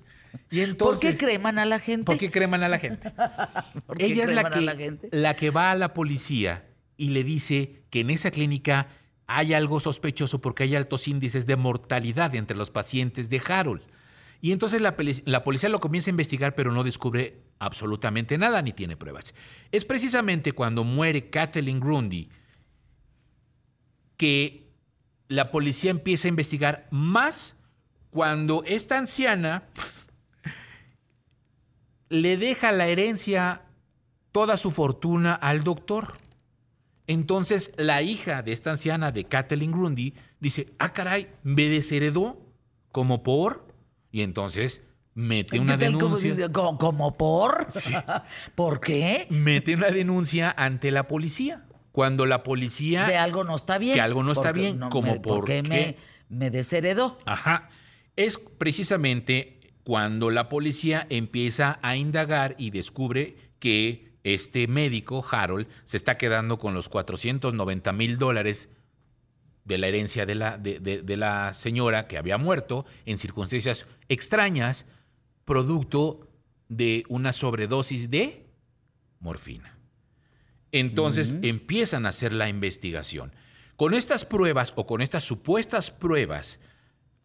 Y 0.49 0.59
¿Por 0.59 0.69
entonces, 0.69 1.11
qué 1.11 1.25
creman 1.25 1.59
a 1.59 1.65
la 1.65 1.79
gente? 1.79 2.05
¿Por 2.05 2.17
qué 2.17 2.31
creman 2.31 2.63
a 2.63 2.69
la 2.69 2.79
gente? 2.79 3.11
¿Por 3.85 4.01
Ella 4.01 4.23
es 4.23 4.31
la 4.31 4.49
que, 4.49 4.97
la 5.11 5.35
que 5.35 5.49
va 5.49 5.71
a 5.71 5.75
la 5.75 5.93
policía 5.93 6.65
y 6.97 7.09
le 7.09 7.23
dice 7.23 7.83
que 7.89 7.99
en 7.99 8.09
esa 8.09 8.31
clínica 8.31 8.87
hay 9.37 9.53
algo 9.53 9.79
sospechoso 9.79 10.41
porque 10.41 10.63
hay 10.63 10.75
altos 10.75 11.07
índices 11.07 11.45
de 11.45 11.55
mortalidad 11.55 12.35
entre 12.35 12.57
los 12.57 12.71
pacientes 12.71 13.29
de 13.29 13.41
Harold. 13.47 13.81
Y 14.41 14.51
entonces 14.51 14.81
la, 14.81 14.95
policía 15.43 15.69
lo 15.69 15.79
comienza 15.79 16.09
a 16.09 16.11
investigar, 16.11 16.55
pero 16.55 16.71
no 16.71 16.83
descubre 16.83 17.41
absolutamente 17.59 18.37
nada 18.37 18.61
ni 18.61 18.73
tiene 18.73 18.97
pruebas. 18.97 19.35
Es 19.71 19.85
precisamente 19.85 20.51
cuando 20.51 20.83
muere 20.83 21.29
Kathleen 21.29 21.79
Grundy 21.79 22.29
que 24.17 24.67
la 25.27 25.51
policía 25.51 25.91
empieza 25.91 26.27
a 26.27 26.29
investigar 26.29 26.87
más 26.89 27.55
cuando 28.09 28.63
esta 28.65 28.97
anciana 28.97 29.63
le 32.09 32.35
deja 32.35 32.71
la 32.71 32.87
herencia, 32.87 33.61
toda 34.31 34.57
su 34.57 34.71
fortuna 34.71 35.33
al 35.33 35.63
doctor. 35.63 36.20
Entonces 37.07 37.73
la 37.77 38.01
hija 38.01 38.41
de 38.43 38.51
esta 38.51 38.71
anciana, 38.71 39.11
de 39.11 39.25
Kathleen 39.25 39.71
Grundy, 39.71 40.13
dice, 40.39 40.73
ah, 40.79 40.93
caray, 40.93 41.27
me 41.43 41.67
desheredó 41.67 42.39
como 42.91 43.23
por... 43.23 43.67
Y 44.11 44.21
entonces 44.21 44.81
mete 45.13 45.59
una 45.59 45.77
¿Qué 45.77 45.85
tal 45.85 45.93
como 45.99 46.15
denuncia. 46.17 46.51
¿Como, 46.51 46.77
como 46.77 47.17
por? 47.17 47.67
¿Por 48.55 48.79
qué? 48.81 49.27
Mete 49.29 49.75
una 49.75 49.89
denuncia 49.89 50.53
ante 50.57 50.91
la 50.91 51.07
policía. 51.07 51.65
Cuando 51.91 52.25
la 52.25 52.43
policía... 52.43 53.05
De 53.07 53.17
algo 53.17 53.43
no 53.43 53.55
está 53.55 53.77
bien. 53.77 53.95
Que 53.95 54.01
algo 54.01 54.23
no 54.23 54.31
está 54.31 54.49
Porque 54.49 54.59
bien, 54.61 54.79
como 54.89 55.13
me- 55.13 55.19
por 55.19 55.45
qué 55.45 55.61
qué. 55.63 55.69
me, 56.29 56.37
me 56.37 56.49
desheredó. 56.51 57.17
Ajá. 57.25 57.69
Es 58.15 58.37
precisamente 58.37 59.59
cuando 59.83 60.29
la 60.29 60.47
policía 60.49 61.07
empieza 61.09 61.79
a 61.81 61.95
indagar 61.95 62.55
y 62.57 62.69
descubre 62.71 63.35
que 63.59 64.10
este 64.23 64.67
médico, 64.67 65.25
Harold, 65.29 65.67
se 65.83 65.97
está 65.97 66.17
quedando 66.17 66.57
con 66.57 66.73
los 66.73 66.89
490 66.89 67.91
mil 67.93 68.17
dólares 68.17 68.69
de 69.65 69.77
la 69.77 69.87
herencia 69.87 70.25
de 70.25 70.35
la, 70.35 70.57
de, 70.57 70.79
de- 70.79 71.01
de 71.01 71.17
la 71.17 71.53
señora 71.53 72.07
que 72.07 72.17
había 72.17 72.37
muerto 72.37 72.85
en 73.05 73.17
circunstancias 73.17 73.85
extrañas, 74.09 74.87
producto 75.45 76.27
de 76.69 77.03
una 77.09 77.33
sobredosis 77.33 78.09
de 78.09 78.45
morfina. 79.19 79.77
Entonces 80.71 81.35
empiezan 81.41 82.05
a 82.05 82.09
hacer 82.09 82.31
la 82.33 82.47
investigación. 82.47 83.33
Con 83.75 83.93
estas 83.93 84.25
pruebas 84.25 84.73
o 84.75 84.85
con 84.85 85.01
estas 85.01 85.23
supuestas 85.23 85.91
pruebas, 85.91 86.59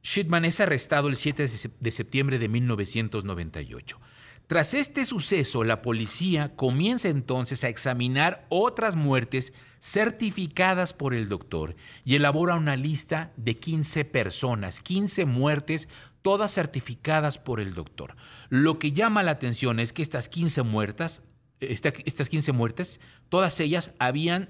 Shipman 0.02 0.44
es 0.44 0.60
arrestado 0.60 1.08
el 1.08 1.16
7 1.16 1.42
de 1.42 1.48
sep- 1.48 1.78
de 1.78 1.90
septiembre 1.90 2.38
de 2.38 2.48
1998. 2.48 4.00
Tras 4.46 4.74
este 4.74 5.04
suceso, 5.04 5.64
la 5.64 5.82
policía 5.82 6.54
comienza 6.54 7.08
entonces 7.08 7.64
a 7.64 7.68
examinar 7.68 8.46
otras 8.48 8.94
muertes 8.94 9.52
certificadas 9.80 10.92
por 10.92 11.14
el 11.14 11.28
doctor 11.28 11.74
y 12.04 12.14
elabora 12.14 12.54
una 12.54 12.76
lista 12.76 13.32
de 13.36 13.56
15 13.56 14.04
personas, 14.04 14.80
15 14.82 15.24
muertes, 15.24 15.88
todas 16.22 16.54
certificadas 16.54 17.38
por 17.38 17.60
el 17.60 17.74
doctor. 17.74 18.16
Lo 18.48 18.78
que 18.78 18.92
llama 18.92 19.22
la 19.24 19.32
atención 19.32 19.80
es 19.80 19.92
que 19.92 20.02
estas 20.02 20.28
15 20.28 20.62
muertas, 20.62 21.22
esta- 21.60 21.92
estas 22.04 22.28
15 22.28 22.52
muertes, 22.52 23.00
todas 23.28 23.58
ellas 23.60 23.92
habían 23.98 24.48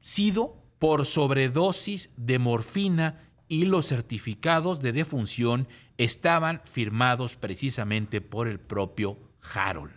sido 0.00 0.56
por 0.78 1.04
sobredosis 1.04 2.10
de 2.16 2.38
morfina 2.38 3.25
y 3.48 3.64
los 3.66 3.86
certificados 3.86 4.80
de 4.80 4.92
defunción 4.92 5.68
estaban 5.98 6.62
firmados 6.64 7.36
precisamente 7.36 8.20
por 8.20 8.48
el 8.48 8.58
propio 8.60 9.18
Harold. 9.54 9.92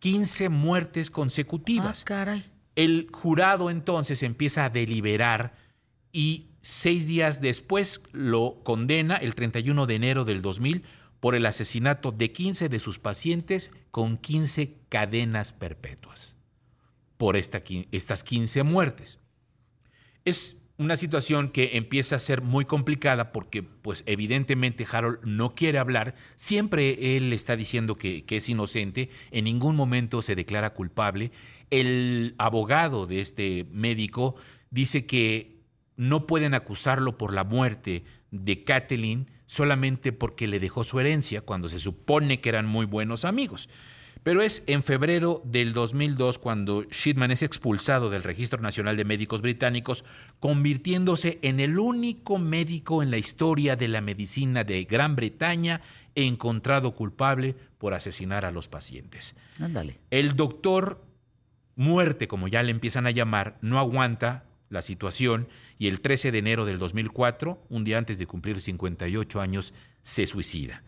15 0.00 0.48
muertes 0.48 1.08
Ah, 1.08 1.12
consecutivas. 1.12 2.04
caray. 2.04 2.44
El 2.76 3.08
jurado 3.12 3.70
entonces 3.70 4.22
empieza 4.22 4.64
a 4.64 4.70
deliberar 4.70 5.54
y 6.12 6.48
seis 6.60 7.06
días 7.06 7.40
después 7.40 8.02
lo 8.12 8.60
condena 8.64 9.16
el 9.16 9.34
31 9.34 9.86
de 9.86 9.94
enero 9.94 10.24
del 10.24 10.42
2000 10.42 10.82
por 11.20 11.34
el 11.34 11.46
asesinato 11.46 12.10
de 12.12 12.32
15 12.32 12.68
de 12.68 12.80
sus 12.80 12.98
pacientes 12.98 13.70
con 13.90 14.18
15 14.18 14.76
cadenas 14.88 15.52
perpetuas 15.52 16.36
por 17.16 17.36
esta 17.36 17.62
estas 17.92 18.24
15 18.24 18.62
muertes. 18.64 19.18
Es 20.24 20.56
una 20.76 20.96
situación 20.96 21.50
que 21.50 21.76
empieza 21.76 22.16
a 22.16 22.20
ser 22.20 22.42
muy 22.42 22.64
complicada 22.64 23.30
porque, 23.30 23.62
pues, 23.62 24.02
evidentemente 24.06 24.86
Harold 24.90 25.20
no 25.24 25.54
quiere 25.54 25.78
hablar. 25.78 26.14
Siempre 26.36 27.16
él 27.16 27.32
está 27.32 27.56
diciendo 27.56 27.96
que, 27.96 28.24
que 28.24 28.36
es 28.36 28.48
inocente. 28.48 29.10
En 29.30 29.44
ningún 29.44 29.76
momento 29.76 30.20
se 30.20 30.34
declara 30.34 30.74
culpable. 30.74 31.30
El 31.70 32.34
abogado 32.38 33.06
de 33.06 33.20
este 33.20 33.66
médico 33.70 34.34
dice 34.70 35.06
que 35.06 35.60
no 35.96 36.26
pueden 36.26 36.54
acusarlo 36.54 37.16
por 37.18 37.32
la 37.32 37.44
muerte 37.44 38.02
de 38.32 38.64
Kathleen 38.64 39.30
solamente 39.46 40.12
porque 40.12 40.48
le 40.48 40.58
dejó 40.58 40.82
su 40.82 40.98
herencia 40.98 41.42
cuando 41.42 41.68
se 41.68 41.78
supone 41.78 42.40
que 42.40 42.48
eran 42.48 42.66
muy 42.66 42.86
buenos 42.86 43.24
amigos. 43.24 43.68
Pero 44.24 44.40
es 44.40 44.64
en 44.66 44.82
febrero 44.82 45.42
del 45.44 45.74
2002 45.74 46.38
cuando 46.38 46.82
Shipman 46.84 47.30
es 47.30 47.42
expulsado 47.42 48.08
del 48.08 48.22
Registro 48.22 48.60
Nacional 48.60 48.96
de 48.96 49.04
Médicos 49.04 49.42
Británicos, 49.42 50.04
convirtiéndose 50.40 51.38
en 51.42 51.60
el 51.60 51.78
único 51.78 52.38
médico 52.38 53.02
en 53.02 53.10
la 53.10 53.18
historia 53.18 53.76
de 53.76 53.86
la 53.86 54.00
medicina 54.00 54.64
de 54.64 54.84
Gran 54.84 55.14
Bretaña 55.14 55.82
encontrado 56.14 56.94
culpable 56.94 57.54
por 57.76 57.92
asesinar 57.92 58.46
a 58.46 58.50
los 58.50 58.66
pacientes. 58.66 59.36
Ándale. 59.60 60.00
El 60.10 60.36
doctor 60.36 61.04
muerte, 61.76 62.26
como 62.26 62.48
ya 62.48 62.62
le 62.62 62.70
empiezan 62.70 63.06
a 63.06 63.10
llamar, 63.10 63.58
no 63.60 63.78
aguanta 63.78 64.44
la 64.70 64.80
situación 64.80 65.48
y 65.78 65.88
el 65.88 66.00
13 66.00 66.32
de 66.32 66.38
enero 66.38 66.64
del 66.64 66.78
2004, 66.78 67.62
un 67.68 67.84
día 67.84 67.98
antes 67.98 68.18
de 68.18 68.26
cumplir 68.26 68.58
58 68.62 69.40
años, 69.42 69.74
se 70.00 70.26
suicida. 70.26 70.82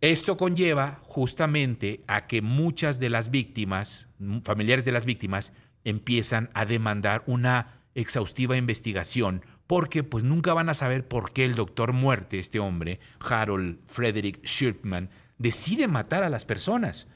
Esto 0.00 0.36
conlleva 0.36 1.00
justamente 1.04 2.04
a 2.06 2.26
que 2.26 2.42
muchas 2.42 2.98
de 3.00 3.08
las 3.08 3.30
víctimas, 3.30 4.08
familiares 4.44 4.84
de 4.84 4.92
las 4.92 5.06
víctimas, 5.06 5.52
empiezan 5.84 6.50
a 6.52 6.66
demandar 6.66 7.22
una 7.26 7.80
exhaustiva 7.94 8.56
investigación 8.56 9.42
porque 9.66 10.04
pues 10.04 10.22
nunca 10.22 10.52
van 10.54 10.68
a 10.68 10.74
saber 10.74 11.08
por 11.08 11.32
qué 11.32 11.44
el 11.44 11.54
doctor 11.54 11.92
muerte, 11.92 12.38
este 12.38 12.60
hombre, 12.60 13.00
Harold 13.20 13.78
Frederick 13.84 14.44
Shipman, 14.44 15.10
decide 15.38 15.88
matar 15.88 16.22
a 16.22 16.28
las 16.28 16.44
personas. 16.44 17.08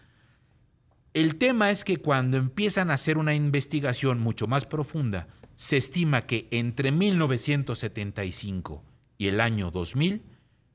El 1.12 1.37
tema 1.37 1.70
es 1.70 1.85
que 1.85 1.99
cuando 1.99 2.39
empiezan 2.39 2.91
a 2.91 2.95
hacer 2.95 3.18
una 3.18 3.35
investigación 3.35 4.20
mucho 4.20 4.47
más 4.47 4.64
profunda, 4.66 5.28
se 5.57 5.76
estima 5.76 6.26
que 6.26 6.49
entre 6.51 6.93
1975 6.93 8.85
y 9.18 9.28
el 9.28 9.41
año 9.41 9.70
2000, 9.70 10.22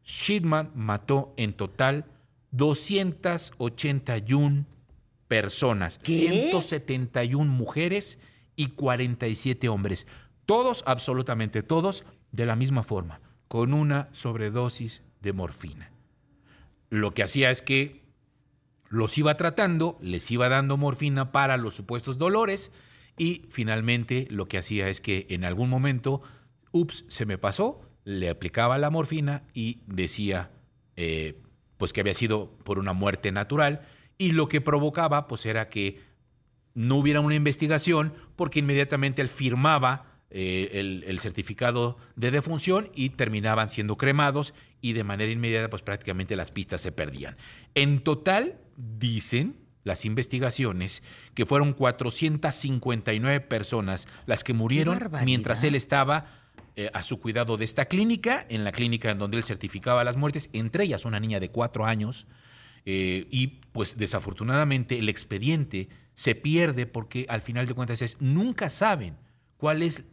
Shipman 0.05 0.71
mató 0.75 1.33
en 1.35 1.53
total 1.53 2.05
281 2.51 4.65
personas, 5.27 5.97
¿Qué? 5.97 6.49
171 6.51 7.51
mujeres 7.51 8.19
y 8.55 8.67
47 8.67 9.67
hombres. 9.67 10.07
Todos, 10.45 10.83
absolutamente 10.85 11.63
todos, 11.63 12.05
de 12.31 12.45
la 12.45 12.55
misma 12.55 12.83
forma, 12.83 13.19
con 13.47 13.73
una 13.73 14.07
sobredosis 14.11 15.01
de 15.21 15.33
morfina. 15.33 15.91
Lo 16.89 17.13
que 17.13 17.23
hacía 17.23 17.49
es 17.49 17.61
que 17.61 18.05
los 18.89 19.17
iba 19.17 19.35
tratando, 19.37 19.97
les 20.01 20.29
iba 20.31 20.47
dando 20.47 20.77
morfina 20.77 21.31
para 21.31 21.57
los 21.57 21.73
supuestos 21.73 22.19
dolores 22.19 22.71
y 23.17 23.41
finalmente 23.49 24.27
lo 24.29 24.47
que 24.47 24.59
hacía 24.59 24.89
es 24.89 25.01
que 25.01 25.25
en 25.29 25.43
algún 25.43 25.69
momento, 25.69 26.21
ups, 26.71 27.05
se 27.07 27.25
me 27.25 27.39
pasó, 27.39 27.81
le 28.05 28.29
aplicaba 28.29 28.77
la 28.77 28.89
morfina 28.89 29.43
y 29.53 29.81
decía 29.87 30.51
eh, 30.95 31.41
pues 31.75 31.91
que 31.91 31.99
había 31.99 32.13
sido 32.13 32.51
por 32.63 32.79
una 32.79 32.93
muerte 32.93 33.31
natural 33.31 33.81
y 34.17 34.31
lo 34.31 34.47
que 34.47 34.61
provocaba 34.61 35.27
pues 35.27 35.45
era 35.45 35.67
que 35.67 35.99
no 36.73 36.97
hubiera 36.97 37.19
una 37.19 37.35
investigación 37.35 38.13
porque 38.35 38.59
inmediatamente 38.59 39.21
él 39.21 39.27
firmaba 39.27 40.05
eh, 40.29 40.69
el, 40.73 41.03
el 41.07 41.19
certificado 41.19 41.97
de 42.15 42.31
defunción 42.31 42.89
y 42.95 43.09
terminaban 43.09 43.69
siendo 43.69 43.97
cremados 43.97 44.53
y 44.81 44.93
de 44.93 45.03
manera 45.03 45.31
inmediata 45.31 45.69
pues 45.69 45.81
prácticamente 45.81 46.35
las 46.35 46.51
pistas 46.51 46.81
se 46.81 46.91
perdían. 46.91 47.37
En 47.73 47.99
total, 48.01 48.59
dicen 48.77 49.55
las 49.83 50.05
investigaciones 50.05 51.03
que 51.33 51.45
fueron 51.45 51.73
459 51.73 53.39
personas 53.41 54.07
las 54.25 54.43
que 54.43 54.53
murieron 54.53 54.99
mientras 55.23 55.63
él 55.63 55.75
estaba 55.75 56.44
eh, 56.77 56.89
a 56.93 57.03
su 57.03 57.19
cuidado 57.19 57.57
de 57.57 57.65
esta 57.65 57.85
clínica, 57.85 58.45
en 58.49 58.63
la 58.63 58.71
clínica 58.71 59.09
en 59.11 59.17
donde 59.17 59.37
él 59.37 59.43
certificaba 59.43 60.03
las 60.03 60.17
muertes, 60.17 60.49
entre 60.53 60.83
ellas 60.83 61.05
una 61.05 61.19
niña 61.19 61.39
de 61.39 61.49
cuatro 61.49 61.85
años, 61.85 62.27
eh, 62.85 63.27
y 63.31 63.47
pues 63.71 63.97
desafortunadamente 63.97 64.99
el 64.99 65.09
expediente 65.09 65.89
se 66.13 66.35
pierde 66.35 66.85
porque 66.85 67.25
al 67.29 67.41
final 67.41 67.65
de 67.65 67.73
cuentas 67.73 68.01
es, 68.01 68.17
nunca 68.21 68.69
saben 68.69 69.15
cuáles, 69.57 70.03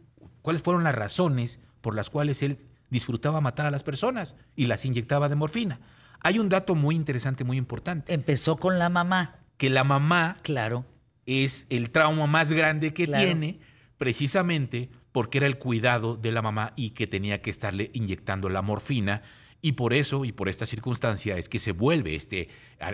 cuáles 0.41 0.61
fueron 0.63 0.83
las 0.83 0.95
razones 0.95 1.59
por 1.81 1.95
las 1.95 2.09
cuales 2.09 2.41
él 2.43 2.57
disfrutaba 2.89 3.41
matar 3.41 3.65
a 3.65 3.71
las 3.71 3.83
personas 3.83 4.35
y 4.55 4.65
las 4.67 4.85
inyectaba 4.85 5.29
de 5.29 5.35
morfina. 5.35 5.79
Hay 6.21 6.39
un 6.39 6.47
dato 6.49 6.75
muy 6.75 6.95
interesante, 6.95 7.43
muy 7.43 7.57
importante, 7.57 8.13
Empezó 8.13 8.55
con 8.57 8.79
la 8.79 8.89
mamá, 8.89 9.39
que 9.57 9.69
la 9.69 9.83
mamá 9.83 10.37
claro. 10.43 10.85
es 11.25 11.67
el 11.69 11.89
trauma 11.89 12.25
más 12.27 12.51
grande 12.53 12.93
que 12.93 13.05
Claro. 13.05 13.25
tiene, 13.25 13.59
precisamente 13.97 14.89
porque 15.13 15.37
era 15.37 15.47
el 15.47 15.57
cuidado 15.57 16.17
de 16.17 16.33
la 16.33 16.41
mamá 16.41 16.73
y 16.75 16.89
que 16.89 17.07
tenía 17.07 17.41
que 17.41 17.49
estarle 17.49 17.89
inyectando 17.93 18.49
la 18.49 18.61
morfina. 18.61 19.21
Y 19.61 19.73
por 19.73 19.93
eso, 19.93 20.25
y 20.25 20.33
por 20.33 20.49
esta 20.49 20.65
circunstancia, 20.65 21.37
es 21.37 21.47
que 21.47 21.59
se 21.59 21.71
vuelve 21.71 22.15
este 22.15 22.49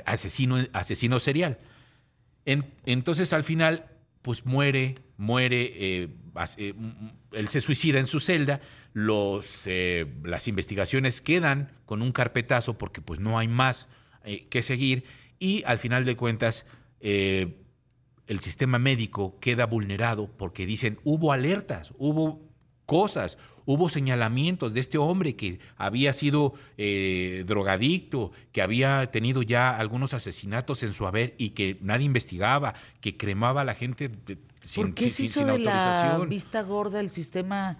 asesino, 0.05 0.57
asesino 0.73 1.19
serial. 1.19 1.57
En- 2.45 2.65
entonces, 2.85 3.33
al 3.33 3.43
final, 3.43 3.85
pues 4.21 4.45
muere, 4.45 4.95
muere, 5.17 5.71
eh, 5.75 6.09
eh, 6.57 6.73
él 7.31 7.47
se 7.47 7.61
suicida 7.61 7.99
en 7.99 8.05
su 8.05 8.19
celda, 8.19 8.61
eh, 9.65 10.05
las 10.23 10.47
investigaciones 10.47 11.21
quedan 11.21 11.71
con 11.85 12.01
un 12.01 12.11
carpetazo 12.11 12.77
porque 12.77 13.01
pues 13.01 13.19
no 13.19 13.39
hay 13.39 13.47
más 13.47 13.87
que 14.49 14.61
seguir 14.61 15.05
y 15.39 15.63
al 15.65 15.79
final 15.79 16.05
de 16.05 16.15
cuentas 16.15 16.65
el 18.29 18.39
sistema 18.39 18.79
médico 18.79 19.37
queda 19.41 19.65
vulnerado 19.65 20.29
porque 20.37 20.65
dicen 20.65 20.99
hubo 21.03 21.33
alertas, 21.33 21.93
hubo 21.97 22.41
cosas, 22.85 23.37
hubo 23.65 23.89
señalamientos 23.89 24.73
de 24.73 24.79
este 24.79 24.97
hombre 24.97 25.35
que 25.35 25.59
había 25.77 26.13
sido 26.13 26.53
eh, 26.77 27.43
drogadicto, 27.45 28.31
que 28.51 28.61
había 28.61 29.05
tenido 29.11 29.41
ya 29.43 29.75
algunos 29.77 30.13
asesinatos 30.13 30.81
en 30.83 30.93
su 30.93 31.05
haber 31.05 31.35
y 31.37 31.49
que 31.51 31.77
nadie 31.81 32.05
investigaba, 32.05 32.73
que 33.01 33.17
cremaba 33.17 33.61
a 33.61 33.65
la 33.65 33.75
gente 33.75 34.07
de- 34.09 34.37
sin, 34.63 34.85
¿Por 34.85 34.95
qué 34.95 35.03
se 35.05 35.09
sin- 35.17 35.25
hizo 35.25 35.39
sin 35.39 35.47
de 35.47 35.59
la 35.59 35.71
autorización. 35.83 36.29
vista 36.29 36.61
gorda 36.63 36.99
el 36.99 37.09
sistema 37.09 37.77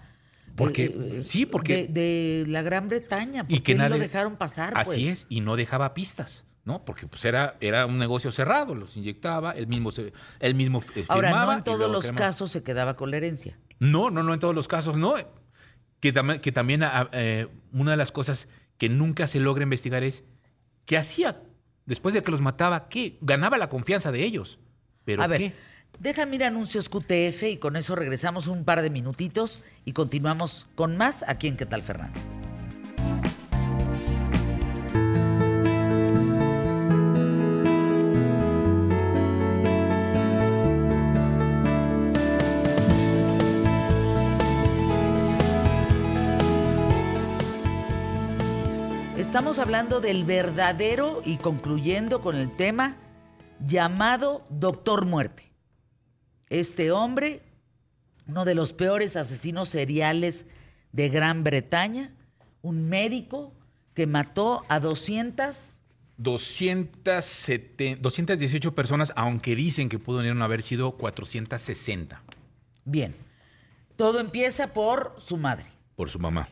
Porque- 0.56 0.84
eh, 0.96 1.22
sí, 1.24 1.46
porque- 1.46 1.86
De, 1.88 2.42
de 2.42 2.44
la 2.48 2.62
Gran 2.62 2.88
Bretaña. 2.88 3.44
¿Por 3.44 3.52
y 3.52 3.56
que 3.60 3.72
qué 3.72 3.74
nadie 3.78 3.90
lo 3.90 3.98
dejaron 3.98 4.36
pasar? 4.36 4.72
Así 4.76 5.04
pues? 5.06 5.08
es, 5.22 5.26
y 5.28 5.40
no 5.40 5.56
dejaba 5.56 5.94
pistas, 5.94 6.44
¿no? 6.64 6.84
Porque 6.84 7.06
pues 7.06 7.24
era, 7.24 7.56
era 7.60 7.86
un 7.86 7.98
negocio 7.98 8.30
cerrado, 8.30 8.74
los 8.74 8.96
inyectaba, 8.96 9.52
él 9.52 9.66
mismo 9.66 9.90
se, 9.90 10.12
él 10.40 10.54
mismo 10.54 10.82
eh, 10.94 11.04
Ahora, 11.08 11.28
firmaba 11.28 11.52
no 11.52 11.58
en 11.58 11.64
todos 11.64 11.90
los 11.90 12.10
casos 12.12 12.50
se 12.50 12.62
quedaba 12.62 12.94
con 12.96 13.10
la 13.10 13.16
herencia. 13.16 13.58
No, 13.78 14.10
no, 14.10 14.22
no 14.22 14.34
en 14.34 14.40
todos 14.40 14.54
los 14.54 14.68
casos, 14.68 14.96
no. 14.96 15.14
Que, 16.00 16.14
tam- 16.14 16.40
que 16.40 16.52
también 16.52 16.82
ah, 16.82 17.08
eh, 17.12 17.48
una 17.72 17.90
de 17.92 17.96
las 17.96 18.12
cosas 18.12 18.48
que 18.78 18.88
nunca 18.88 19.26
se 19.26 19.40
logra 19.40 19.62
investigar 19.62 20.02
es 20.04 20.24
qué 20.86 20.96
hacía 20.98 21.42
después 21.86 22.14
de 22.14 22.22
que 22.22 22.30
los 22.30 22.40
mataba, 22.40 22.88
qué 22.88 23.18
ganaba 23.20 23.58
la 23.58 23.68
confianza 23.68 24.12
de 24.12 24.22
ellos. 24.24 24.58
Pero 25.04 25.22
A 25.22 25.26
ver, 25.26 25.38
qué? 25.38 25.52
déjame 25.98 26.36
ir 26.36 26.44
a 26.44 26.48
anuncios 26.48 26.88
QTF 26.88 27.42
y 27.44 27.56
con 27.56 27.76
eso 27.76 27.96
regresamos 27.96 28.46
un 28.46 28.64
par 28.64 28.80
de 28.82 28.90
minutitos 28.90 29.62
y 29.84 29.92
continuamos 29.92 30.68
con 30.74 30.96
más 30.96 31.24
aquí 31.26 31.48
en 31.48 31.56
¿Qué 31.56 31.66
tal, 31.66 31.82
Fernando? 31.82 32.18
Estamos 49.30 49.60
hablando 49.60 50.00
del 50.00 50.24
verdadero 50.24 51.22
y 51.24 51.36
concluyendo 51.36 52.20
con 52.20 52.34
el 52.34 52.50
tema 52.56 52.96
llamado 53.64 54.44
Doctor 54.50 55.06
Muerte. 55.06 55.52
Este 56.48 56.90
hombre, 56.90 57.40
uno 58.26 58.44
de 58.44 58.56
los 58.56 58.72
peores 58.72 59.16
asesinos 59.16 59.68
seriales 59.68 60.48
de 60.90 61.10
Gran 61.10 61.44
Bretaña, 61.44 62.12
un 62.60 62.88
médico 62.88 63.54
que 63.94 64.08
mató 64.08 64.64
a 64.68 64.80
200 64.80 65.78
270 66.16 68.02
218 68.02 68.74
personas, 68.74 69.12
aunque 69.14 69.54
dicen 69.54 69.88
que 69.88 70.00
pudieron 70.00 70.42
haber 70.42 70.64
sido 70.64 70.90
460 70.96 72.20
Bien. 72.84 73.14
Todo 73.94 74.18
empieza 74.18 74.72
por 74.72 75.14
su 75.18 75.36
madre. 75.36 75.66
por 75.94 76.10
su 76.10 76.18
mamá. 76.18 76.48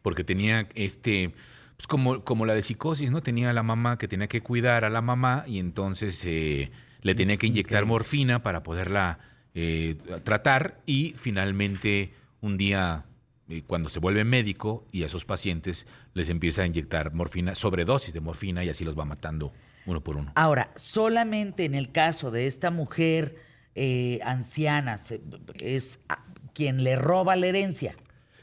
Porque 0.00 0.24
tenía 0.24 0.66
este, 0.74 1.34
pues 1.76 1.86
como, 1.86 2.24
como 2.24 2.46
la 2.46 2.54
de 2.54 2.62
psicosis, 2.62 3.10
¿no? 3.10 3.22
Tenía 3.22 3.50
a 3.50 3.52
la 3.52 3.62
mamá 3.62 3.98
que 3.98 4.08
tenía 4.08 4.28
que 4.28 4.40
cuidar 4.40 4.84
a 4.84 4.90
la 4.90 5.02
mamá 5.02 5.44
y 5.46 5.58
entonces 5.58 6.22
eh, 6.24 6.70
le 7.02 7.14
tenía 7.14 7.34
Es 7.34 7.40
que 7.40 7.46
inyectar 7.46 7.82
increíble. 7.82 7.88
morfina 7.92 8.42
para 8.42 8.62
poderla 8.62 9.18
eh, 9.54 9.96
tratar 10.24 10.80
y 10.86 11.14
finalmente 11.16 12.12
un 12.40 12.56
día 12.56 13.04
eh, 13.48 13.62
cuando 13.66 13.88
se 13.88 14.00
vuelve 14.00 14.24
médico 14.24 14.86
y 14.92 15.04
a 15.04 15.08
sus 15.08 15.24
pacientes 15.24 15.86
les 16.14 16.30
empieza 16.30 16.62
a 16.62 16.66
inyectar 16.66 17.12
morfina, 17.12 17.54
sobredosis 17.54 18.12
de 18.14 18.20
morfina 18.20 18.64
y 18.64 18.68
así 18.70 18.84
los 18.84 18.98
va 18.98 19.04
matando 19.04 19.52
uno 19.86 20.00
por 20.02 20.16
uno. 20.16 20.32
Ahora, 20.34 20.70
solamente 20.76 21.64
en 21.64 21.74
el 21.74 21.92
caso 21.92 22.30
de 22.30 22.46
esta 22.46 22.70
mujer 22.70 23.36
eh, 23.74 24.18
anciana 24.24 24.96
se- 24.98 25.20
es 25.60 26.00
a- 26.08 26.24
quien 26.54 26.82
le 26.82 26.96
roba 26.96 27.36
la 27.36 27.46
herencia. 27.46 27.94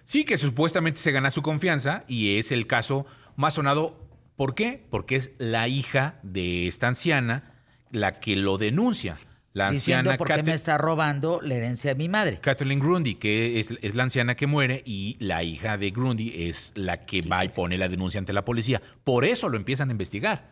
Sí, 0.06 0.24
que 0.26 0.38
supuestamente 0.38 1.00
se 1.00 1.12
gana 1.12 1.32
su 1.32 1.42
confianza 1.42 2.04
y 2.08 2.38
es 2.38 2.52
el 2.52 2.68
caso 2.68 3.06
más 3.36 3.54
sonado. 3.56 4.00
¿Por 4.36 4.56
qué? 4.56 4.86
Porque 4.90 5.16
es 5.16 5.32
la 5.38 5.68
hija 5.68 6.20
de 6.24 6.68
esta 6.68 6.88
anciana 6.88 7.54
la 7.92 8.20
que 8.20 8.36
lo 8.36 8.58
denuncia. 8.58 9.18
La 9.54 9.70
diciendo 9.70 10.10
anciana 10.10 10.18
por 10.18 10.26
qué 10.28 10.34
Kate- 10.34 10.44
me 10.50 10.54
está 10.54 10.80
robando 10.80 11.40
la 11.40 11.54
herencia 11.54 11.92
de 11.92 11.96
mi 11.96 12.10
madre. 12.10 12.40
Kathleen 12.42 12.80
Grundy, 12.80 13.14
que 13.16 13.60
es, 13.60 13.70
es 13.84 13.94
la 13.94 14.02
anciana 14.02 14.36
que 14.36 14.48
muere 14.48 14.82
y 14.84 15.16
la 15.20 15.44
hija 15.44 15.78
de 15.78 15.92
Grundy 15.92 16.34
es 16.48 16.74
la 16.76 17.06
que 17.06 17.22
va 17.22 17.46
y 17.46 17.50
pone 17.50 17.78
la 17.78 17.88
denuncia 17.88 18.18
ante 18.18 18.34
la 18.34 18.44
policía. 18.44 18.82
Por 19.04 19.26
eso 19.26 19.50
lo 19.50 19.58
empiezan 19.58 19.90
a 19.90 19.92
investigar. 19.92 20.52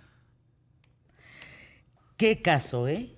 ¿Qué 2.18 2.42
caso, 2.42 2.88
eh? 2.88 3.16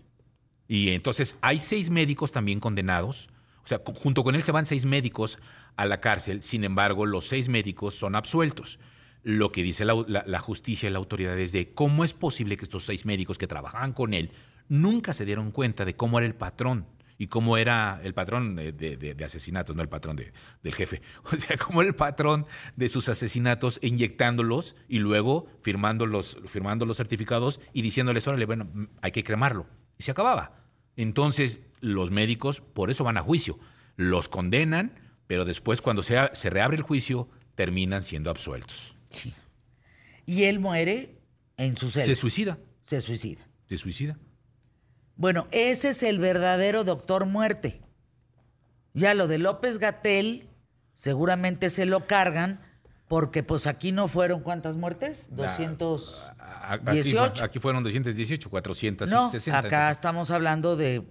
Y 0.67 0.91
entonces 0.91 1.37
hay 1.41 1.59
seis 1.59 1.89
médicos 1.89 2.31
también 2.31 2.59
condenados. 2.61 3.29
O 3.63 3.67
sea, 3.67 3.81
junto 3.95 4.23
con 4.23 4.35
él 4.35 4.43
se 4.43 4.51
van 4.51 4.65
seis 4.65 4.85
médicos 4.85 5.39
a 5.75 5.85
la 5.85 5.99
cárcel. 5.99 6.41
Sin 6.43 6.63
embargo, 6.63 7.05
los 7.05 7.27
seis 7.27 7.49
médicos 7.49 7.95
son 7.95 8.15
absueltos. 8.15 8.79
Lo 9.23 9.51
que 9.51 9.63
dice 9.63 9.85
la, 9.85 9.95
la- 10.07 10.23
la 10.27 10.39
justicia 10.39 10.89
y 10.89 10.91
la 10.91 10.99
autoridad 10.99 11.37
es 11.39 11.51
de 11.53 11.73
cómo 11.73 12.03
es 12.03 12.13
posible 12.13 12.57
que 12.57 12.65
estos 12.65 12.83
seis 12.85 13.05
médicos 13.05 13.37
que 13.37 13.47
trabajaban 13.47 13.93
con 13.93 14.13
él 14.13 14.31
nunca 14.67 15.13
se 15.13 15.25
dieron 15.25 15.51
cuenta 15.51 15.85
de 15.85 15.95
cómo 15.95 16.17
era 16.19 16.27
el 16.27 16.35
patrón 16.35 16.85
y 17.17 17.27
cómo 17.27 17.57
era 17.57 18.01
el 18.03 18.13
patrón 18.13 18.55
de, 18.55 19.15
asesinatos, 19.23 19.75
no 19.75 19.81
el 19.81 19.87
patrón 19.87 20.15
de- 20.17 20.33
del 20.61 20.73
jefe. 20.73 21.01
O 21.31 21.35
sea, 21.37 21.57
cómo 21.57 21.81
era 21.81 21.89
el 21.89 21.95
patrón 21.95 22.45
de 22.75 22.89
sus 22.89 23.07
asesinatos, 23.07 23.79
inyectándolos 23.81 24.75
y 24.89 24.99
luego 24.99 25.47
firmando 25.61 26.05
los, 26.05 26.37
firmando 26.47 26.85
los 26.85 26.97
certificados 26.97 27.61
y 27.71 27.81
diciéndoles, 27.81 28.27
órale, 28.27 28.45
bueno, 28.45 28.69
hay 29.01 29.11
que 29.11 29.23
cremarlo. 29.23 29.67
Y 29.97 30.03
se 30.03 30.11
acababa. 30.11 30.63
Entonces, 30.97 31.61
los 31.79 32.11
médicos 32.11 32.59
por 32.61 32.91
eso 32.91 33.03
van 33.03 33.17
a 33.17 33.21
juicio. 33.21 33.57
Los 33.95 34.27
condenan, 34.27 34.99
pero 35.27 35.45
después 35.45 35.81
cuando 35.81 36.03
se 36.03 36.49
reabre 36.49 36.77
el 36.77 36.83
juicio, 36.83 37.29
terminan 37.55 38.03
siendo 38.03 38.29
absueltos. 38.31 38.95
Sí. 39.13 39.33
Y 40.25 40.43
él 40.43 40.59
muere 40.59 41.17
en 41.57 41.77
su 41.77 41.89
celda. 41.89 42.05
Se 42.07 42.15
suicida, 42.15 42.57
Se 42.83 42.99
suicida. 43.01 43.41
se 43.67 43.77
suicida. 43.77 44.17
Bueno, 45.15 45.47
ese 45.51 45.89
es 45.89 46.03
el 46.03 46.19
verdadero 46.19 46.83
doctor 46.83 47.25
muerte. 47.25 47.81
Ya 48.93 49.13
lo 49.13 49.27
de 49.27 49.37
López 49.37 49.77
Gatel, 49.79 50.47
seguramente 50.95 51.69
se 51.69 51.85
lo 51.85 52.07
cargan, 52.07 52.61
porque 53.07 53.43
pues 53.43 53.67
aquí 53.67 53.91
no 53.91 54.07
fueron 54.07 54.41
cuántas 54.41 54.75
muertes? 54.75 55.27
La- 55.35 55.47
200. 55.51 56.25
A- 56.39 56.73
Aquí, 56.73 56.91
18. 56.91 57.43
aquí 57.43 57.59
fueron 57.59 57.83
218, 57.83 58.49
460. 58.49 59.51
No, 59.61 59.67
acá 59.67 59.91
estamos 59.91 60.31
hablando 60.31 60.75
de. 60.75 61.03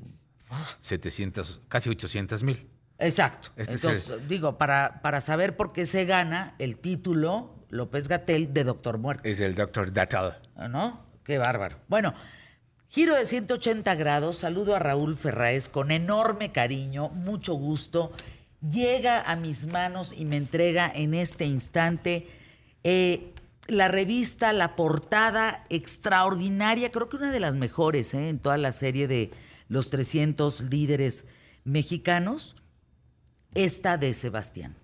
700, 0.81 1.61
casi 1.69 1.91
800 1.91 2.43
mil. 2.43 2.69
Exacto. 2.99 3.51
Este 3.57 3.75
es 3.75 3.85
Entonces, 3.85 4.29
digo, 4.29 4.59
para, 4.59 5.01
para 5.03 5.21
saber 5.21 5.57
por 5.57 5.73
qué 5.73 5.87
se 5.87 6.05
gana 6.05 6.55
el 6.59 6.77
título 6.79 7.62
López 7.73 8.07
Gatel 8.07 8.53
de 8.53 8.65
doctor 8.65 8.99
muerte. 8.99 9.31
Es 9.31 9.41
el 9.41 9.55
doctor 9.55 9.93
Datal. 9.95 10.39
¿No? 10.71 11.01
Qué 11.25 11.39
bárbaro. 11.39 11.79
Bueno, 11.89 12.13
giro 12.91 13.15
de 13.15 13.25
180 13.25 13.95
grados. 13.95 14.37
Saludo 14.37 14.77
a 14.77 14.79
Raúl 14.79 15.17
Ferraez 15.17 15.71
con 15.71 15.91
enorme 15.91 16.53
cariño, 16.53 17.09
mucho 17.09 17.55
gusto. 17.55 18.13
Llega 18.61 19.23
a 19.23 19.37
mis 19.37 19.67
manos 19.67 20.15
y 20.15 20.27
me 20.27 20.37
entrega 20.37 20.93
en 20.95 21.15
este 21.15 21.47
instante 21.47 22.29
eh, 22.85 23.33
la 23.69 23.89
revista, 23.89 24.53
la 24.53 24.77
portada 24.77 25.65
extraordinaria, 25.71 26.93
creo 26.93 27.09
que 27.09 27.17
una 27.17 27.33
de 27.33 27.41
las 27.41 27.57
mejores 27.57 28.13
eh, 28.13 28.29
en 28.29 28.39
toda 28.39 28.59
la 28.59 28.73
serie 28.73 29.09
de 29.09 29.31
los 29.69 29.89
300 29.89 30.61
líderes 30.65 31.27
mexicanos, 31.65 32.55
esta 33.55 33.97
de 33.97 34.13
Sebastián. 34.13 34.77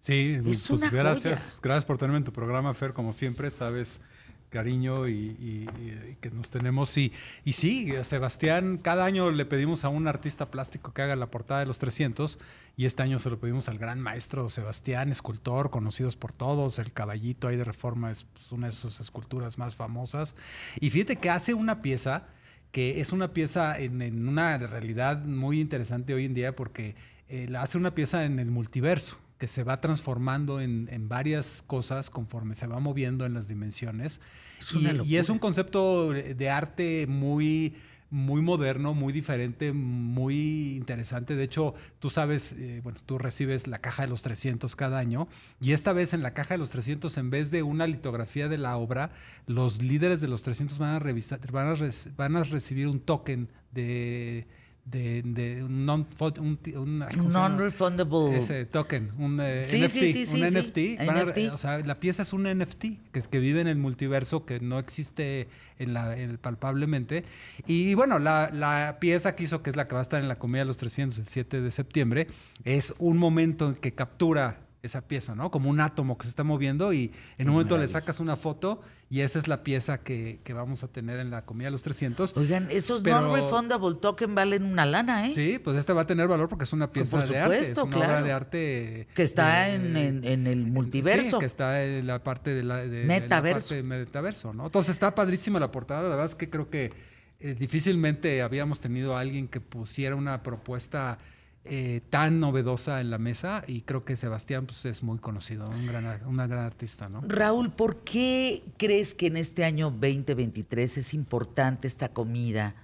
Sí, 0.00 0.34
Es 0.46 0.66
pues 0.66 0.70
una 0.70 0.90
gracias, 0.90 1.50
joya. 1.50 1.60
gracias 1.62 1.84
por 1.84 1.98
tenerme 1.98 2.18
en 2.18 2.24
tu 2.24 2.32
programa, 2.32 2.72
Fer, 2.74 2.92
como 2.94 3.12
siempre, 3.12 3.50
sabes 3.50 4.00
cariño 4.48 5.06
y, 5.06 5.12
y- 5.12 5.68
y 6.10 6.16
que 6.20 6.30
nos 6.32 6.50
tenemos. 6.50 6.96
Y, 6.98 7.12
y 7.44 7.52
sí, 7.52 7.94
a 7.94 8.02
Sebastián, 8.02 8.78
cada 8.78 9.04
año 9.04 9.30
le 9.30 9.44
pedimos 9.44 9.84
a 9.84 9.88
un 9.90 10.08
artista 10.08 10.50
plástico 10.50 10.92
que 10.92 11.02
haga 11.02 11.14
la 11.14 11.30
portada 11.30 11.60
de 11.60 11.66
los 11.66 11.78
300 11.78 12.38
y 12.76 12.86
este 12.86 13.02
año 13.04 13.20
se 13.20 13.30
lo 13.30 13.38
pedimos 13.38 13.68
al 13.68 13.78
gran 13.78 14.00
maestro 14.00 14.48
Sebastián, 14.50 15.10
escultor, 15.12 15.70
conocidos 15.70 16.16
por 16.16 16.32
todos, 16.32 16.80
el 16.80 16.92
caballito 16.92 17.46
ahí 17.46 17.56
de 17.56 17.62
Reforma 17.64 18.10
es 18.10 18.24
pues, 18.24 18.50
una 18.50 18.66
de 18.68 18.72
sus 18.72 18.98
esculturas 18.98 19.56
más 19.58 19.76
famosas. 19.76 20.34
Y 20.80 20.90
fíjate 20.90 21.16
que 21.16 21.30
hace 21.30 21.54
una 21.54 21.80
pieza 21.82 22.26
que 22.72 23.00
es 23.00 23.12
una 23.12 23.32
pieza 23.32 23.78
en, 23.78 24.00
en 24.02 24.26
una 24.26 24.56
realidad 24.58 25.22
muy 25.24 25.60
interesante 25.60 26.14
hoy 26.14 26.24
en 26.24 26.34
día 26.34 26.56
porque 26.56 26.96
eh, 27.28 27.48
hace 27.56 27.78
una 27.78 27.94
pieza 27.94 28.24
en 28.24 28.38
el 28.40 28.50
multiverso 28.50 29.16
que 29.40 29.48
se 29.48 29.64
va 29.64 29.80
transformando 29.80 30.60
en, 30.60 30.86
en 30.92 31.08
varias 31.08 31.64
cosas 31.66 32.10
conforme 32.10 32.54
se 32.54 32.66
va 32.66 32.78
moviendo 32.78 33.24
en 33.24 33.32
las 33.32 33.48
dimensiones. 33.48 34.20
Es 34.60 34.74
y, 34.74 35.16
es 35.16 35.30
un 35.30 35.38
concepto 35.38 36.10
de 36.12 36.50
arte 36.50 37.06
muy, 37.08 37.74
muy 38.10 38.42
moderno, 38.42 38.92
muy 38.92 39.14
diferente, 39.14 39.72
muy 39.72 40.74
interesante. 40.76 41.36
De 41.36 41.44
hecho, 41.44 41.72
tú 42.00 42.10
sabes, 42.10 42.52
eh, 42.52 42.82
bueno, 42.84 42.98
tú 43.06 43.16
recibes 43.16 43.66
la 43.66 43.78
caja 43.78 44.02
de 44.02 44.08
los 44.10 44.20
300 44.20 44.76
cada 44.76 44.98
año 44.98 45.26
y 45.58 45.72
esta 45.72 45.94
vez 45.94 46.12
en 46.12 46.22
la 46.22 46.34
caja 46.34 46.52
de 46.54 46.58
los 46.58 46.68
300, 46.68 47.16
en 47.16 47.30
vez 47.30 47.50
de 47.50 47.62
una 47.62 47.86
litografía 47.86 48.46
de 48.46 48.58
la 48.58 48.76
obra, 48.76 49.10
los 49.46 49.80
líderes 49.80 50.20
de 50.20 50.28
los 50.28 50.42
300 50.42 50.78
van 50.78 50.96
a, 50.96 50.98
revisar, 50.98 51.40
van 51.50 51.68
a, 51.68 51.74
van 52.18 52.36
a 52.36 52.42
recibir 52.42 52.88
un 52.88 53.00
token 53.00 53.48
de 53.72 54.46
de, 54.90 55.22
de 55.22 55.62
un 55.62 55.86
non 55.86 56.06
un, 56.38 56.58
un-. 56.76 56.98
Non-refundable. 57.32 58.36
ese 58.38 58.64
token, 58.66 59.12
un 59.18 59.38
eh, 59.40 59.64
Sí, 59.66 59.80
NFT, 59.82 59.90
sí, 59.92 60.12
sí, 60.12 60.26
sí, 60.26 60.42
un. 60.42 60.48
NFT. 60.48 61.06
Van 61.06 61.16
a- 61.16 61.24
NFT. 61.24 61.38
o 61.52 61.58
sea, 61.58 61.78
la 61.78 62.00
pieza 62.00 62.22
es 62.22 62.32
un 62.32 62.44
NFT 62.44 62.84
que, 63.12 63.18
es- 63.18 63.28
que 63.28 63.38
vive 63.38 63.60
en 63.60 63.68
el 63.68 63.78
multiverso, 63.78 64.44
que 64.44 64.60
no 64.60 64.78
existe 64.78 65.48
en 65.78 65.94
la, 65.94 66.16
en- 66.18 66.38
palpablemente. 66.38 67.24
Y 67.66 67.94
bueno, 67.94 68.18
la, 68.18 68.50
la 68.52 68.98
pieza 69.00 69.34
que 69.34 69.44
hizo, 69.44 69.62
que 69.62 69.70
es 69.70 69.76
la 69.76 69.86
que 69.86 69.94
va 69.94 70.00
a 70.00 70.02
estar 70.02 70.20
en 70.20 70.28
la 70.28 70.38
Comedia 70.38 70.62
de 70.62 70.66
los 70.68 70.76
300 70.78 71.18
el 71.18 71.26
7 71.26 71.60
de 71.60 71.70
septiembre, 71.70 72.26
es 72.64 72.94
un 72.98 73.16
momento 73.18 73.68
en 73.68 73.74
que 73.76 73.92
captura 73.92 74.58
esa 74.82 75.02
pieza, 75.06 75.34
¿no? 75.34 75.50
Como 75.50 75.68
un 75.68 75.78
átomo 75.80 76.16
que 76.16 76.24
se 76.24 76.30
está 76.30 76.42
moviendo 76.42 76.92
y 76.92 77.12
en 77.36 77.48
un 77.48 77.54
momento 77.54 77.76
le 77.76 77.86
sacas 77.86 78.18
una 78.18 78.34
foto 78.36 78.80
y 79.10 79.20
esa 79.20 79.38
es 79.38 79.46
la 79.46 79.62
pieza 79.62 79.98
que, 80.02 80.40
que 80.42 80.52
vamos 80.54 80.82
a 80.84 80.88
tener 80.88 81.20
en 81.20 81.30
la 81.30 81.44
Comedia 81.44 81.66
de 81.66 81.72
los 81.72 81.82
300. 81.82 82.34
Oigan, 82.36 82.66
esos 82.70 83.02
non-refundable 83.02 83.96
token 84.00 84.34
valen 84.34 84.62
una 84.64 84.86
lana, 84.86 85.26
¿eh? 85.26 85.30
Sí, 85.34 85.58
pues 85.62 85.76
este 85.76 85.92
va 85.92 86.02
a 86.02 86.06
tener 86.06 86.28
valor 86.28 86.48
porque 86.48 86.64
es 86.64 86.72
una 86.72 86.90
pieza 86.90 87.18
Por 87.18 87.28
de 87.28 87.38
arte, 87.38 87.58
es 87.58 87.68
supuesto, 87.68 87.84
una 87.84 87.96
obra 87.98 88.06
claro. 88.08 88.24
de 88.26 88.32
arte 88.32 89.08
Que 89.14 89.22
está 89.22 89.68
eh, 89.68 89.74
en, 89.74 89.96
en- 89.96 90.24
en 90.24 90.46
el 90.46 90.64
multiverso. 90.66 91.36
Sí, 91.36 91.40
que 91.40 91.46
está 91.46 91.82
en 91.84 92.06
la 92.06 92.22
parte 92.22 92.54
de 92.54 92.62
la, 92.62 92.76
de- 92.78 92.88
de 92.88 93.00
la 93.02 93.06
Metaverso. 93.06 93.68
parte 93.68 93.74
de 93.76 93.82
metaverso, 93.82 94.52
¿no? 94.54 94.66
Entonces 94.66 94.94
está 94.94 95.14
padrísima 95.14 95.60
la 95.60 95.70
portada. 95.70 96.02
La 96.04 96.08
verdad 96.10 96.26
es 96.26 96.34
que 96.34 96.48
creo 96.48 96.70
que 96.70 96.92
eh, 97.40 97.54
difícilmente 97.54 98.42
habíamos 98.42 98.80
tenido 98.80 99.16
a 99.16 99.20
alguien 99.20 99.48
que 99.48 99.60
pusiera 99.60 100.14
una 100.16 100.42
propuesta 100.42 101.18
eh, 101.64 102.00
tan 102.08 102.40
novedosa 102.40 103.02
en 103.02 103.10
la 103.10 103.18
mesa 103.18 103.62
y 103.66 103.82
creo 103.82 104.04
que 104.04 104.16
Sebastián 104.16 104.64
pues, 104.64 104.86
es 104.86 105.02
muy 105.02 105.18
conocido, 105.18 105.66
un 105.68 105.86
gran, 105.86 106.26
una 106.26 106.46
gran 106.46 106.64
artista, 106.64 107.10
¿no? 107.10 107.20
Raúl, 107.20 107.70
¿por 107.70 107.98
qué 107.98 108.64
crees 108.78 109.14
que 109.14 109.26
en 109.26 109.36
este 109.36 109.64
año 109.64 109.90
2023 109.90 110.96
es 110.96 111.12
importante 111.12 111.86
esta 111.86 112.08
comida 112.08 112.74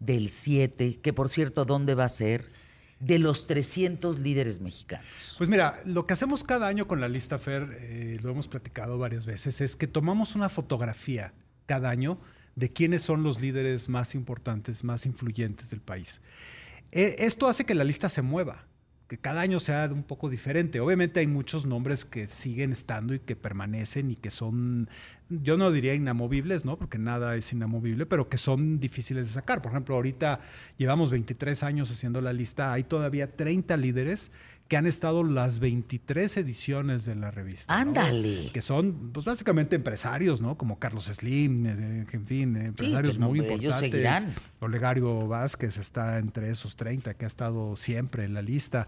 del 0.00 0.30
7, 0.30 1.00
que 1.02 1.12
por 1.12 1.28
cierto, 1.28 1.64
¿dónde 1.64 1.94
va 1.94 2.04
a 2.04 2.08
ser? 2.08 2.46
De 2.98 3.18
los 3.18 3.46
300 3.46 4.18
líderes 4.20 4.60
mexicanos. 4.60 5.34
Pues 5.36 5.50
mira, 5.50 5.74
lo 5.84 6.06
que 6.06 6.14
hacemos 6.14 6.44
cada 6.44 6.66
año 6.66 6.88
con 6.88 7.00
la 7.00 7.08
lista 7.08 7.38
FER, 7.38 7.76
eh, 7.78 8.18
lo 8.22 8.30
hemos 8.30 8.48
platicado 8.48 8.96
varias 8.96 9.26
veces, 9.26 9.60
es 9.60 9.76
que 9.76 9.86
tomamos 9.86 10.34
una 10.34 10.48
fotografía 10.48 11.34
cada 11.66 11.90
año 11.90 12.18
de 12.56 12.72
quiénes 12.72 13.02
son 13.02 13.22
los 13.22 13.40
líderes 13.40 13.88
más 13.88 14.14
importantes, 14.14 14.84
más 14.84 15.06
influyentes 15.06 15.70
del 15.70 15.80
país. 15.80 16.20
Eh, 16.92 17.16
esto 17.18 17.48
hace 17.48 17.64
que 17.64 17.74
la 17.74 17.84
lista 17.84 18.08
se 18.08 18.22
mueva, 18.22 18.66
que 19.08 19.18
cada 19.18 19.40
año 19.40 19.60
sea 19.60 19.88
un 19.92 20.02
poco 20.02 20.30
diferente. 20.30 20.80
Obviamente 20.80 21.20
hay 21.20 21.26
muchos 21.26 21.66
nombres 21.66 22.04
que 22.04 22.26
siguen 22.26 22.72
estando 22.72 23.14
y 23.14 23.18
que 23.18 23.36
permanecen 23.36 24.10
y 24.10 24.16
que 24.16 24.30
son, 24.30 24.88
yo 25.28 25.56
no 25.56 25.70
diría 25.70 25.94
inamovibles, 25.94 26.64
¿no? 26.64 26.78
Porque 26.78 26.98
nada 26.98 27.36
es 27.36 27.52
inamovible, 27.52 28.06
pero 28.06 28.28
que 28.28 28.38
son 28.38 28.80
difíciles 28.80 29.26
de 29.26 29.32
sacar. 29.32 29.60
Por 29.60 29.72
ejemplo, 29.72 29.94
ahorita 29.96 30.40
llevamos 30.78 31.10
23 31.10 31.62
años 31.62 31.90
haciendo 31.90 32.20
la 32.20 32.32
lista, 32.32 32.72
hay 32.72 32.84
todavía 32.84 33.36
30 33.36 33.76
líderes 33.76 34.32
que 34.68 34.78
han 34.78 34.86
estado 34.86 35.24
las 35.24 35.58
23 35.60 36.38
ediciones 36.38 37.04
de 37.04 37.14
la 37.14 37.30
revista. 37.30 37.72
¿no? 37.74 37.80
Ándale. 37.90 38.50
Que 38.52 38.62
son, 38.62 39.10
pues 39.12 39.26
básicamente 39.26 39.76
empresarios, 39.76 40.40
¿no? 40.40 40.56
Como 40.56 40.78
Carlos 40.78 41.04
Slim, 41.04 41.66
eh, 41.66 42.06
que 42.10 42.16
en 42.16 42.24
fin, 42.24 42.56
eh, 42.56 42.64
empresarios 42.66 43.18
no, 43.18 43.28
muy 43.28 43.40
ellos 43.40 43.52
importantes. 43.52 43.90
seguirán. 43.90 44.34
Olegario 44.60 45.28
Vázquez 45.28 45.76
está 45.76 46.18
entre 46.18 46.50
esos 46.50 46.76
30 46.76 47.12
que 47.12 47.26
ha 47.26 47.28
estado 47.28 47.76
siempre 47.76 48.24
en 48.24 48.32
la 48.32 48.40
lista. 48.40 48.86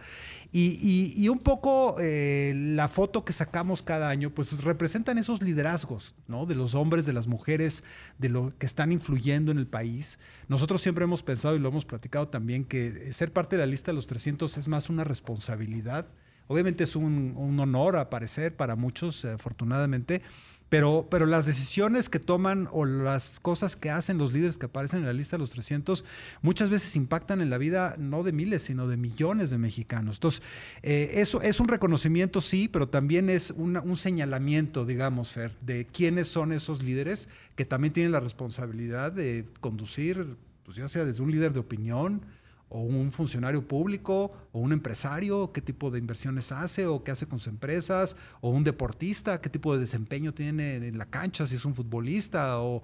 Y, 0.51 0.79
y- 0.81 1.13
y 1.23 1.29
un 1.29 1.39
poco 1.41 1.97
eh, 2.01 2.55
la 2.57 2.89
foto 2.89 3.27
que 3.27 3.35
sacamos 3.35 3.83
cada 3.83 4.09
año, 4.09 4.31
pues 4.31 4.63
representan 4.63 5.19
esos 5.19 5.43
liderazgos, 5.43 6.15
¿no? 6.27 6.47
De 6.47 6.55
los 6.55 6.75
hombres, 6.75 7.05
de 7.05 7.13
las 7.13 7.27
mujeres, 7.27 7.85
de 8.17 8.31
lo 8.31 8.49
que 8.59 8.65
están 8.65 8.93
influyendo 8.93 9.53
en 9.53 9.59
el 9.59 9.67
país. 9.67 10.19
Nosotros 10.49 10.81
siempre 10.81 11.05
hemos 11.05 11.23
pensado 11.23 11.55
y 11.55 11.59
lo 11.59 11.69
hemos 11.69 11.85
platicado 11.85 12.29
también 12.29 12.65
que 12.65 13.13
ser 13.13 13.31
parte 13.35 13.57
de 13.57 13.61
la 13.61 13.67
lista 13.67 13.91
de 13.91 13.97
los 13.97 14.07
300 14.07 14.57
es 14.57 14.69
más 14.69 14.89
una 14.89 15.05
responsabilidad. 15.05 15.66
Obviamente 16.49 16.85
es 16.85 16.95
un, 16.97 17.35
honor 17.59 17.97
aparecer 17.97 18.55
para 18.55 18.77
muchos, 18.77 19.25
eh, 19.25 19.33
afortunadamente, 19.33 20.23
pero, 20.69 21.07
pero 21.09 21.27
las 21.27 21.47
decisiones 21.47 22.09
que 22.09 22.19
toman 22.19 22.69
o 22.73 22.85
las 22.85 23.39
cosas 23.39 23.77
que 23.77 23.91
hacen 23.91 24.19
los 24.19 24.33
líderes 24.33 24.59
que 24.59 24.67
aparecen 24.67 25.01
en 25.01 25.07
la 25.07 25.13
lista 25.13 25.37
de 25.37 25.41
los 25.41 25.51
300 25.51 26.05
muchas 26.43 26.71
veces 26.71 26.97
impactan 26.97 27.41
en 27.41 27.51
la 27.51 27.59
vida 27.59 27.95
no 27.99 28.25
de 28.25 28.33
miles, 28.33 28.63
sino 28.63 28.89
de 28.89 28.97
millones 28.97 29.51
de 29.51 29.59
mexicanos. 29.59 30.17
Entonces, 30.17 30.43
eh, 30.83 31.13
eso 31.15 31.41
es 31.41 31.61
un 31.61 31.69
reconocimiento, 31.69 32.41
sí, 32.41 32.69
pero 32.69 32.89
también 32.89 33.31
es 33.31 33.53
un 33.53 33.97
señalamiento, 33.97 34.85
digamos, 34.85 35.31
Fer, 35.31 35.57
de 35.61 35.87
quiénes 35.87 36.27
son 36.27 36.53
esos 36.53 36.83
líderes 36.83 37.29
que 37.55 37.65
también 37.65 37.93
tienen 37.93 38.11
la 38.13 38.21
responsabilidad 38.21 39.13
de 39.13 39.47
conducir, 39.61 40.37
pues 40.65 40.77
ya 40.77 40.89
sea 40.89 41.05
desde 41.05 41.23
un 41.23 41.31
líder 41.31 41.53
de 41.53 41.61
opinión, 41.61 42.23
o 42.69 42.81
un 42.81 43.13
funcionario 43.13 43.67
público 43.69 44.33
o 44.53 44.59
un 44.59 44.73
empresario, 44.73 45.53
qué 45.53 45.61
tipo 45.61 45.91
de 45.91 45.99
inversiones 46.01 46.51
hace 46.51 46.87
o 46.87 47.05
qué 47.05 47.13
hace 47.13 47.27
con 47.27 47.39
sus 47.39 47.49
empresas, 47.49 48.17
o 48.41 48.51
un 48.51 48.65
deportista, 48.65 49.41
qué 49.41 49.49
tipo 49.49 49.73
de 49.75 49.81
desempeño 49.81 50.35
tiene 50.35 50.77
en 50.77 50.99
la 50.99 51.07
cancha, 51.07 51.47
si 51.47 51.55
es 51.55 51.65
un 51.65 51.75
futbolista, 51.75 52.59
o 52.61 52.83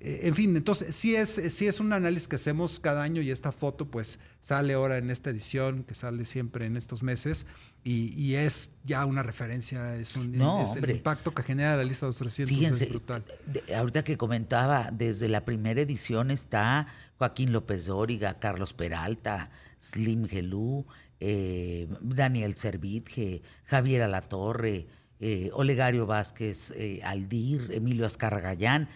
eh, 0.00 0.20
en 0.22 0.34
fin, 0.34 0.56
entonces 0.56 0.94
sí 0.94 1.16
es, 1.16 1.30
sí 1.52 1.66
es 1.66 1.80
un 1.80 1.92
análisis 1.92 2.28
que 2.28 2.36
hacemos 2.36 2.78
cada 2.78 3.02
año 3.02 3.22
y 3.22 3.30
esta 3.30 3.50
foto 3.50 3.86
pues 3.90 4.20
sale 4.40 4.74
ahora 4.74 4.98
en 4.98 5.10
esta 5.10 5.30
edición, 5.30 5.82
que 5.84 5.94
sale 5.94 6.24
siempre 6.26 6.66
en 6.66 6.76
estos 6.76 7.02
meses, 7.02 7.46
y, 7.82 8.14
y 8.18 8.36
es 8.36 8.70
ya 8.84 9.04
una 9.04 9.22
referencia, 9.22 9.96
es, 9.96 10.16
un, 10.16 10.32
No, 10.32 10.64
es 10.64 10.76
el 10.76 10.88
impacto 10.90 11.34
que 11.34 11.42
genera 11.42 11.76
la 11.76 11.84
lista 11.84 12.06
de 12.06 12.10
los 12.10 12.18
300 12.18 12.56
Fíjense, 12.56 12.84
es 12.84 12.90
brutal. 12.90 13.24
de- 13.46 13.74
ahorita 13.74 14.04
que 14.04 14.16
comentaba, 14.16 14.90
desde 14.92 15.28
la 15.28 15.44
primera 15.44 15.80
edición 15.80 16.30
está 16.30 16.86
Joaquín 17.18 17.52
López 17.52 17.86
Dóriga, 17.86 18.38
Carlos 18.38 18.72
Peralta, 18.74 19.50
Slim 19.80 20.26
Gelú, 20.26 20.86
eh, 21.20 21.88
Daniel 22.00 22.54
Servitje, 22.56 23.42
Javier 23.64 24.02
Alatorre, 24.02 24.86
eh, 25.20 25.50
Olegario 25.52 26.06
Vázquez 26.06 26.72
eh, 26.76 27.00
Aldir, 27.04 27.70
Emilio 27.72 28.04
Azcarragayán, 28.04 28.88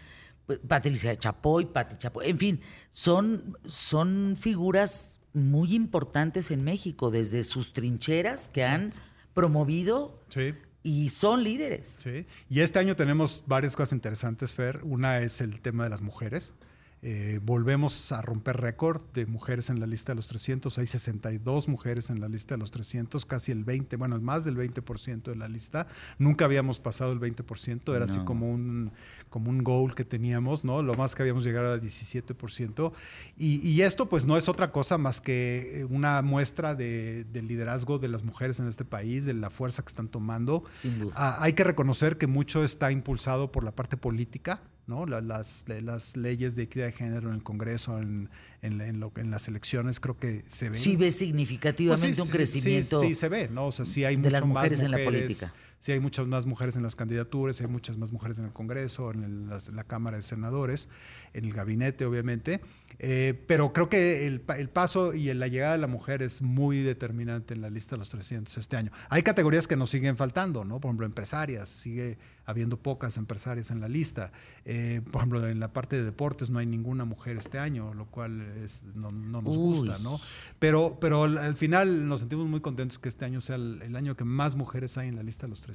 P- 0.46 0.58
Patricia 0.58 1.16
Chapoy, 1.16 1.66
Pati 1.66 1.96
Chapoy, 1.96 2.28
en 2.28 2.38
fin, 2.38 2.60
son, 2.90 3.56
son 3.66 4.36
figuras 4.38 5.20
muy 5.32 5.74
importantes 5.74 6.50
en 6.50 6.64
México, 6.64 7.10
desde 7.10 7.44
sus 7.44 7.72
trincheras 7.72 8.48
que 8.48 8.64
han 8.64 8.92
promovido 9.34 10.20
Sí. 10.30 10.54
y 10.82 11.10
son 11.10 11.44
líderes. 11.44 12.00
Sí, 12.02 12.26
y 12.48 12.60
este 12.60 12.78
año 12.80 12.96
tenemos 12.96 13.44
varias 13.46 13.76
cosas 13.76 13.92
interesantes, 13.92 14.52
Fer. 14.52 14.80
Una 14.82 15.20
es 15.20 15.40
el 15.40 15.60
tema 15.60 15.84
de 15.84 15.90
las 15.90 16.00
mujeres. 16.00 16.54
Eh, 17.00 17.38
volvemos 17.44 18.10
a 18.10 18.22
romper 18.22 18.56
récord 18.56 19.00
de 19.14 19.24
mujeres 19.26 19.70
en 19.70 19.78
la 19.78 19.86
lista 19.86 20.12
de 20.12 20.16
los 20.16 20.26
300. 20.26 20.76
Hay 20.78 20.86
62 20.88 21.68
mujeres 21.68 22.10
en 22.10 22.20
la 22.20 22.28
lista 22.28 22.54
de 22.54 22.58
los 22.58 22.72
300, 22.72 23.24
casi 23.24 23.52
el 23.52 23.62
20, 23.64 23.94
bueno, 23.96 24.20
más 24.20 24.44
del 24.44 24.56
20% 24.56 25.22
de 25.22 25.36
la 25.36 25.46
lista. 25.46 25.86
Nunca 26.18 26.44
habíamos 26.44 26.80
pasado 26.80 27.12
el 27.12 27.20
20%, 27.20 27.94
era 27.94 28.04
así 28.06 28.18
como 28.24 28.50
un, 28.50 28.90
como 29.30 29.48
un 29.50 29.62
goal 29.62 29.94
que 29.94 30.04
teníamos, 30.04 30.64
¿no? 30.64 30.82
Lo 30.82 30.94
más 30.94 31.14
que 31.14 31.22
habíamos 31.22 31.44
llegado 31.44 31.72
era 31.74 31.82
17%. 31.82 32.92
Y, 33.36 33.66
y 33.68 33.82
esto 33.82 34.08
pues 34.08 34.24
no 34.26 34.36
es 34.36 34.48
otra 34.48 34.72
cosa 34.72 34.98
más 34.98 35.20
que 35.20 35.86
una 35.90 36.20
muestra 36.22 36.74
de- 36.74 37.24
del 37.32 37.46
liderazgo 37.46 37.98
de 37.98 38.08
las 38.08 38.24
mujeres 38.24 38.58
en 38.58 38.66
este 38.66 38.84
país, 38.84 39.24
de 39.24 39.34
la 39.34 39.50
fuerza 39.50 39.82
que 39.82 39.88
están 39.88 40.08
tomando. 40.08 40.64
Ah, 41.14 41.36
hay 41.40 41.52
que 41.52 41.62
reconocer 41.64 42.18
que 42.18 42.26
mucho 42.26 42.64
está 42.64 42.90
impulsado 42.90 43.52
por 43.52 43.62
la 43.62 43.70
parte 43.72 43.96
política, 43.96 44.60
¿no? 44.88 45.06
La- 45.06 45.20
las, 45.20 45.64
las 45.68 46.16
leyes 46.16 46.56
de 46.56 46.64
equidad 46.64 46.86
de 46.86 46.92
género 46.92 47.28
en 47.28 47.36
el 47.36 47.42
Congreso, 47.42 47.98
en, 47.98 48.28
en 48.62 48.80
en 48.80 48.98
lo, 49.00 49.12
en 49.16 49.30
las 49.30 49.46
elecciones, 49.46 50.00
creo 50.00 50.16
que 50.16 50.42
se 50.46 50.70
ven. 50.70 50.78
Sí 50.80 50.96
ves 50.96 50.98
Pues 50.98 51.14
sí, 51.18 51.26
significativamente 51.26 52.16
sí, 52.16 52.20
un 52.22 52.26
sí, 52.28 52.32
crecimiento. 52.32 53.00
Sí, 53.00 53.08
sí 53.08 53.14
se 53.14 53.28
ve, 53.28 53.48
¿no? 53.48 53.66
O 53.66 53.72
sea, 53.72 53.84
sí 53.84 54.04
hay 54.04 54.16
de 54.16 54.22
mucho 54.22 54.30
las 54.32 54.40
más 54.42 54.48
mujeres 54.48 54.80
en 54.82 54.90
la 54.90 54.96
mujeres, 54.98 55.22
política. 55.22 55.54
Sí 55.80 55.92
hay 55.92 56.00
muchas 56.00 56.26
más 56.26 56.44
mujeres 56.44 56.76
en 56.76 56.82
las 56.82 56.96
candidaturas, 56.96 57.60
hay 57.60 57.68
muchas 57.68 57.98
más 57.98 58.10
mujeres 58.12 58.38
en 58.40 58.46
el 58.46 58.52
Congreso, 58.52 59.12
en 59.12 59.22
el- 59.22 59.76
la 59.76 59.84
Cámara 59.84 60.16
de 60.16 60.22
Senadores, 60.22 60.88
en 61.34 61.44
el 61.44 61.52
gabinete, 61.52 62.04
obviamente. 62.04 62.60
Eh, 62.98 63.40
pero 63.46 63.72
creo 63.72 63.88
que 63.88 64.26
el, 64.26 64.42
el 64.56 64.68
paso 64.70 65.14
y 65.14 65.32
la 65.34 65.46
llegada 65.46 65.72
de 65.72 65.78
la 65.78 65.86
mujer 65.86 66.20
es 66.22 66.42
muy 66.42 66.78
determinante 66.82 67.54
en 67.54 67.60
la 67.62 67.70
lista 67.70 67.94
de 67.94 67.98
los 67.98 68.08
300 68.10 68.58
este 68.58 68.76
año. 68.76 68.90
Hay 69.08 69.22
categorías 69.22 69.68
que 69.68 69.76
nos 69.76 69.90
siguen 69.90 70.16
faltando, 70.16 70.64
¿no? 70.64 70.80
Por 70.80 70.88
ejemplo, 70.88 71.06
empresarias, 71.06 71.68
sigue 71.68 72.18
habiendo 72.44 72.78
pocas 72.78 73.16
empresarias 73.18 73.70
en 73.70 73.80
la 73.80 73.88
lista. 73.88 74.32
Eh, 74.64 75.02
por 75.12 75.16
ejemplo, 75.20 75.46
en 75.46 75.60
la 75.60 75.72
parte 75.72 75.96
de 75.96 76.02
deportes 76.02 76.48
no 76.50 76.58
hay 76.58 76.66
ninguna 76.66 77.04
mujer 77.04 77.36
este 77.36 77.58
año, 77.58 77.92
lo 77.94 78.06
cual 78.06 78.40
es- 78.64 78.82
no, 78.94 79.12
no 79.12 79.42
nos 79.42 79.56
Uy. 79.56 79.78
gusta, 79.78 79.98
¿no? 80.02 80.18
Pero, 80.58 80.98
pero 81.00 81.24
al, 81.24 81.38
al 81.38 81.54
final 81.54 82.08
nos 82.08 82.20
sentimos 82.20 82.48
muy 82.48 82.60
contentos 82.60 82.98
que 82.98 83.08
este 83.10 83.24
año 83.26 83.40
sea 83.42 83.56
el, 83.56 83.82
el 83.82 83.94
año 83.94 84.16
que 84.16 84.24
más 84.24 84.56
mujeres 84.56 84.96
hay 84.98 85.08
en 85.08 85.16
la 85.16 85.22
lista 85.22 85.46
de 85.46 85.50
los 85.50 85.60
300. 85.60 85.67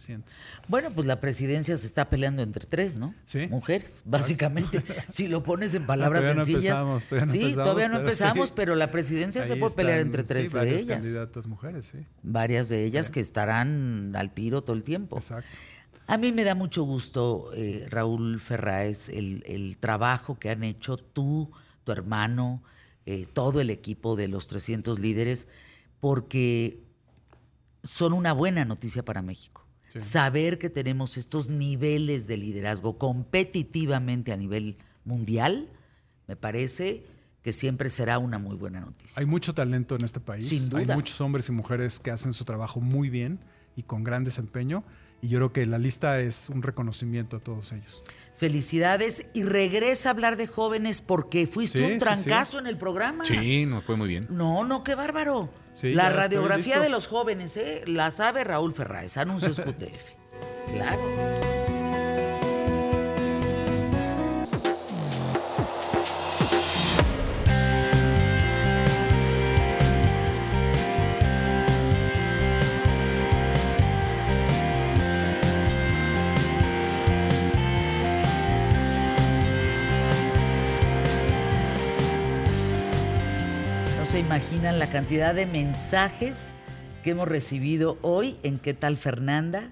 Bueno, 0.67 0.91
pues 0.93 1.07
la 1.07 1.19
presidencia 1.19 1.75
se 1.77 1.85
está 1.85 2.09
peleando 2.09 2.41
entre 2.41 2.65
tres, 2.65 2.97
¿no? 2.97 3.13
Sí. 3.25 3.47
Mujeres, 3.47 4.01
básicamente. 4.05 4.81
si 5.09 5.27
lo 5.27 5.43
pones 5.43 5.75
en 5.75 5.85
palabras 5.85 6.21
todavía 6.21 6.39
no 6.39 6.45
sencillas. 6.45 6.79
empezamos, 6.79 7.07
todavía 7.07 7.25
no 7.25 7.31
sí, 7.31 7.37
empezamos, 7.37 7.63
todavía 7.63 7.87
no 7.87 7.93
pero 7.93 8.03
empezamos, 8.05 8.47
sí. 8.47 8.53
pero 8.55 8.75
la 8.75 8.91
presidencia 8.91 9.43
se 9.43 9.55
puede 9.55 9.75
pelear 9.75 9.99
entre 9.99 10.23
tres 10.23 10.47
sí, 10.47 10.53
de 10.53 10.59
varias 10.59 10.81
ellas. 10.83 10.97
candidatas 10.97 11.47
mujeres, 11.47 11.85
sí. 11.85 11.99
Varias 12.21 12.69
de 12.69 12.85
ellas 12.85 13.09
que 13.09 13.19
estarán 13.19 14.15
al 14.15 14.33
tiro 14.33 14.63
todo 14.63 14.75
el 14.75 14.83
tiempo. 14.83 15.17
Exacto. 15.17 15.49
A 16.07 16.17
mí 16.17 16.31
me 16.31 16.43
da 16.43 16.53
mucho 16.53 16.83
gusto, 16.83 17.51
eh, 17.55 17.85
Raúl 17.89 18.41
Ferráez, 18.41 19.09
el, 19.09 19.43
el 19.47 19.77
trabajo 19.77 20.37
que 20.37 20.49
han 20.49 20.63
hecho 20.63 20.97
tú, 20.97 21.51
tu 21.85 21.91
hermano, 21.91 22.61
eh, 23.05 23.27
todo 23.31 23.59
el 23.59 23.69
equipo 23.69 24.15
de 24.15 24.29
los 24.29 24.47
300 24.47 24.99
líderes, 24.99 25.47
porque 25.99 26.81
son 27.83 28.13
una 28.13 28.31
buena 28.33 28.65
noticia 28.65 29.03
para 29.03 29.21
México. 29.21 29.62
Saber 29.99 30.57
que 30.57 30.69
tenemos 30.69 31.17
estos 31.17 31.49
niveles 31.49 32.27
de 32.27 32.37
liderazgo 32.37 32.97
competitivamente 32.97 34.31
a 34.31 34.37
nivel 34.37 34.77
mundial, 35.05 35.69
me 36.27 36.35
parece 36.35 37.03
que 37.41 37.51
siempre 37.51 37.89
será 37.89 38.19
una 38.19 38.39
muy 38.39 38.55
buena 38.55 38.79
noticia. 38.79 39.19
Hay 39.19 39.25
mucho 39.25 39.53
talento 39.53 39.95
en 39.95 40.05
este 40.05 40.19
país. 40.19 40.47
Sin 40.47 40.69
duda. 40.69 40.79
Hay 40.79 40.87
muchos 40.95 41.19
hombres 41.21 41.49
y 41.49 41.51
mujeres 41.51 41.99
que 41.99 42.09
hacen 42.09 42.31
su 42.33 42.45
trabajo 42.45 42.79
muy 42.79 43.09
bien 43.09 43.39
y 43.75 43.83
con 43.83 44.03
gran 44.03 44.23
desempeño. 44.23 44.83
Y 45.21 45.27
yo 45.27 45.39
creo 45.39 45.53
que 45.53 45.65
la 45.65 45.77
lista 45.77 46.19
es 46.19 46.49
un 46.49 46.61
reconocimiento 46.63 47.37
a 47.37 47.39
todos 47.39 47.71
ellos. 47.73 48.03
Felicidades 48.37 49.27
y 49.33 49.43
regresa 49.43 50.09
a 50.09 50.11
hablar 50.11 50.37
de 50.37 50.47
jóvenes 50.47 51.01
porque 51.01 51.47
fuiste 51.47 51.79
Sí, 51.79 51.85
un 51.85 51.91
sí, 51.93 51.99
trancazo 51.99 52.59
en 52.59 52.67
el 52.67 52.77
programa. 52.77 53.23
Sí, 53.25 53.65
nos 53.65 53.83
fue 53.83 53.95
muy 53.95 54.07
bien. 54.07 54.27
No, 54.29 54.63
no, 54.63 54.83
qué 54.83 54.95
bárbaro. 54.95 55.49
Sí, 55.75 55.93
la 55.93 56.09
radiografía 56.09 56.79
de 56.79 56.89
los 56.89 57.07
jóvenes, 57.07 57.57
¿eh? 57.57 57.83
La 57.85 58.11
sabe 58.11 58.43
Raúl 58.43 58.73
Ferráez, 58.73 59.17
anuncios 59.17 59.59
QTF. 59.59 60.11
Claro. 60.71 61.52
Se 84.14 84.19
imaginan 84.19 84.77
la 84.77 84.91
cantidad 84.91 85.34
de 85.34 85.48
mensajes 85.48 86.52
que 87.03 87.10
hemos 87.10 87.27
recibido 87.27 87.98
hoy 88.03 88.38
en 88.44 88.60
¿Qué 88.60 88.76
tal 88.76 88.95
Fernanda? 88.95 89.72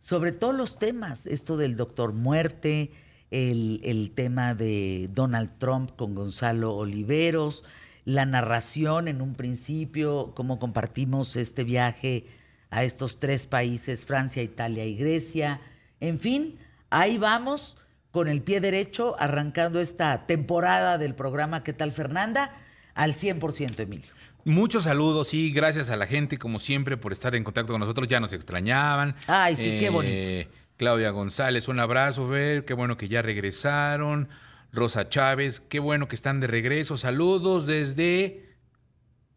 Sobre 0.00 0.30
todos 0.30 0.54
los 0.54 0.78
temas, 0.78 1.26
esto 1.26 1.56
del 1.56 1.74
doctor 1.74 2.12
muerte, 2.12 2.92
el, 3.32 3.80
el 3.82 4.12
tema 4.12 4.54
de 4.54 5.10
Donald 5.12 5.58
Trump 5.58 5.96
con 5.96 6.14
Gonzalo 6.14 6.76
Oliveros, 6.76 7.64
la 8.04 8.24
narración 8.24 9.08
en 9.08 9.20
un 9.20 9.34
principio, 9.34 10.30
cómo 10.36 10.60
compartimos 10.60 11.34
este 11.34 11.64
viaje 11.64 12.26
a 12.70 12.84
estos 12.84 13.18
tres 13.18 13.48
países, 13.48 14.06
Francia, 14.06 14.44
Italia 14.44 14.84
y 14.84 14.94
Grecia. 14.94 15.60
En 15.98 16.20
fin, 16.20 16.56
ahí 16.88 17.18
vamos 17.18 17.78
con 18.12 18.28
el 18.28 18.42
pie 18.42 18.60
derecho, 18.60 19.16
arrancando 19.18 19.80
esta 19.80 20.24
temporada 20.26 20.98
del 20.98 21.16
programa 21.16 21.64
¿Qué 21.64 21.72
tal 21.72 21.90
Fernanda? 21.90 22.61
Al 22.94 23.14
100%, 23.14 23.80
Emilio. 23.80 24.08
Muchos 24.44 24.84
saludos 24.84 25.34
y 25.34 25.52
gracias 25.52 25.88
a 25.90 25.96
la 25.96 26.06
gente, 26.06 26.36
como 26.38 26.58
siempre, 26.58 26.96
por 26.96 27.12
estar 27.12 27.34
en 27.34 27.44
contacto 27.44 27.72
con 27.72 27.80
nosotros. 27.80 28.08
Ya 28.08 28.18
nos 28.20 28.32
extrañaban. 28.32 29.10
Eh, 29.10 29.24
Ay, 29.28 29.56
sí, 29.56 29.78
qué 29.78 29.88
bonito. 29.90 30.50
Claudia 30.76 31.10
González, 31.10 31.68
un 31.68 31.78
abrazo, 31.78 32.28
Fer. 32.28 32.64
Qué 32.64 32.74
bueno 32.74 32.96
que 32.96 33.06
ya 33.08 33.22
regresaron. 33.22 34.28
Rosa 34.72 35.08
Chávez, 35.08 35.60
qué 35.60 35.78
bueno 35.78 36.08
que 36.08 36.16
están 36.16 36.40
de 36.40 36.46
regreso. 36.48 36.96
Saludos 36.96 37.66
desde 37.66 38.56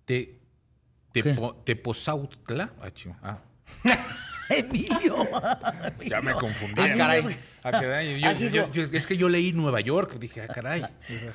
Te, 0.05 0.39
Tepo- 1.13 1.61
Tepozautla. 1.65 2.73
Ah, 3.21 3.39
Emilio. 4.49 5.15
ya 6.07 6.21
me 6.21 6.33
confundí. 6.33 6.81
Ah, 6.81 6.93
caray. 6.95 7.35
Ah, 7.67 7.71
caray. 7.71 8.19
Yo- 8.19 8.27
Ah, 8.29 8.33
yo- 8.33 8.49
digo- 8.49 8.71
yo- 8.71 8.83
es 8.91 9.07
que 9.07 9.17
yo 9.17 9.27
leí 9.27 9.51
Nueva 9.51 9.81
York. 9.81 10.13
Dije, 10.19 10.41
ah, 10.41 10.47
caray. 10.53 10.85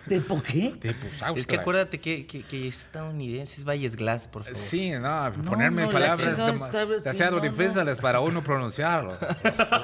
¿De 0.07 0.20
por 0.20 0.43
qué? 0.43 0.74
Tepozautla. 0.81 1.40
Es 1.40 1.47
que 1.47 1.57
acuérdate 1.57 1.98
que, 1.98 2.24
que, 2.27 2.43
que 2.44 2.69
estadounidense 2.69 3.57
es 3.57 3.65
Valles 3.65 3.97
Glass, 3.97 4.28
por 4.28 4.44
favor. 4.44 4.57
Sí, 4.57 4.93
no, 4.93 5.32
ponerme 5.44 5.82
no, 5.82 5.89
la 5.89 5.93
palabras 5.93 6.36
demasiado 6.36 7.40
difíciles 7.40 7.98
para 7.98 8.20
uno 8.20 8.44
pronunciarlo. 8.44 9.19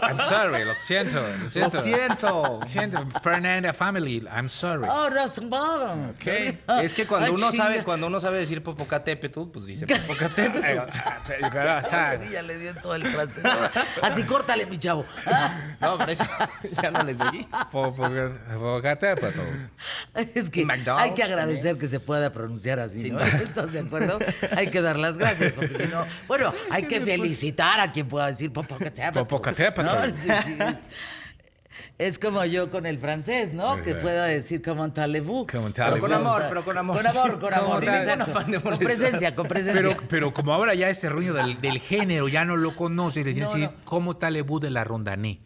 I'm 0.02 0.20
sorry, 0.20 0.64
lo 0.64 0.74
siento. 0.74 1.20
Lo 1.42 1.50
siento. 1.50 2.58
Lo 2.60 2.66
siento, 2.66 3.06
Fernanda 3.22 3.72
Family, 3.72 4.24
I'm 4.32 4.48
sorry. 4.48 4.86
Oh, 4.88 5.10
no, 5.10 5.24
es 5.24 5.42
malo. 5.42 6.10
Ok. 6.10 6.26
Es 6.82 6.94
que 6.94 7.06
cuando 7.06 7.26
Ay, 7.26 7.32
uno 7.32 7.50
chinga. 7.50 7.64
sabe, 7.64 7.82
cuando 7.84 8.06
uno 8.06 8.20
sabe 8.20 8.38
decir 8.38 8.62
Popocatépetl, 8.62 9.40
pues 9.52 9.66
dice 9.66 9.86
Popocatépetl. 10.06 10.62
Sí, 12.20 12.28
ya 12.32 12.42
le 12.42 12.58
dio 12.58 12.74
todo 12.76 12.94
el 12.94 13.02
traste. 13.02 13.40
Así 14.02 14.22
córtale, 14.24 14.66
mi 14.66 14.78
chavo. 14.78 15.04
Ah, 15.26 15.76
No, 15.80 15.98
pero 15.98 16.12
ya 16.82 16.90
no 16.90 17.02
les 17.02 17.18
seguí. 17.18 17.46
Popocatépetl. 17.70 19.40
Es 20.34 20.50
que 20.50 20.64
McDonald's 20.64 21.04
hay 21.10 21.14
que 21.14 21.22
agradecer 21.22 21.78
que 21.78 21.86
se 21.86 22.00
pueda 22.00 22.32
pronunciar 22.32 22.78
así, 22.78 23.00
Sí, 23.00 23.10
¿no? 23.10 23.18
no. 23.18 23.24
¿Estás 23.42 23.72
de 23.72 23.80
acuerdo? 23.80 24.18
Hay 24.56 24.68
que 24.68 24.80
dar 24.80 24.98
las 24.98 25.18
gracias, 25.18 25.52
porque 25.52 25.74
si 25.76 25.86
no... 25.86 26.04
Bueno, 26.28 26.52
hay 26.70 26.84
que 26.84 27.00
felicitar 27.00 27.80
a 27.80 27.92
quien 27.92 28.08
pueda 28.08 28.26
decir 28.26 28.52
Popocatépetl. 28.52 29.18
Popocatépetl. 29.18 29.86
¿no? 29.86 30.04
Sí, 30.06 30.30
sí. 30.44 30.56
Es 31.98 32.18
como 32.18 32.44
yo 32.44 32.68
con 32.70 32.84
el 32.84 32.98
francés, 32.98 33.54
¿no? 33.54 33.80
Que 33.80 33.94
pueda 33.94 34.26
decir 34.26 34.60
como 34.60 34.92
talebú. 34.92 35.46
Como 35.46 35.70
Pero 35.72 35.98
con 35.98 36.12
amor, 36.12 36.44
pero 36.48 36.64
con 36.64 36.76
amor. 36.76 36.96
Con 36.98 37.06
amor, 37.06 37.40
con 37.40 37.54
amor. 37.54 37.88
Afán 37.88 38.50
de 38.50 38.60
con 38.60 38.76
presencia, 38.78 39.34
con 39.34 39.48
presencia. 39.48 39.82
Pero, 39.82 39.96
pero 40.08 40.34
como 40.34 40.52
ahora 40.52 40.74
ya 40.74 40.90
este 40.90 41.08
rollo 41.08 41.32
del, 41.32 41.58
del 41.60 41.78
género 41.78 42.28
ya 42.28 42.44
no 42.44 42.56
lo 42.56 42.76
conoces, 42.76 43.24
le 43.24 43.32
tienes 43.32 43.48
No, 43.50 43.54
que 43.54 43.60
decir, 43.62 43.76
no. 43.78 43.84
¿cómo 43.84 44.10
está 44.12 44.28
Lebu 44.30 44.60
de 44.60 44.70
la 44.70 44.84
Rondané? 44.84 45.40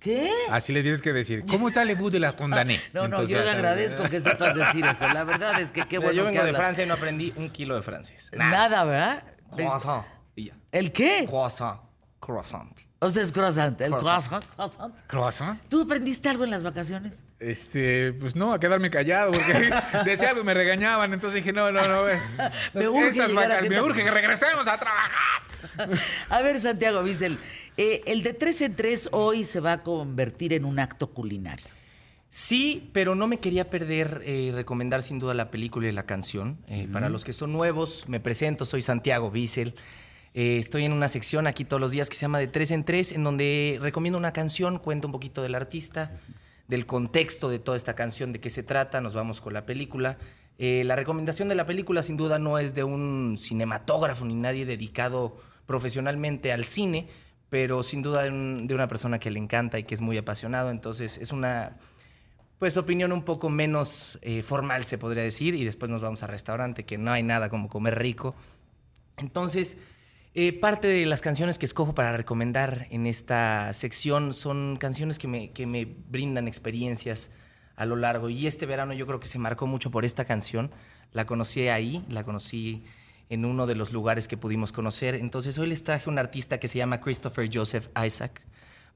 ¿Qué? 0.00 0.30
Así 0.50 0.72
le 0.72 0.80
tienes 0.82 1.02
que 1.02 1.12
decir, 1.12 1.44
¿cómo 1.48 1.68
está 1.68 1.84
Lebu 1.84 2.10
de 2.10 2.18
la 2.20 2.32
Rondané? 2.32 2.80
No, 2.94 3.00
no, 3.02 3.06
Entonces, 3.20 3.36
yo 3.36 3.44
le 3.44 3.50
agradezco 3.50 4.02
que 4.04 4.18
sepas 4.20 4.56
decir 4.56 4.84
eso. 4.84 5.06
La 5.08 5.24
verdad 5.24 5.60
es 5.60 5.70
que 5.72 5.86
qué 5.86 5.98
bueno 5.98 6.12
yo 6.14 6.24
que 6.24 6.30
vengo 6.30 6.44
de. 6.44 6.54
Francia 6.54 6.84
y 6.84 6.86
no 6.88 6.94
aprendí 6.94 7.32
un 7.36 7.50
kilo 7.50 7.76
de 7.76 7.82
francés. 7.82 8.30
Nada, 8.34 8.82
¿verdad? 8.84 9.22
Croissant. 9.54 10.04
¿El 10.72 10.90
qué? 10.92 11.24
Croissant. 11.28 11.80
Croissant. 12.18 12.72
O 13.02 13.08
sea, 13.10 13.22
es 13.22 13.32
croissant. 13.32 13.80
El 13.80 13.90
Croissant. 13.92 14.42
croissant. 14.56 14.94
croissant. 15.06 15.58
¿Tú 15.68 15.82
aprendiste 15.82 16.28
algo 16.28 16.44
en 16.44 16.50
las 16.50 16.62
vacaciones? 16.62 17.22
Este, 17.38 18.12
pues 18.12 18.36
no, 18.36 18.52
a 18.52 18.60
quedarme 18.60 18.90
callado, 18.90 19.32
porque 19.32 19.70
decía 20.04 20.28
algo 20.30 20.42
y 20.42 20.44
me 20.44 20.52
regañaban, 20.54 21.12
entonces 21.14 21.36
dije, 21.42 21.52
no, 21.54 21.72
no, 21.72 21.86
no, 21.88 22.04
ves. 22.04 22.22
Me 22.74 22.88
urge 22.88 23.08
Estas 23.08 23.28
llegar 23.30 23.44
a 23.44 23.48
vacas- 23.54 23.62
que 23.62 23.68
me 23.70 23.74
te- 23.76 23.82
urge 23.82 24.04
que 24.04 24.10
regresemos 24.10 24.68
a 24.68 24.78
trabajar. 24.78 25.42
A 26.28 26.42
ver, 26.42 26.60
Santiago 26.60 27.02
Bissell, 27.02 27.38
eh, 27.76 28.02
el 28.06 28.22
de 28.22 28.34
tres 28.34 28.60
en 28.60 28.76
tres 28.76 29.08
hoy 29.12 29.44
se 29.44 29.60
va 29.60 29.72
a 29.72 29.82
convertir 29.82 30.52
en 30.52 30.64
un 30.64 30.78
acto 30.78 31.08
culinario. 31.08 31.66
Sí, 32.32 32.88
pero 32.92 33.16
no 33.16 33.26
me 33.26 33.40
quería 33.40 33.70
perder 33.70 34.22
eh, 34.24 34.52
recomendar 34.54 35.02
sin 35.02 35.18
duda 35.18 35.34
la 35.34 35.50
película 35.50 35.88
y 35.88 35.92
la 35.92 36.06
canción. 36.06 36.58
Eh, 36.68 36.86
Para 36.92 37.08
los 37.08 37.24
que 37.24 37.32
son 37.32 37.52
nuevos, 37.52 38.04
me 38.06 38.20
presento, 38.20 38.66
soy 38.66 38.82
Santiago 38.82 39.32
Bissell. 39.32 39.74
Eh, 40.32 40.58
estoy 40.58 40.84
en 40.84 40.92
una 40.92 41.08
sección 41.08 41.48
aquí 41.48 41.64
todos 41.64 41.80
los 41.80 41.90
días 41.90 42.08
que 42.08 42.14
se 42.14 42.20
llama 42.20 42.38
De 42.38 42.46
Tres 42.46 42.70
en 42.70 42.84
Tres, 42.84 43.10
en 43.10 43.24
donde 43.24 43.80
recomiendo 43.82 44.16
una 44.16 44.32
canción, 44.32 44.78
cuento 44.78 45.08
un 45.08 45.12
poquito 45.12 45.42
del 45.42 45.56
artista, 45.56 46.20
del 46.68 46.86
contexto 46.86 47.48
de 47.48 47.58
toda 47.58 47.76
esta 47.76 47.96
canción, 47.96 48.32
de 48.32 48.38
qué 48.38 48.48
se 48.48 48.62
trata, 48.62 49.00
nos 49.00 49.12
vamos 49.12 49.40
con 49.40 49.52
la 49.52 49.66
película. 49.66 50.16
La 50.58 50.94
recomendación 50.94 51.48
de 51.48 51.56
la 51.56 51.66
película 51.66 52.02
sin 52.04 52.16
duda 52.16 52.38
no 52.38 52.58
es 52.58 52.74
de 52.74 52.84
un 52.84 53.38
cinematógrafo 53.38 54.24
ni 54.24 54.34
nadie 54.34 54.66
dedicado 54.66 55.36
profesionalmente 55.66 56.52
al 56.52 56.64
cine, 56.64 57.08
pero 57.50 57.82
sin 57.82 58.02
duda 58.02 58.22
de, 58.22 58.30
un- 58.30 58.66
de 58.66 58.74
una 58.74 58.88
persona 58.88 59.18
que 59.18 59.30
le 59.30 59.38
encanta 59.38 59.78
y 59.78 59.82
que 59.84 59.94
es 59.94 60.00
muy 60.00 60.16
apasionado. 60.16 60.70
Entonces 60.70 61.18
es 61.18 61.32
una, 61.32 61.76
pues 62.58 62.76
opinión 62.76 63.12
un 63.12 63.22
poco 63.24 63.50
menos 63.50 64.18
eh, 64.22 64.42
formal, 64.42 64.84
se 64.84 64.98
podría 64.98 65.22
decir, 65.22 65.54
y 65.54 65.64
después 65.64 65.90
nos 65.90 66.02
vamos 66.02 66.22
al 66.22 66.30
restaurante, 66.30 66.84
que 66.84 66.96
no 66.98 67.10
hay 67.12 67.22
nada 67.22 67.50
como 67.50 67.68
comer 67.68 67.98
rico. 67.98 68.34
Entonces, 69.16 69.78
eh, 70.34 70.52
parte 70.52 70.86
de 70.88 71.06
las 71.06 71.20
canciones 71.22 71.58
que 71.58 71.66
escojo 71.66 71.94
para 71.94 72.16
recomendar 72.16 72.86
en 72.90 73.06
esta 73.06 73.72
sección 73.74 74.32
son 74.32 74.76
canciones 74.78 75.18
que 75.18 75.26
me, 75.28 75.50
que 75.50 75.66
me 75.66 75.84
brindan 75.84 76.46
experiencias 76.48 77.32
a 77.76 77.84
lo 77.86 77.96
largo. 77.96 78.28
Y 78.30 78.46
este 78.46 78.66
verano 78.66 78.92
yo 78.92 79.06
creo 79.06 79.20
que 79.20 79.26
se 79.26 79.38
marcó 79.38 79.66
mucho 79.66 79.90
por 79.90 80.04
esta 80.04 80.24
canción. 80.24 80.70
La 81.12 81.26
conocí 81.26 81.68
ahí, 81.68 82.04
la 82.08 82.22
conocí 82.24 82.84
en 83.30 83.46
uno 83.46 83.66
de 83.66 83.74
los 83.74 83.92
lugares 83.92 84.28
que 84.28 84.36
pudimos 84.36 84.72
conocer. 84.72 85.14
Entonces 85.14 85.56
hoy 85.56 85.68
les 85.68 85.82
traje 85.82 86.10
un 86.10 86.18
artista 86.18 86.60
que 86.60 86.68
se 86.68 86.76
llama 86.76 87.00
Christopher 87.00 87.48
Joseph 87.50 87.88
Isaac, 88.04 88.42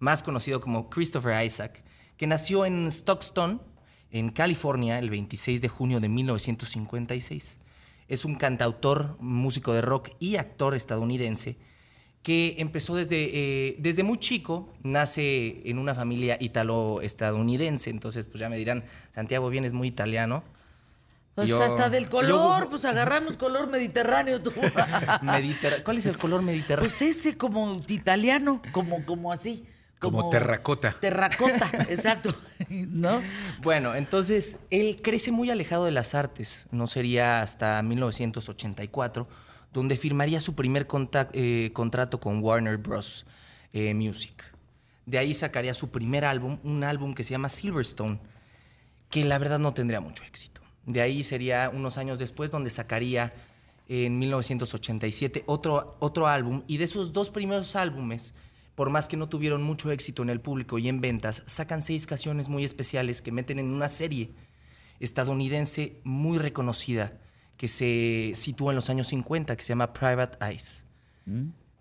más 0.01 0.23
conocido 0.23 0.61
como 0.61 0.91
Christopher 0.91 1.43
Isaac, 1.43 1.83
que 2.19 2.27
nació 2.27 2.67
en 2.67 2.87
Stockton, 2.89 3.63
en 4.11 4.31
California, 4.31 4.99
el 4.99 5.09
26 5.09 5.63
de 5.63 5.69
junio 5.69 6.01
de 6.01 6.09
1956. 6.09 7.61
Es 8.09 8.25
un 8.25 8.35
cantautor, 8.35 9.17
músico 9.21 9.73
de 9.73 9.81
rock 9.81 10.11
y 10.19 10.37
actor 10.37 10.75
estadounidense 10.75 11.57
que 12.25 12.55
empezó 12.57 12.97
desde, 12.97 13.31
eh, 13.35 13.77
desde 13.79 14.03
muy 14.03 14.17
chico, 14.17 14.73
nace 14.83 15.61
en 15.69 15.79
una 15.79 15.95
familia 15.95 16.39
italo-estadounidense, 16.41 17.91
entonces 17.91 18.27
pues 18.27 18.41
ya 18.41 18.49
me 18.49 18.57
dirán, 18.57 18.85
Santiago 19.11 19.51
vienes 19.51 19.75
muy 19.75 19.89
italiano. 19.89 20.43
Pues 21.35 21.49
Yo- 21.49 21.63
hasta 21.63 21.89
del 21.91 22.09
color, 22.09 22.29
Luego- 22.29 22.67
pues 22.71 22.85
agarramos 22.85 23.37
color 23.37 23.69
mediterráneo 23.69 24.41
tú. 24.41 24.53
¿Cuál 25.85 25.99
es 25.99 26.07
el 26.07 26.17
color 26.17 26.43
mediterráneo? 26.43 26.89
pues 26.89 27.03
ese 27.03 27.37
como 27.37 27.83
italiano, 27.89 28.63
como, 28.73 29.05
como 29.05 29.33
así, 29.33 29.67
Como 29.99 30.29
terracota. 30.31 30.93
Terracota, 31.01 31.71
exacto. 31.89 32.35
¿No? 32.69 33.21
Bueno, 33.63 33.95
entonces 33.95 34.61
él 34.71 34.97
crece 35.03 35.33
muy 35.33 35.51
alejado 35.51 35.87
de 35.87 35.91
las 35.93 36.15
artes. 36.15 36.67
No 36.71 36.87
sería 36.87 37.41
hasta 37.43 37.83
1984, 37.83 39.27
donde 39.73 39.97
firmaría 39.97 40.41
su 40.41 40.55
primer 40.55 40.87
eh, 41.33 41.71
contrato 41.73 42.21
con 42.21 42.41
Warner 42.43 42.77
Bros. 42.77 43.25
eh, 43.73 43.93
Music. 43.95 44.45
De 45.07 45.19
ahí 45.19 45.35
sacaría 45.35 45.75
su 45.75 45.91
primer 45.91 46.25
álbum, 46.25 46.59
un 46.63 46.85
álbum 46.85 47.13
que 47.15 47.25
se 47.25 47.31
llama 47.33 47.49
Silverstone, 47.49 48.21
que 49.11 49.25
la 49.25 49.39
verdad 49.39 49.59
no 49.59 49.75
tendría 49.75 50.01
mucho 50.01 50.23
éxito. 50.25 50.61
De 50.87 51.01
ahí 51.01 51.23
sería 51.23 51.71
unos 51.73 51.99
años 51.99 52.19
después 52.19 52.51
donde 52.51 52.71
sacaría 52.71 53.33
en 53.89 54.19
1987 54.19 55.45
otro, 55.47 55.97
otro 56.01 56.27
álbum 56.27 56.63
y 56.67 56.79
de 56.79 56.85
esos 56.85 57.13
dos 57.13 57.31
primeros 57.31 57.77
álbumes, 57.77 58.35
por 58.75 58.91
más 58.91 59.09
que 59.09 59.17
no 59.17 59.29
tuvieron 59.29 59.63
mucho 59.63 59.91
éxito 59.91 60.23
en 60.23 60.31
el 60.31 60.41
público 60.41 60.79
y 60.79 60.89
en 60.89 61.01
ventas, 61.01 61.43
sacan 61.47 61.83
seis 61.83 62.07
canciones 62.07 62.49
muy 62.49 62.65
especiales 62.65 63.23
que 63.23 63.33
meten 63.33 63.59
en 63.59 63.71
una 63.71 63.89
serie 63.89 64.31
estadounidense 65.01 66.01
muy 66.05 66.39
reconocida 66.39 67.21
que 67.57 67.69
se 67.69 68.33
sitúa 68.35 68.73
en 68.73 68.77
los 68.77 68.91
años 68.91 69.09
50 69.09 69.57
que 69.57 69.63
se 69.63 69.69
llama 69.69 69.93
Private 69.93 70.45
Eyes. 70.45 70.85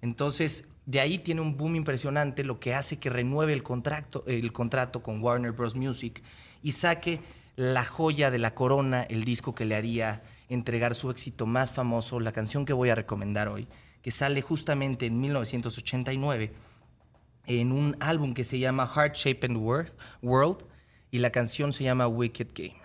Entonces, 0.02 0.68
de 0.86 1.00
ahí 1.00 1.18
tiene 1.18 1.42
un 1.42 1.58
boom 1.58 1.76
impresionante, 1.76 2.44
lo 2.44 2.60
que 2.60 2.74
hace 2.74 3.00
que 3.00 3.10
renueve 3.10 3.54
el 3.54 3.64
contrato, 3.64 4.24
el 4.28 4.52
contrato 4.52 5.02
con 5.02 5.22
Warner 5.22 5.52
Bros. 5.52 5.76
Music 5.76 6.22
y 6.62 6.74
saque 6.74 7.22
la 7.56 7.86
joya 7.86 8.32
de 8.32 8.40
la 8.40 8.56
corona, 8.56 9.04
el 9.04 9.24
disco 9.24 9.54
que 9.56 9.66
le 9.66 9.76
haría 9.76 10.24
entregar 10.50 10.96
su 10.96 11.10
éxito 11.10 11.46
más 11.46 11.72
famoso, 11.72 12.20
la 12.20 12.32
canción 12.32 12.66
que 12.66 12.74
voy 12.74 12.90
a 12.90 12.96
recomendar 12.96 13.48
hoy, 13.48 13.68
que 14.02 14.12
sale 14.12 14.42
justamente 14.42 15.06
en 15.06 15.20
1989 15.20 16.52
en 17.46 17.72
un 17.72 17.98
álbum 18.00 18.34
que 18.34 18.44
se 18.44 18.60
llama 18.60 18.88
Heart 18.88 19.16
Shaped 19.16 19.56
World, 19.56 19.92
World 20.22 20.64
y 21.12 21.20
la 21.20 21.32
canción 21.32 21.74
se 21.74 21.84
llama 21.84 22.08
Wicked 22.08 22.48
Game. 22.56 22.82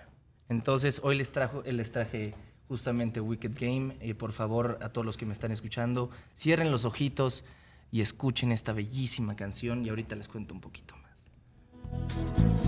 Entonces, 0.49 1.01
hoy 1.05 1.17
les, 1.17 1.31
trajo, 1.31 1.63
les 1.65 1.93
traje 1.93 2.35
justamente 2.69 3.21
Wicked 3.21 3.53
Game. 3.59 3.97
Eh, 4.01 4.15
por 4.15 4.33
favor, 4.33 4.79
a 4.83 4.91
todos 4.91 5.05
los 5.05 5.17
que 5.17 5.27
me 5.27 5.33
están 5.33 5.53
escuchando, 5.53 6.11
cierren 6.35 6.71
los 6.71 6.85
ojitos 6.85 7.45
y 7.91 8.01
escuchen 8.01 8.53
esta 8.53 8.73
bellísima 8.73 9.37
canción 9.37 9.85
y 9.85 9.89
ahorita 9.89 10.17
les 10.17 10.29
cuento 10.29 10.55
un 10.55 10.61
poquito 10.61 10.95
más. 10.97 12.68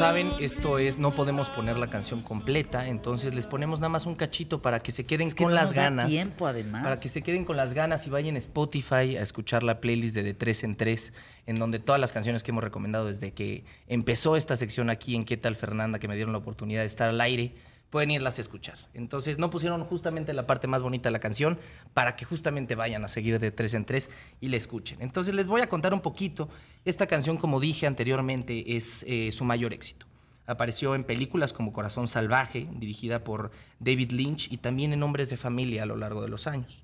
saben, 0.00 0.30
esto 0.40 0.78
es, 0.78 0.96
no 0.96 1.10
podemos 1.10 1.50
poner 1.50 1.76
la 1.76 1.90
canción 1.90 2.22
completa, 2.22 2.88
entonces 2.88 3.34
les 3.34 3.46
ponemos 3.46 3.80
nada 3.80 3.90
más 3.90 4.06
un 4.06 4.14
cachito 4.14 4.62
para 4.62 4.80
que 4.80 4.92
se 4.92 5.04
queden 5.04 5.28
Es 5.28 5.34
que 5.34 5.44
con 5.44 5.52
no 5.52 5.56
las 5.56 5.66
nos 5.66 5.74
da 5.74 5.82
ganas. 5.82 6.08
tiempo, 6.08 6.46
además. 6.46 6.84
Para 6.84 6.96
que 6.96 7.10
se 7.10 7.20
queden 7.20 7.44
con 7.44 7.58
las 7.58 7.74
ganas 7.74 8.06
y 8.06 8.10
vayan 8.10 8.34
a 8.34 8.38
Spotify 8.38 9.18
a 9.18 9.20
escuchar 9.20 9.62
la 9.62 9.78
playlist 9.82 10.14
de 10.14 10.22
De 10.22 10.32
3 10.32 10.64
en 10.64 10.76
3, 10.76 11.12
en 11.48 11.56
donde 11.56 11.80
todas 11.80 12.00
las 12.00 12.12
canciones 12.12 12.42
que 12.42 12.50
hemos 12.50 12.64
recomendado 12.64 13.08
desde 13.08 13.32
que 13.32 13.64
empezó 13.88 14.36
esta 14.36 14.56
sección 14.56 14.88
aquí 14.88 15.16
en 15.16 15.26
¿Qué 15.26 15.36
tal 15.36 15.54
Fernanda? 15.54 15.98
que 15.98 16.08
me 16.08 16.14
dieron 16.14 16.32
la 16.32 16.38
oportunidad 16.38 16.80
de 16.80 16.86
estar 16.86 17.10
al 17.10 17.20
aire, 17.20 17.52
pueden 17.90 18.10
irlas 18.12 18.38
a 18.38 18.40
escuchar. 18.40 18.78
Entonces 18.94 19.38
no 19.38 19.50
pusieron 19.50 19.84
justamente 19.84 20.32
la 20.32 20.46
parte 20.46 20.66
más 20.66 20.82
bonita 20.82 21.08
de 21.08 21.12
la 21.12 21.18
canción 21.18 21.58
para 21.92 22.16
que 22.16 22.24
justamente 22.24 22.74
vayan 22.74 23.04
a 23.04 23.08
seguir 23.08 23.38
de 23.38 23.50
3 23.50 23.74
en 23.74 23.84
3 23.84 24.10
y 24.40 24.48
la 24.48 24.56
escuchen. 24.56 25.02
Entonces 25.02 25.34
les 25.34 25.48
voy 25.48 25.60
a 25.60 25.68
contar 25.68 25.92
un 25.92 26.00
poquito. 26.00 26.48
Esta 26.84 27.06
canción, 27.06 27.36
como 27.36 27.60
dije 27.60 27.86
anteriormente, 27.86 28.76
es 28.76 29.04
eh, 29.08 29.30
su 29.32 29.44
mayor 29.44 29.72
éxito. 29.72 30.06
Apareció 30.46 30.94
en 30.94 31.04
películas 31.04 31.52
como 31.52 31.72
Corazón 31.72 32.08
Salvaje, 32.08 32.66
dirigida 32.72 33.22
por 33.22 33.50
David 33.78 34.10
Lynch, 34.10 34.50
y 34.50 34.56
también 34.56 34.92
en 34.92 35.02
Hombres 35.02 35.30
de 35.30 35.36
Familia 35.36 35.84
a 35.84 35.86
lo 35.86 35.96
largo 35.96 36.22
de 36.22 36.28
los 36.28 36.46
años. 36.46 36.82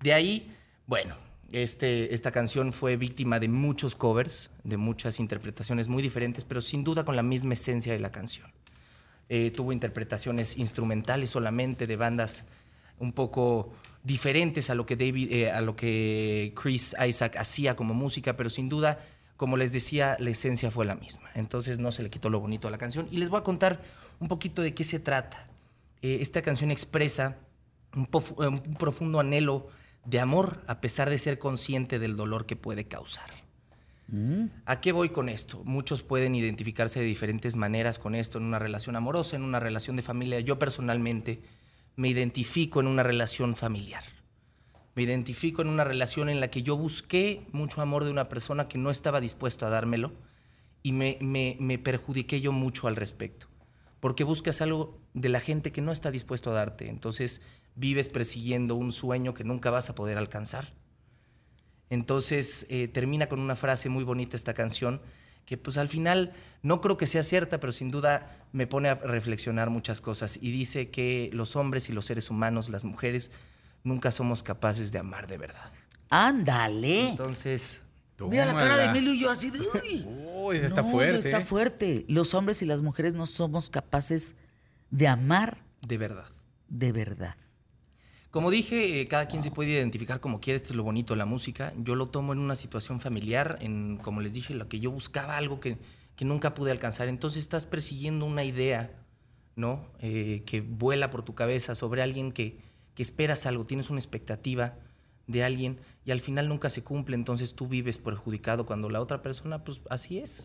De 0.00 0.14
ahí, 0.14 0.54
bueno, 0.86 1.16
este, 1.52 2.14
esta 2.14 2.30
canción 2.30 2.72
fue 2.72 2.96
víctima 2.96 3.40
de 3.40 3.48
muchos 3.48 3.94
covers, 3.94 4.50
de 4.64 4.76
muchas 4.76 5.20
interpretaciones 5.20 5.88
muy 5.88 6.02
diferentes, 6.02 6.44
pero 6.44 6.60
sin 6.60 6.84
duda 6.84 7.04
con 7.04 7.16
la 7.16 7.22
misma 7.22 7.54
esencia 7.54 7.92
de 7.92 7.98
la 7.98 8.12
canción. 8.12 8.50
Eh, 9.28 9.50
tuvo 9.50 9.72
interpretaciones 9.72 10.56
instrumentales 10.56 11.30
solamente 11.30 11.86
de 11.86 11.96
bandas 11.96 12.46
un 12.98 13.12
poco 13.12 13.72
diferentes 14.02 14.70
a 14.70 14.74
lo 14.74 14.86
que 14.86 14.96
David, 14.96 15.32
eh, 15.32 15.50
a 15.50 15.60
lo 15.60 15.76
que 15.76 16.52
Chris 16.60 16.96
Isaac 17.06 17.36
hacía 17.36 17.76
como 17.76 17.94
música, 17.94 18.36
pero 18.36 18.50
sin 18.50 18.68
duda, 18.68 18.98
como 19.36 19.56
les 19.56 19.72
decía, 19.72 20.16
la 20.18 20.30
esencia 20.30 20.70
fue 20.70 20.84
la 20.84 20.94
misma. 20.94 21.28
Entonces 21.34 21.78
no 21.78 21.92
se 21.92 22.02
le 22.02 22.10
quitó 22.10 22.30
lo 22.30 22.40
bonito 22.40 22.68
a 22.68 22.70
la 22.70 22.78
canción. 22.78 23.08
Y 23.10 23.18
les 23.18 23.28
voy 23.28 23.38
a 23.38 23.44
contar 23.44 23.80
un 24.18 24.28
poquito 24.28 24.62
de 24.62 24.74
qué 24.74 24.84
se 24.84 24.98
trata. 24.98 25.46
Eh, 26.02 26.18
esta 26.20 26.42
canción 26.42 26.70
expresa 26.70 27.36
un, 27.94 28.06
profundo 28.78 29.20
anhelo 29.20 29.68
de 30.04 30.20
amor 30.20 30.62
a 30.66 30.80
pesar 30.80 31.10
de 31.10 31.18
ser 31.18 31.38
consciente 31.38 31.98
del 31.98 32.16
dolor 32.16 32.46
que 32.46 32.56
puede 32.56 32.86
causar. 32.86 33.30
¿A 34.64 34.80
qué 34.80 34.92
voy 34.92 35.10
con 35.10 35.28
esto? 35.28 35.62
Muchos 35.64 36.02
pueden 36.02 36.34
identificarse 36.34 37.00
de 37.00 37.06
diferentes 37.06 37.56
maneras 37.56 37.98
con 37.98 38.14
esto, 38.14 38.38
en 38.38 38.44
una 38.44 38.58
relación 38.58 38.96
amorosa, 38.96 39.36
en 39.36 39.42
una 39.42 39.60
relación 39.60 39.96
de 39.96 40.02
familia. 40.02 40.40
Yo 40.40 40.58
personalmente 40.58 41.42
me 41.96 42.08
identifico 42.08 42.80
en 42.80 42.86
una 42.86 43.02
relación 43.02 43.54
familiar. 43.54 44.02
Me 44.94 45.02
identifico 45.02 45.60
en 45.62 45.68
una 45.68 45.84
relación 45.84 46.28
en 46.30 46.40
la 46.40 46.48
que 46.48 46.62
yo 46.62 46.76
busqué 46.76 47.46
mucho 47.52 47.82
amor 47.82 48.04
de 48.04 48.10
una 48.10 48.28
persona 48.28 48.66
que 48.66 48.78
no 48.78 48.90
estaba 48.90 49.20
dispuesto 49.20 49.66
a 49.66 49.68
dármelo 49.70 50.12
y 50.82 50.92
me, 50.92 51.18
me- 51.20 51.56
me 51.60 51.78
perjudiqué 51.78 52.40
yo 52.40 52.50
mucho 52.50 52.88
al 52.88 52.96
respecto. 52.96 53.46
Porque 54.00 54.24
buscas 54.24 54.60
algo 54.62 54.98
de 55.12 55.28
la 55.28 55.40
gente 55.40 55.70
que 55.70 55.82
no 55.82 55.92
está 55.92 56.10
dispuesto 56.10 56.50
a 56.50 56.54
darte. 56.54 56.88
Entonces 56.88 57.42
vives 57.76 58.08
persiguiendo 58.08 58.74
un 58.74 58.92
sueño 58.92 59.34
que 59.34 59.44
nunca 59.44 59.70
vas 59.70 59.90
a 59.90 59.94
poder 59.94 60.16
alcanzar. 60.16 60.72
Entonces 61.90 62.66
eh, 62.68 62.88
termina 62.88 63.28
con 63.28 63.40
una 63.40 63.56
frase 63.56 63.88
muy 63.88 64.04
bonita 64.04 64.36
esta 64.36 64.54
canción, 64.54 65.00
que 65.46 65.56
pues 65.56 65.78
al 65.78 65.88
final 65.88 66.32
no 66.62 66.80
creo 66.80 66.96
que 66.96 67.06
sea 67.06 67.22
cierta, 67.22 67.58
pero 67.60 67.72
sin 67.72 67.90
duda 67.90 68.36
me 68.52 68.66
pone 68.66 68.88
a 68.90 68.94
reflexionar 68.96 69.70
muchas 69.70 70.00
cosas. 70.00 70.38
Y 70.40 70.50
dice 70.50 70.90
que 70.90 71.30
los 71.32 71.56
hombres 71.56 71.88
y 71.88 71.92
los 71.92 72.06
seres 72.06 72.30
humanos, 72.30 72.68
las 72.68 72.84
mujeres, 72.84 73.32
nunca 73.84 74.12
somos 74.12 74.42
capaces 74.42 74.92
de 74.92 74.98
amar 74.98 75.26
de 75.26 75.38
verdad. 75.38 75.70
Ándale. 76.10 77.10
Entonces, 77.10 77.82
Mira 78.20 78.46
la 78.46 78.54
cara 78.54 78.76
de. 78.76 78.84
Emilio 78.86 79.12
y 79.14 79.20
yo 79.20 79.30
así 79.30 79.50
de. 79.50 79.60
Uy, 79.84 80.06
Uy, 80.34 80.56
esa 80.56 80.66
está 80.66 80.82
No, 80.82 80.90
fuerte. 80.90 81.28
Está 81.28 81.38
¿eh? 81.38 81.44
fuerte. 81.44 82.04
Los 82.08 82.34
hombres 82.34 82.60
y 82.62 82.66
las 82.66 82.82
mujeres 82.82 83.14
no 83.14 83.26
somos 83.26 83.70
capaces 83.70 84.34
de 84.90 85.06
amar 85.06 85.62
de 85.86 85.98
verdad. 85.98 86.26
de 86.68 86.92
verdad. 86.92 87.36
Como 88.30 88.50
dije, 88.50 89.00
eh, 89.00 89.08
cada 89.08 89.26
quien 89.26 89.42
se 89.42 89.50
puede 89.50 89.70
identificar 89.70 90.20
como 90.20 90.40
quiere, 90.40 90.56
esto 90.56 90.72
es 90.72 90.76
lo 90.76 90.82
bonito 90.82 91.14
de 91.14 91.18
la 91.18 91.24
música. 91.24 91.72
Yo 91.78 91.94
lo 91.94 92.08
tomo 92.08 92.34
en 92.34 92.38
una 92.38 92.56
situación 92.56 93.00
familiar, 93.00 93.58
en, 93.60 93.96
como 93.96 94.20
les 94.20 94.34
dije, 94.34 94.54
lo 94.54 94.68
que 94.68 94.80
yo 94.80 94.90
buscaba 94.90 95.38
algo 95.38 95.60
que, 95.60 95.78
que 96.14 96.24
nunca 96.26 96.52
pude 96.52 96.70
alcanzar. 96.70 97.08
Entonces 97.08 97.40
estás 97.40 97.64
persiguiendo 97.64 98.26
una 98.26 98.44
idea, 98.44 98.90
¿no? 99.56 99.86
Eh, 100.00 100.42
que 100.44 100.60
vuela 100.60 101.10
por 101.10 101.22
tu 101.22 101.34
cabeza 101.34 101.74
sobre 101.74 102.02
alguien 102.02 102.32
que, 102.32 102.58
que 102.94 103.02
esperas 103.02 103.46
algo, 103.46 103.64
tienes 103.64 103.88
una 103.88 103.98
expectativa 103.98 104.76
de 105.26 105.44
alguien 105.44 105.78
y 106.04 106.10
al 106.10 106.20
final 106.20 106.48
nunca 106.48 106.70
se 106.70 106.82
cumple, 106.82 107.14
entonces 107.14 107.54
tú 107.54 107.68
vives 107.68 107.98
perjudicado 107.98 108.66
cuando 108.66 108.90
la 108.90 109.00
otra 109.00 109.22
persona, 109.22 109.62
pues 109.62 109.80
así 109.88 110.18
es. 110.18 110.44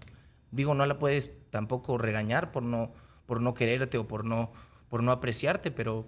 Digo, 0.51 0.76
no 0.76 0.85
la 0.85 0.99
puedes 0.99 1.31
tampoco 1.49 1.97
regañar 1.97 2.51
por 2.51 2.64
no, 2.64 2.91
por 3.26 3.41
no 3.41 3.53
quererte 3.53 3.97
o 3.97 4.07
por 4.07 4.23
no, 4.23 4.51
por 4.89 5.01
no 5.01 5.11
apreciarte, 5.11 5.72
pero 5.72 6.05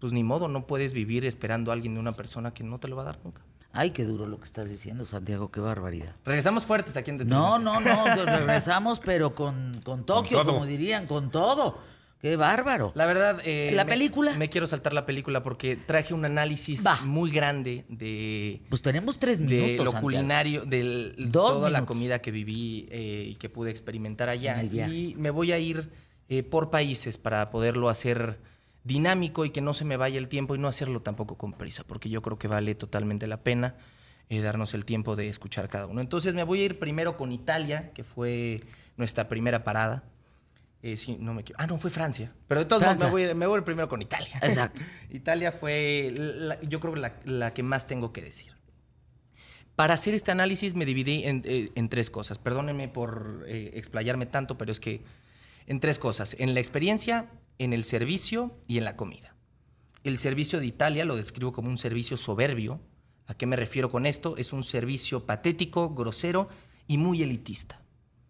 pues 0.00 0.12
ni 0.12 0.22
modo, 0.22 0.48
no 0.48 0.66
puedes 0.66 0.92
vivir 0.92 1.24
esperando 1.26 1.70
a 1.70 1.74
alguien 1.74 1.94
de 1.94 2.00
una 2.00 2.12
persona 2.12 2.52
que 2.52 2.64
no 2.64 2.78
te 2.78 2.88
lo 2.88 2.96
va 2.96 3.02
a 3.02 3.06
dar 3.06 3.18
nunca. 3.24 3.42
Ay, 3.72 3.90
qué 3.90 4.04
duro 4.04 4.26
lo 4.26 4.38
que 4.38 4.44
estás 4.44 4.70
diciendo, 4.70 5.04
Santiago, 5.04 5.50
qué 5.50 5.60
barbaridad. 5.60 6.14
Regresamos 6.24 6.64
fuertes 6.64 6.96
aquí 6.96 7.10
en 7.10 7.18
De 7.18 7.24
Tres 7.26 7.36
No, 7.36 7.58
no, 7.58 7.78
no, 7.80 8.04
regresamos, 8.26 8.98
pero 9.00 9.34
con, 9.34 9.80
con 9.84 10.04
Tokio, 10.06 10.44
como 10.44 10.64
dirían, 10.66 11.06
con 11.06 11.30
todo. 11.30 11.78
Qué 12.20 12.34
bárbaro. 12.34 12.90
La 12.96 13.06
verdad. 13.06 13.40
eh, 13.44 13.70
¿La 13.74 13.84
me- 13.84 13.90
película? 13.90 14.32
Me 14.36 14.48
quiero 14.48 14.66
saltar 14.66 14.92
la 14.92 15.06
película 15.06 15.40
porque 15.42 15.76
traje 15.76 16.14
un 16.14 16.24
análisis 16.24 16.82
muy 17.04 17.30
grande 17.30 17.84
de, 17.88 18.62
Pues 18.70 18.82
tenemos 18.82 19.18
tres 19.20 19.38
de 19.38 19.44
minutos. 19.44 19.84
lo 19.84 19.92
Santiago. 19.92 20.02
culinario, 20.02 20.64
de 20.64 21.14
Dos 21.18 21.52
toda 21.58 21.70
la 21.70 21.86
comida 21.86 22.18
que 22.20 22.32
viví 22.32 22.88
eh, 22.90 23.26
y 23.30 23.34
que 23.36 23.48
pude 23.48 23.70
experimentar 23.70 24.28
allá. 24.30 24.54
En 24.54 24.60
el 24.60 24.68
viaje. 24.68 24.94
Y 24.94 25.14
me 25.14 25.30
voy 25.30 25.52
a 25.52 25.58
ir 25.60 25.90
eh, 26.28 26.42
por 26.42 26.70
países 26.70 27.18
para 27.18 27.50
poderlo 27.50 27.88
hacer 27.88 28.40
dinámico 28.88 29.44
y 29.44 29.50
que 29.50 29.60
no 29.60 29.72
se 29.74 29.84
me 29.84 29.96
vaya 29.96 30.18
el 30.18 30.26
tiempo 30.26 30.56
y 30.56 30.58
no 30.58 30.66
hacerlo 30.66 31.00
tampoco 31.02 31.36
con 31.38 31.52
prisa, 31.52 31.84
porque 31.86 32.10
yo 32.10 32.22
creo 32.22 32.38
que 32.38 32.48
vale 32.48 32.74
totalmente 32.74 33.28
la 33.28 33.42
pena 33.44 33.76
eh, 34.28 34.40
darnos 34.40 34.74
el 34.74 34.84
tiempo 34.84 35.14
de 35.14 35.28
escuchar 35.28 35.68
cada 35.68 35.86
uno. 35.86 36.00
Entonces 36.00 36.34
me 36.34 36.42
voy 36.42 36.62
a 36.62 36.64
ir 36.64 36.78
primero 36.80 37.16
con 37.16 37.30
Italia, 37.32 37.92
que 37.94 38.02
fue 38.02 38.62
nuestra 38.96 39.28
primera 39.28 39.62
parada. 39.62 40.02
Eh, 40.82 40.96
sí, 40.96 41.16
no 41.20 41.34
me 41.34 41.40
equivoco. 41.42 41.62
Ah, 41.62 41.66
no, 41.66 41.76
fue 41.78 41.90
Francia. 41.90 42.32
Pero 42.46 42.60
de 42.60 42.66
todos 42.66 42.82
modos 42.82 43.02
me 43.04 43.10
voy, 43.10 43.34
me 43.34 43.46
voy 43.46 43.60
primero 43.62 43.88
con 43.88 44.00
Italia. 44.02 44.38
Exacto. 44.42 44.80
Italia 45.10 45.52
fue, 45.52 46.12
la- 46.16 46.60
yo 46.62 46.78
creo 46.80 46.94
la, 46.96 47.14
la 47.24 47.52
que 47.54 47.62
más 47.62 47.86
tengo 47.86 48.12
que 48.12 48.22
decir. 48.22 48.52
Para 49.76 49.94
hacer 49.94 50.14
este 50.14 50.30
análisis 50.32 50.74
me 50.74 50.84
dividí 50.84 51.24
en, 51.24 51.42
eh, 51.44 51.70
en 51.74 51.88
tres 51.88 52.10
cosas. 52.10 52.38
Perdónenme 52.38 52.88
por 52.88 53.44
eh, 53.46 53.70
explayarme 53.74 54.26
tanto, 54.26 54.58
pero 54.58 54.72
es 54.72 54.80
que 54.80 55.02
en 55.66 55.80
tres 55.80 55.98
cosas. 55.98 56.34
En 56.38 56.54
la 56.54 56.60
experiencia, 56.60 57.26
en 57.58 57.72
el 57.72 57.84
servicio 57.84 58.56
y 58.66 58.78
en 58.78 58.84
la 58.84 58.96
comida. 58.96 59.34
El 60.04 60.16
servicio 60.18 60.60
de 60.60 60.66
Italia 60.66 61.04
lo 61.04 61.16
describo 61.16 61.52
como 61.52 61.68
un 61.68 61.78
servicio 61.78 62.16
soberbio. 62.16 62.80
¿A 63.26 63.34
qué 63.34 63.46
me 63.46 63.56
refiero 63.56 63.90
con 63.90 64.06
esto? 64.06 64.36
Es 64.36 64.52
un 64.52 64.64
servicio 64.64 65.26
patético, 65.26 65.94
grosero 65.94 66.48
y 66.86 66.98
muy 66.98 67.22
elitista. 67.22 67.82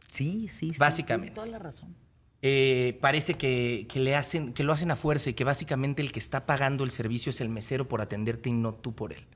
Sí, 0.09 0.49
sí, 0.51 0.73
sí. 0.73 0.79
Básicamente. 0.79 1.35
Toda 1.35 1.47
la 1.47 1.59
razón. 1.59 1.95
Eh, 2.41 2.99
parece 3.01 3.35
que, 3.35 3.87
que 3.89 4.01
le 4.01 4.15
hacen, 4.15 4.53
que 4.53 4.63
lo 4.65 4.73
hacen 4.73 4.91
a 4.91 4.97
fuerza 4.97 5.31
y 5.31 5.35
que 5.35 5.45
básicamente 5.45 6.03
el 6.03 6.13
que 6.13 6.21
está 6.21 6.47
pagando 6.47 6.85
el 6.85 6.91
servicio 6.91 7.31
es 7.31 7.41
el 7.41 7.49
mesero 7.49 7.89
por 7.89 8.01
atenderte 8.01 8.49
y 8.49 8.53
no 8.53 8.75
tú 8.75 8.95
por 8.95 9.13
él. 9.13 9.27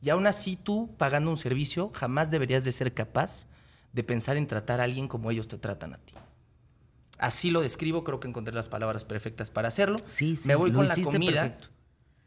Y 0.00 0.10
aún 0.10 0.26
así 0.26 0.56
tú, 0.56 0.94
pagando 0.96 1.30
un 1.30 1.36
servicio, 1.36 1.90
jamás 1.94 2.30
deberías 2.30 2.64
de 2.64 2.72
ser 2.72 2.94
capaz 2.94 3.46
de 3.92 4.04
pensar 4.04 4.36
en 4.36 4.46
tratar 4.46 4.80
a 4.80 4.84
alguien 4.84 5.08
como 5.08 5.30
ellos 5.30 5.48
te 5.48 5.58
tratan 5.58 5.94
a 5.94 5.98
ti. 5.98 6.14
Así 7.18 7.50
lo 7.50 7.60
describo, 7.62 8.04
creo 8.04 8.20
que 8.20 8.28
encontré 8.28 8.54
las 8.54 8.68
palabras 8.68 9.04
perfectas 9.04 9.50
para 9.50 9.68
hacerlo. 9.68 9.98
Sí, 10.10 10.36
sí, 10.36 10.46
Me 10.46 10.54
voy 10.54 10.72
con 10.72 10.86
la 10.86 10.94
comida. 10.94 11.42
perfecto. 11.42 11.68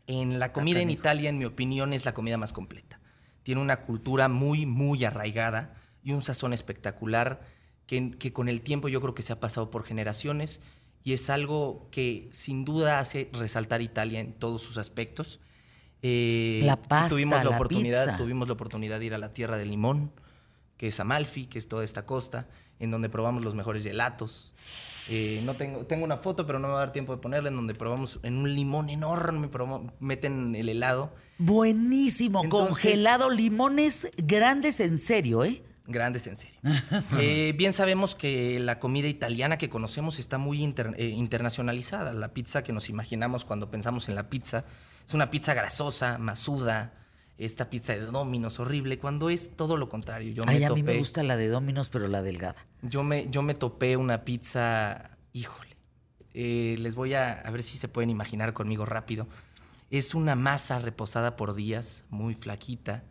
En 0.08 0.40
la 0.40 0.52
comida 0.52 0.82
en. 0.82 0.90
Italia, 0.90 1.30
en 1.30 1.38
mi 1.38 1.46
opinión, 1.46 1.94
es 1.94 2.04
la 2.06 2.14
comida 2.14 2.38
más 2.38 2.52
completa. 2.54 3.00
Tiene 3.44 3.62
una 3.62 3.82
cultura 3.84 4.28
muy, 4.28 4.66
muy 4.66 5.06
arraigada 5.06 5.76
y 6.04 6.12
un 6.12 6.22
sazón 6.22 6.52
espectacular 6.54 7.42
que, 7.88 8.12
que 8.12 8.34
con 8.34 8.50
el 8.50 8.62
tiempo 8.62 8.90
yo 8.90 9.00
creo 9.02 9.16
que 9.16 9.24
se 9.24 9.32
ha 9.34 9.40
pasado 9.40 9.72
por 9.72 9.84
generaciones 9.84 10.62
y 11.04 11.14
es 11.14 11.30
algo 11.30 11.88
que 11.92 12.30
sin 12.32 12.66
duda 12.66 13.00
hace 13.00 13.30
resaltar 13.34 13.82
Italia 13.82 14.20
en 14.20 14.34
todos 14.34 14.62
sus 14.62 14.78
aspectos. 14.78 15.40
Eh, 16.02 16.62
La 16.66 16.76
pasta, 16.82 17.10
tuvimos 17.10 17.38
la, 17.38 17.44
la 17.50 17.56
oportunidad, 17.56 18.04
pizza. 18.06 18.18
tuvimos 18.18 18.48
la 18.48 18.54
oportunidad 18.56 19.00
de 19.00 19.06
ir 19.06 19.14
a 19.14 19.18
la 19.18 19.34
Tierra 19.34 19.58
del 19.58 19.70
Limón, 19.70 20.12
que 20.78 20.88
es 20.88 21.00
Amalfi, 21.00 21.46
que 21.46 21.60
es 21.60 21.68
toda 21.68 21.84
esta 21.84 22.06
costa, 22.06 22.48
en 22.82 22.92
donde 22.92 23.08
probamos 23.10 23.44
los 23.44 23.56
mejores 23.56 23.84
gelatos. 23.84 24.52
Eh, 25.10 25.42
no 25.46 25.54
tengo, 25.56 25.86
tengo 25.86 26.04
una 26.06 26.18
foto, 26.18 26.46
pero 26.46 26.60
no 26.60 26.68
me 26.68 26.74
va 26.74 26.80
a 26.82 26.86
dar 26.86 26.94
tiempo 26.94 27.16
de 27.16 27.22
ponerla, 27.22 27.50
en 27.50 27.56
donde 27.56 27.74
probamos 27.74 28.20
en 28.24 28.36
un 28.38 28.54
limón 28.54 28.90
enorme, 28.90 29.50
meten 30.00 30.56
el 30.56 30.70
helado. 30.70 31.14
Buenísimo, 31.38 32.44
Entonces- 32.44 32.70
congelado, 32.84 33.30
limones 33.30 34.08
grandes 34.18 34.80
en 34.80 34.98
serio, 34.98 35.44
¿eh? 35.44 35.64
Grandes 35.88 36.28
en 36.28 36.36
serio. 36.36 36.60
Eh, 37.20 37.54
bien 37.58 37.74
sabemos 37.74 38.16
que 38.16 38.60
la 38.60 38.80
comida 38.80 39.08
italiana 39.08 39.58
que 39.58 39.70
conocemos 39.70 40.20
está 40.20 40.38
muy 40.38 40.62
inter- 40.64 40.94
eh, 40.98 41.08
internacionalizada. 41.08 42.14
La 42.14 42.34
pizza 42.34 42.64
que 42.64 42.72
nos 42.72 42.88
imaginamos 42.90 43.44
cuando 43.44 43.70
pensamos 43.70 44.08
en 44.08 44.16
la 44.16 44.30
pizza 44.30 44.64
es 45.06 45.14
una 45.14 45.30
pizza 45.32 45.54
grasosa, 45.54 46.18
masuda, 46.20 46.94
esta 47.46 47.70
pizza 47.72 47.94
de 47.94 48.02
Domino's 48.02 48.60
horrible, 48.60 49.00
cuando 49.00 49.30
es 49.32 49.56
todo 49.56 49.76
lo 49.76 49.90
contrario. 49.90 50.32
Yo 50.32 50.44
me 50.46 50.52
Ay, 50.54 50.64
a 50.64 50.70
mí 50.70 50.84
me 50.84 50.98
gusta 50.98 51.24
la 51.24 51.38
de 51.38 51.48
Domino's, 51.48 51.90
pero 51.90 52.08
la 52.08 52.22
delgada. 52.22 52.56
Yo 52.84 53.04
me, 53.04 53.28
yo 53.32 53.42
me 53.42 53.56
topé 53.56 53.98
una 53.98 54.24
pizza, 54.24 55.18
híjole. 55.34 55.76
eh, 56.34 56.76
les 56.80 56.96
voy 56.96 57.16
a, 57.16 57.32
a 57.32 57.50
ver 57.50 57.64
si 57.64 57.78
se 57.78 57.88
pueden 57.88 58.10
imaginar 58.12 58.54
conmigo 58.54 58.86
rápido. 58.86 59.28
Es 59.90 60.14
una 60.14 60.36
masa 60.36 60.80
reposada 60.80 61.36
por 61.36 61.56
días, 61.56 62.06
muy 62.10 62.36
flaquita, 62.36 63.04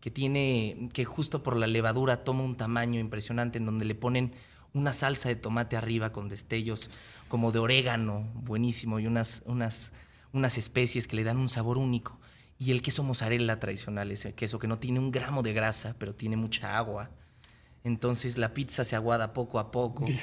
que 0.00 0.10
tiene, 0.10 0.88
que 0.92 1.04
justo 1.04 1.42
por 1.42 1.56
la 1.56 1.66
levadura 1.66 2.24
toma 2.24 2.42
un 2.44 2.56
tamaño 2.56 2.98
impresionante 2.98 3.58
en 3.58 3.66
donde 3.66 3.84
le 3.84 3.94
ponen 3.94 4.32
una 4.72 4.92
salsa 4.92 5.28
de 5.28 5.36
tomate 5.36 5.76
arriba 5.76 6.12
con 6.12 6.28
destellos 6.28 7.26
como 7.28 7.52
de 7.52 7.58
orégano, 7.58 8.26
buenísimo, 8.34 9.00
y 9.00 9.06
unas, 9.06 9.42
unas, 9.46 9.92
unas 10.32 10.58
especies 10.58 11.06
que 11.06 11.16
le 11.16 11.24
dan 11.24 11.36
un 11.36 11.48
sabor 11.48 11.76
único. 11.78 12.18
Y 12.58 12.70
el 12.70 12.82
queso 12.82 13.02
mozzarella 13.02 13.60
tradicional, 13.60 14.10
ese 14.10 14.34
queso 14.34 14.58
que 14.58 14.66
no 14.66 14.78
tiene 14.78 14.98
un 14.98 15.10
gramo 15.10 15.42
de 15.42 15.52
grasa, 15.52 15.94
pero 15.98 16.14
tiene 16.14 16.36
mucha 16.36 16.78
agua. 16.78 17.10
Entonces 17.84 18.36
la 18.36 18.52
pizza 18.52 18.84
se 18.84 18.96
aguada 18.96 19.32
poco 19.32 19.60
a 19.60 19.70
poco. 19.70 20.06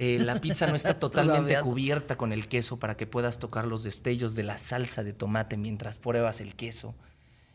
Eh, 0.00 0.18
la 0.18 0.40
pizza 0.40 0.66
no 0.66 0.74
está 0.74 0.98
totalmente 0.98 1.56
cubierta 1.60 2.16
con 2.16 2.32
el 2.32 2.48
queso 2.48 2.78
para 2.78 2.96
que 2.96 3.06
puedas 3.06 3.38
tocar 3.38 3.66
los 3.66 3.84
destellos 3.84 4.34
de 4.34 4.42
la 4.42 4.58
salsa 4.58 5.04
de 5.04 5.12
tomate 5.12 5.56
mientras 5.56 5.98
pruebas 5.98 6.40
el 6.40 6.56
queso. 6.56 6.96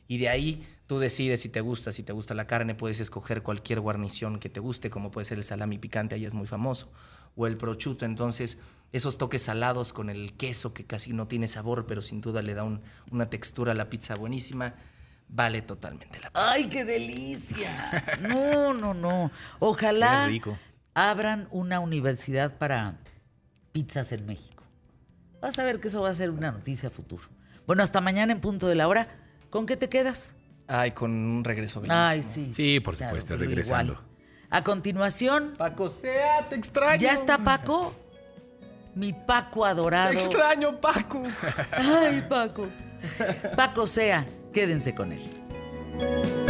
Y 0.08 0.20
de 0.20 0.30
ahí 0.30 0.66
tú 0.88 1.00
decides 1.00 1.42
si 1.42 1.50
te 1.50 1.60
gusta, 1.60 1.92
si 1.92 2.02
te 2.02 2.14
gusta 2.14 2.34
la 2.34 2.48
carne, 2.48 2.76
puedes 2.76 3.02
escoger 3.02 3.44
cualquier 3.44 3.82
guarnición 3.82 4.40
que 4.40 4.50
te 4.50 4.62
guste, 4.62 4.90
como 4.90 5.12
puede 5.12 5.26
ser 5.26 5.38
el 5.38 5.44
salami 5.44 5.78
picante, 5.78 6.16
ahí 6.16 6.26
es 6.26 6.34
muy 6.34 6.48
famoso, 6.48 6.90
o 7.36 7.46
el 7.46 7.58
prosciutto. 7.58 8.06
Entonces, 8.06 8.58
esos 8.92 9.18
toques 9.18 9.42
salados 9.44 9.94
con 9.94 10.10
el 10.10 10.34
queso 10.38 10.74
que 10.74 10.86
casi 10.86 11.14
no 11.14 11.28
tiene 11.28 11.48
sabor, 11.48 11.86
pero 11.86 12.02
sin 12.02 12.22
duda 12.22 12.42
le 12.42 12.54
da 12.54 12.64
un- 12.64 12.82
una 13.12 13.30
textura 13.30 13.72
a 13.74 13.76
la 13.76 13.90
pizza 13.90 14.16
buenísima, 14.16 14.74
vale 15.28 15.62
totalmente 15.62 16.20
la 16.22 16.32
pena. 16.32 16.52
¡Ay, 16.52 16.68
qué 16.70 16.86
delicia! 16.86 17.70
No, 18.22 18.74
no, 18.74 18.94
no. 18.94 19.32
Ojalá 19.60 20.26
rico. 20.28 20.58
abran 20.94 21.48
una 21.52 21.80
universidad 21.80 22.58
para 22.58 22.98
pizzas 23.72 24.12
en 24.12 24.26
México. 24.26 24.64
Vas 25.42 25.58
a 25.60 25.64
ver 25.64 25.80
que 25.80 25.88
eso 25.88 26.02
va 26.02 26.10
a 26.10 26.16
ser 26.16 26.32
una 26.32 26.52
noticia 26.52 26.90
a 26.90 26.92
futuro. 26.92 27.24
Bueno, 27.68 27.84
hasta 27.84 28.02
mañana 28.02 28.34
en 28.34 28.42
punto 28.42 28.68
de 28.68 28.76
la 28.76 28.88
hora. 28.88 29.08
¿Con 29.52 29.66
qué 29.66 29.78
te 29.78 29.88
quedas? 29.90 30.34
Ay, 30.68 30.92
con 30.92 31.12
un 31.12 31.44
regreso 31.44 31.80
bellísimo. 31.80 32.04
Ay, 32.04 32.24
sí. 32.24 32.52
Sí, 32.54 32.80
por 32.80 32.96
Claro, 32.98 33.12
supuesto, 33.12 33.38
regresando. 33.38 33.94
igual. 33.94 34.06
A 34.52 34.64
continuación, 34.64 35.54
Paco 35.58 35.90
sea, 35.90 36.50
te 36.50 36.56
extraño. 36.56 37.00
¿ya 37.00 37.14
está 37.14 37.38
Paco? 37.38 37.96
Mi 38.96 39.14
Paco 39.14 39.66
adorado. 39.66 40.14
Extraño, 40.14 40.80
Paco. 40.80 41.24
Ay, 41.72 42.24
Paco. 42.28 42.68
Paco 43.56 43.88
sea, 43.88 44.26
quédense 44.54 44.94
con 44.94 45.12
él. 45.12 46.49